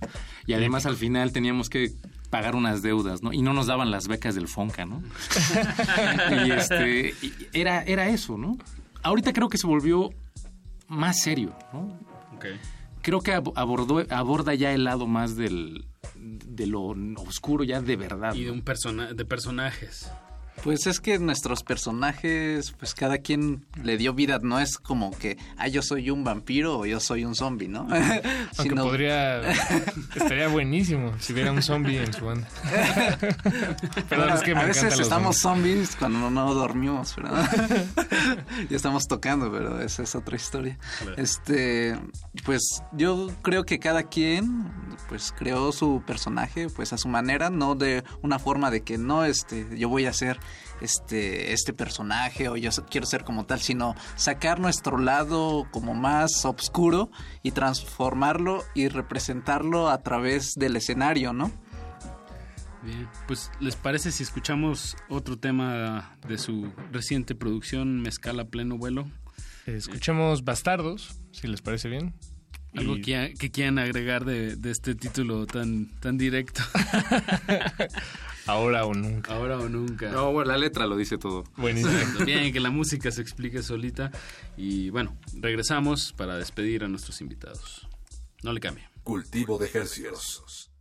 Y 0.45 0.53
además 0.53 0.85
al 0.85 0.95
final 0.95 1.31
teníamos 1.31 1.69
que 1.69 1.91
pagar 2.29 2.55
unas 2.55 2.81
deudas, 2.81 3.21
¿no? 3.21 3.33
Y 3.33 3.41
no 3.41 3.53
nos 3.53 3.67
daban 3.67 3.91
las 3.91 4.07
becas 4.07 4.35
del 4.35 4.47
Fonca, 4.47 4.85
¿no? 4.85 5.03
y 6.45 6.51
este, 6.51 7.13
era, 7.53 7.83
era 7.83 8.07
eso, 8.09 8.37
¿no? 8.37 8.57
Ahorita 9.03 9.33
creo 9.33 9.49
que 9.49 9.57
se 9.57 9.67
volvió 9.67 10.09
más 10.87 11.21
serio, 11.21 11.55
¿no? 11.73 11.99
Creo 13.01 13.21
que 13.21 13.33
abordó, 13.33 14.05
aborda 14.09 14.53
ya 14.53 14.71
el 14.71 14.83
lado 14.83 15.07
más 15.07 15.35
del, 15.35 15.85
de 16.15 16.67
lo 16.67 16.81
oscuro 17.17 17.63
ya 17.63 17.81
de 17.81 17.95
verdad. 17.95 18.33
Y 18.35 18.45
de, 18.45 18.51
un 18.51 18.61
persona 18.61 19.13
de 19.13 19.25
personajes. 19.25 20.11
Pues 20.63 20.85
es 20.85 20.99
que 20.99 21.17
nuestros 21.17 21.63
personajes, 21.63 22.71
pues 22.77 22.93
cada 22.93 23.17
quien 23.17 23.65
le 23.83 23.97
dio 23.97 24.13
vida, 24.13 24.39
no 24.43 24.59
es 24.59 24.77
como 24.77 25.09
que, 25.17 25.37
ah, 25.57 25.67
yo 25.67 25.81
soy 25.81 26.11
un 26.11 26.23
vampiro 26.23 26.77
o 26.77 26.85
yo 26.85 26.99
soy 26.99 27.25
un 27.25 27.33
zombie, 27.33 27.67
¿no? 27.67 27.87
Aunque 28.57 28.75
podría, 28.75 29.41
estaría 30.15 30.47
buenísimo 30.49 31.13
si 31.19 31.33
hubiera 31.33 31.51
un 31.51 31.63
zombie 31.63 31.97
en 31.97 32.13
su 32.13 32.25
banda. 32.25 32.47
Perdón, 34.09 34.29
es 34.33 34.41
que 34.41 34.53
me 34.53 34.61
a 34.61 34.65
veces 34.65 34.99
estamos 34.99 35.37
zombies. 35.37 35.95
cuando 35.95 36.29
no 36.29 36.53
dormimos, 36.53 37.15
¿verdad? 37.15 37.49
ya 38.69 38.75
estamos 38.75 39.07
tocando, 39.07 39.51
pero 39.51 39.81
esa 39.81 40.03
es 40.03 40.13
otra 40.13 40.35
historia. 40.35 40.77
Este, 41.17 41.97
pues 42.45 42.83
yo 42.91 43.29
creo 43.41 43.63
que 43.63 43.79
cada 43.79 44.03
quien, 44.03 44.71
pues 45.09 45.33
creó 45.35 45.71
su 45.71 46.03
personaje, 46.05 46.67
pues 46.69 46.93
a 46.93 46.97
su 46.97 47.07
manera, 47.07 47.49
no 47.49 47.73
de 47.73 48.03
una 48.21 48.37
forma 48.37 48.69
de 48.69 48.81
que 48.81 48.99
no, 48.99 49.25
este, 49.25 49.65
yo 49.77 49.89
voy 49.89 50.05
a 50.05 50.13
ser 50.13 50.39
este, 50.81 51.53
este 51.53 51.73
personaje 51.73 52.49
o 52.49 52.57
yo 52.57 52.71
quiero 52.89 53.05
ser 53.05 53.23
como 53.23 53.45
tal, 53.45 53.59
sino 53.59 53.95
sacar 54.15 54.59
nuestro 54.59 54.97
lado 54.97 55.67
como 55.71 55.93
más 55.93 56.43
oscuro 56.45 57.11
y 57.43 57.51
transformarlo 57.51 58.63
y 58.73 58.87
representarlo 58.87 59.89
a 59.89 60.01
través 60.01 60.55
del 60.55 60.75
escenario, 60.75 61.33
¿no? 61.33 61.51
Bien, 62.83 63.07
pues 63.27 63.51
¿les 63.59 63.75
parece 63.75 64.11
si 64.11 64.23
escuchamos 64.23 64.97
otro 65.07 65.37
tema 65.37 66.17
de 66.27 66.39
su 66.39 66.73
reciente 66.91 67.35
producción 67.35 68.01
Mezcal 68.01 68.39
a 68.39 68.45
pleno 68.45 68.77
vuelo? 68.77 69.07
Escuchemos 69.67 70.43
Bastardos, 70.43 71.19
si 71.31 71.47
les 71.47 71.61
parece 71.61 71.89
bien. 71.89 72.15
Algo 72.75 72.95
que, 72.95 73.35
quieran 73.51 73.77
agregar 73.79 74.25
de, 74.25 74.55
de, 74.55 74.71
este 74.71 74.95
título 74.95 75.45
tan, 75.45 75.89
tan 75.99 76.17
directo. 76.17 76.61
Ahora 78.47 78.85
o 78.85 78.93
nunca. 78.93 79.33
Ahora 79.33 79.57
o 79.59 79.69
nunca. 79.69 80.09
No, 80.09 80.31
bueno, 80.31 80.51
la 80.51 80.57
letra 80.57 80.87
lo 80.87 80.95
dice 80.95 81.17
todo. 81.17 81.43
Buenísimo. 81.57 82.25
Bien, 82.25 82.51
que 82.51 82.59
la 82.59 82.71
música 82.71 83.11
se 83.11 83.21
explique 83.21 83.61
solita. 83.61 84.11
Y 84.57 84.89
bueno, 84.89 85.17
regresamos 85.33 86.13
para 86.13 86.37
despedir 86.37 86.83
a 86.83 86.87
nuestros 86.87 87.21
invitados. 87.21 87.87
No 88.43 88.53
le 88.53 88.59
cambie. 88.59 88.89
Cultivo 89.03 89.57
de 89.57 89.67
ejercicios. 89.67 90.71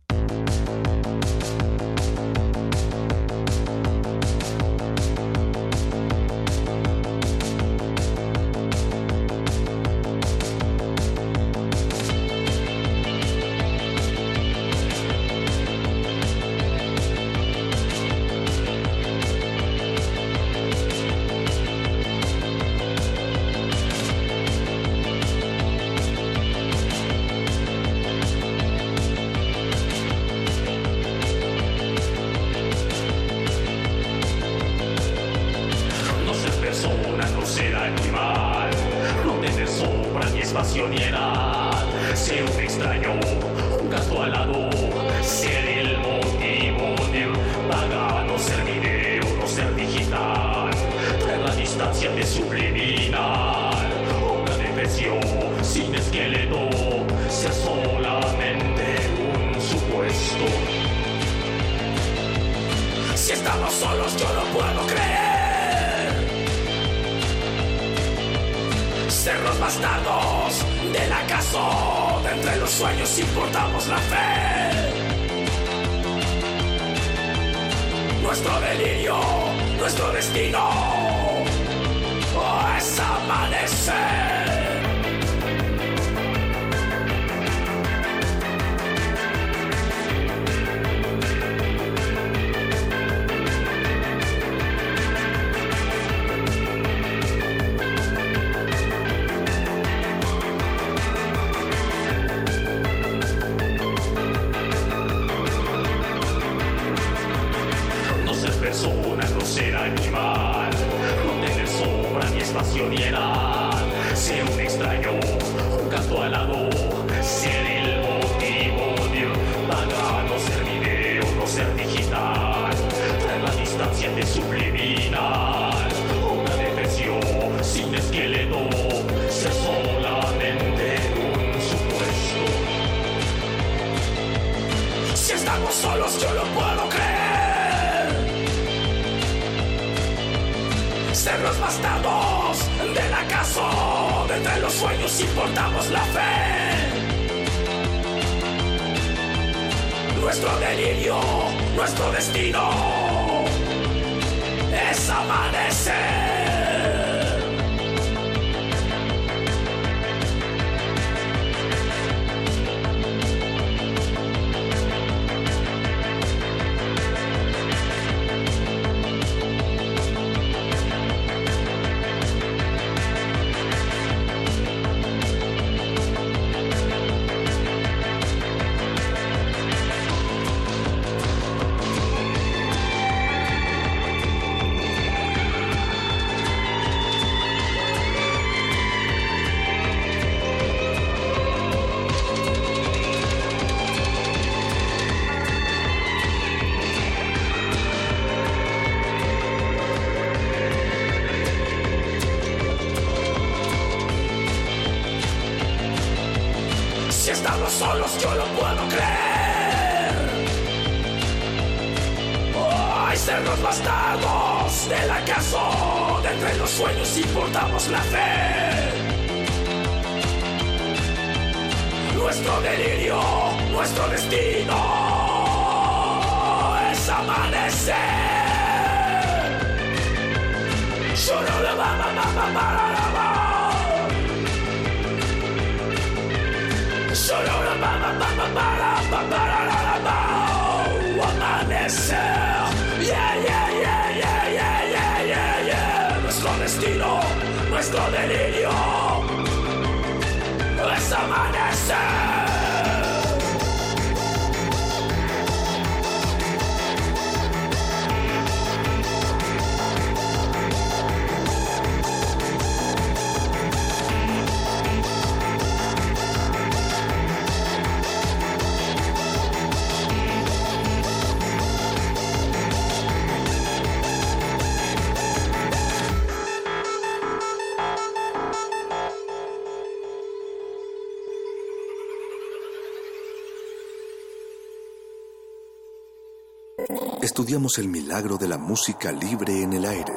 Estudiamos 287.21 287.77
el 287.77 287.87
milagro 287.87 288.37
de 288.37 288.47
la 288.47 288.57
música 288.57 289.11
libre 289.11 289.61
en 289.61 289.73
el 289.73 289.85
aire. 289.85 290.13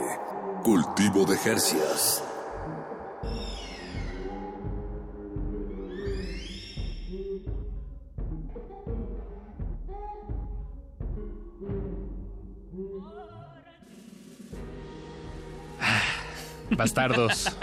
Cultivo 0.63 1.25
de 1.25 1.37
Jercias. 1.37 2.23
Bastardos. 16.71 17.57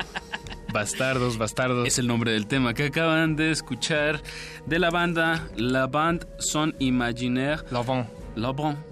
Bastardos, 0.71 1.37
bastardos. 1.37 1.87
Es 1.87 1.97
el 1.97 2.07
nombre 2.07 2.31
del 2.31 2.47
tema 2.47 2.73
que 2.73 2.85
acaban 2.85 3.35
de 3.35 3.51
escuchar 3.51 4.21
de 4.65 4.79
la 4.79 4.89
banda 4.89 5.49
La 5.57 5.87
Bande 5.87 6.27
Son 6.39 6.75
Imaginaire. 6.79 7.63
La 7.71 7.81
Bande. 7.81 8.07
La. 8.35 8.90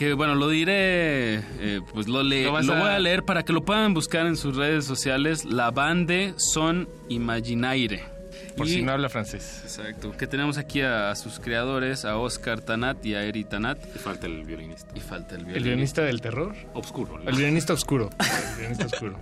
Que 0.00 0.14
bueno, 0.14 0.34
lo 0.34 0.48
diré, 0.48 1.34
eh, 1.60 1.80
pues 1.92 2.08
lo, 2.08 2.22
le- 2.22 2.44
Lo 2.44 2.48
lo, 2.48 2.52
vas 2.54 2.68
a- 2.70 2.78
voy 2.80 2.88
a 2.88 2.98
leer 2.98 3.22
para 3.22 3.42
que 3.42 3.52
lo 3.52 3.66
puedan 3.66 3.92
buscar 3.92 4.26
en 4.26 4.34
sus 4.38 4.56
redes 4.56 4.86
sociales. 4.86 5.44
La 5.44 5.70
Bande 5.70 6.32
Son 6.38 6.88
Imaginaire. 7.10 8.02
Por 8.56 8.66
Y- 8.66 8.70
si 8.70 8.82
no 8.82 8.92
habla 8.92 9.10
francés. 9.10 9.60
Exacto. 9.62 10.12
Que 10.16 10.26
tenemos 10.26 10.56
aquí 10.56 10.80
a, 10.80 11.10
a 11.10 11.16
sus 11.16 11.38
creadores, 11.38 12.06
a 12.06 12.16
Oscar 12.16 12.62
Tanat 12.62 13.04
y 13.04 13.14
a 13.14 13.24
Eri 13.24 13.44
Tanat. 13.44 13.78
Y 13.94 13.98
falta 13.98 14.26
el 14.26 14.42
violinista. 14.44 14.86
Y 14.94 15.00
falta 15.00 15.34
el 15.34 15.40
¿El 15.42 15.46
violinista. 15.46 15.68
violinista 15.68 16.02
del 16.02 16.20
terror? 16.22 16.54
Obscuro. 16.72 17.20
El 17.26 17.36
violinista 17.36 17.74
oscuro. 17.74 18.08
El 18.60 18.74
violinista 18.74 18.86
oscuro. 18.86 19.18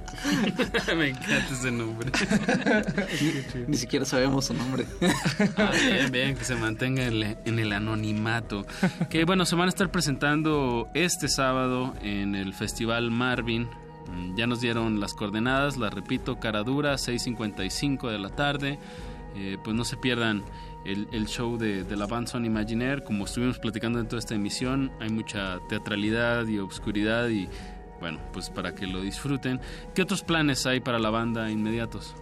Me 0.97 1.09
encanta 1.11 1.47
ese 1.53 1.71
nombre. 1.71 2.11
Ni 3.69 3.77
siquiera 3.77 4.05
sabemos 4.05 4.47
su 4.47 4.55
nombre. 4.55 4.85
Ah, 5.57 5.71
bien, 5.87 6.13
bien, 6.13 6.37
que 6.37 6.45
se 6.45 6.55
mantenga 6.57 7.05
en 7.05 7.13
el, 7.23 7.37
en 7.45 7.59
el 7.59 7.73
anonimato. 7.73 8.67
Que 9.11 9.25
bueno, 9.25 9.45
se 9.47 9.57
van 9.57 9.67
a 9.67 9.69
estar 9.69 9.91
presentando 9.91 10.89
este 10.95 11.29
sábado 11.29 11.95
en 12.03 12.35
el 12.35 12.55
Festival 12.55 13.11
Marvin. 13.11 13.69
Mm, 14.09 14.37
Ya 14.37 14.47
nos 14.47 14.61
dieron 14.61 15.01
las 15.01 15.15
coordenadas, 15.15 15.77
las 15.77 15.93
repito, 15.95 16.39
Caradura, 16.41 16.95
6.55 16.95 18.11
de 18.11 18.19
la 18.19 18.31
tarde. 18.31 18.79
Eh, 19.37 19.57
pues 19.63 19.77
no 19.77 19.85
se 19.85 19.97
pierdan 19.97 20.43
el, 20.85 21.07
el 21.13 21.27
show 21.27 21.59
de, 21.59 21.85
de 21.85 21.97
la 21.97 22.07
banda 22.07 22.31
Son 22.31 22.45
Imaginaire. 22.45 23.05
Como 23.05 23.27
estuvimos 23.27 23.59
platicando 23.59 24.01
en 24.01 24.09
toda 24.09 24.19
esta 24.19 24.35
emisión, 24.35 24.91
hay 25.01 25.11
mucha 25.11 25.59
teatralidad 25.69 26.47
y 26.49 26.59
obscuridad 26.59 27.29
y 27.29 27.49
bueno, 28.01 28.19
pues 28.33 28.51
para 28.51 28.75
que 28.75 28.87
lo 28.87 29.01
disfruten. 29.01 29.61
¿Qué 29.95 30.03
otros 30.03 30.23
planes 30.23 30.67
hay 30.67 30.81
para 30.81 30.99
la 30.99 31.11
banda 31.11 31.51
inmediatos? 31.51 32.15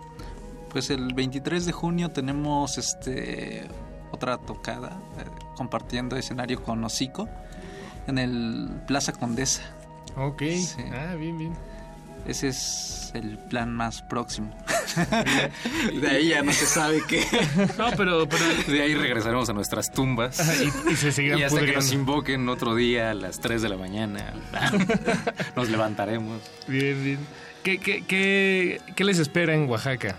Pues 0.70 0.90
el 0.90 1.14
23 1.14 1.66
de 1.66 1.72
junio 1.72 2.10
tenemos 2.10 2.78
este 2.78 3.68
otra 4.10 4.38
tocada 4.38 5.00
eh, 5.18 5.24
compartiendo 5.56 6.16
escenario 6.16 6.62
con 6.62 6.82
Hocico 6.84 7.28
en 8.06 8.18
el 8.18 8.82
Plaza 8.86 9.12
Condesa. 9.12 9.62
Ok. 10.16 10.42
Ah, 10.92 11.14
bien, 11.14 11.36
bien. 11.38 11.54
Ese 12.26 12.48
es 12.48 13.05
el 13.16 13.38
plan 13.38 13.72
más 13.72 14.02
próximo. 14.02 14.54
de 16.00 16.08
ahí 16.08 16.28
ya 16.28 16.42
no 16.42 16.52
se 16.52 16.66
sabe 16.66 17.02
qué. 17.08 17.24
No, 17.78 17.90
pero, 17.96 18.28
pero 18.28 18.44
De 18.68 18.82
ahí 18.82 18.94
regresaremos 18.94 19.48
a 19.48 19.52
nuestras 19.52 19.90
tumbas. 19.92 20.40
Y, 20.60 20.92
y 20.92 20.96
se 20.96 21.12
seguirán 21.12 21.38
Y 21.38 21.42
hasta 21.42 21.64
que 21.64 21.72
nos 21.72 21.92
invoquen 21.92 22.48
otro 22.48 22.74
día 22.74 23.10
a 23.10 23.14
las 23.14 23.40
3 23.40 23.62
de 23.62 23.68
la 23.68 23.76
mañana. 23.76 24.34
Nos 25.56 25.68
levantaremos. 25.68 26.40
Bien, 26.68 27.02
bien. 27.02 27.18
¿Qué, 27.62 27.78
qué, 27.78 28.04
qué, 28.04 28.80
qué 28.94 29.04
les 29.04 29.18
espera 29.18 29.54
en 29.54 29.68
Oaxaca 29.68 30.16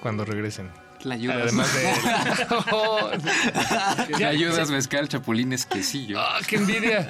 cuando 0.00 0.24
regresen? 0.24 0.70
Le 1.06 1.14
ayudas. 1.14 1.36
Además 1.42 1.68
de... 1.74 1.82
Le 4.18 4.24
ayudas 4.24 4.70
mezcal, 4.70 5.08
chapulines, 5.08 5.66
quesillo. 5.66 6.18
¡Ah, 6.20 6.38
qué 6.46 6.56
envidia! 6.56 7.06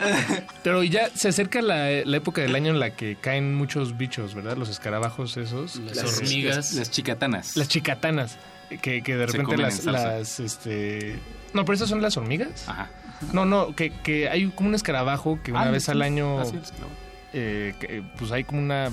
Pero 0.63 0.83
ya 0.83 1.09
se 1.15 1.29
acerca 1.29 1.63
la, 1.63 1.89
la 2.05 2.17
época 2.17 2.43
del 2.43 2.55
año 2.55 2.73
en 2.73 2.81
la 2.81 2.91
que 2.91 3.17
caen 3.17 3.55
muchos 3.55 3.97
bichos, 3.97 4.35
¿verdad? 4.35 4.57
Los 4.57 4.69
escarabajos 4.69 5.37
esos. 5.39 5.77
Las 5.77 6.19
hormigas. 6.19 6.73
Las 6.75 6.91
chicatanas. 6.91 7.57
Las 7.57 7.69
chicatanas. 7.69 8.37
Que, 8.83 9.03
que 9.03 9.17
de 9.17 9.27
repente 9.27 9.57
las, 9.57 10.41
este... 10.41 11.19
No, 11.55 11.65
pero 11.65 11.77
esas 11.77 11.89
son 11.89 12.03
las 12.03 12.17
hormigas. 12.17 12.69
Ajá. 12.69 12.91
No, 13.33 13.45
no, 13.47 13.75
que, 13.75 13.91
que 14.03 14.29
hay 14.29 14.49
como 14.51 14.69
un 14.69 14.75
escarabajo 14.75 15.39
que 15.43 15.53
una 15.53 15.63
Ah, 15.63 15.71
vez 15.71 15.85
sí. 15.85 15.91
al 15.93 16.03
año... 16.03 16.41
Ah, 16.41 16.45
sí, 16.45 16.57
el 16.57 16.63
escarabajo. 16.63 16.93
eh, 17.33 17.75
que, 17.81 18.03
pues 18.19 18.31
hay 18.33 18.45
como 18.45 18.61
una... 18.61 18.91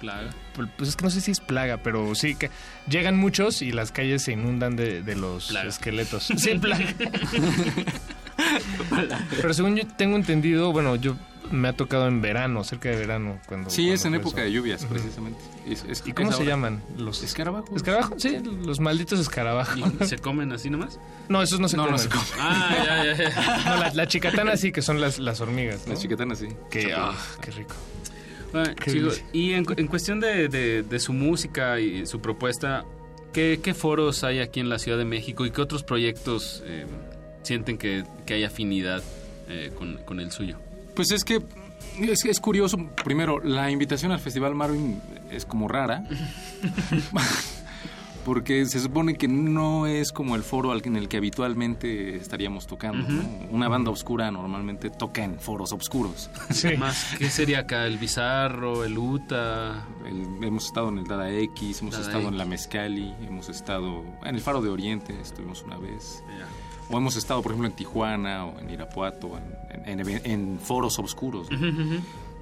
Plaga. 0.00 0.30
Pues 0.76 0.90
es 0.90 0.96
que 0.96 1.04
no 1.04 1.10
sé 1.10 1.20
si 1.20 1.30
es 1.30 1.40
plaga, 1.40 1.78
pero 1.78 2.14
sí 2.14 2.34
que 2.34 2.50
llegan 2.88 3.16
muchos 3.16 3.62
y 3.62 3.72
las 3.72 3.92
calles 3.92 4.22
se 4.22 4.32
inundan 4.32 4.76
de, 4.76 5.02
de 5.02 5.14
los 5.16 5.50
esqueletos. 5.54 6.28
Sí, 6.36 6.58
plaga. 6.58 6.84
pero 9.40 9.54
según 9.54 9.76
yo 9.76 9.86
tengo 9.96 10.16
entendido, 10.16 10.72
bueno, 10.72 10.96
yo 10.96 11.16
me 11.50 11.68
ha 11.68 11.72
tocado 11.72 12.08
en 12.08 12.20
verano, 12.20 12.64
cerca 12.64 12.88
de 12.88 12.96
verano. 12.96 13.38
cuando 13.46 13.70
Sí, 13.70 13.90
es 13.90 14.04
en 14.04 14.14
época 14.14 14.38
eso. 14.42 14.46
de 14.46 14.52
lluvias, 14.52 14.84
precisamente. 14.84 15.38
Es- 15.66 15.84
es- 15.88 16.02
¿Y 16.04 16.12
cómo 16.12 16.32
se 16.32 16.44
llaman? 16.44 16.82
Los 16.98 17.22
escarabajos. 17.22 17.74
¿Escarabajos? 17.76 18.20
Sí, 18.20 18.38
los 18.64 18.80
malditos 18.80 19.20
escarabajos. 19.20 19.78
¿Y 20.00 20.04
se 20.06 20.18
comen 20.18 20.52
así 20.52 20.70
nomás? 20.70 20.98
No, 21.28 21.42
esos 21.42 21.60
no 21.60 21.68
se 21.68 21.76
No, 21.76 21.84
no 21.86 21.92
comen. 21.96 22.02
se 22.02 22.08
comen. 22.08 22.26
Ah, 22.40 22.74
ya, 22.84 23.04
ya, 23.14 23.30
ya. 23.30 23.64
No, 23.64 23.76
la, 23.80 23.94
la 23.94 24.06
chicatana 24.08 24.56
sí, 24.56 24.72
que 24.72 24.82
son 24.82 25.00
las, 25.00 25.18
las 25.18 25.40
hormigas. 25.40 25.86
¿no? 25.86 25.92
Las 25.94 26.02
chicatanas, 26.02 26.38
sí. 26.38 26.48
Que, 26.70 26.88
Chapulines. 26.90 27.22
qué 27.40 27.50
rico. 27.52 27.74
Bueno, 28.52 28.74
Qué 28.82 28.90
chico, 28.92 29.04
delicia. 29.06 29.26
y 29.32 29.52
en, 29.52 29.66
en 29.76 29.86
cuestión 29.86 30.20
de, 30.20 30.48
de- 30.48 30.82
de 30.82 30.98
su 31.00 31.12
música 31.12 31.78
y 31.80 32.06
su 32.06 32.20
propuesta, 32.20 32.84
¿qué, 33.32 33.60
qué 33.62 33.74
foros 33.74 34.24
hay 34.24 34.38
aquí 34.40 34.60
en 34.60 34.68
la 34.68 34.78
Ciudad 34.78 34.98
de 34.98 35.04
México 35.04 35.44
y 35.46 35.50
qué 35.50 35.60
otros 35.60 35.82
proyectos 35.82 36.62
eh, 36.66 36.86
sienten 37.42 37.76
que, 37.78 38.04
que 38.24 38.34
hay 38.34 38.44
afinidad 38.44 39.02
eh, 39.48 39.72
con, 39.76 39.96
con 40.04 40.20
el 40.20 40.30
suyo? 40.32 40.58
Pues 40.94 41.10
es 41.10 41.24
que 41.24 41.42
es, 42.00 42.24
es 42.24 42.40
curioso. 42.40 42.78
Primero, 43.04 43.40
la 43.42 43.70
invitación 43.70 44.12
al 44.12 44.20
Festival 44.20 44.54
Marvin 44.54 45.00
es 45.30 45.44
como 45.44 45.68
rara. 45.68 46.04
Porque 48.26 48.66
se 48.66 48.80
supone 48.80 49.14
que 49.14 49.28
no 49.28 49.86
es 49.86 50.10
como 50.10 50.34
el 50.34 50.42
foro 50.42 50.72
al- 50.72 50.82
en 50.84 50.96
el 50.96 51.08
que 51.08 51.16
habitualmente 51.18 52.16
estaríamos 52.16 52.66
tocando. 52.66 53.08
¿no? 53.08 53.22
Una 53.52 53.68
banda 53.68 53.92
oscura 53.92 54.28
normalmente 54.32 54.90
toca 54.90 55.22
en 55.22 55.38
foros 55.38 55.72
oscuros. 55.72 56.28
Más, 56.76 57.14
¿Qué 57.18 57.30
sería 57.30 57.60
acá? 57.60 57.86
¿El 57.86 57.98
Bizarro? 57.98 58.84
¿El 58.84 58.98
UTA? 58.98 59.86
El- 60.04 60.42
hemos 60.44 60.66
estado 60.66 60.88
en 60.88 60.98
el 60.98 61.04
Dada 61.06 61.30
X, 61.30 61.80
hemos 61.82 61.94
Dada 61.94 62.04
estado 62.04 62.28
en 62.28 62.36
la 62.36 62.44
Mezcali, 62.44 63.14
hemos 63.28 63.48
estado 63.48 64.02
en 64.24 64.34
el 64.34 64.40
Faro 64.40 64.60
de 64.60 64.70
Oriente, 64.70 65.16
estuvimos 65.20 65.62
una 65.62 65.76
vez. 65.78 66.24
O 66.90 66.98
hemos 66.98 67.14
estado, 67.16 67.42
por 67.42 67.52
ejemplo, 67.52 67.68
en 67.68 67.76
Tijuana 67.76 68.44
o 68.46 68.58
en 68.58 68.70
Irapuato, 68.70 69.38
en, 69.84 70.00
en- 70.00 70.08
en- 70.08 70.20
en 70.24 70.58
foros 70.60 70.98
oscuros. 70.98 71.48
¿no? 71.50 71.58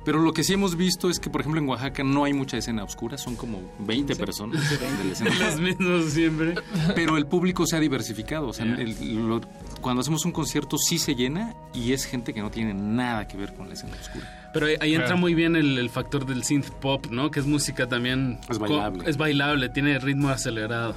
Pero 0.05 0.21
lo 0.21 0.33
que 0.33 0.45
sí 0.45 0.53
hemos 0.53 0.77
visto 0.77 1.09
es 1.09 1.19
que, 1.19 1.31
por 1.31 1.41
ejemplo, 1.41 1.61
en 1.61 1.69
Oaxaca 1.69 2.05
no 2.05 2.25
hay 2.25 2.33
mucha 2.35 2.57
escena 2.59 2.85
oscura, 2.85 3.17
son 3.17 3.37
como 3.37 3.61
20 3.79 4.15
personas 4.17 4.69
de 4.71 4.79
la 5.07 5.13
escena 5.13 5.31
Los 5.41 5.61
mismos 5.61 6.05
siempre. 6.13 6.55
Pero 6.95 7.17
el 7.17 7.27
público 7.27 7.67
se 7.67 7.77
ha 7.77 7.81
diversificado. 7.81 8.49
O 8.49 8.53
sea, 8.53 8.67
el- 8.67 9.29
lo- 9.29 9.41
cuando 9.81 10.01
hacemos 10.03 10.25
un 10.25 10.33
concierto 10.33 10.77
sí 10.79 10.99
se 10.99 11.15
llena 11.15 11.55
y 11.73 11.93
es 11.93 12.05
gente 12.05 12.35
que 12.35 12.43
no 12.43 12.51
tiene 12.51 12.75
nada 12.75 13.27
que 13.27 13.37
ver 13.37 13.55
con 13.55 13.69
la 13.69 13.75
escena 13.75 13.95
oscura. 14.01 14.51
Pero 14.53 14.67
ahí, 14.67 14.77
ahí 14.81 14.91
entra 14.93 15.07
Claro. 15.09 15.21
muy 15.21 15.35
bien 15.35 15.57
el, 15.57 15.79
el 15.79 15.91
factor 15.91 16.27
del 16.27 16.45
synth 16.45 16.71
pop, 16.71 17.07
¿no? 17.11 17.31
Que 17.31 17.41
es 17.41 17.47
música 17.47 17.89
también... 17.89 18.39
Es 18.49 18.59
bailable. 18.59 19.09
es 19.09 19.17
bailable, 19.17 19.69
tiene 19.71 19.99
ritmo 19.99 20.29
acelerado. 20.29 20.95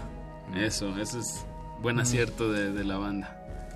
Eso, 0.55 0.97
ese 0.99 1.19
es 1.19 1.45
buen 1.81 1.99
acierto 1.99 2.51
de, 2.51 2.71
de 2.73 2.83
la 2.83 2.97
banda. 2.97 3.33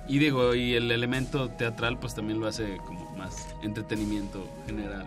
Y 0.08 0.18
digo, 0.18 0.54
y 0.54 0.74
el 0.74 0.90
elemento 0.90 1.48
teatral 1.50 1.98
pues 1.98 2.14
también 2.14 2.40
lo 2.40 2.46
hace 2.48 2.76
como 2.86 3.10
más 3.16 3.48
entretenimiento 3.62 4.44
general. 4.66 5.06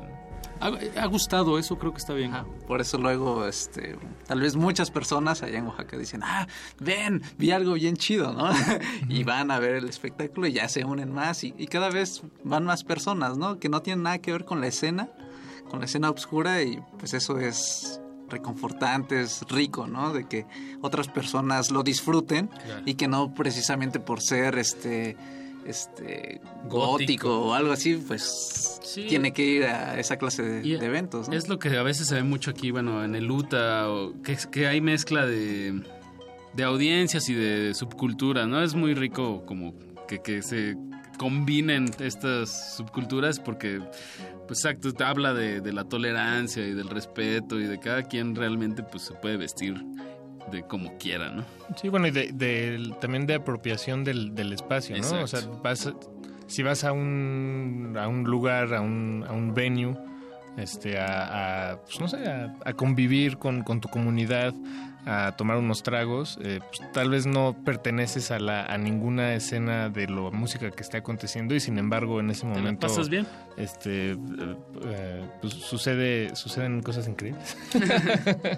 Ha, 0.61 0.67
ha 1.01 1.05
gustado, 1.07 1.57
eso 1.59 1.77
creo 1.77 1.91
que 1.91 1.97
está 1.99 2.13
bien. 2.13 2.31
Por 2.67 2.81
eso 2.81 2.97
luego, 2.97 3.45
este, 3.45 3.97
tal 4.25 4.39
vez 4.41 4.55
muchas 4.55 4.89
personas 4.91 5.43
allá 5.43 5.57
en 5.59 5.67
Oaxaca 5.67 5.97
dicen, 5.97 6.21
ah, 6.23 6.47
ven, 6.79 7.21
vi 7.37 7.51
algo 7.51 7.73
bien 7.73 7.97
chido, 7.97 8.33
¿no? 8.33 8.49
y 9.09 9.23
van 9.23 9.51
a 9.51 9.59
ver 9.59 9.75
el 9.75 9.89
espectáculo 9.89 10.47
y 10.47 10.53
ya 10.53 10.69
se 10.69 10.85
unen 10.85 11.11
más 11.13 11.43
y, 11.43 11.53
y 11.57 11.67
cada 11.67 11.89
vez 11.89 12.23
van 12.43 12.63
más 12.65 12.83
personas, 12.83 13.37
¿no? 13.37 13.59
Que 13.59 13.69
no 13.69 13.81
tienen 13.81 14.03
nada 14.03 14.19
que 14.19 14.31
ver 14.31 14.45
con 14.45 14.61
la 14.61 14.67
escena, 14.67 15.09
con 15.69 15.79
la 15.79 15.85
escena 15.85 16.09
oscura 16.09 16.61
y 16.63 16.81
pues 16.99 17.13
eso 17.13 17.37
es 17.39 17.99
reconfortante, 18.29 19.21
es 19.21 19.41
rico, 19.49 19.87
¿no? 19.87 20.11
De 20.13 20.27
que 20.27 20.45
otras 20.81 21.07
personas 21.07 21.69
lo 21.71 21.83
disfruten 21.83 22.47
Claro. 22.47 22.81
y 22.85 22.95
que 22.95 23.07
no 23.07 23.33
precisamente 23.33 23.99
por 23.99 24.21
ser, 24.21 24.57
este, 24.57 25.15
este, 25.65 26.41
gótico, 26.69 26.91
Gótico. 26.91 27.39
o 27.47 27.53
algo 27.53 27.71
así, 27.71 27.95
pues 27.95 28.79
Sí. 28.83 29.05
tiene 29.07 29.33
que 29.33 29.43
ir 29.43 29.63
a 29.65 29.99
esa 29.99 30.17
clase 30.17 30.43
de, 30.43 30.75
eventos, 30.85 31.27
¿no? 31.29 31.35
Es 31.35 31.49
lo 31.49 31.59
que 31.59 31.69
a 31.77 31.83
veces 31.83 32.07
se 32.07 32.15
ve 32.15 32.23
mucho 32.23 32.51
aquí, 32.51 32.71
bueno, 32.71 33.03
en 33.03 33.15
el 33.15 33.29
UTA, 33.29 33.89
o 33.89 34.13
que, 34.21 34.37
que 34.51 34.67
hay 34.67 34.79
mezcla 34.81 35.25
de, 35.25 35.81
de 36.53 36.63
audiencias 36.63 37.27
y 37.29 37.33
de 37.33 37.73
subcultura, 37.73 38.45
¿no? 38.45 38.61
Es 38.63 38.75
muy 38.75 38.93
rico 38.93 39.45
como 39.45 39.73
que, 40.07 40.19
que 40.21 40.41
se 40.41 40.75
combinen 41.17 41.89
estas 41.99 42.75
subculturas 42.75 43.39
porque, 43.39 43.79
pues 44.47 44.59
exacto, 44.65 44.91
habla 45.03 45.33
de, 45.33 45.61
de 45.61 45.73
la 45.73 45.85
tolerancia 45.85 46.65
y 46.67 46.73
del 46.73 46.89
respeto 46.89 47.59
y 47.59 47.63
de 47.65 47.79
cada 47.79 48.03
quien 48.03 48.35
realmente 48.35 48.83
pues 48.83 49.03
se 49.03 49.13
puede 49.13 49.37
vestir 49.37 49.75
de 50.51 50.63
como 50.63 50.97
quiera, 50.97 51.29
¿no? 51.29 51.43
Sí, 51.75 51.89
bueno, 51.89 52.07
y 52.07 52.11
de, 52.11 52.31
de- 52.33 52.93
también 53.01 53.25
de 53.25 53.35
apropiación 53.35 54.03
del, 54.03 54.35
del 54.35 54.53
espacio, 54.53 54.95
¿no? 54.97 55.01
Exacto. 55.19 55.23
O 55.23 55.27
sea, 55.27 55.49
vas, 55.63 55.93
si 56.47 56.63
vas 56.63 56.83
a 56.83 56.91
un, 56.91 57.95
a 57.99 58.07
un 58.07 58.23
lugar, 58.23 58.73
a 58.73 58.81
un, 58.81 59.25
a 59.27 59.33
un 59.33 59.53
venue, 59.53 59.97
este, 60.57 60.97
a, 60.99 61.71
a, 61.71 61.77
pues 61.81 61.99
no 61.99 62.07
sé, 62.07 62.17
a, 62.29 62.53
a 62.63 62.73
convivir 62.73 63.37
con, 63.37 63.63
con 63.63 63.81
tu 63.81 63.89
comunidad, 63.89 64.53
a 65.07 65.35
tomar 65.37 65.57
unos 65.57 65.83
tragos, 65.83 66.39
eh, 66.41 66.59
pues 66.67 66.91
tal 66.91 67.11
vez 67.11 67.27
no 67.27 67.55
perteneces 67.63 68.31
a, 68.31 68.39
la, 68.39 68.65
a 68.65 68.75
ninguna 68.79 69.35
escena 69.35 69.89
de 69.89 70.07
la 70.07 70.31
música 70.31 70.71
que 70.71 70.81
está 70.81 70.97
aconteciendo 70.97 71.53
y 71.53 71.59
sin 71.59 71.77
embargo 71.77 72.19
en 72.19 72.31
ese 72.31 72.47
momento... 72.47 72.87
pasas 72.87 73.07
bien? 73.09 73.27
Este, 73.55 74.13
eh, 74.13 75.25
pues 75.41 75.53
sucede, 75.53 76.35
suceden 76.35 76.81
cosas 76.81 77.07
increíbles. 77.07 77.55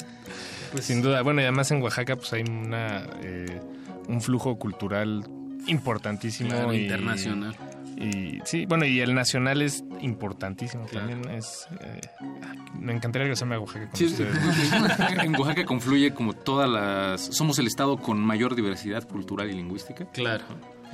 Pues 0.72 0.85
sin 0.85 1.02
duda. 1.02 1.22
Bueno, 1.22 1.41
y 1.41 1.44
además 1.44 1.69
en 1.72 1.81
Oaxaca 1.81 2.15
pues 2.15 2.31
hay 2.34 2.44
una 2.44 3.06
eh, 3.23 3.61
un 4.07 4.22
flujo 4.22 4.57
cultural 4.57 5.23
importantísimo 5.68 6.49
Claro, 6.49 6.73
y- 6.73 6.84
internacional. 6.84 7.56
Y 7.99 8.39
sí, 8.45 8.68
bueno, 8.68 8.85
y 8.85 8.99
el 8.99 9.15
nacional 9.15 9.60
es 9.64 9.84
importantísimo 10.02 10.85
también. 10.85 11.27
Es 11.30 11.68
eh, 11.81 11.99
me 12.80 12.94
encantaría 12.94 13.23
regresarme 13.23 13.56
a 13.56 13.60
Oaxaca 13.60 13.88
con 13.89 13.95
Sí, 13.98 14.06
ustedes. 14.06 14.38
en 15.23 15.35
Oaxaca 15.35 15.65
confluye 15.65 16.14
como 16.14 16.34
todas 16.34 16.69
las... 16.69 17.22
Somos 17.35 17.57
el 17.57 17.65
estado 17.65 17.98
con 17.98 18.19
mayor 18.19 18.53
diversidad 18.56 19.07
cultural 19.07 19.49
y 19.49 19.53
lingüística. 19.53 20.06
Claro. 20.11 20.44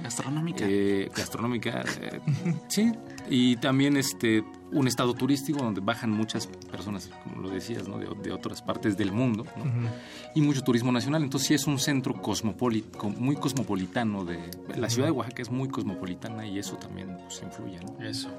Gastronómica. 0.01 0.63
Eh, 0.67 1.09
gastronómica, 1.15 1.83
eh, 2.01 2.19
sí. 2.69 2.93
Y 3.35 3.55
también 3.55 3.97
este 3.97 4.43
un 4.71 4.87
estado 4.87 5.15
turístico 5.15 5.57
donde 5.57 5.81
bajan 5.81 6.11
muchas 6.11 6.45
personas, 6.45 7.09
como 7.23 7.41
lo 7.41 7.49
decías, 7.49 7.87
¿no? 7.87 7.97
de, 7.97 8.07
de 8.21 8.31
otras 8.31 8.61
partes 8.61 8.95
del 8.95 9.11
mundo. 9.11 9.43
¿no? 9.57 9.89
Y 10.35 10.41
mucho 10.41 10.61
turismo 10.61 10.91
nacional. 10.91 11.23
Entonces 11.23 11.47
sí 11.47 11.53
es 11.55 11.65
un 11.65 11.79
centro 11.79 12.13
cosmopolita, 12.21 13.01
muy 13.01 13.35
cosmopolitano. 13.35 14.23
De, 14.23 14.37
la 14.75 14.87
ciudad 14.87 15.07
de 15.07 15.13
Oaxaca 15.13 15.41
es 15.41 15.49
muy 15.49 15.67
cosmopolitana 15.67 16.45
y 16.45 16.59
eso 16.59 16.75
también 16.75 17.17
pues, 17.23 17.41
influye. 17.41 17.79
¿no? 17.79 18.05
Eso. 18.05 18.29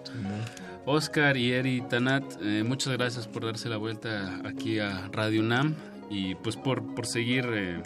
Oscar 0.86 1.36
y 1.36 1.50
Eri 1.50 1.80
Tanat, 1.80 2.22
eh, 2.40 2.62
muchas 2.64 2.92
gracias 2.92 3.26
por 3.26 3.44
darse 3.44 3.68
la 3.68 3.78
vuelta 3.78 4.42
aquí 4.44 4.78
a 4.78 5.08
Radio 5.08 5.40
UNAM 5.40 5.74
y 6.08 6.36
pues 6.36 6.54
por, 6.54 6.94
por 6.94 7.06
seguir 7.06 7.46
eh, 7.52 7.82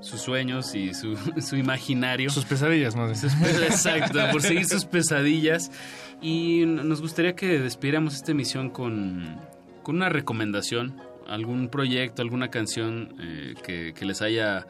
sus 0.00 0.20
sueños 0.20 0.74
y 0.74 0.94
su, 0.94 1.16
su 1.40 1.56
imaginario. 1.56 2.30
Sus 2.30 2.44
pesadillas, 2.44 2.96
¿no? 2.96 3.14
Sus 3.14 3.32
Exacto, 3.62 4.18
por 4.32 4.42
seguir 4.42 4.66
sus 4.66 4.84
pesadillas. 4.84 5.70
Y 6.22 6.64
nos 6.66 7.00
gustaría 7.00 7.34
que 7.34 7.58
despidiéramos 7.58 8.14
esta 8.14 8.32
emisión 8.32 8.70
con, 8.70 9.40
con 9.82 9.96
una 9.96 10.08
recomendación, 10.08 11.00
algún 11.26 11.68
proyecto, 11.68 12.22
alguna 12.22 12.48
canción 12.48 13.14
eh, 13.20 13.54
que, 13.64 13.94
que 13.94 14.04
les 14.04 14.20
haya 14.20 14.66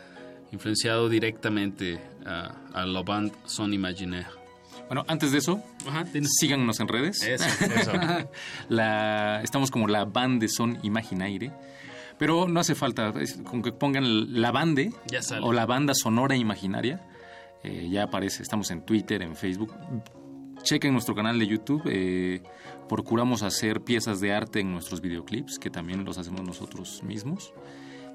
influenciado 0.52 1.08
directamente 1.08 1.98
a, 2.24 2.54
a 2.72 2.86
la 2.86 3.02
band 3.02 3.32
Son 3.46 3.72
Imaginaire. 3.72 4.40
Bueno, 4.90 5.04
antes 5.06 5.30
de 5.30 5.38
eso, 5.38 5.62
síganos 6.24 6.80
en 6.80 6.88
redes. 6.88 7.22
Eso, 7.22 7.44
eso. 7.64 7.92
La, 8.68 9.40
estamos 9.40 9.70
como 9.70 9.86
la 9.86 10.04
band 10.04 10.40
de 10.40 10.48
Son 10.48 10.80
Imaginaire. 10.82 11.52
Pero 12.20 12.46
no 12.46 12.60
hace 12.60 12.76
falta, 12.76 13.12
es 13.20 13.38
con 13.38 13.62
que 13.62 13.72
pongan 13.72 14.40
la 14.40 14.52
bande 14.52 14.92
Ya 15.10 15.22
sale. 15.22 15.44
o 15.44 15.52
la 15.52 15.66
banda 15.66 15.94
sonora 15.94 16.36
imaginaria. 16.36 17.04
eh, 17.64 17.88
ya 17.90 18.04
aparece, 18.04 18.42
estamos 18.44 18.70
en 18.70 18.82
Twitter, 18.86 19.20
en 19.22 19.34
Facebook. 19.34 19.74
Chequen 20.62 20.92
nuestro 20.92 21.14
canal 21.14 21.38
de 21.38 21.46
YouTube. 21.48 21.82
eh, 21.86 22.42
procuramos 22.88 23.42
hacer 23.42 23.80
piezas 23.82 24.20
de 24.20 24.32
arte 24.32 24.60
en 24.60 24.70
nuestros 24.72 25.00
videoclips, 25.00 25.58
que 25.58 25.70
también 25.70 26.04
los 26.04 26.18
hacemos 26.18 26.42
nosotros 26.42 27.02
mismos. 27.02 27.52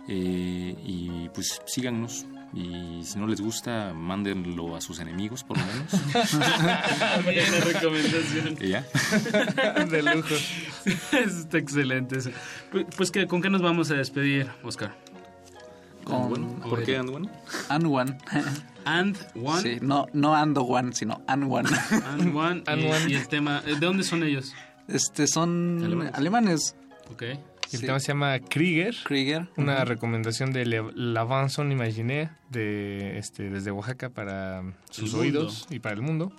Eh, 0.07 0.75
y 0.83 1.29
pues 1.33 1.61
síganos, 1.65 2.25
Y 2.53 3.01
si 3.03 3.19
no 3.19 3.27
les 3.27 3.41
gusta, 3.41 3.93
mándenlo 3.93 4.75
a 4.77 4.81
sus 4.81 4.99
enemigos, 4.99 5.43
por 5.43 5.57
lo 5.57 5.63
menos. 5.65 5.91
Buena 7.23 7.59
recomendación. 7.65 8.57
Y 8.61 8.69
ya. 8.69 8.85
De 9.89 10.01
lujo. 10.01 10.35
Está 11.11 11.57
excelente 11.57 12.19
eso. 12.19 12.29
Pues, 12.95 13.11
¿qué, 13.11 13.27
¿con 13.27 13.41
qué 13.41 13.49
nos 13.49 13.61
vamos 13.61 13.91
a 13.91 13.95
despedir, 13.95 14.49
Oscar? 14.63 14.95
Con- 16.05 16.29
Bueno, 16.29 16.47
¿Por 16.69 16.83
qué 16.83 16.97
and 16.97 17.09
one? 17.09 17.29
And 17.67 17.85
one. 17.87 18.17
And 18.85 19.17
one. 19.35 19.61
Sí, 19.61 19.77
no, 19.81 20.05
no 20.13 20.35
ando 20.35 20.61
one, 20.63 20.93
sino 20.93 21.21
and 21.27 21.51
one. 21.51 21.67
And 22.05 22.35
one. 22.35 22.63
And 22.67 22.81
y, 22.83 22.85
one. 22.85 23.11
y 23.11 23.15
el 23.15 23.27
tema, 23.27 23.61
¿de 23.61 23.75
dónde 23.77 24.03
son 24.03 24.23
ellos? 24.23 24.53
Este, 24.87 25.25
son 25.27 26.11
alemanes. 26.13 26.75
Ok. 27.11 27.23
El 27.71 27.81
tema 27.81 27.99
se 27.99 28.07
llama 28.09 28.39
Krieger. 28.39 28.95
Krieger. 29.03 29.47
Una 29.57 29.77
Ujú. 29.77 29.85
recomendación 29.85 30.53
de 30.53 30.65
L'Avanson 30.95 31.71
Imaginaire 31.71 32.29
de, 32.49 33.17
este, 33.17 33.49
desde 33.49 33.71
Oaxaca 33.71 34.09
para 34.09 34.63
sus 34.89 35.13
oídos 35.13 35.67
y 35.69 35.79
para 35.79 35.95
el 35.95 36.01
mundo. 36.01 36.31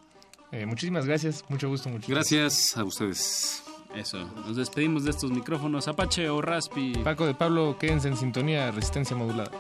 Eh, 0.53 0.65
muchísimas 0.67 1.07
gracias, 1.07 1.45
mucho 1.49 1.69
gusto, 1.69 1.89
mucho 1.89 2.07
Gracias 2.09 2.77
a 2.77 2.85
ustedes. 2.85 3.63
Eso. 3.95 4.25
Nos 4.47 4.57
despedimos 4.57 5.05
de 5.05 5.11
estos 5.11 5.31
micrófonos. 5.31 5.89
Apache 5.89 6.29
o 6.29 6.41
Raspi. 6.43 6.93
Paco 7.03 7.27
de 7.27 7.35
Pablo, 7.35 7.77
quédense 7.79 8.09
en 8.09 8.17
sintonía, 8.17 8.71
resistencia 8.71 9.17
modulada. 9.17 9.51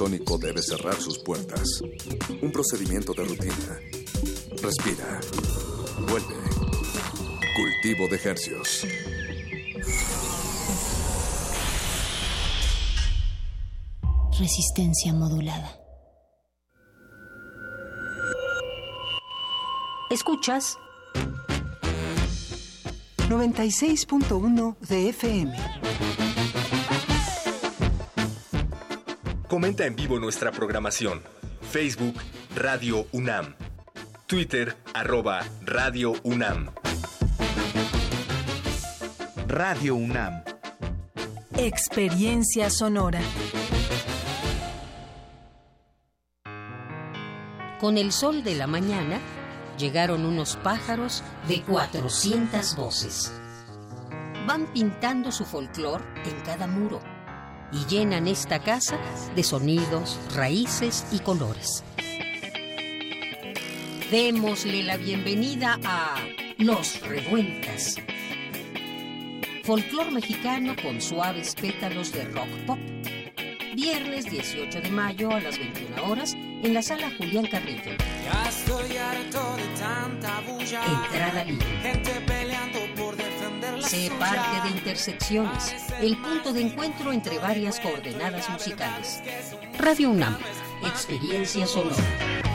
Invernadero 0.00 0.28
sónico 0.30 0.38
debe 0.38 0.62
cerrar 0.62 0.94
sus 0.94 1.18
puertas. 1.18 1.82
Un 2.40 2.50
procedimiento 2.50 3.12
de 3.12 3.24
rutina. 3.24 3.80
Respira. 4.62 5.20
Vuelve. 6.08 6.34
Cultivo 7.54 8.08
de 8.08 8.20
hercios. 8.24 8.86
Resistencia 14.38 15.12
modulada. 15.12 15.76
Escuchas 20.10 20.78
96.1 23.28 24.78
de 24.78 25.08
FM. 25.10 25.52
Comenta 29.60 29.84
en 29.84 29.94
vivo 29.94 30.18
nuestra 30.18 30.50
programación. 30.52 31.20
Facebook 31.70 32.14
Radio 32.56 33.06
UNAM. 33.12 33.54
Twitter 34.26 34.74
arroba 34.94 35.44
Radio 35.60 36.14
UNAM. 36.22 36.70
Radio 39.46 39.96
UNAM. 39.96 40.44
Experiencia 41.58 42.70
sonora. 42.70 43.20
Con 47.78 47.98
el 47.98 48.12
sol 48.12 48.42
de 48.42 48.54
la 48.54 48.66
mañana 48.66 49.20
llegaron 49.76 50.24
unos 50.24 50.56
pájaros 50.56 51.22
de 51.48 51.60
400 51.64 52.76
voces. 52.76 53.30
Van 54.46 54.72
pintando 54.72 55.30
su 55.30 55.44
folclor 55.44 56.00
en 56.24 56.40
cada 56.46 56.66
muro 56.66 57.19
y 57.72 57.86
llenan 57.86 58.28
esta 58.28 58.58
casa 58.58 58.98
de 59.34 59.42
sonidos, 59.42 60.18
raíces 60.34 61.06
y 61.12 61.20
colores. 61.20 61.84
Démosle 64.10 64.82
la 64.82 64.96
bienvenida 64.96 65.78
a 65.84 66.16
Los 66.58 67.00
Revueltas. 67.00 67.96
Folclor 69.62 70.10
mexicano 70.10 70.74
con 70.82 71.00
suaves 71.00 71.54
pétalos 71.54 72.10
de 72.12 72.24
rock 72.24 72.48
pop. 72.66 72.78
Viernes 73.76 74.24
18 74.24 74.80
de 74.80 74.90
mayo 74.90 75.30
a 75.30 75.40
las 75.40 75.58
21 75.58 76.04
horas 76.04 76.34
en 76.34 76.74
la 76.74 76.82
sala 76.82 77.08
Julián 77.16 77.46
Carrillo. 77.46 77.92
Ya 78.24 78.48
estoy 78.48 78.96
harto 78.96 79.56
de 79.56 79.66
tanta 79.78 80.40
bulla. 80.40 80.82
Entrada 80.84 81.44
libre. 81.44 81.66
Gente 81.82 82.20
peleando 82.26 82.80
por 82.96 83.16
Sé 83.78 84.10
parte 84.18 84.68
de 84.68 84.76
Intersecciones, 84.76 85.74
el 86.00 86.16
punto 86.18 86.52
de 86.52 86.62
encuentro 86.62 87.12
entre 87.12 87.38
varias 87.38 87.78
coordenadas 87.80 88.48
musicales. 88.50 89.22
Radio 89.78 90.10
UNAM, 90.10 90.36
experiencia 90.84 91.66
sonora. 91.66 92.49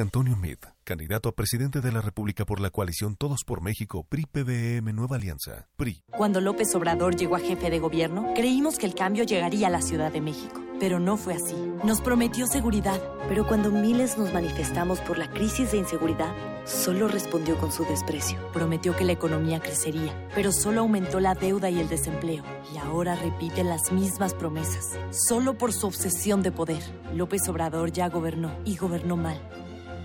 Antonio 0.00 0.36
Meade, 0.36 0.74
candidato 0.84 1.28
a 1.28 1.32
presidente 1.32 1.80
de 1.80 1.92
la 1.92 2.00
República 2.00 2.44
por 2.44 2.60
la 2.60 2.70
coalición 2.70 3.16
Todos 3.16 3.44
por 3.44 3.60
México, 3.60 4.04
PRI-PBM 4.08 4.92
Nueva 4.92 5.16
Alianza, 5.16 5.68
PRI. 5.76 6.02
Cuando 6.10 6.40
López 6.40 6.74
Obrador 6.74 7.16
llegó 7.16 7.36
a 7.36 7.40
jefe 7.40 7.70
de 7.70 7.78
gobierno, 7.78 8.32
creímos 8.34 8.78
que 8.78 8.86
el 8.86 8.94
cambio 8.94 9.24
llegaría 9.24 9.68
a 9.68 9.70
la 9.70 9.82
Ciudad 9.82 10.12
de 10.12 10.20
México. 10.20 10.60
Pero 10.80 10.98
no 10.98 11.16
fue 11.16 11.34
así. 11.34 11.54
Nos 11.84 12.00
prometió 12.00 12.46
seguridad. 12.46 13.00
Pero 13.28 13.46
cuando 13.46 13.70
miles 13.70 14.18
nos 14.18 14.34
manifestamos 14.34 15.00
por 15.00 15.18
la 15.18 15.30
crisis 15.30 15.70
de 15.70 15.78
inseguridad, 15.78 16.34
solo 16.66 17.08
respondió 17.08 17.56
con 17.58 17.72
su 17.72 17.84
desprecio. 17.84 18.38
Prometió 18.52 18.96
que 18.96 19.04
la 19.04 19.12
economía 19.12 19.60
crecería, 19.60 20.12
pero 20.34 20.52
solo 20.52 20.80
aumentó 20.80 21.20
la 21.20 21.34
deuda 21.34 21.70
y 21.70 21.78
el 21.78 21.88
desempleo. 21.88 22.42
Y 22.74 22.78
ahora 22.78 23.14
repite 23.14 23.64
las 23.64 23.92
mismas 23.92 24.34
promesas, 24.34 24.98
solo 25.10 25.56
por 25.56 25.72
su 25.72 25.86
obsesión 25.86 26.42
de 26.42 26.52
poder. 26.52 26.82
López 27.14 27.48
Obrador 27.48 27.92
ya 27.92 28.08
gobernó 28.08 28.54
y 28.64 28.76
gobernó 28.76 29.16
mal. 29.16 29.40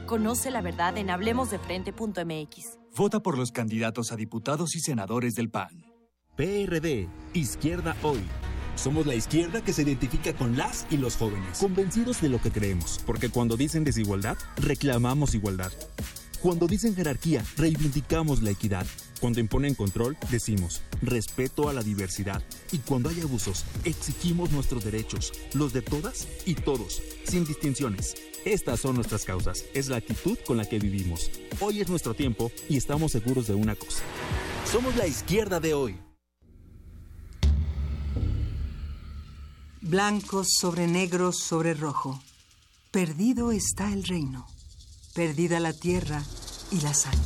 Conoce 0.09 0.49
la 0.49 0.63
verdad 0.63 0.97
en 0.97 1.11
hablemosdefrente.mx. 1.11 2.79
Vota 2.97 3.19
por 3.19 3.37
los 3.37 3.51
candidatos 3.51 4.11
a 4.11 4.15
diputados 4.15 4.75
y 4.75 4.79
senadores 4.79 5.35
del 5.35 5.51
PAN. 5.51 5.85
PRD, 6.35 7.07
Izquierda 7.35 7.95
Hoy. 8.01 8.23
Somos 8.73 9.05
la 9.05 9.13
izquierda 9.13 9.61
que 9.61 9.71
se 9.71 9.83
identifica 9.83 10.33
con 10.33 10.57
las 10.57 10.87
y 10.89 10.97
los 10.97 11.15
jóvenes, 11.15 11.59
convencidos 11.59 12.21
de 12.21 12.29
lo 12.29 12.41
que 12.41 12.49
creemos, 12.49 12.99
porque 13.05 13.29
cuando 13.29 13.55
dicen 13.55 13.83
desigualdad, 13.83 14.35
reclamamos 14.57 15.35
igualdad. 15.35 15.71
Cuando 16.41 16.65
dicen 16.65 16.95
jerarquía, 16.95 17.45
reivindicamos 17.55 18.41
la 18.41 18.49
equidad. 18.49 18.87
Cuando 19.21 19.41
imponen 19.41 19.75
control, 19.75 20.17
decimos 20.31 20.81
respeto 21.03 21.69
a 21.69 21.73
la 21.73 21.83
diversidad. 21.83 22.41
Y 22.71 22.79
cuando 22.79 23.09
hay 23.09 23.21
abusos, 23.21 23.63
exigimos 23.83 24.49
nuestros 24.49 24.83
derechos, 24.83 25.33
los 25.53 25.71
de 25.71 25.83
todas 25.83 26.27
y 26.47 26.55
todos, 26.55 26.99
sin 27.25 27.45
distinciones. 27.45 28.15
Estas 28.45 28.79
son 28.79 28.95
nuestras 28.95 29.25
causas, 29.25 29.65
es 29.73 29.89
la 29.89 29.97
actitud 29.97 30.37
con 30.45 30.57
la 30.57 30.65
que 30.65 30.79
vivimos. 30.79 31.29
Hoy 31.59 31.81
es 31.81 31.89
nuestro 31.89 32.13
tiempo 32.13 32.51
y 32.69 32.77
estamos 32.77 33.11
seguros 33.11 33.47
de 33.47 33.53
una 33.53 33.75
cosa. 33.75 34.01
Somos 34.71 34.95
la 34.95 35.07
izquierda 35.07 35.59
de 35.59 35.73
hoy. 35.73 35.97
Blancos 39.81 40.49
sobre 40.59 40.87
negros 40.87 41.39
sobre 41.39 41.73
rojo. 41.73 42.21
Perdido 42.91 43.51
está 43.51 43.91
el 43.91 44.03
reino. 44.03 44.47
Perdida 45.13 45.59
la 45.59 45.73
tierra 45.73 46.23
y 46.71 46.79
la 46.81 46.93
sangre. 46.93 47.19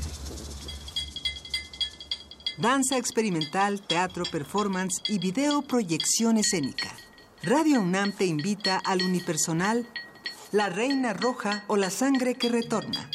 Danza 2.57 2.98
experimental, 2.98 3.81
teatro, 3.85 4.23
performance 4.31 5.02
y 5.07 5.19
video 5.19 5.61
proyección 5.61 6.38
escénica. 6.38 6.95
Radio 7.41 7.81
UNAM 7.81 8.14
te 8.14 8.26
invita 8.26 8.77
al 8.77 9.02
unipersonal 9.02 9.88
La 10.53 10.69
Reina 10.69 11.13
Roja 11.13 11.63
o 11.65 11.77
La 11.77 11.89
Sangre 11.89 12.35
que 12.35 12.47
Retorna. 12.47 13.09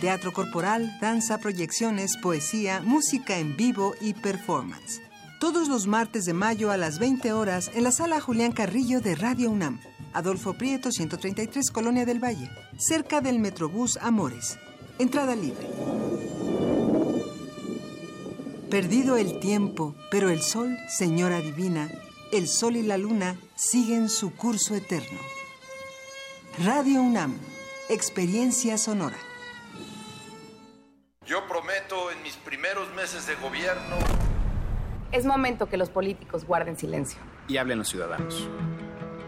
Teatro 0.00 0.32
corporal, 0.32 0.96
danza, 1.00 1.38
proyecciones, 1.38 2.16
poesía, 2.18 2.80
música 2.84 3.36
en 3.38 3.56
vivo 3.56 3.96
y 4.00 4.14
performance. 4.14 5.02
Todos 5.40 5.66
los 5.66 5.88
martes 5.88 6.24
de 6.24 6.34
mayo 6.34 6.70
a 6.70 6.76
las 6.76 7.00
20 7.00 7.32
horas 7.32 7.68
en 7.74 7.82
la 7.82 7.90
sala 7.90 8.20
Julián 8.20 8.52
Carrillo 8.52 9.00
de 9.00 9.16
Radio 9.16 9.50
UNAM. 9.50 9.80
Adolfo 10.12 10.54
Prieto, 10.54 10.92
133, 10.92 11.72
Colonia 11.72 12.06
del 12.06 12.22
Valle, 12.22 12.48
cerca 12.76 13.20
del 13.20 13.40
Metrobús 13.40 13.98
Amores. 14.00 14.56
Entrada 15.00 15.34
libre. 15.34 15.66
Perdido 18.70 19.16
el 19.16 19.40
tiempo, 19.40 19.96
pero 20.12 20.30
el 20.30 20.42
sol, 20.42 20.78
señora 20.88 21.40
divina, 21.40 21.90
el 22.32 22.48
sol 22.48 22.76
y 22.76 22.82
la 22.82 22.98
luna 22.98 23.36
siguen 23.54 24.08
su 24.08 24.34
curso 24.34 24.74
eterno. 24.74 25.18
Radio 26.64 27.00
UNAM, 27.00 27.38
experiencia 27.88 28.76
sonora. 28.76 29.16
Yo 31.24 31.46
prometo 31.46 32.10
en 32.10 32.22
mis 32.22 32.36
primeros 32.36 32.92
meses 32.94 33.26
de 33.26 33.34
gobierno 33.36 33.96
Es 35.12 35.24
momento 35.24 35.68
que 35.68 35.76
los 35.76 35.88
políticos 35.90 36.44
guarden 36.44 36.76
silencio. 36.76 37.18
Y 37.48 37.56
hablen 37.56 37.78
los 37.78 37.88
ciudadanos. 37.88 38.48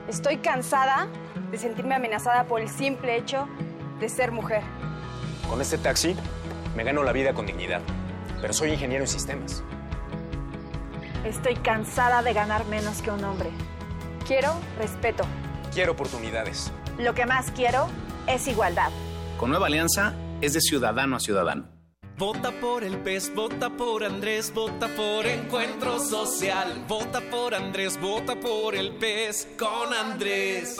Estoy 0.09 0.39
cansada 0.39 1.09
de 1.51 1.59
sentirme 1.59 1.95
amenazada 1.95 2.45
por 2.45 2.61
el 2.61 2.69
simple 2.69 3.17
hecho 3.17 3.49
de 3.99 4.09
ser 4.09 4.33
mujer. 4.33 4.63
Con 5.49 5.61
este 5.61 5.79
taxi 5.79 6.15
me 6.77 6.85
gano 6.85 7.03
la 7.03 7.13
vida 7.13 7.33
con 7.33 7.47
dignidad, 7.47 7.81
pero 8.41 8.53
soy 8.53 8.71
ingeniero 8.71 9.05
en 9.05 9.09
sistemas. 9.09 9.63
Estoy 11.25 11.55
cansada 11.57 12.23
de 12.23 12.33
ganar 12.33 12.65
menos 12.67 13.03
que 13.03 13.11
un 13.11 13.23
hombre. 13.25 13.51
Quiero 14.27 14.55
respeto. 14.79 15.25
Quiero 15.75 15.93
oportunidades. 15.93 16.73
Lo 16.99 17.15
que 17.15 17.27
más 17.27 17.51
quiero 17.51 17.89
es 18.27 18.49
igualdad. 18.49 18.91
Con 19.39 19.51
Nueva 19.51 19.67
Alianza 19.67 20.15
es 20.41 20.55
de 20.55 20.63
ciudadano 20.63 21.17
a 21.17 21.21
ciudadano. 21.21 21.69
Vota 22.17 22.51
por 22.53 22.85
el 22.85 22.99
PES, 22.99 23.35
vota 23.35 23.71
por 23.71 24.03
Andrés, 24.05 24.53
vota 24.55 24.89
por 24.89 25.27
Encuentro 25.27 25.99
Social. 25.99 26.85
Vota 26.89 27.21
por 27.31 27.55
Andrés, 27.55 28.01
vota 28.01 28.35
por 28.37 28.75
el 28.75 28.93
PES 28.97 29.49
con 29.59 29.93
Andrés. 29.93 30.79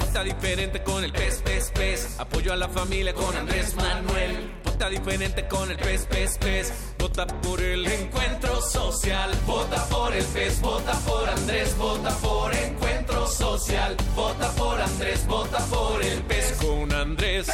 Vota 0.00 0.22
diferente 0.22 0.82
con 0.82 1.04
el 1.04 1.12
PES, 1.12 1.42
PES, 1.42 1.70
PES. 1.70 2.20
Apoyo 2.20 2.52
a 2.52 2.56
la 2.56 2.68
familia 2.68 3.12
con 3.12 3.36
Andrés 3.36 3.74
Manuel. 3.76 4.63
Vota 4.74 4.90
diferente 4.90 5.46
con 5.46 5.70
el 5.70 5.76
PES, 5.76 6.06
PES, 6.06 6.38
PES. 6.38 6.72
Vota 6.98 7.28
por 7.28 7.60
el 7.60 7.86
Encuentro 7.86 8.60
Social. 8.60 9.30
Vota 9.46 9.88
por 9.88 10.12
el 10.12 10.24
PES, 10.24 10.60
vota 10.60 10.92
por 10.98 11.28
Andrés, 11.28 11.78
vota 11.78 12.10
por 12.18 12.52
Encuentro 12.52 13.28
Social. 13.28 13.96
Vota 14.16 14.50
por 14.56 14.80
Andrés, 14.80 15.24
vota 15.28 15.64
por 15.66 16.04
el 16.04 16.20
PES 16.24 16.52
con 16.60 16.92
Andrés. 16.92 17.46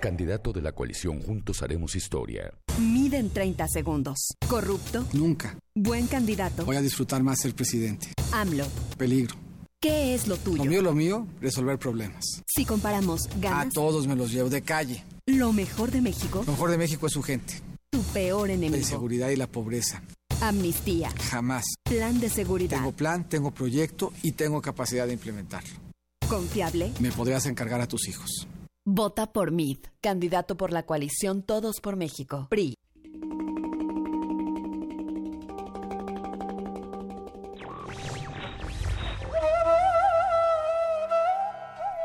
Candidato 0.00 0.54
de 0.54 0.62
la 0.62 0.72
coalición 0.72 1.20
Juntos 1.20 1.62
Haremos 1.62 1.94
Historia. 1.96 2.50
Mide 2.80 3.18
en 3.18 3.28
30 3.28 3.68
segundos. 3.68 4.34
¿Corrupto? 4.48 5.04
Nunca. 5.12 5.58
Buen 5.74 6.06
candidato. 6.06 6.64
Voy 6.64 6.76
a 6.76 6.80
disfrutar 6.80 7.22
más 7.22 7.40
ser 7.40 7.54
presidente. 7.54 8.06
AMLO. 8.32 8.64
Peligro. 8.96 9.36
¿Qué 9.82 10.14
es 10.14 10.28
lo 10.28 10.38
tuyo? 10.38 10.64
Lo 10.64 10.70
mío, 10.70 10.80
lo 10.80 10.94
mío, 10.94 11.26
resolver 11.42 11.78
problemas. 11.78 12.24
Si 12.46 12.64
comparamos 12.64 13.26
A 13.26 13.38
ganas, 13.38 13.74
todos 13.74 14.06
me 14.06 14.16
los 14.16 14.32
llevo 14.32 14.48
de 14.48 14.62
calle. 14.62 15.04
Lo 15.26 15.52
mejor 15.52 15.90
de 15.90 16.00
México, 16.00 16.42
Lo 16.46 16.52
mejor 16.52 16.70
de 16.70 16.78
México 16.78 17.06
es 17.06 17.12
su 17.12 17.22
gente. 17.22 17.60
tu 17.90 18.02
peor 18.02 18.48
La 18.48 18.54
enemigo. 18.54 18.76
inseguridad 18.76 19.28
y 19.30 19.36
la 19.36 19.46
pobreza. 19.46 20.02
Amnistía. 20.40 21.10
Jamás. 21.30 21.64
Plan 21.84 22.18
de 22.20 22.28
seguridad. 22.28 22.76
Tengo 22.78 22.92
plan, 22.92 23.28
tengo 23.28 23.52
proyecto 23.52 24.12
y 24.22 24.32
tengo 24.32 24.60
capacidad 24.60 25.06
de 25.06 25.12
implementarlo. 25.14 25.70
Confiable. 26.28 26.92
Me 27.00 27.12
podrías 27.12 27.46
encargar 27.46 27.80
a 27.80 27.86
tus 27.88 28.08
hijos. 28.08 28.46
Vota 28.84 29.32
por 29.32 29.50
MID, 29.52 29.78
candidato 30.02 30.56
por 30.56 30.72
la 30.72 30.84
coalición 30.84 31.42
Todos 31.42 31.80
por 31.80 31.96
México. 31.96 32.46
PRI. 32.50 32.74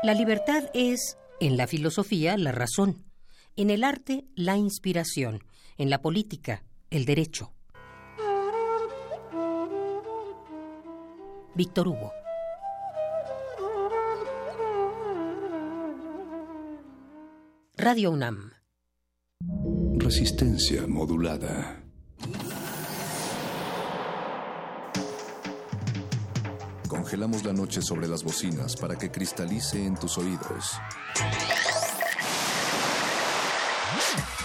La 0.02 0.14
libertad 0.14 0.64
es, 0.72 1.18
en 1.40 1.56
la 1.56 1.66
filosofía, 1.66 2.36
la 2.38 2.52
razón, 2.52 3.04
en 3.56 3.70
el 3.70 3.84
arte, 3.84 4.26
la 4.34 4.56
inspiración, 4.56 5.44
en 5.76 5.90
la 5.90 6.02
política, 6.02 6.64
el 6.90 7.04
derecho. 7.04 7.52
Víctor 11.54 11.88
Hugo. 11.88 12.12
Radio 17.76 18.10
UNAM. 18.10 18.52
Resistencia 19.96 20.86
modulada. 20.86 21.82
Congelamos 26.88 27.44
la 27.44 27.52
noche 27.52 27.82
sobre 27.82 28.06
las 28.06 28.22
bocinas 28.22 28.76
para 28.76 28.96
que 28.96 29.10
cristalice 29.10 29.84
en 29.84 29.96
tus 29.96 30.18
oídos. 30.18 30.78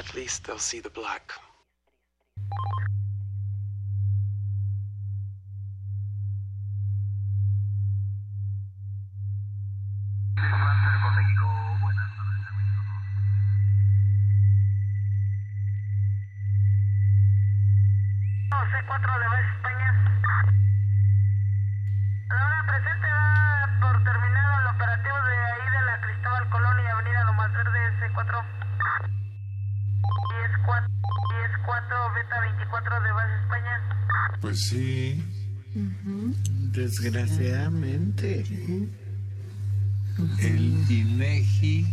At 0.00 0.14
least 0.14 0.44
they'll 0.44 0.56
see 0.56 0.80
the 0.80 0.88
black. 0.88 1.34
C4 18.70 18.98
de 19.20 19.28
Base 19.30 19.50
España. 19.56 19.90
Pues 34.50 34.62
sí. 34.64 35.22
Desgraciadamente. 36.72 38.44
El 40.40 40.90
INEGI, 40.90 41.86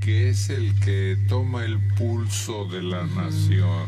que 0.00 0.30
es 0.30 0.50
el 0.50 0.74
que 0.80 1.16
toma 1.28 1.64
el 1.64 1.78
pulso 1.94 2.64
de 2.64 2.82
la 2.82 3.06
nación, 3.06 3.86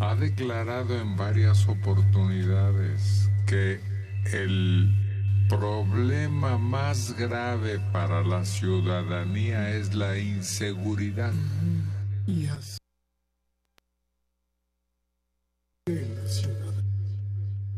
ha 0.00 0.14
declarado 0.14 0.98
en 0.98 1.18
varias 1.18 1.68
oportunidades 1.68 3.28
que 3.44 3.78
el 4.32 4.90
problema 5.50 6.56
más 6.56 7.14
grave 7.18 7.78
para 7.92 8.22
la 8.22 8.46
ciudadanía 8.46 9.68
es 9.76 9.92
la 9.92 10.18
inseguridad. 10.18 11.34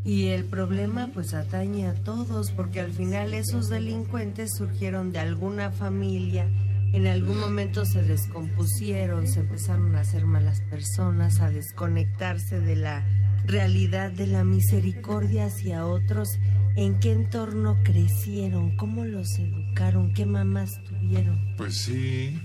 Y 0.09 0.28
el 0.28 0.47
problema 0.47 1.10
pues 1.12 1.35
atañe 1.35 1.86
a 1.86 1.93
todos, 1.93 2.51
porque 2.52 2.80
al 2.80 2.94
final 2.94 3.35
esos 3.35 3.68
delincuentes 3.68 4.55
surgieron 4.56 5.12
de 5.12 5.18
alguna 5.18 5.70
familia, 5.70 6.48
en 6.94 7.06
algún 7.06 7.39
momento 7.39 7.85
se 7.85 8.02
descompusieron, 8.02 9.26
se 9.26 9.40
empezaron 9.40 9.94
a 9.97 10.05
ser 10.05 10.24
malas 10.24 10.62
personas, 10.70 11.40
a 11.40 11.51
desconectarse 11.51 12.59
de 12.59 12.76
la 12.76 13.05
realidad 13.44 14.10
de 14.10 14.28
la 14.28 14.44
misericordia 14.44 15.44
hacia 15.44 15.85
otros, 15.85 16.39
en 16.74 16.98
qué 17.01 17.12
entorno 17.12 17.76
crecieron, 17.85 18.76
cómo 18.76 19.05
los 19.05 19.39
educaron, 19.39 20.14
qué 20.14 20.24
mamás 20.24 20.82
tuvieron. 20.85 21.39
Pues 21.59 21.76
sí, 21.76 22.40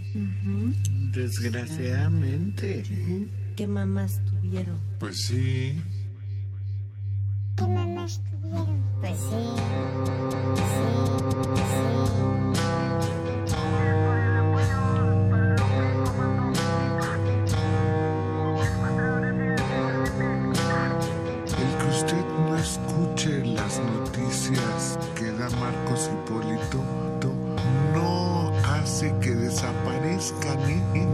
desgraciadamente. 1.13 2.83
¿Qué 3.55 3.67
mamás 3.67 4.19
tuvieron? 4.25 4.77
Pues 4.99 5.27
sí. 5.27 5.81
¿Qué 7.55 7.67
mamás 7.67 8.19
tuvieron? 8.29 8.81
Pues 8.99 9.19
El 21.59 21.77
que 21.77 21.87
usted 21.95 22.25
no 22.47 22.57
escuche 22.57 23.45
las 23.45 23.79
noticias 23.79 24.97
que 25.15 25.31
da 25.31 25.49
Marcos 25.59 26.09
Hipólito 26.11 26.79
no 27.93 28.51
hace 28.65 29.13
que 29.19 29.31
desaparezcan, 29.35 30.59
¿eh? 30.69 31.12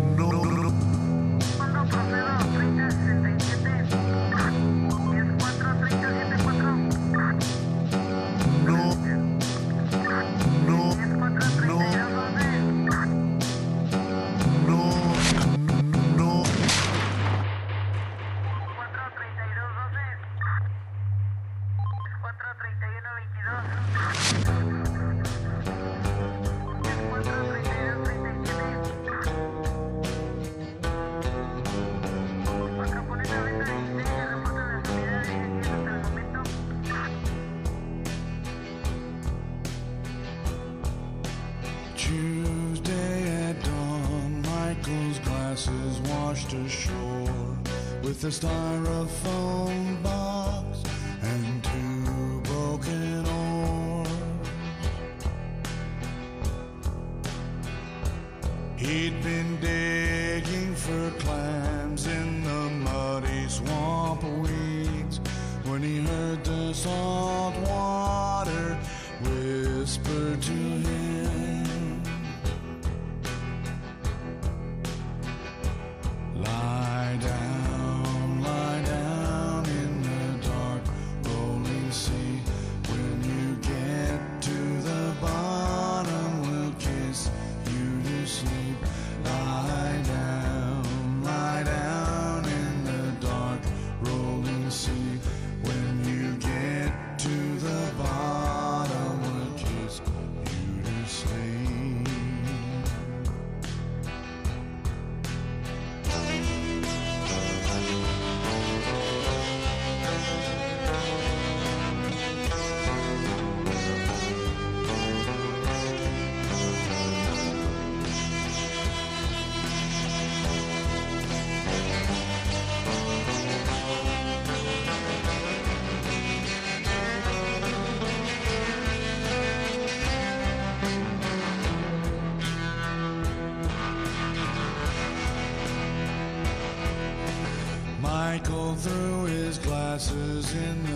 broken 140.60 140.89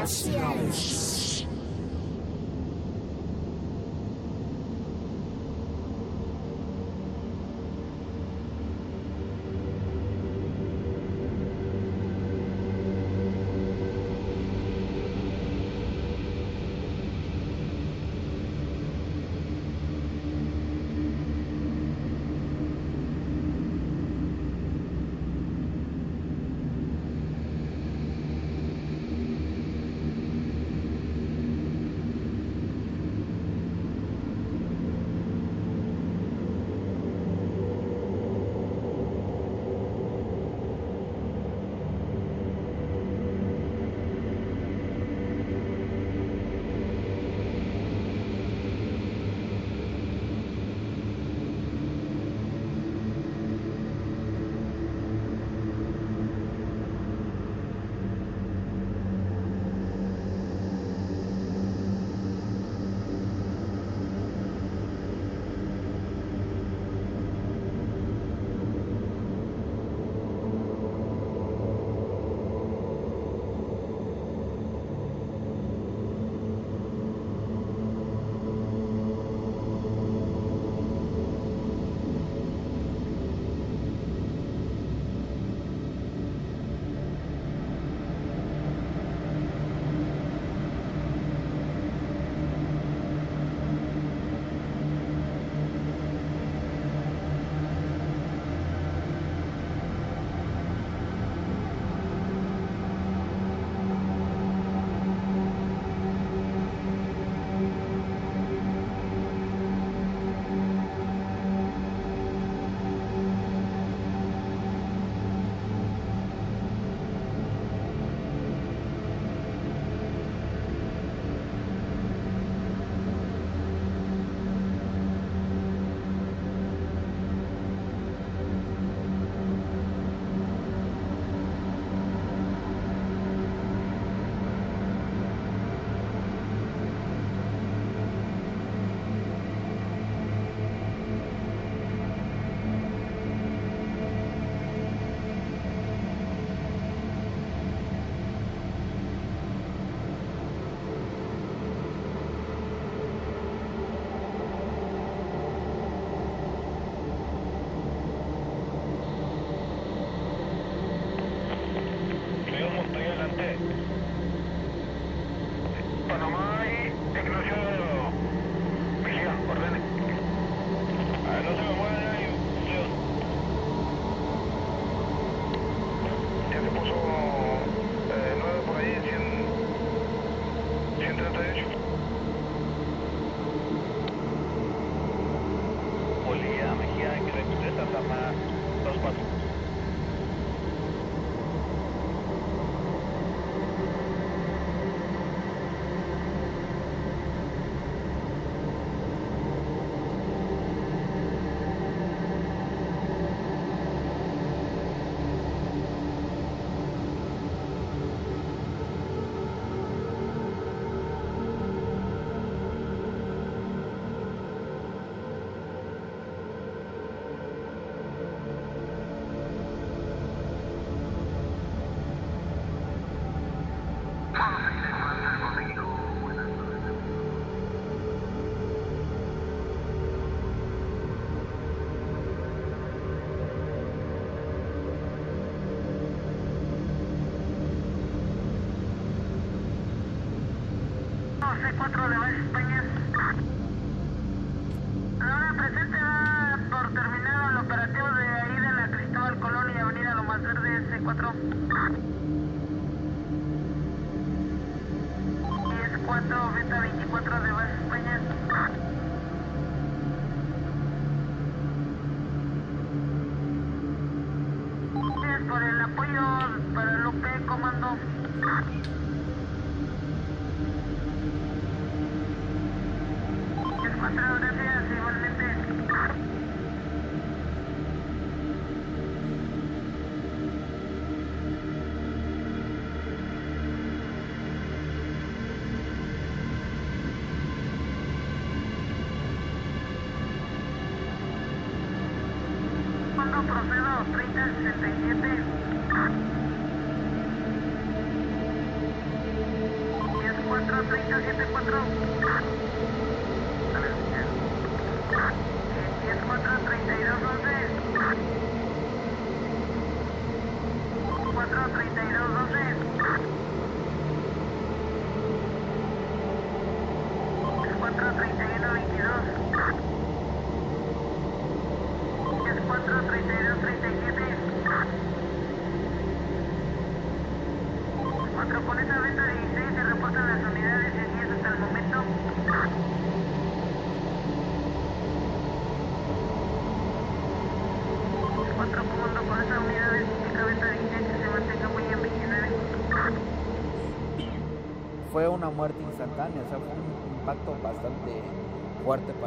Glaciares. 0.00 0.49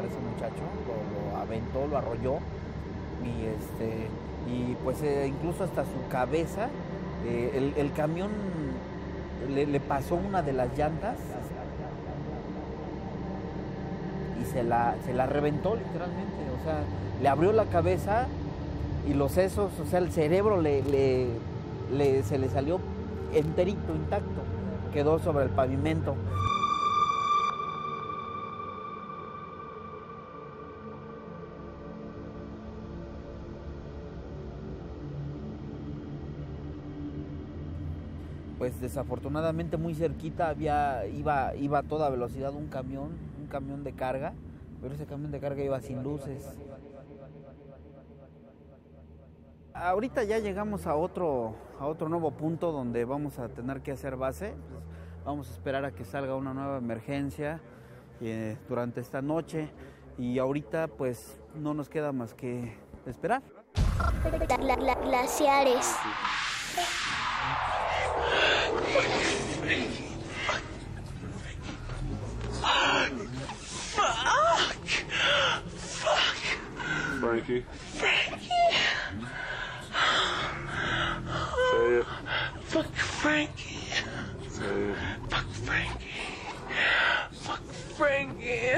Ese 0.08 0.18
muchacho, 0.20 0.64
lo, 1.32 1.38
aventó, 1.38 1.88
lo 1.88 1.98
arrolló 1.98 2.36
y 3.24 3.46
este 3.46 4.08
y 4.52 4.76
pues 4.84 5.02
eh, 5.02 5.28
incluso 5.28 5.64
hasta 5.64 5.84
su 5.84 6.08
cabeza, 6.12 6.68
eh, 7.26 7.72
el, 7.78 7.92
camión 7.94 8.30
le, 9.50 9.66
le 9.66 9.80
pasó 9.80 10.16
una 10.16 10.42
de 10.42 10.52
las 10.54 10.78
llantas 10.78 11.16
y 14.42 14.46
se 14.46 14.64
la, 14.64 14.96
se 15.06 15.14
la 15.14 15.26
reventó 15.26 15.76
literalmente, 15.76 16.34
o 16.60 16.64
sea, 16.66 16.80
le 17.22 17.30
abrió 17.30 17.54
la 17.54 17.66
cabeza 17.66 18.28
y 19.08 19.14
los 19.14 19.32
sesos, 19.32 19.72
o 19.80 19.86
sea, 19.90 20.00
el 20.00 20.12
cerebro 20.12 20.60
le- 20.62 20.82
le- 20.84 22.24
se 22.24 22.38
le 22.38 22.50
salió 22.50 22.80
enterito, 23.34 23.96
intacto, 23.96 24.42
quedó 24.94 25.20
sobre 25.20 25.46
el 25.46 25.50
pavimento. 25.52 26.16
Pues 38.64 38.80
desafortunadamente 38.80 39.76
muy 39.76 39.94
cerquita 39.94 40.48
había 40.48 41.06
iba 41.07 41.53
iba 41.56 41.80
a 41.80 41.84
toda 41.84 42.10
velocidad 42.10 42.53
un 42.53 42.69
camión, 42.69 43.10
un 43.41 43.48
camión 43.48 43.84
de 43.84 43.91
carga, 43.91 44.31
pero 44.81 44.94
ese 44.94 45.06
camión 45.06 45.31
de 45.31 45.41
carga 45.41 45.61
iba 45.61 45.81
sin 45.81 46.02
luces. 46.02 46.48
Ahorita 49.73 50.23
ya 50.23 50.40
llegamos 50.40 50.88
a 50.88 50.95
otro 50.95 51.56
a 51.77 51.88
otro 51.88 52.07
nuevo 52.07 52.31
punto 52.31 52.72
donde 52.72 53.03
vamos 53.03 53.38
a 53.38 53.49
tener 53.49 53.81
que 53.81 53.91
hacer 53.91 54.15
base. 54.15 54.53
Vamos 55.26 55.49
a 55.49 55.52
esperar 55.52 55.84
a 55.84 55.91
que 55.91 56.06
salga 56.06 56.34
una 56.38 56.53
nueva 56.53 56.77
emergencia 56.77 57.60
eh, 58.22 58.57
durante 58.69 59.02
esta 59.02 59.22
noche 59.22 59.68
y 60.18 60.40
ahorita 60.40 60.88
pues 60.88 61.38
no 61.53 61.73
nos 61.73 61.90
queda 61.90 62.14
más 62.14 62.34
que 62.34 62.77
esperar. 63.06 63.41
Gla- 64.23 64.77
gla- 64.77 65.03
glaciares. 65.03 65.98
Frankie. 77.20 77.65
Frankie. 77.94 78.49
Say 81.72 81.95
it. 81.95 82.06
Fuck 82.65 82.94
Frankie. 82.94 83.88
Say 84.48 84.64
it. 84.64 84.98
Fuck 85.28 85.48
Frankie. 85.65 86.28
Fuck 87.32 87.64
Frankie. 87.98 88.76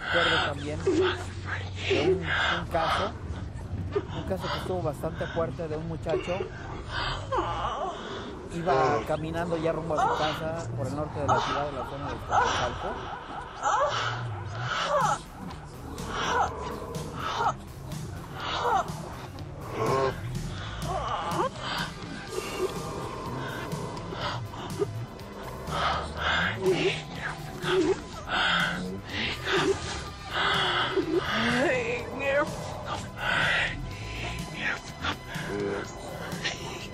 Recuerdo 0.00 0.36
también 0.46 0.78
de 0.84 0.90
un, 2.00 2.08
un 2.08 2.66
caso, 2.72 3.12
un 3.94 4.22
caso 4.28 4.42
que 4.52 4.58
estuvo 4.58 4.82
bastante 4.82 5.26
fuerte 5.26 5.68
de 5.68 5.76
un 5.76 5.88
muchacho. 5.88 6.38
Iba 8.54 9.00
caminando 9.06 9.56
ya 9.58 9.72
rumbo 9.72 9.98
a 9.98 10.08
su 10.08 10.18
casa 10.18 10.68
por 10.76 10.86
el 10.86 10.96
norte 10.96 11.20
de 11.20 11.26
la 11.26 11.40
ciudad, 11.40 11.66
de 11.66 11.72
la 11.72 11.88
zona 11.88 12.08
de 12.08 12.14
Iztapalco. 12.14 12.88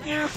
yeah 0.05 0.29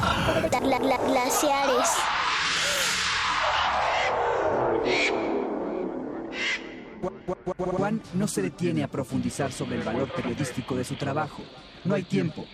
Gla- 0.00 0.78
gla- 0.78 0.98
glaciares. 1.06 1.88
Juan 7.56 8.02
no 8.14 8.28
se 8.28 8.42
detiene 8.42 8.82
a 8.82 8.88
profundizar 8.88 9.52
sobre 9.52 9.76
el 9.76 9.82
valor 9.82 10.10
periodístico 10.12 10.76
de 10.76 10.84
su 10.84 10.96
trabajo. 10.96 11.42
No 11.84 11.94
hay 11.94 12.02
tiempo. 12.02 12.44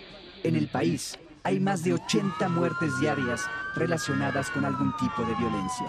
En 0.43 0.55
el 0.55 0.67
país 0.69 1.17
hay 1.43 1.59
más 1.59 1.83
de 1.83 1.93
80 1.93 2.49
muertes 2.49 2.99
diarias 2.99 3.41
relacionadas 3.75 4.49
con 4.49 4.65
algún 4.65 4.95
tipo 4.97 5.23
de 5.23 5.35
violencia. 5.35 5.87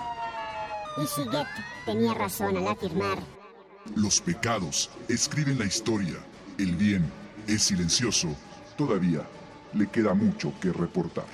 Y 1.02 1.06
Siget 1.06 1.46
tenía 1.84 2.14
razón 2.14 2.56
al 2.56 2.68
afirmar. 2.68 3.18
Los 3.96 4.20
pecados 4.20 4.90
escriben 5.08 5.58
la 5.58 5.66
historia. 5.66 6.16
El 6.58 6.76
bien 6.76 7.10
es 7.46 7.64
silencioso. 7.64 8.28
Todavía 8.76 9.22
le 9.74 9.88
queda 9.88 10.14
mucho 10.14 10.52
que 10.60 10.72
reportar. 10.72 11.26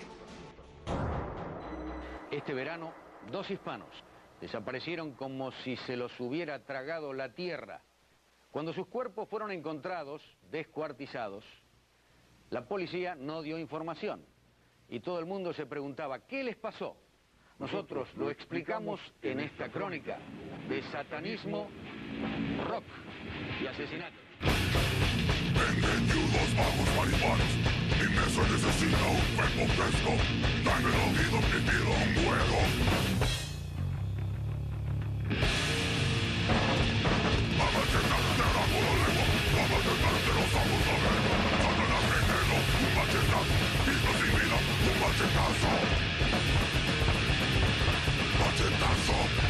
Este 2.41 2.55
verano, 2.55 2.94
dos 3.31 3.51
hispanos 3.51 3.91
desaparecieron 4.41 5.12
como 5.12 5.52
si 5.62 5.77
se 5.77 5.94
los 5.94 6.19
hubiera 6.19 6.65
tragado 6.65 7.12
la 7.12 7.35
tierra. 7.35 7.83
Cuando 8.51 8.73
sus 8.73 8.86
cuerpos 8.86 9.28
fueron 9.28 9.52
encontrados, 9.52 10.23
descuartizados, 10.51 11.44
la 12.49 12.67
policía 12.67 13.15
no 13.15 13.43
dio 13.43 13.59
información 13.59 14.25
y 14.89 15.01
todo 15.01 15.19
el 15.19 15.27
mundo 15.27 15.52
se 15.52 15.67
preguntaba, 15.67 16.20
¿qué 16.20 16.43
les 16.43 16.57
pasó? 16.57 16.97
Nosotros 17.59 18.09
lo 18.17 18.31
explicamos 18.31 19.01
en 19.20 19.41
esta 19.41 19.69
crónica 19.69 20.19
de 20.67 20.83
satanismo, 20.85 21.69
rock 22.67 22.85
y 23.62 23.67
asesinato. 23.67 24.17
Mi 28.01 28.07
mesa 28.17 28.41
necesita 28.49 29.05
un 29.12 29.20
cuerpo 29.37 29.67
fresco 29.77 30.12
Dame 30.65 30.89
el 30.89 30.97
oído 31.05 31.39
pido 31.61 31.91
un 31.93 32.15
juego 32.17 32.61
Vamos 37.59 37.77
a 37.77 37.93
llenarte 37.93 38.41
la 38.41 38.65
pura 38.73 38.93
lengua 39.05 39.27
Vamos 39.53 39.77
a 39.77 39.93
llenarte 39.93 40.31
los 40.33 40.51
ojos 40.57 40.85
a 40.89 40.97
ver 40.97 41.41
un 42.81 42.97
machetazo 42.97 43.55
sin 43.85 44.01
un 44.51 44.97
Machetazo 45.01 45.73
Machetazo 48.41 49.50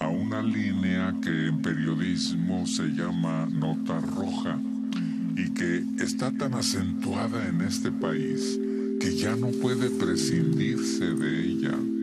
A 0.00 0.08
una 0.08 0.40
línea 0.40 1.14
que 1.22 1.48
en 1.48 1.60
periodismo 1.60 2.66
se 2.66 2.84
llama 2.84 3.46
nota 3.52 4.00
roja 4.00 4.58
y 5.36 5.52
que 5.52 5.84
está 6.02 6.32
tan 6.32 6.54
acentuada 6.54 7.48
en 7.48 7.60
este 7.60 7.92
país 7.92 8.58
que 8.98 9.14
ya 9.14 9.36
no 9.36 9.48
puede 9.48 9.90
prescindirse 9.90 11.04
de 11.04 11.40
ella. 11.44 11.99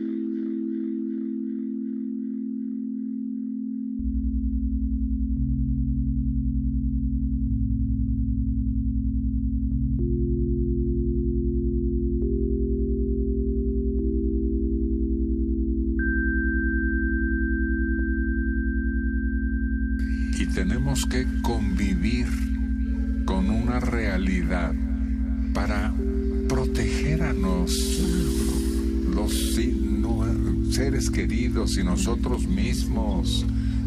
Nosotros 31.88 32.46
mismos, 32.46 33.46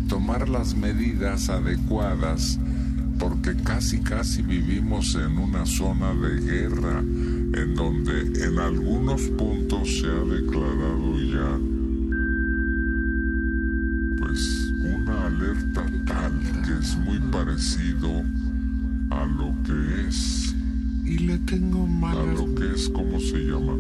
tomar 0.09 0.49
las 0.49 0.75
medidas 0.75 1.49
adecuadas, 1.49 2.59
porque 3.19 3.55
casi 3.63 3.99
casi 3.99 4.41
vivimos 4.41 5.13
en 5.15 5.37
una 5.37 5.67
zona 5.67 6.13
de 6.15 6.41
guerra, 6.41 6.99
en 6.99 7.75
donde 7.75 8.21
en 8.43 8.57
algunos 8.57 9.21
puntos 9.37 9.99
se 9.99 10.07
ha 10.07 10.23
declarado 10.35 11.19
ya 11.19 11.59
pues 14.17 14.73
una 14.79 15.27
alerta 15.27 15.85
tal 16.07 16.39
que 16.65 16.79
es 16.79 16.97
muy 16.97 17.19
parecido 17.31 18.23
a 19.11 19.25
lo 19.25 19.53
que 19.63 20.07
es 20.07 20.55
Y 21.05 21.19
le 21.19 21.37
tengo 21.39 21.83
a 21.83 21.87
malas 21.87 22.39
lo 22.39 22.55
que 22.55 22.73
es 22.73 22.89
cómo 22.89 23.19
se 23.19 23.37
llama 23.37 23.75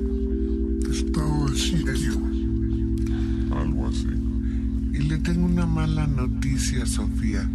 estado 0.91 1.45
de 1.47 1.57
sitio. 1.57 2.40
Algo 3.61 3.87
así. 3.87 4.07
Y 4.93 4.97
le 5.03 5.17
tengo 5.19 5.45
una 5.45 5.65
mala 5.65 6.07
noticia, 6.07 6.85
Sofía. 6.85 7.49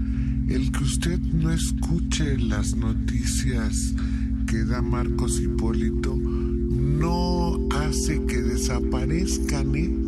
El 0.48 0.70
que 0.72 0.84
usted 0.84 1.18
no 1.18 1.50
escuche 1.50 2.38
las 2.38 2.76
noticias 2.76 3.94
que 4.46 4.64
da 4.64 4.80
Marcos 4.80 5.40
Hipólito 5.40 6.16
no 6.16 7.58
hace 7.70 8.24
que 8.26 8.40
desaparezcan, 8.42 9.74
¿eh? 9.74 10.05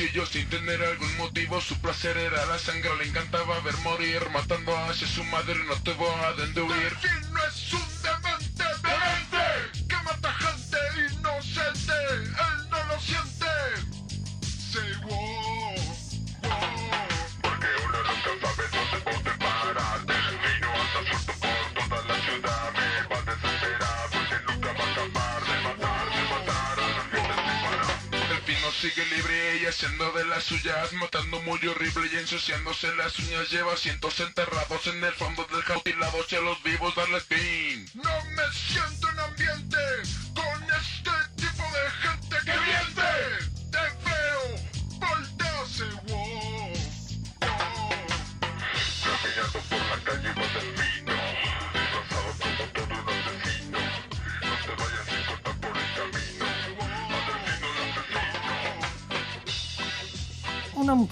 Cuchillo 0.00 0.26
sin 0.26 0.48
tener 0.48 0.82
algún 0.82 1.16
motivo 1.18 1.60
Su 1.60 1.78
placer 1.80 2.16
era 2.16 2.44
la 2.46 2.58
sangre, 2.58 2.90
le 2.98 3.08
encantaba 3.08 3.60
ver 3.60 3.76
morir 3.84 4.20
Matando 4.32 4.76
hacia 4.76 5.06
su 5.06 5.22
madre, 5.24 5.56
no 5.64 5.74
tuvo 5.82 6.10
a 6.24 6.32
dónde 6.32 6.62
ensuciándose 32.32 32.94
las 32.94 33.18
uñas 33.18 33.50
Lleva 33.50 33.76
cientos 33.76 34.20
enterrados 34.20 34.86
en 34.86 35.02
el 35.02 35.12
fondo 35.14 35.44
del 35.50 35.64
a 36.36 36.40
los 36.40 36.62
vivos 36.62 36.94
darles 36.94 37.24
fin 37.24 37.59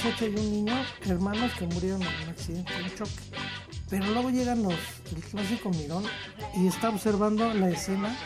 muchacha 0.09 0.27
y 0.27 0.37
un 0.37 0.51
niño, 0.51 0.75
hermanos 1.07 1.53
que 1.59 1.67
murieron 1.67 2.01
en 2.01 2.09
un 2.23 2.28
accidente, 2.31 2.73
un 2.83 2.95
choque. 2.95 3.12
Pero 3.91 4.07
luego 4.07 4.31
llegan 4.31 4.62
los, 4.62 4.75
el 5.15 5.23
clásico 5.23 5.70
mirón 5.70 6.05
y 6.57 6.67
está 6.67 6.89
observando 6.89 7.53
la 7.53 7.70
escena 7.70 8.17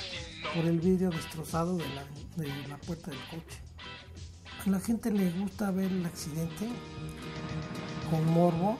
por 0.55 0.65
el 0.65 0.79
vidrio 0.79 1.11
destrozado 1.11 1.77
de 1.77 1.85
la, 1.89 2.05
de 2.37 2.69
la 2.69 2.77
puerta 2.79 3.11
del 3.11 3.21
coche. 3.31 3.59
A 4.65 4.71
la 4.71 4.81
gente 4.81 5.11
le 5.11 5.31
gusta 5.33 5.71
ver 5.73 5.91
el 5.91 6.07
accidente 6.07 6.69
con 8.11 8.33
morbo, 8.33 8.79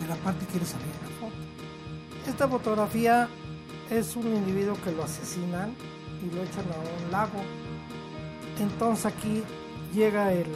pero 0.00 0.14
aparte 0.14 0.44
quiere 0.46 0.66
salir 0.66 0.86
en 0.86 1.10
la 1.10 1.20
foto. 1.20 2.30
Esta 2.30 2.48
fotografía 2.48 3.28
es 3.90 4.16
un 4.16 4.26
individuo 4.26 4.76
que 4.82 4.90
lo 4.90 5.04
asesinan 5.04 5.72
y 6.20 6.34
lo 6.34 6.42
echan 6.42 6.64
a 6.72 7.04
un 7.04 7.12
lago. 7.12 7.42
Entonces 8.58 9.06
aquí 9.06 9.42
llega 9.94 10.32
el 10.32 10.46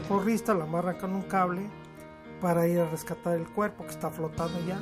socorrista, 0.00 0.54
lo 0.54 0.64
amarra 0.64 0.96
con 0.98 1.14
un 1.14 1.22
cable 1.22 1.62
para 2.40 2.66
ir 2.68 2.78
a 2.78 2.88
rescatar 2.88 3.36
el 3.36 3.46
cuerpo 3.48 3.84
que 3.84 3.90
está 3.90 4.10
flotando 4.10 4.58
ya. 4.66 4.78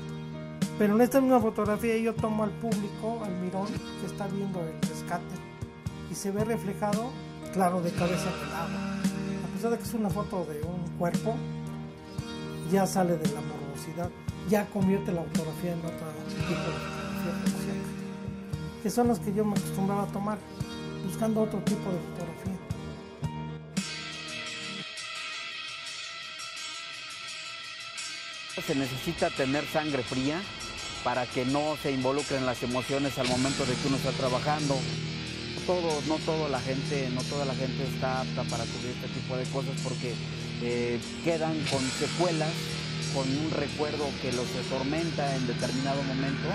Pero 0.78 0.94
en 0.94 1.00
esta 1.00 1.20
misma 1.20 1.40
fotografía 1.40 1.96
yo 1.96 2.14
tomo 2.14 2.44
al 2.44 2.50
público, 2.50 3.20
al 3.24 3.32
mirón, 3.40 3.66
que 4.00 4.06
está 4.06 4.26
viendo 4.26 4.60
el 4.60 4.80
rescate 4.82 5.34
y 6.10 6.14
se 6.14 6.30
ve 6.30 6.44
reflejado, 6.44 7.10
claro, 7.52 7.80
de 7.80 7.90
cabeza 7.92 8.28
en. 8.28 8.52
A 8.52 9.48
pesar 9.54 9.70
de 9.70 9.78
que 9.78 9.84
es 9.84 9.94
una 9.94 10.10
foto 10.10 10.44
de 10.44 10.60
un 10.62 10.98
cuerpo, 10.98 11.34
ya 12.70 12.86
sale 12.86 13.16
de 13.16 13.28
la 13.32 13.40
morbosidad, 13.40 14.10
ya 14.50 14.66
convierte 14.66 15.12
la 15.12 15.22
fotografía 15.22 15.72
en 15.72 15.78
otro 15.78 16.06
tipo 16.26 16.50
de 16.50 16.56
fotografía 17.24 17.56
que 18.82 18.90
son 18.90 19.08
las 19.08 19.18
que 19.18 19.34
yo 19.34 19.44
me 19.44 19.52
acostumbraba 19.52 20.04
a 20.04 20.06
tomar, 20.06 20.38
buscando 21.04 21.42
otro 21.42 21.58
tipo 21.60 21.90
de 21.90 21.98
fotografía. 21.98 22.35
Se 28.64 28.74
necesita 28.74 29.30
tener 29.30 29.66
sangre 29.66 30.02
fría 30.02 30.40
para 31.04 31.26
que 31.26 31.44
no 31.44 31.76
se 31.82 31.92
involucren 31.92 32.46
las 32.46 32.62
emociones 32.62 33.18
al 33.18 33.28
momento 33.28 33.64
de 33.66 33.74
que 33.74 33.88
uno 33.88 33.96
está 33.96 34.12
trabajando. 34.12 34.76
Todo, 35.66 36.00
no 36.08 36.16
toda 36.24 36.48
la 36.48 36.60
gente, 36.60 37.08
no 37.14 37.22
toda 37.22 37.44
la 37.44 37.54
gente 37.54 37.84
está 37.84 38.22
apta 38.22 38.44
para 38.44 38.64
cubrir 38.64 38.92
este 38.92 39.08
tipo 39.08 39.36
de 39.36 39.44
cosas 39.46 39.80
porque 39.82 40.14
eh, 40.62 40.98
quedan 41.22 41.58
con 41.70 41.82
secuelas, 41.90 42.50
con 43.14 43.28
un 43.28 43.50
recuerdo 43.50 44.08
que 44.22 44.32
los 44.32 44.46
atormenta 44.66 45.36
en 45.36 45.46
determinado 45.46 46.02
momento. 46.02 46.48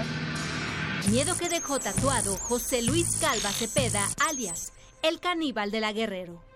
Miedo 1.09 1.35
que 1.38 1.49
dejó 1.49 1.80
tatuado 1.80 2.35
José 2.38 2.81
Luis 2.81 3.17
Calva 3.19 3.51
Cepeda, 3.51 4.09
alias 4.27 4.73
el 5.01 5.19
caníbal 5.19 5.71
de 5.71 5.81
la 5.81 5.93
Guerrero. 5.93 6.50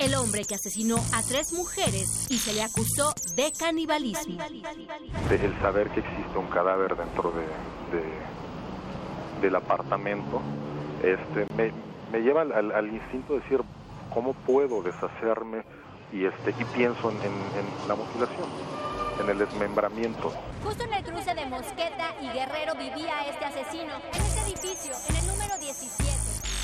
El 0.00 0.14
hombre 0.14 0.44
que 0.44 0.54
asesinó 0.54 0.96
a 1.12 1.22
tres 1.22 1.52
mujeres 1.52 2.26
y 2.30 2.38
se 2.38 2.52
le 2.54 2.62
acusó 2.62 3.12
de 3.36 3.52
canibalismo. 3.58 4.42
el 4.42 5.60
saber 5.60 5.90
que 5.90 6.00
existe 6.00 6.38
un 6.38 6.46
cadáver 6.48 6.96
dentro 6.96 7.30
de, 7.32 7.42
de- 7.96 9.40
del 9.42 9.56
apartamento 9.56 10.40
este 11.02 11.46
me, 11.54 11.72
me 12.12 12.18
lleva 12.20 12.42
al, 12.42 12.52
al- 12.52 12.72
al 12.72 12.86
instinto 12.92 13.34
de 13.34 13.40
decir 13.40 13.60
cómo 14.12 14.34
puedo 14.34 14.82
deshacerme 14.82 15.64
y 16.12 16.24
este 16.24 16.50
y 16.58 16.64
pienso 16.66 17.10
en, 17.10 17.16
en- 17.18 17.24
en 17.58 17.88
la 17.88 17.94
mutilación, 17.94 18.48
en 19.22 19.30
el 19.30 19.38
desmembramiento. 19.38 20.32
Justo 20.64 20.82
en 20.84 20.92
el 20.94 21.04
cruce 21.04 21.34
de 21.34 21.46
Mosqueta 21.46 22.14
y 22.20 22.28
Guerrero 22.28 22.74
vivía 22.74 23.26
este 23.30 23.44
asesino. 23.44 23.94
En 24.12 24.22
este 24.22 24.40
edificio, 24.50 24.92
en 25.08 25.16
el 25.16 25.26
número 25.26 25.56
17, 25.58 26.10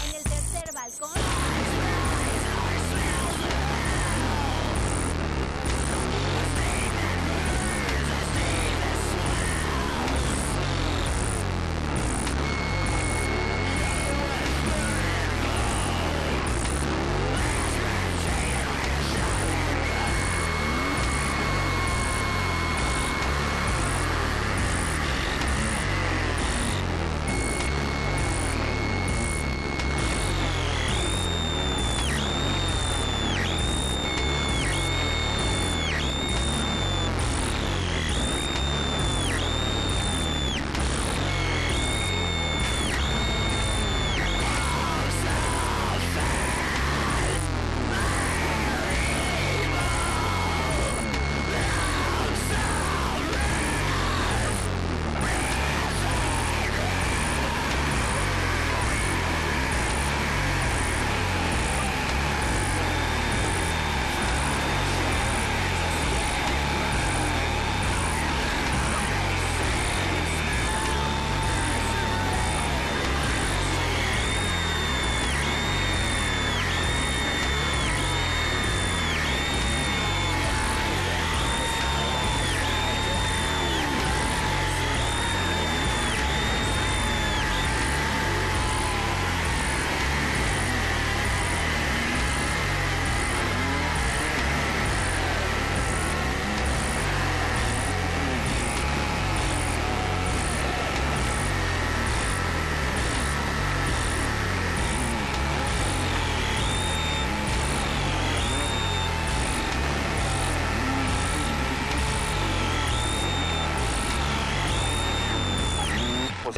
en 0.08 0.16
el 0.16 0.23
tercer 0.24 0.74
balcón. 0.74 1.45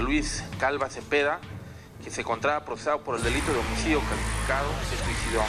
Luis 0.01 0.45
Calva 0.59 0.89
Cepeda, 0.89 1.41
que 2.03 2.11
se 2.11 2.21
encontraba 2.21 2.65
procesado 2.65 3.01
por 3.01 3.17
el 3.17 3.23
delito 3.23 3.53
de 3.53 3.59
homicidio 3.59 4.01
calificado, 4.01 4.69
se 4.89 4.97
suicidó. 5.05 5.43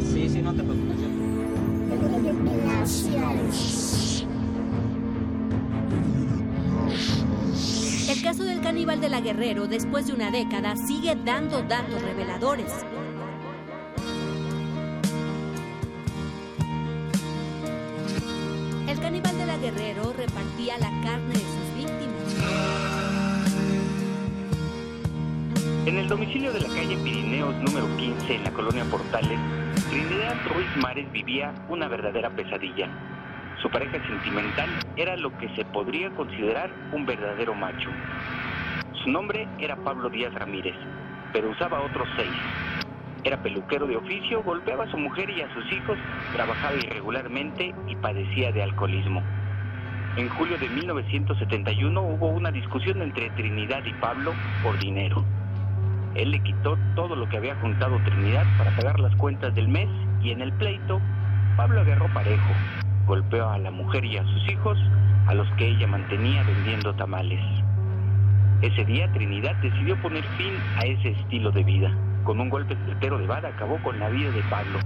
Sí, 0.00 0.28
sí, 0.28 0.40
no 0.40 0.54
te 0.54 0.62
preocupes. 0.62 0.96
El 8.08 8.22
caso 8.22 8.44
del 8.44 8.60
caníbal 8.60 9.00
de 9.00 9.08
la 9.08 9.20
Guerrero, 9.20 9.66
después 9.66 10.06
de 10.06 10.12
una 10.12 10.30
década, 10.30 10.76
sigue 10.76 11.16
dando 11.24 11.62
datos 11.62 12.02
reveladores. 12.02 12.72
Mares 30.80 31.12
vivía 31.12 31.52
una 31.68 31.88
verdadera 31.88 32.30
pesadilla. 32.30 32.88
Su 33.60 33.68
pareja 33.68 34.00
sentimental 34.06 34.70
era 34.96 35.16
lo 35.16 35.36
que 35.36 35.48
se 35.50 35.64
podría 35.66 36.08
considerar 36.10 36.70
un 36.92 37.04
verdadero 37.04 37.54
macho. 37.54 37.90
Su 39.04 39.10
nombre 39.10 39.46
era 39.58 39.76
Pablo 39.76 40.08
Díaz 40.08 40.32
Ramírez, 40.34 40.74
pero 41.32 41.50
usaba 41.50 41.80
otros 41.80 42.08
seis. 42.16 42.32
Era 43.24 43.42
peluquero 43.42 43.86
de 43.86 43.96
oficio, 43.96 44.42
golpeaba 44.42 44.84
a 44.84 44.90
su 44.90 44.96
mujer 44.96 45.28
y 45.28 45.42
a 45.42 45.52
sus 45.52 45.70
hijos, 45.70 45.98
trabajaba 46.32 46.74
irregularmente 46.76 47.74
y 47.86 47.96
padecía 47.96 48.50
de 48.50 48.62
alcoholismo. 48.62 49.22
En 50.16 50.28
julio 50.30 50.56
de 50.56 50.68
1971 50.70 52.00
hubo 52.00 52.28
una 52.28 52.50
discusión 52.50 53.02
entre 53.02 53.28
Trinidad 53.30 53.84
y 53.84 53.92
Pablo 53.94 54.32
por 54.62 54.78
dinero. 54.78 55.22
Él 56.14 56.30
le 56.30 56.42
quitó 56.42 56.78
todo 56.96 57.14
lo 57.14 57.28
que 57.28 57.36
había 57.36 57.54
juntado 57.56 57.98
Trinidad 58.04 58.46
para 58.56 58.74
pagar 58.74 58.98
las 58.98 59.14
cuentas 59.16 59.54
del 59.54 59.68
mes 59.68 59.88
y 60.22 60.30
en 60.30 60.40
el 60.40 60.52
pleito, 60.52 61.00
Pablo 61.56 61.80
agarró 61.80 62.06
parejo, 62.12 62.52
golpeó 63.06 63.48
a 63.48 63.58
la 63.58 63.70
mujer 63.70 64.04
y 64.04 64.16
a 64.18 64.24
sus 64.24 64.48
hijos, 64.50 64.78
a 65.26 65.34
los 65.34 65.48
que 65.52 65.68
ella 65.68 65.86
mantenía 65.86 66.42
vendiendo 66.42 66.94
tamales. 66.94 67.40
Ese 68.62 68.84
día 68.84 69.10
Trinidad 69.12 69.56
decidió 69.56 69.96
poner 70.02 70.22
fin 70.36 70.52
a 70.76 70.84
ese 70.84 71.10
estilo 71.10 71.50
de 71.50 71.64
vida. 71.64 71.94
Con 72.24 72.40
un 72.40 72.50
golpe 72.50 72.76
certero 72.86 73.18
de 73.18 73.26
vara 73.26 73.48
acabó 73.48 73.78
con 73.82 73.98
la 73.98 74.10
vida 74.10 74.30
de 74.30 74.42
Pablo. 74.50 74.78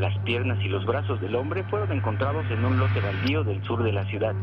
Las 0.00 0.18
piernas 0.18 0.58
y 0.60 0.68
los 0.68 0.84
brazos 0.84 1.20
del 1.20 1.36
hombre 1.36 1.62
fueron 1.70 1.92
encontrados 1.92 2.44
en 2.50 2.64
un 2.64 2.78
lote 2.78 3.00
baldío 3.00 3.44
del 3.44 3.62
sur 3.62 3.82
de 3.82 3.92
la 3.92 4.04
ciudad. 4.06 4.34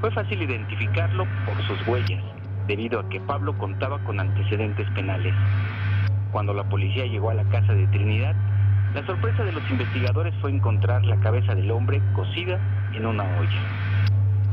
Fue 0.00 0.10
fácil 0.10 0.42
identificarlo 0.42 1.26
por 1.46 1.56
sus 1.62 1.86
huellas, 1.86 2.22
debido 2.66 3.00
a 3.00 3.08
que 3.08 3.20
Pablo 3.20 3.56
contaba 3.56 3.98
con 4.00 4.18
antecedentes 4.18 4.90
penales. 4.90 5.34
Cuando 6.32 6.52
la 6.52 6.64
policía 6.64 7.06
llegó 7.06 7.30
a 7.30 7.34
la 7.34 7.44
casa 7.44 7.72
de 7.72 7.86
Trinidad, 7.86 8.34
la 8.96 9.04
sorpresa 9.04 9.44
de 9.44 9.52
los 9.52 9.70
investigadores 9.70 10.34
fue 10.40 10.50
encontrar 10.50 11.04
la 11.04 11.20
cabeza 11.20 11.54
del 11.54 11.70
hombre 11.70 12.00
cocida 12.14 12.58
en 12.94 13.04
una 13.04 13.24
olla. 13.24 13.60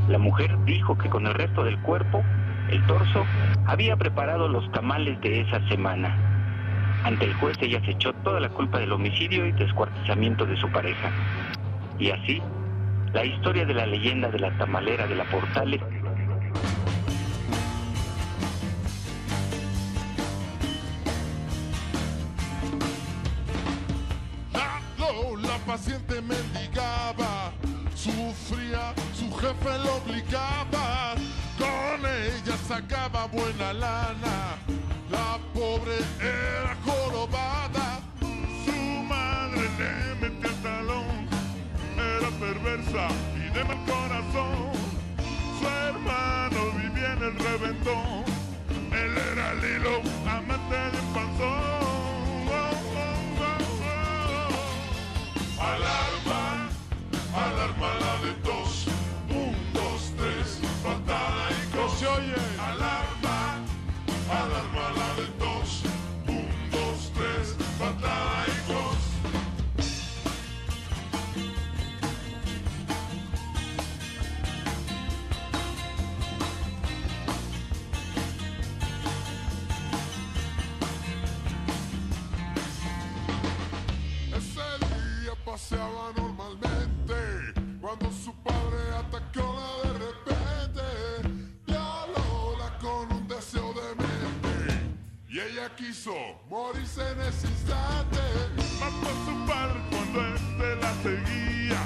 La 0.10 0.18
mujer 0.18 0.54
dijo 0.66 0.98
que 0.98 1.10
con 1.10 1.26
el 1.26 1.34
resto 1.34 1.64
del 1.64 1.80
cuerpo, 1.80 2.22
el 2.70 2.86
torso, 2.86 3.24
había 3.66 3.96
preparado 3.96 4.50
los 4.50 4.70
tamales 4.74 5.22
de 5.22 5.40
esa 5.40 5.66
semana. 5.70 6.14
Ante 7.06 7.24
el 7.24 7.34
juez 7.36 7.56
ella 7.62 7.80
se 7.86 7.92
echó 7.92 8.12
toda 8.16 8.42
la 8.42 8.50
culpa 8.50 8.80
del 8.80 8.92
homicidio 8.92 9.46
y 9.46 9.54
descuartizamiento 9.54 10.46
de 10.46 10.58
su 10.58 10.70
pareja. 10.72 11.10
Y 11.98 12.12
así, 12.12 12.42
la 13.14 13.24
historia 13.24 13.64
de 13.66 13.76
la 13.76 13.86
leyenda 13.86 14.28
de 14.28 14.40
la 14.40 14.52
tamalera 14.58 15.08
de 15.08 15.16
la 15.16 15.24
Portales 15.24 15.80
lo 29.64 29.96
obligaba, 29.96 31.16
con 31.58 32.06
ella 32.06 32.58
sacaba 32.68 33.28
buena 33.28 33.72
lana, 33.74 34.58
la 35.10 35.40
pobre 35.54 35.98
era 36.20 36.76
jorobada, 36.86 38.00
su 38.20 39.04
madre 39.04 39.70
le 39.80 40.16
metía 40.16 40.50
el 40.50 40.62
talón, 40.62 41.28
era 41.96 42.30
perversa 42.40 43.08
y 43.36 43.54
de 43.54 43.64
mal 43.64 43.86
corazón, 43.86 44.72
su 45.60 45.68
hermano 45.68 46.72
vivía 46.78 47.14
en 47.14 47.24
el 47.24 47.40
reventón, 47.40 48.26
él 48.92 49.18
era 49.32 49.54
Lilo, 49.56 50.02
amante 50.28 50.76
de 50.76 51.03
quiso 95.86 96.16
morirse 96.50 97.02
en 97.02 97.22
ese 97.22 97.48
instante. 97.48 98.20
Mató 98.80 99.10
a 99.10 99.26
su 99.26 99.46
padre 99.48 99.80
cuando 99.90 100.36
este 100.36 100.76
la 100.78 100.94
seguía, 101.04 101.80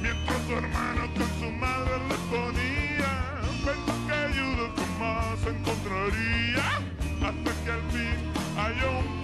mientras 0.00 0.42
su 0.46 0.52
hermano 0.52 1.02
con 1.14 1.28
su 1.38 1.50
madre 1.52 1.98
le 2.08 2.16
ponía. 2.30 3.12
Pensó 3.64 3.94
que 4.06 4.12
ayuda 4.12 4.64
jamás 4.76 5.46
encontraría 5.46 6.66
hasta 7.28 7.64
que 7.64 7.70
al 7.70 7.82
fin 7.92 8.32
halló 8.56 8.98
un 8.98 9.21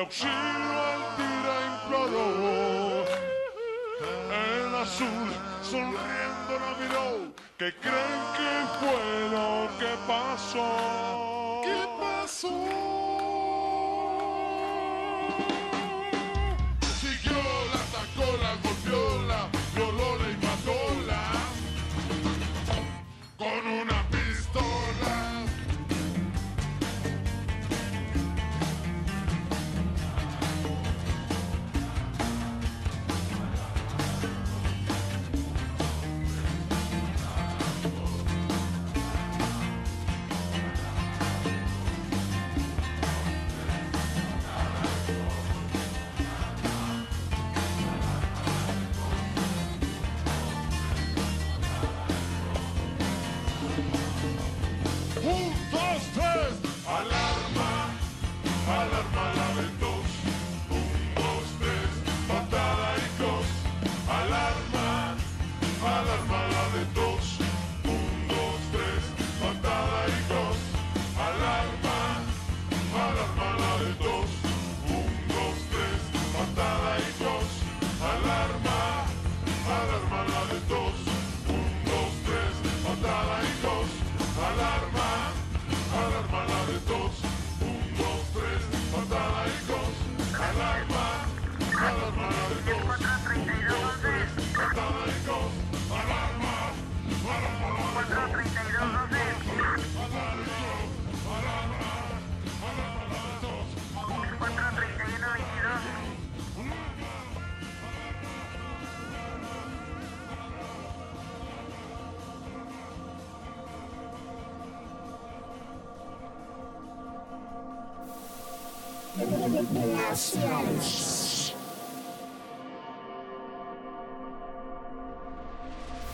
auxilio 0.00 0.72
al 0.92 1.02
tira 1.16 1.56
imploró. 1.70 3.04
El 4.46 4.74
azul 4.74 5.28
sonriendo 5.62 6.52
la 6.62 6.70
miró. 6.80 7.08
¿Qué 7.58 7.74
creen 7.84 8.22
que 8.38 8.52
fue 8.80 9.04
lo 9.34 9.68
que 9.78 9.92
pasó? 10.06 11.60
¿Qué 11.64 11.80
pasó? 12.00 12.99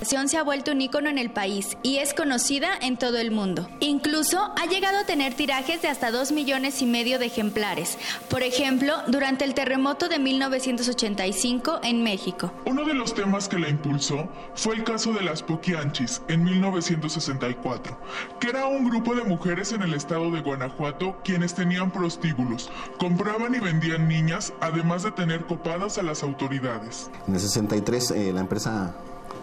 Se 0.07 0.39
ha 0.39 0.45
vuelto 0.45 0.71
un 0.71 0.81
ícono 0.81 1.09
en 1.09 1.19
el 1.19 1.31
país 1.31 1.77
y 1.83 1.97
es 1.99 2.15
conocida 2.15 2.69
en 2.81 2.97
todo 2.97 3.19
el 3.19 3.33
mundo. 3.33 3.69
Incluso 3.81 4.53
ha 4.57 4.67
llegado 4.67 4.99
a 4.99 5.05
tener 5.05 5.35
tirajes 5.35 5.83
de 5.83 5.89
hasta 5.89 6.13
2 6.13 6.31
millones 6.31 6.81
y 6.81 6.87
medio 6.87 7.19
de 7.19 7.27
ejemplares. 7.27 7.99
Por 8.29 8.45
ejemplo, 8.45 8.95
durante 9.09 9.45
el 9.45 9.55
terremoto 9.55 10.09
de 10.09 10.21
1985 10.21 11.81
en 11.83 12.05
México. 12.05 12.53
Uno 12.67 12.85
de 12.85 12.95
los 12.95 13.15
temas 13.15 13.49
que 13.49 13.59
la 13.59 13.69
impulsó 13.69 14.29
fue 14.55 14.77
el 14.77 14.85
caso 14.85 15.13
de 15.13 15.23
las 15.23 15.43
Poquianchis 15.43 16.23
en 16.29 16.45
1964, 16.45 17.99
que 18.39 18.49
era 18.51 18.67
un 18.67 18.89
grupo 18.89 19.15
de 19.17 19.25
mujeres 19.25 19.73
en 19.73 19.83
el 19.83 19.93
estado 19.93 20.31
de 20.31 20.41
Guanajuato 20.41 21.21
quienes 21.25 21.55
tenían 21.55 21.91
prostíbulos, 21.91 22.71
compraban 22.99 23.57
y 23.57 23.59
vendían 23.59 24.07
niñas, 24.07 24.53
además 24.61 25.03
de 25.03 25.11
tener 25.11 25.47
copadas 25.47 25.99
a 25.99 26.05
las 26.05 26.23
autoridades. 26.23 27.11
En 27.27 27.35
el 27.35 27.41
63 27.41 28.11
eh, 28.13 28.33
la 28.33 28.41
empresa 28.41 28.95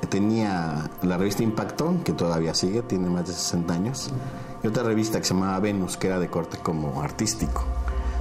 tenía 0.07 0.89
la 1.01 1.17
revista 1.17 1.43
Impacto, 1.43 1.95
que 2.03 2.13
todavía 2.13 2.53
sigue, 2.53 2.81
tiene 2.81 3.09
más 3.09 3.27
de 3.27 3.33
60 3.33 3.73
años, 3.73 4.11
y 4.63 4.67
otra 4.67 4.83
revista 4.83 5.19
que 5.19 5.25
se 5.25 5.33
llamaba 5.33 5.59
Venus, 5.59 5.97
que 5.97 6.07
era 6.07 6.19
de 6.19 6.29
corte 6.29 6.57
como 6.57 7.01
artístico. 7.01 7.63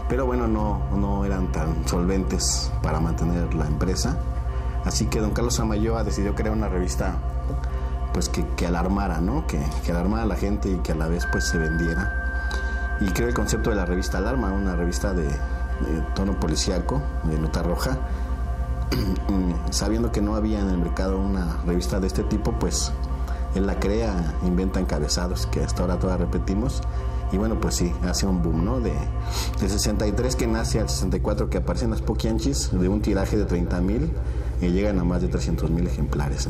Pero 0.08 0.26
bueno, 0.26 0.46
no, 0.46 0.82
no 0.96 1.24
eran 1.24 1.50
tan 1.52 1.88
solventes 1.88 2.70
para 2.82 3.00
mantener 3.00 3.54
la 3.54 3.66
empresa. 3.66 4.18
Así 4.84 5.06
que 5.06 5.20
don 5.20 5.30
Carlos 5.30 5.58
Amayoa 5.60 6.04
decidió 6.04 6.34
crear 6.34 6.54
una 6.54 6.68
revista 6.68 7.14
pues 8.12 8.28
que, 8.28 8.46
que 8.56 8.66
alarmara, 8.66 9.20
¿no? 9.20 9.46
Que, 9.46 9.58
que, 9.84 9.92
alarmara 9.92 10.24
a 10.24 10.26
la 10.26 10.36
gente 10.36 10.68
y 10.68 10.76
que 10.78 10.92
a 10.92 10.94
la 10.96 11.06
vez 11.06 11.26
pues 11.30 11.44
se 11.48 11.56
vendiera. 11.56 12.98
Y 13.00 13.06
creó 13.10 13.28
el 13.28 13.34
concepto 13.34 13.70
de 13.70 13.76
la 13.76 13.86
revista 13.86 14.18
Alarma, 14.18 14.52
una 14.52 14.76
revista 14.76 15.14
de, 15.14 15.24
de 15.24 16.00
tono 16.14 16.38
policíaco, 16.38 17.00
de 17.24 17.38
nota 17.38 17.62
roja, 17.62 17.96
sabiendo 19.70 20.12
que 20.12 20.20
no 20.20 20.34
había 20.34 20.60
en 20.60 20.68
el 20.68 20.78
mercado 20.78 21.18
una 21.18 21.58
revista 21.66 22.00
de 22.00 22.06
este 22.06 22.22
tipo, 22.24 22.52
pues 22.52 22.92
él 23.54 23.66
la 23.66 23.78
crea, 23.78 24.34
inventa 24.44 24.80
encabezados 24.80 25.46
que 25.46 25.62
hasta 25.62 25.82
ahora 25.82 25.98
todas 25.98 26.18
repetimos. 26.18 26.82
Y 27.32 27.38
bueno, 27.38 27.58
pues 27.58 27.76
sí, 27.76 27.92
hace 28.02 28.26
un 28.26 28.42
boom, 28.42 28.64
¿no? 28.64 28.80
De, 28.80 28.92
de 29.60 29.68
63 29.68 30.36
que 30.36 30.46
nace 30.46 30.80
al 30.80 30.90
64 30.90 31.48
que 31.48 31.58
aparecen 31.58 31.90
las 31.90 32.02
Poquianchis, 32.02 32.70
de 32.72 32.88
un 32.88 33.00
tiraje 33.00 33.38
de 33.38 33.46
30 33.46 33.80
mil, 33.80 34.12
y 34.60 34.68
llegan 34.68 34.98
a 34.98 35.04
más 35.04 35.22
de 35.22 35.28
300 35.28 35.70
mil 35.70 35.86
ejemplares. 35.86 36.48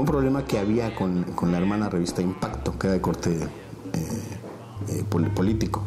Un 0.00 0.06
problema 0.06 0.44
que 0.44 0.58
había 0.58 0.94
con, 0.94 1.24
con 1.34 1.50
la 1.52 1.58
hermana 1.58 1.88
revista 1.88 2.22
Impacto, 2.22 2.78
que 2.78 2.86
era 2.86 2.94
de 2.94 3.00
corte 3.00 3.30
eh, 3.32 3.48
eh, 4.88 5.04
pol- 5.08 5.30
político. 5.30 5.82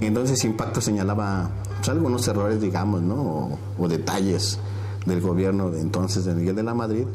Entonces 0.00 0.44
Impacto 0.44 0.80
señalaba 0.80 1.50
pues, 1.78 1.88
algunos 1.88 2.26
errores, 2.28 2.60
digamos, 2.60 3.02
¿no? 3.02 3.14
O, 3.14 3.58
o 3.78 3.88
detalles 3.88 4.58
del 5.06 5.20
gobierno 5.20 5.70
de 5.70 5.80
entonces 5.80 6.24
de 6.24 6.34
Miguel 6.34 6.56
de 6.56 6.62
la 6.62 6.74
Madrid. 6.74 7.06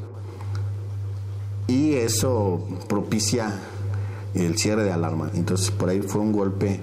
Y 1.68 1.94
eso 1.94 2.66
propicia 2.90 3.60
el 4.34 4.58
cierre 4.58 4.84
de 4.84 4.92
alarma. 4.92 5.30
Entonces 5.36 5.72
por 5.72 5.90
ahí 5.90 6.02
fue 6.02 6.22
un 6.22 6.32
golpe 6.32 6.80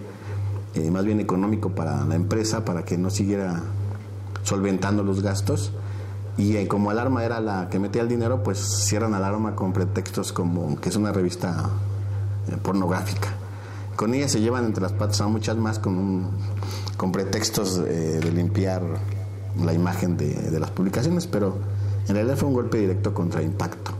eh, 0.75 0.91
más 0.91 1.05
bien 1.05 1.21
económico 1.21 1.71
para 1.71 2.05
la 2.05 2.15
empresa, 2.15 2.65
para 2.65 2.85
que 2.85 2.97
no 2.97 3.11
siguiera 3.11 3.63
solventando 4.45 5.03
los 5.03 5.23
gastos. 5.23 5.73
Y 6.39 6.57
eh, 6.57 6.67
como 6.69 6.91
Alarma 6.91 7.25
era 7.25 7.41
la 7.41 7.69
que 7.69 7.79
metía 7.79 8.01
el 8.01 8.09
dinero, 8.09 8.43
pues 8.43 8.59
cierran 8.59 9.13
Alarma 9.13 9.55
con 9.57 9.73
pretextos 9.75 10.33
como 10.33 10.81
que 10.81 10.89
es 10.89 10.97
una 10.97 11.13
revista 11.13 11.69
eh, 12.51 12.57
pornográfica. 12.63 13.29
Con 13.97 14.15
ella 14.15 14.29
se 14.29 14.41
llevan 14.41 14.65
entre 14.65 14.81
las 14.83 14.93
patas 14.93 15.21
a 15.21 15.27
muchas 15.27 15.57
más 15.57 15.79
con, 15.81 15.99
un- 15.99 16.31
con 16.97 17.11
pretextos 17.13 17.79
eh, 17.79 18.21
de 18.23 18.31
limpiar 18.33 18.83
la 19.61 19.73
imagen 19.75 20.17
de, 20.17 20.33
de 20.33 20.61
las 20.61 20.71
publicaciones, 20.71 21.27
pero 21.27 21.59
en 22.07 22.15
realidad 22.15 22.37
fue 22.37 22.49
un 22.49 22.55
golpe 22.55 22.79
directo 22.79 23.13
contra 23.13 23.43
Impacto. 23.43 23.93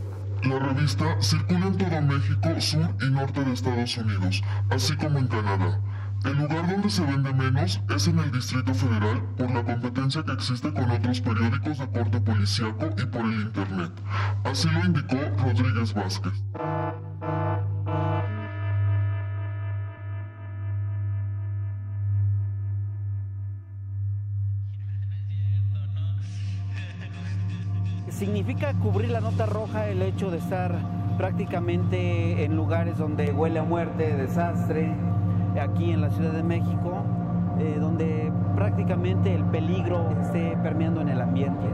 La 0.43 0.57
revista 0.59 1.17
circula 1.21 1.67
en 1.67 1.77
todo 1.77 2.01
México, 2.01 2.49
sur 2.59 2.89
y 3.01 3.11
norte 3.11 3.43
de 3.43 3.51
Estados 3.51 3.97
Unidos, 3.97 4.41
así 4.69 4.95
como 4.95 5.19
en 5.19 5.27
Canadá. 5.27 5.81
El 6.25 6.37
lugar 6.37 6.69
donde 6.69 6.89
se 6.89 7.05
vende 7.05 7.33
menos 7.33 7.81
es 7.95 8.07
en 8.07 8.19
el 8.19 8.31
Distrito 8.31 8.73
Federal 8.73 9.23
por 9.37 9.49
la 9.51 9.63
competencia 9.63 10.21
que 10.23 10.33
existe 10.33 10.73
con 10.73 10.91
otros 10.91 11.21
periódicos 11.21 11.79
de 11.79 11.87
corte 11.87 12.19
policíaco 12.19 12.89
y 12.97 13.05
por 13.05 13.21
el 13.21 13.41
Internet. 13.41 13.91
Así 14.43 14.69
lo 14.69 14.85
indicó 14.85 15.15
Rodríguez 15.37 15.93
Vázquez. 15.93 16.33
¿Significa 28.09 28.73
cubrir 28.73 29.11
la 29.11 29.21
nota 29.21 29.45
roja 29.45 29.87
el 29.87 30.01
hecho 30.01 30.29
de 30.29 30.39
estar 30.39 30.75
prácticamente 31.17 32.43
en 32.43 32.57
lugares 32.57 32.97
donde 32.97 33.31
huele 33.31 33.59
a 33.59 33.63
muerte, 33.63 34.15
desastre, 34.17 34.93
aquí 35.59 35.91
en 35.91 36.01
la 36.01 36.09
Ciudad 36.09 36.31
de 36.31 36.43
México, 36.43 37.03
eh, 37.59 37.77
donde 37.79 38.31
prácticamente 38.55 39.33
el 39.33 39.43
peligro 39.45 40.09
esté 40.21 40.57
permeando 40.63 41.01
en 41.01 41.09
el 41.09 41.21
ambiente? 41.21 41.67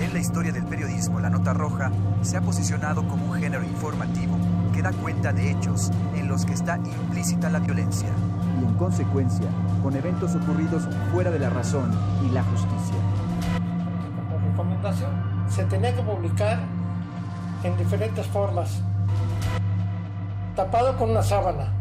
En 0.00 0.12
la 0.14 0.18
historia 0.18 0.52
del 0.52 0.64
periodismo, 0.64 1.20
la 1.20 1.28
nota 1.28 1.52
roja 1.52 1.90
se 2.22 2.36
ha 2.36 2.40
posicionado 2.40 3.06
como 3.06 3.32
un 3.32 3.34
género 3.34 3.62
informativo 3.64 4.36
que 4.72 4.82
da 4.82 4.92
cuenta 4.92 5.32
de 5.32 5.50
hechos 5.50 5.90
en 6.14 6.28
los 6.28 6.46
que 6.46 6.54
está 6.54 6.78
implícita 6.78 7.50
la 7.50 7.58
violencia. 7.58 8.08
y 8.60 8.64
en 8.64 8.74
consecuencia 8.74 9.46
con 9.82 9.94
eventos 9.96 10.34
ocurridos 10.34 10.88
fuera 11.12 11.30
de 11.30 11.38
la 11.38 11.50
razón 11.50 11.90
y 12.26 12.30
la 12.30 12.42
justicia. 12.44 12.96
Como 14.16 14.38
recomendación, 14.50 15.10
se 15.48 15.64
tenía 15.64 15.94
que 15.94 16.02
publicar 16.02 16.60
en 17.62 17.76
diferentes 17.76 18.26
formas. 18.26 18.82
Tapado 20.60 20.98
con 20.98 21.08
una 21.12 21.22
sábana. 21.22 21.72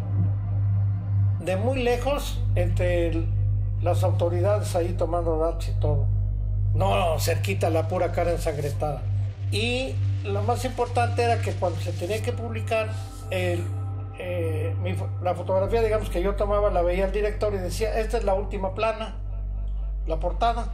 De 1.42 1.58
muy 1.58 1.84
lejos, 1.84 2.40
entre 2.56 3.10
el- 3.10 3.28
las 3.82 4.06
autoridades 4.06 4.74
ahí 4.74 4.94
tomando 4.98 5.38
datos 5.38 5.68
y 5.68 5.74
todo. 5.82 6.06
No, 6.74 7.20
cerquita 7.20 7.70
la 7.70 7.90
pura 7.90 8.14
cara 8.14 8.32
ensangrentada. 8.32 9.02
Y 9.52 9.96
lo 10.24 10.44
más 10.44 10.64
importante 10.64 11.24
era 11.24 11.42
que 11.42 11.52
cuando 11.52 11.78
se 11.82 11.92
tenía 11.92 12.22
que 12.24 12.32
publicar, 12.32 12.88
el, 13.32 13.66
eh, 14.18 14.74
mi 14.82 14.96
la 15.22 15.36
fotografía, 15.36 15.82
digamos, 15.82 16.10
que 16.10 16.22
yo 16.24 16.36
tomaba, 16.36 16.70
la 16.70 16.82
veía 16.82 17.04
el 17.04 17.12
director 17.12 17.54
y 17.54 17.58
decía, 17.58 18.00
esta 18.00 18.16
es 18.18 18.24
la 18.24 18.34
última 18.34 18.76
plana, 18.76 19.16
la 20.08 20.22
portada 20.22 20.70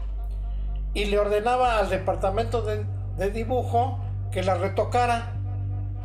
y 0.93 1.05
le 1.05 1.17
ordenaba 1.17 1.79
al 1.79 1.89
departamento 1.89 2.61
de, 2.61 2.85
de 3.17 3.31
dibujo 3.31 3.97
que 4.31 4.43
la 4.43 4.53
retocara. 4.53 5.31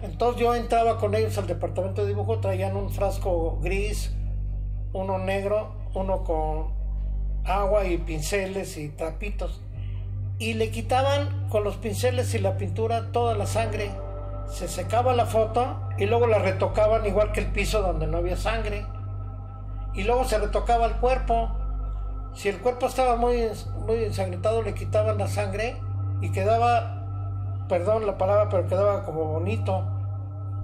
Entonces 0.02 0.40
yo 0.40 0.54
entraba 0.54 0.98
con 0.98 1.14
ellos 1.14 1.36
al 1.38 1.46
departamento 1.46 2.02
de 2.02 2.08
dibujo, 2.08 2.40
traían 2.40 2.76
un 2.76 2.90
frasco 2.90 3.58
gris, 3.60 4.14
uno 4.92 5.18
negro, 5.18 5.72
uno 5.94 6.24
con 6.24 6.80
agua 7.44 7.86
y 7.86 7.98
pinceles 7.98 8.76
y 8.76 8.88
trapitos. 8.88 9.60
Y 10.38 10.54
le 10.54 10.70
quitaban 10.70 11.48
con 11.50 11.64
los 11.64 11.76
pinceles 11.76 12.34
y 12.34 12.38
la 12.38 12.56
pintura 12.56 13.12
toda 13.12 13.34
la 13.34 13.46
sangre. 13.46 13.90
Se 14.48 14.68
secaba 14.68 15.12
la 15.12 15.26
foto 15.26 15.80
y 15.98 16.06
luego 16.06 16.26
la 16.26 16.38
retocaban 16.38 17.06
igual 17.06 17.32
que 17.32 17.40
el 17.40 17.52
piso 17.52 17.82
donde 17.82 18.06
no 18.06 18.18
había 18.18 18.36
sangre. 18.36 18.86
Y 19.94 20.04
luego 20.04 20.24
se 20.24 20.38
retocaba 20.38 20.86
el 20.86 20.94
cuerpo. 20.94 21.50
Si 22.34 22.48
el 22.48 22.58
cuerpo 22.58 22.86
estaba 22.86 23.16
muy, 23.16 23.48
muy 23.86 24.04
ensangrentado, 24.04 24.62
le 24.62 24.72
quitaban 24.72 25.18
la 25.18 25.26
sangre 25.26 25.76
y 26.20 26.30
quedaba, 26.32 26.99
perdón 27.70 28.04
la 28.04 28.18
palabra, 28.18 28.48
pero 28.50 28.68
quedaba 28.68 29.04
como 29.04 29.24
bonito. 29.24 29.86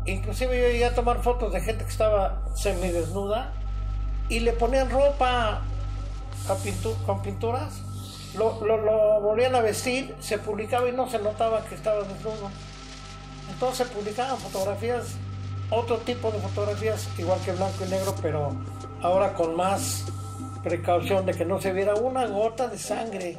Inclusive 0.07 0.61
yo 0.61 0.69
llegué 0.69 0.85
a 0.85 0.95
tomar 0.95 1.23
fotos 1.23 1.53
de 1.53 1.61
gente 1.61 1.85
que 1.85 1.91
estaba 1.91 2.43
semidesnuda 2.57 3.53
y 4.29 4.41
le 4.41 4.53
ponían 4.53 4.91
ropa 4.91 5.63
con 7.07 7.23
pinturas, 7.23 7.81
lo, 8.37 8.65
lo, 8.65 9.21
volvían 9.21 9.55
a 9.55 9.61
vestir, 9.61 10.15
se 10.21 10.39
publicaba 10.39 10.89
y 10.89 10.93
no 10.93 11.09
se 11.09 11.19
notaba 11.19 11.65
que 11.65 11.77
estaba 11.77 12.03
desnudo. 12.03 12.51
Entonces 13.51 13.89
publicaban 13.89 14.37
fotografías, 14.39 15.15
otro 15.71 15.99
tipo 15.99 16.31
de 16.31 16.39
fotografías, 16.41 17.09
igual 17.19 17.41
que 17.45 17.53
blanco 17.53 17.85
y 17.85 17.89
negro, 17.89 18.15
pero 18.21 18.53
ahora 19.01 19.33
con 19.35 19.57
más 19.57 20.05
precaución 20.63 21.25
de 21.25 21.35
que 21.35 21.45
no 21.45 21.61
se 21.61 21.73
viera 21.73 21.95
una 21.95 22.27
gota 22.27 22.69
de 22.69 22.79
sangre. 22.79 23.39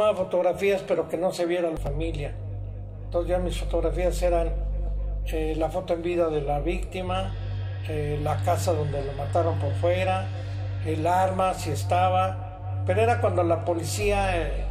Tomaba 0.00 0.16
fotografías, 0.16 0.82
pero 0.88 1.08
que 1.10 1.18
no 1.18 1.30
se 1.30 1.44
viera 1.44 1.70
la 1.70 1.76
familia. 1.76 2.32
Entonces 3.04 3.28
ya 3.28 3.38
mis 3.38 3.58
fotografías 3.58 4.22
eran 4.22 4.50
eh, 5.26 5.54
la 5.58 5.68
foto 5.68 5.92
en 5.92 6.00
vida 6.00 6.30
de 6.30 6.40
la 6.40 6.58
víctima, 6.60 7.34
eh, 7.86 8.18
la 8.22 8.38
casa 8.38 8.72
donde 8.72 9.04
lo 9.04 9.12
mataron 9.12 9.58
por 9.58 9.74
fuera, 9.74 10.26
el 10.86 11.06
arma, 11.06 11.52
si 11.52 11.70
estaba. 11.70 12.82
Pero 12.86 13.02
era 13.02 13.20
cuando 13.20 13.42
la 13.42 13.66
policía, 13.66 14.40
eh, 14.40 14.64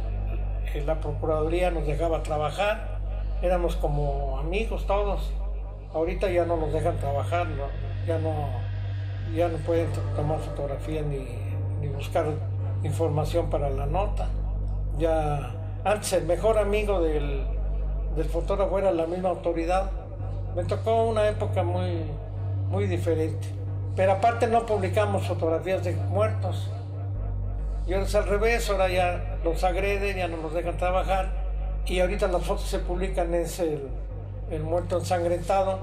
eh, 0.74 0.82
la 0.84 1.00
procuraduría 1.00 1.70
nos 1.70 1.86
dejaba 1.86 2.24
trabajar. 2.24 2.98
Éramos 3.40 3.76
como 3.76 4.36
amigos 4.36 4.84
todos. 4.88 5.30
Ahorita 5.94 6.28
ya 6.28 6.44
no 6.44 6.56
nos 6.56 6.72
dejan 6.72 6.96
trabajar, 6.96 7.46
¿no? 7.46 7.66
ya 8.04 8.18
no, 8.18 8.34
ya 9.32 9.46
no 9.46 9.58
pueden 9.58 9.86
tomar 10.16 10.40
fotografías 10.40 11.06
ni, 11.06 11.24
ni 11.80 11.86
buscar 11.86 12.26
información 12.82 13.48
para 13.48 13.70
la 13.70 13.86
nota. 13.86 14.26
Ya 15.00 15.50
antes 15.82 16.12
el 16.12 16.26
mejor 16.26 16.58
amigo 16.58 17.00
del, 17.00 17.42
del 18.14 18.26
fotógrafo 18.26 18.78
era 18.78 18.92
la 18.92 19.06
misma 19.06 19.30
autoridad. 19.30 19.90
Me 20.54 20.62
tocó 20.64 21.04
una 21.04 21.26
época 21.26 21.62
muy, 21.62 22.02
muy 22.68 22.86
diferente. 22.86 23.48
Pero 23.96 24.12
aparte 24.12 24.46
no 24.46 24.66
publicamos 24.66 25.26
fotografías 25.26 25.82
de 25.84 25.94
muertos. 25.94 26.70
Y 27.86 27.94
ahora 27.94 28.04
es 28.04 28.14
al 28.14 28.26
revés, 28.26 28.68
ahora 28.68 28.88
ya 28.88 29.38
los 29.42 29.64
agreden, 29.64 30.18
ya 30.18 30.28
no 30.28 30.36
los 30.36 30.52
dejan 30.52 30.76
trabajar. 30.76 31.30
Y 31.86 32.00
ahorita 32.00 32.28
las 32.28 32.42
fotos 32.42 32.66
se 32.66 32.78
publican, 32.80 33.34
es 33.34 33.58
el, 33.58 33.88
el 34.50 34.62
muerto 34.62 34.98
ensangrentado. 34.98 35.78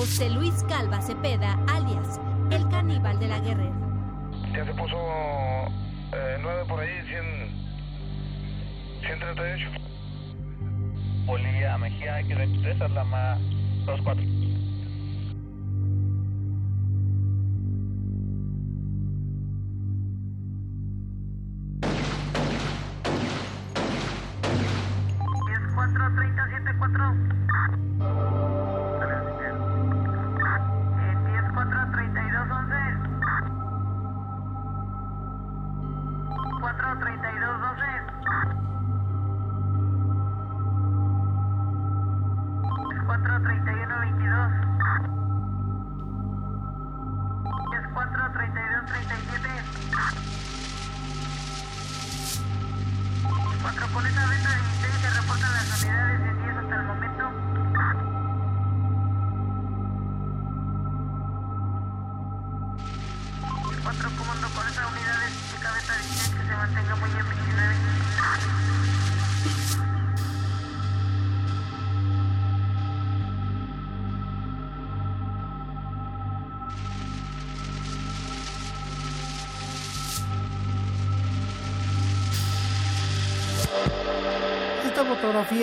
José 0.00 0.30
Luis 0.30 0.54
Calva 0.66 1.02
Cepeda, 1.02 1.58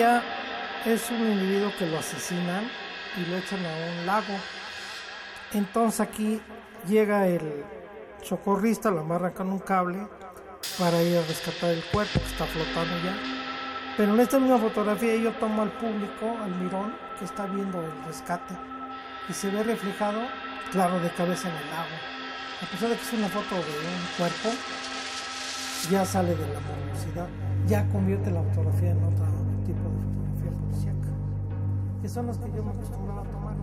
es 0.00 1.10
un 1.10 1.26
individuo 1.26 1.72
que 1.76 1.86
lo 1.86 1.98
asesinan 1.98 2.70
y 3.16 3.28
lo 3.28 3.36
echan 3.36 3.58
a 3.66 4.00
un 4.00 4.06
lago. 4.06 4.34
Entonces 5.52 6.00
aquí 6.00 6.40
llega 6.86 7.26
el 7.26 7.64
socorrista, 8.22 8.90
lo 8.90 9.00
amarran 9.00 9.32
con 9.32 9.50
un 9.50 9.58
cable 9.58 10.06
para 10.78 11.02
ir 11.02 11.18
a 11.18 11.22
rescatar 11.22 11.70
el 11.70 11.82
cuerpo 11.84 12.20
que 12.20 12.26
está 12.26 12.44
flotando 12.44 12.94
ya. 13.04 13.16
Pero 13.96 14.14
en 14.14 14.20
esta 14.20 14.38
misma 14.38 14.58
fotografía 14.58 15.16
yo 15.16 15.32
tomo 15.32 15.62
al 15.62 15.72
público, 15.72 16.36
al 16.44 16.54
mirón, 16.54 16.94
que 17.18 17.24
está 17.24 17.46
viendo 17.46 17.82
el 17.82 18.04
rescate 18.06 18.54
y 19.28 19.32
se 19.32 19.50
ve 19.50 19.64
reflejado, 19.64 20.20
claro, 20.70 21.00
de 21.00 21.10
cabeza 21.10 21.48
en 21.48 21.56
el 21.56 21.70
lago. 21.70 21.96
A 22.62 22.70
pesar 22.70 22.90
de 22.90 22.94
que 22.94 23.02
es 23.02 23.12
una 23.14 23.28
foto 23.28 23.56
de 23.56 23.60
un 23.60 24.16
cuerpo, 24.16 24.50
ya 25.90 26.04
sale 26.04 26.36
de 26.36 26.46
la 26.46 26.60
morbosidad, 26.60 27.26
ya 27.66 27.84
convierte 27.88 28.30
la 28.30 28.42
fotografía 28.42 28.90
en 28.90 29.02
otro 29.02 29.37
de 29.74 30.08
que 32.02 32.08
son 32.08 32.26
las 32.26 32.38
que 32.38 32.50
yo 32.52 32.62
me 32.62 32.70
acostumbraba 32.70 33.22
a 33.22 33.24
tomar, 33.24 33.54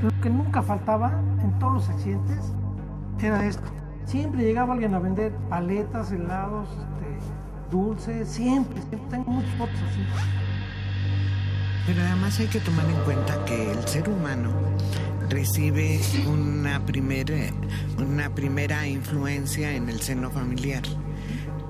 Lo 0.00 0.20
que 0.20 0.30
nunca 0.30 0.62
faltaba 0.62 1.20
en 1.42 1.58
todos 1.58 1.74
los 1.74 1.88
accidentes 1.88 2.52
era 3.20 3.44
esto. 3.44 3.64
Siempre 4.04 4.44
llegaba 4.44 4.74
alguien 4.74 4.94
a 4.94 5.00
vender 5.00 5.34
paletas, 5.48 6.12
helados, 6.12 6.68
este, 6.68 7.18
dulces, 7.72 8.28
siempre, 8.28 8.80
siempre. 8.82 9.10
Tengo 9.10 9.30
muchas 9.32 9.50
fotos 9.56 9.74
así. 9.90 10.00
Pero 11.84 12.00
además 12.02 12.38
hay 12.38 12.46
que 12.46 12.60
tomar 12.60 12.88
en 12.88 12.96
cuenta 13.04 13.44
que 13.44 13.72
el 13.72 13.88
ser 13.88 14.08
humano 14.08 14.50
recibe 15.28 16.00
una 16.26 16.84
primera, 16.84 17.36
una 17.98 18.34
primera 18.34 18.86
influencia 18.86 19.74
en 19.74 19.88
el 19.88 20.00
seno 20.00 20.30
familiar. 20.30 20.82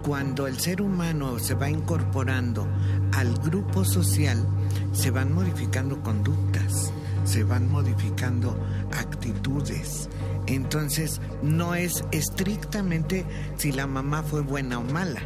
Cuando 0.03 0.47
el 0.47 0.59
ser 0.59 0.81
humano 0.81 1.39
se 1.39 1.55
va 1.55 1.69
incorporando 1.69 2.67
al 3.13 3.37
grupo 3.39 3.85
social, 3.85 4.47
se 4.93 5.11
van 5.11 5.33
modificando 5.33 6.01
conductas, 6.03 6.93
se 7.25 7.45
van 7.45 7.71
modificando 7.71 8.57
actitudes. 8.97 10.09
Entonces, 10.47 11.21
no 11.43 11.75
es 11.75 12.05
estrictamente 12.11 13.27
si 13.57 13.73
la 13.73 13.87
mamá 13.87 14.23
fue 14.23 14.41
buena 14.41 14.79
o 14.79 14.85
mala. 14.85 15.21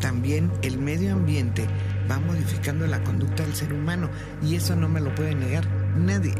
También 0.00 0.52
el 0.62 0.78
medio 0.78 1.14
ambiente 1.14 1.66
va 2.08 2.20
modificando 2.20 2.86
la 2.86 3.02
conducta 3.02 3.42
del 3.42 3.54
ser 3.54 3.72
humano 3.72 4.10
y 4.42 4.56
eso 4.56 4.76
no 4.76 4.88
me 4.88 5.00
lo 5.00 5.14
puede 5.14 5.34
negar 5.34 5.66
nadie. 5.96 6.34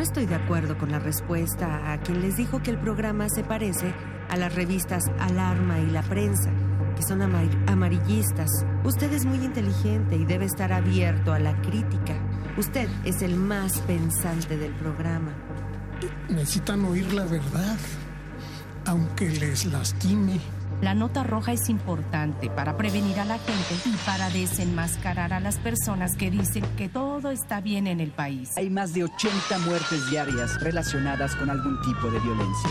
No 0.00 0.04
estoy 0.04 0.24
de 0.24 0.34
acuerdo 0.34 0.78
con 0.78 0.90
la 0.90 0.98
respuesta 0.98 1.92
a 1.92 2.00
quien 2.00 2.22
les 2.22 2.38
dijo 2.38 2.62
que 2.62 2.70
el 2.70 2.78
programa 2.78 3.28
se 3.28 3.44
parece 3.44 3.92
a 4.30 4.36
las 4.38 4.54
revistas 4.54 5.04
Alarma 5.18 5.78
y 5.78 5.90
La 5.90 6.00
Prensa, 6.00 6.50
que 6.96 7.02
son 7.02 7.20
amarillistas. 7.20 8.48
Usted 8.82 9.12
es 9.12 9.26
muy 9.26 9.44
inteligente 9.44 10.16
y 10.16 10.24
debe 10.24 10.46
estar 10.46 10.72
abierto 10.72 11.34
a 11.34 11.38
la 11.38 11.54
crítica. 11.60 12.14
Usted 12.56 12.88
es 13.04 13.20
el 13.20 13.36
más 13.36 13.80
pensante 13.80 14.56
del 14.56 14.72
programa. 14.72 15.34
Necesitan 16.30 16.82
oír 16.86 17.12
la 17.12 17.26
verdad, 17.26 17.76
aunque 18.86 19.28
les 19.28 19.66
lastime. 19.66 20.40
La 20.80 20.94
nota 20.94 21.24
roja 21.24 21.52
es 21.52 21.68
importante 21.68 22.48
para 22.48 22.78
prevenir 22.78 23.20
a 23.20 23.26
la 23.26 23.38
gente 23.38 23.74
y 23.84 23.92
para 24.06 24.30
desenmascarar 24.30 25.34
a 25.34 25.40
las 25.40 25.58
personas 25.58 26.16
que 26.16 26.30
dicen 26.30 26.64
que 26.76 26.88
todo 26.88 27.30
está 27.30 27.60
bien 27.60 27.86
en 27.86 28.00
el 28.00 28.10
país. 28.10 28.56
Hay 28.56 28.70
más 28.70 28.94
de 28.94 29.04
80 29.04 29.58
muertes 29.58 30.10
diarias 30.10 30.58
relacionadas 30.62 31.36
con 31.36 31.50
algún 31.50 31.78
tipo 31.82 32.10
de 32.10 32.18
violencia. 32.20 32.70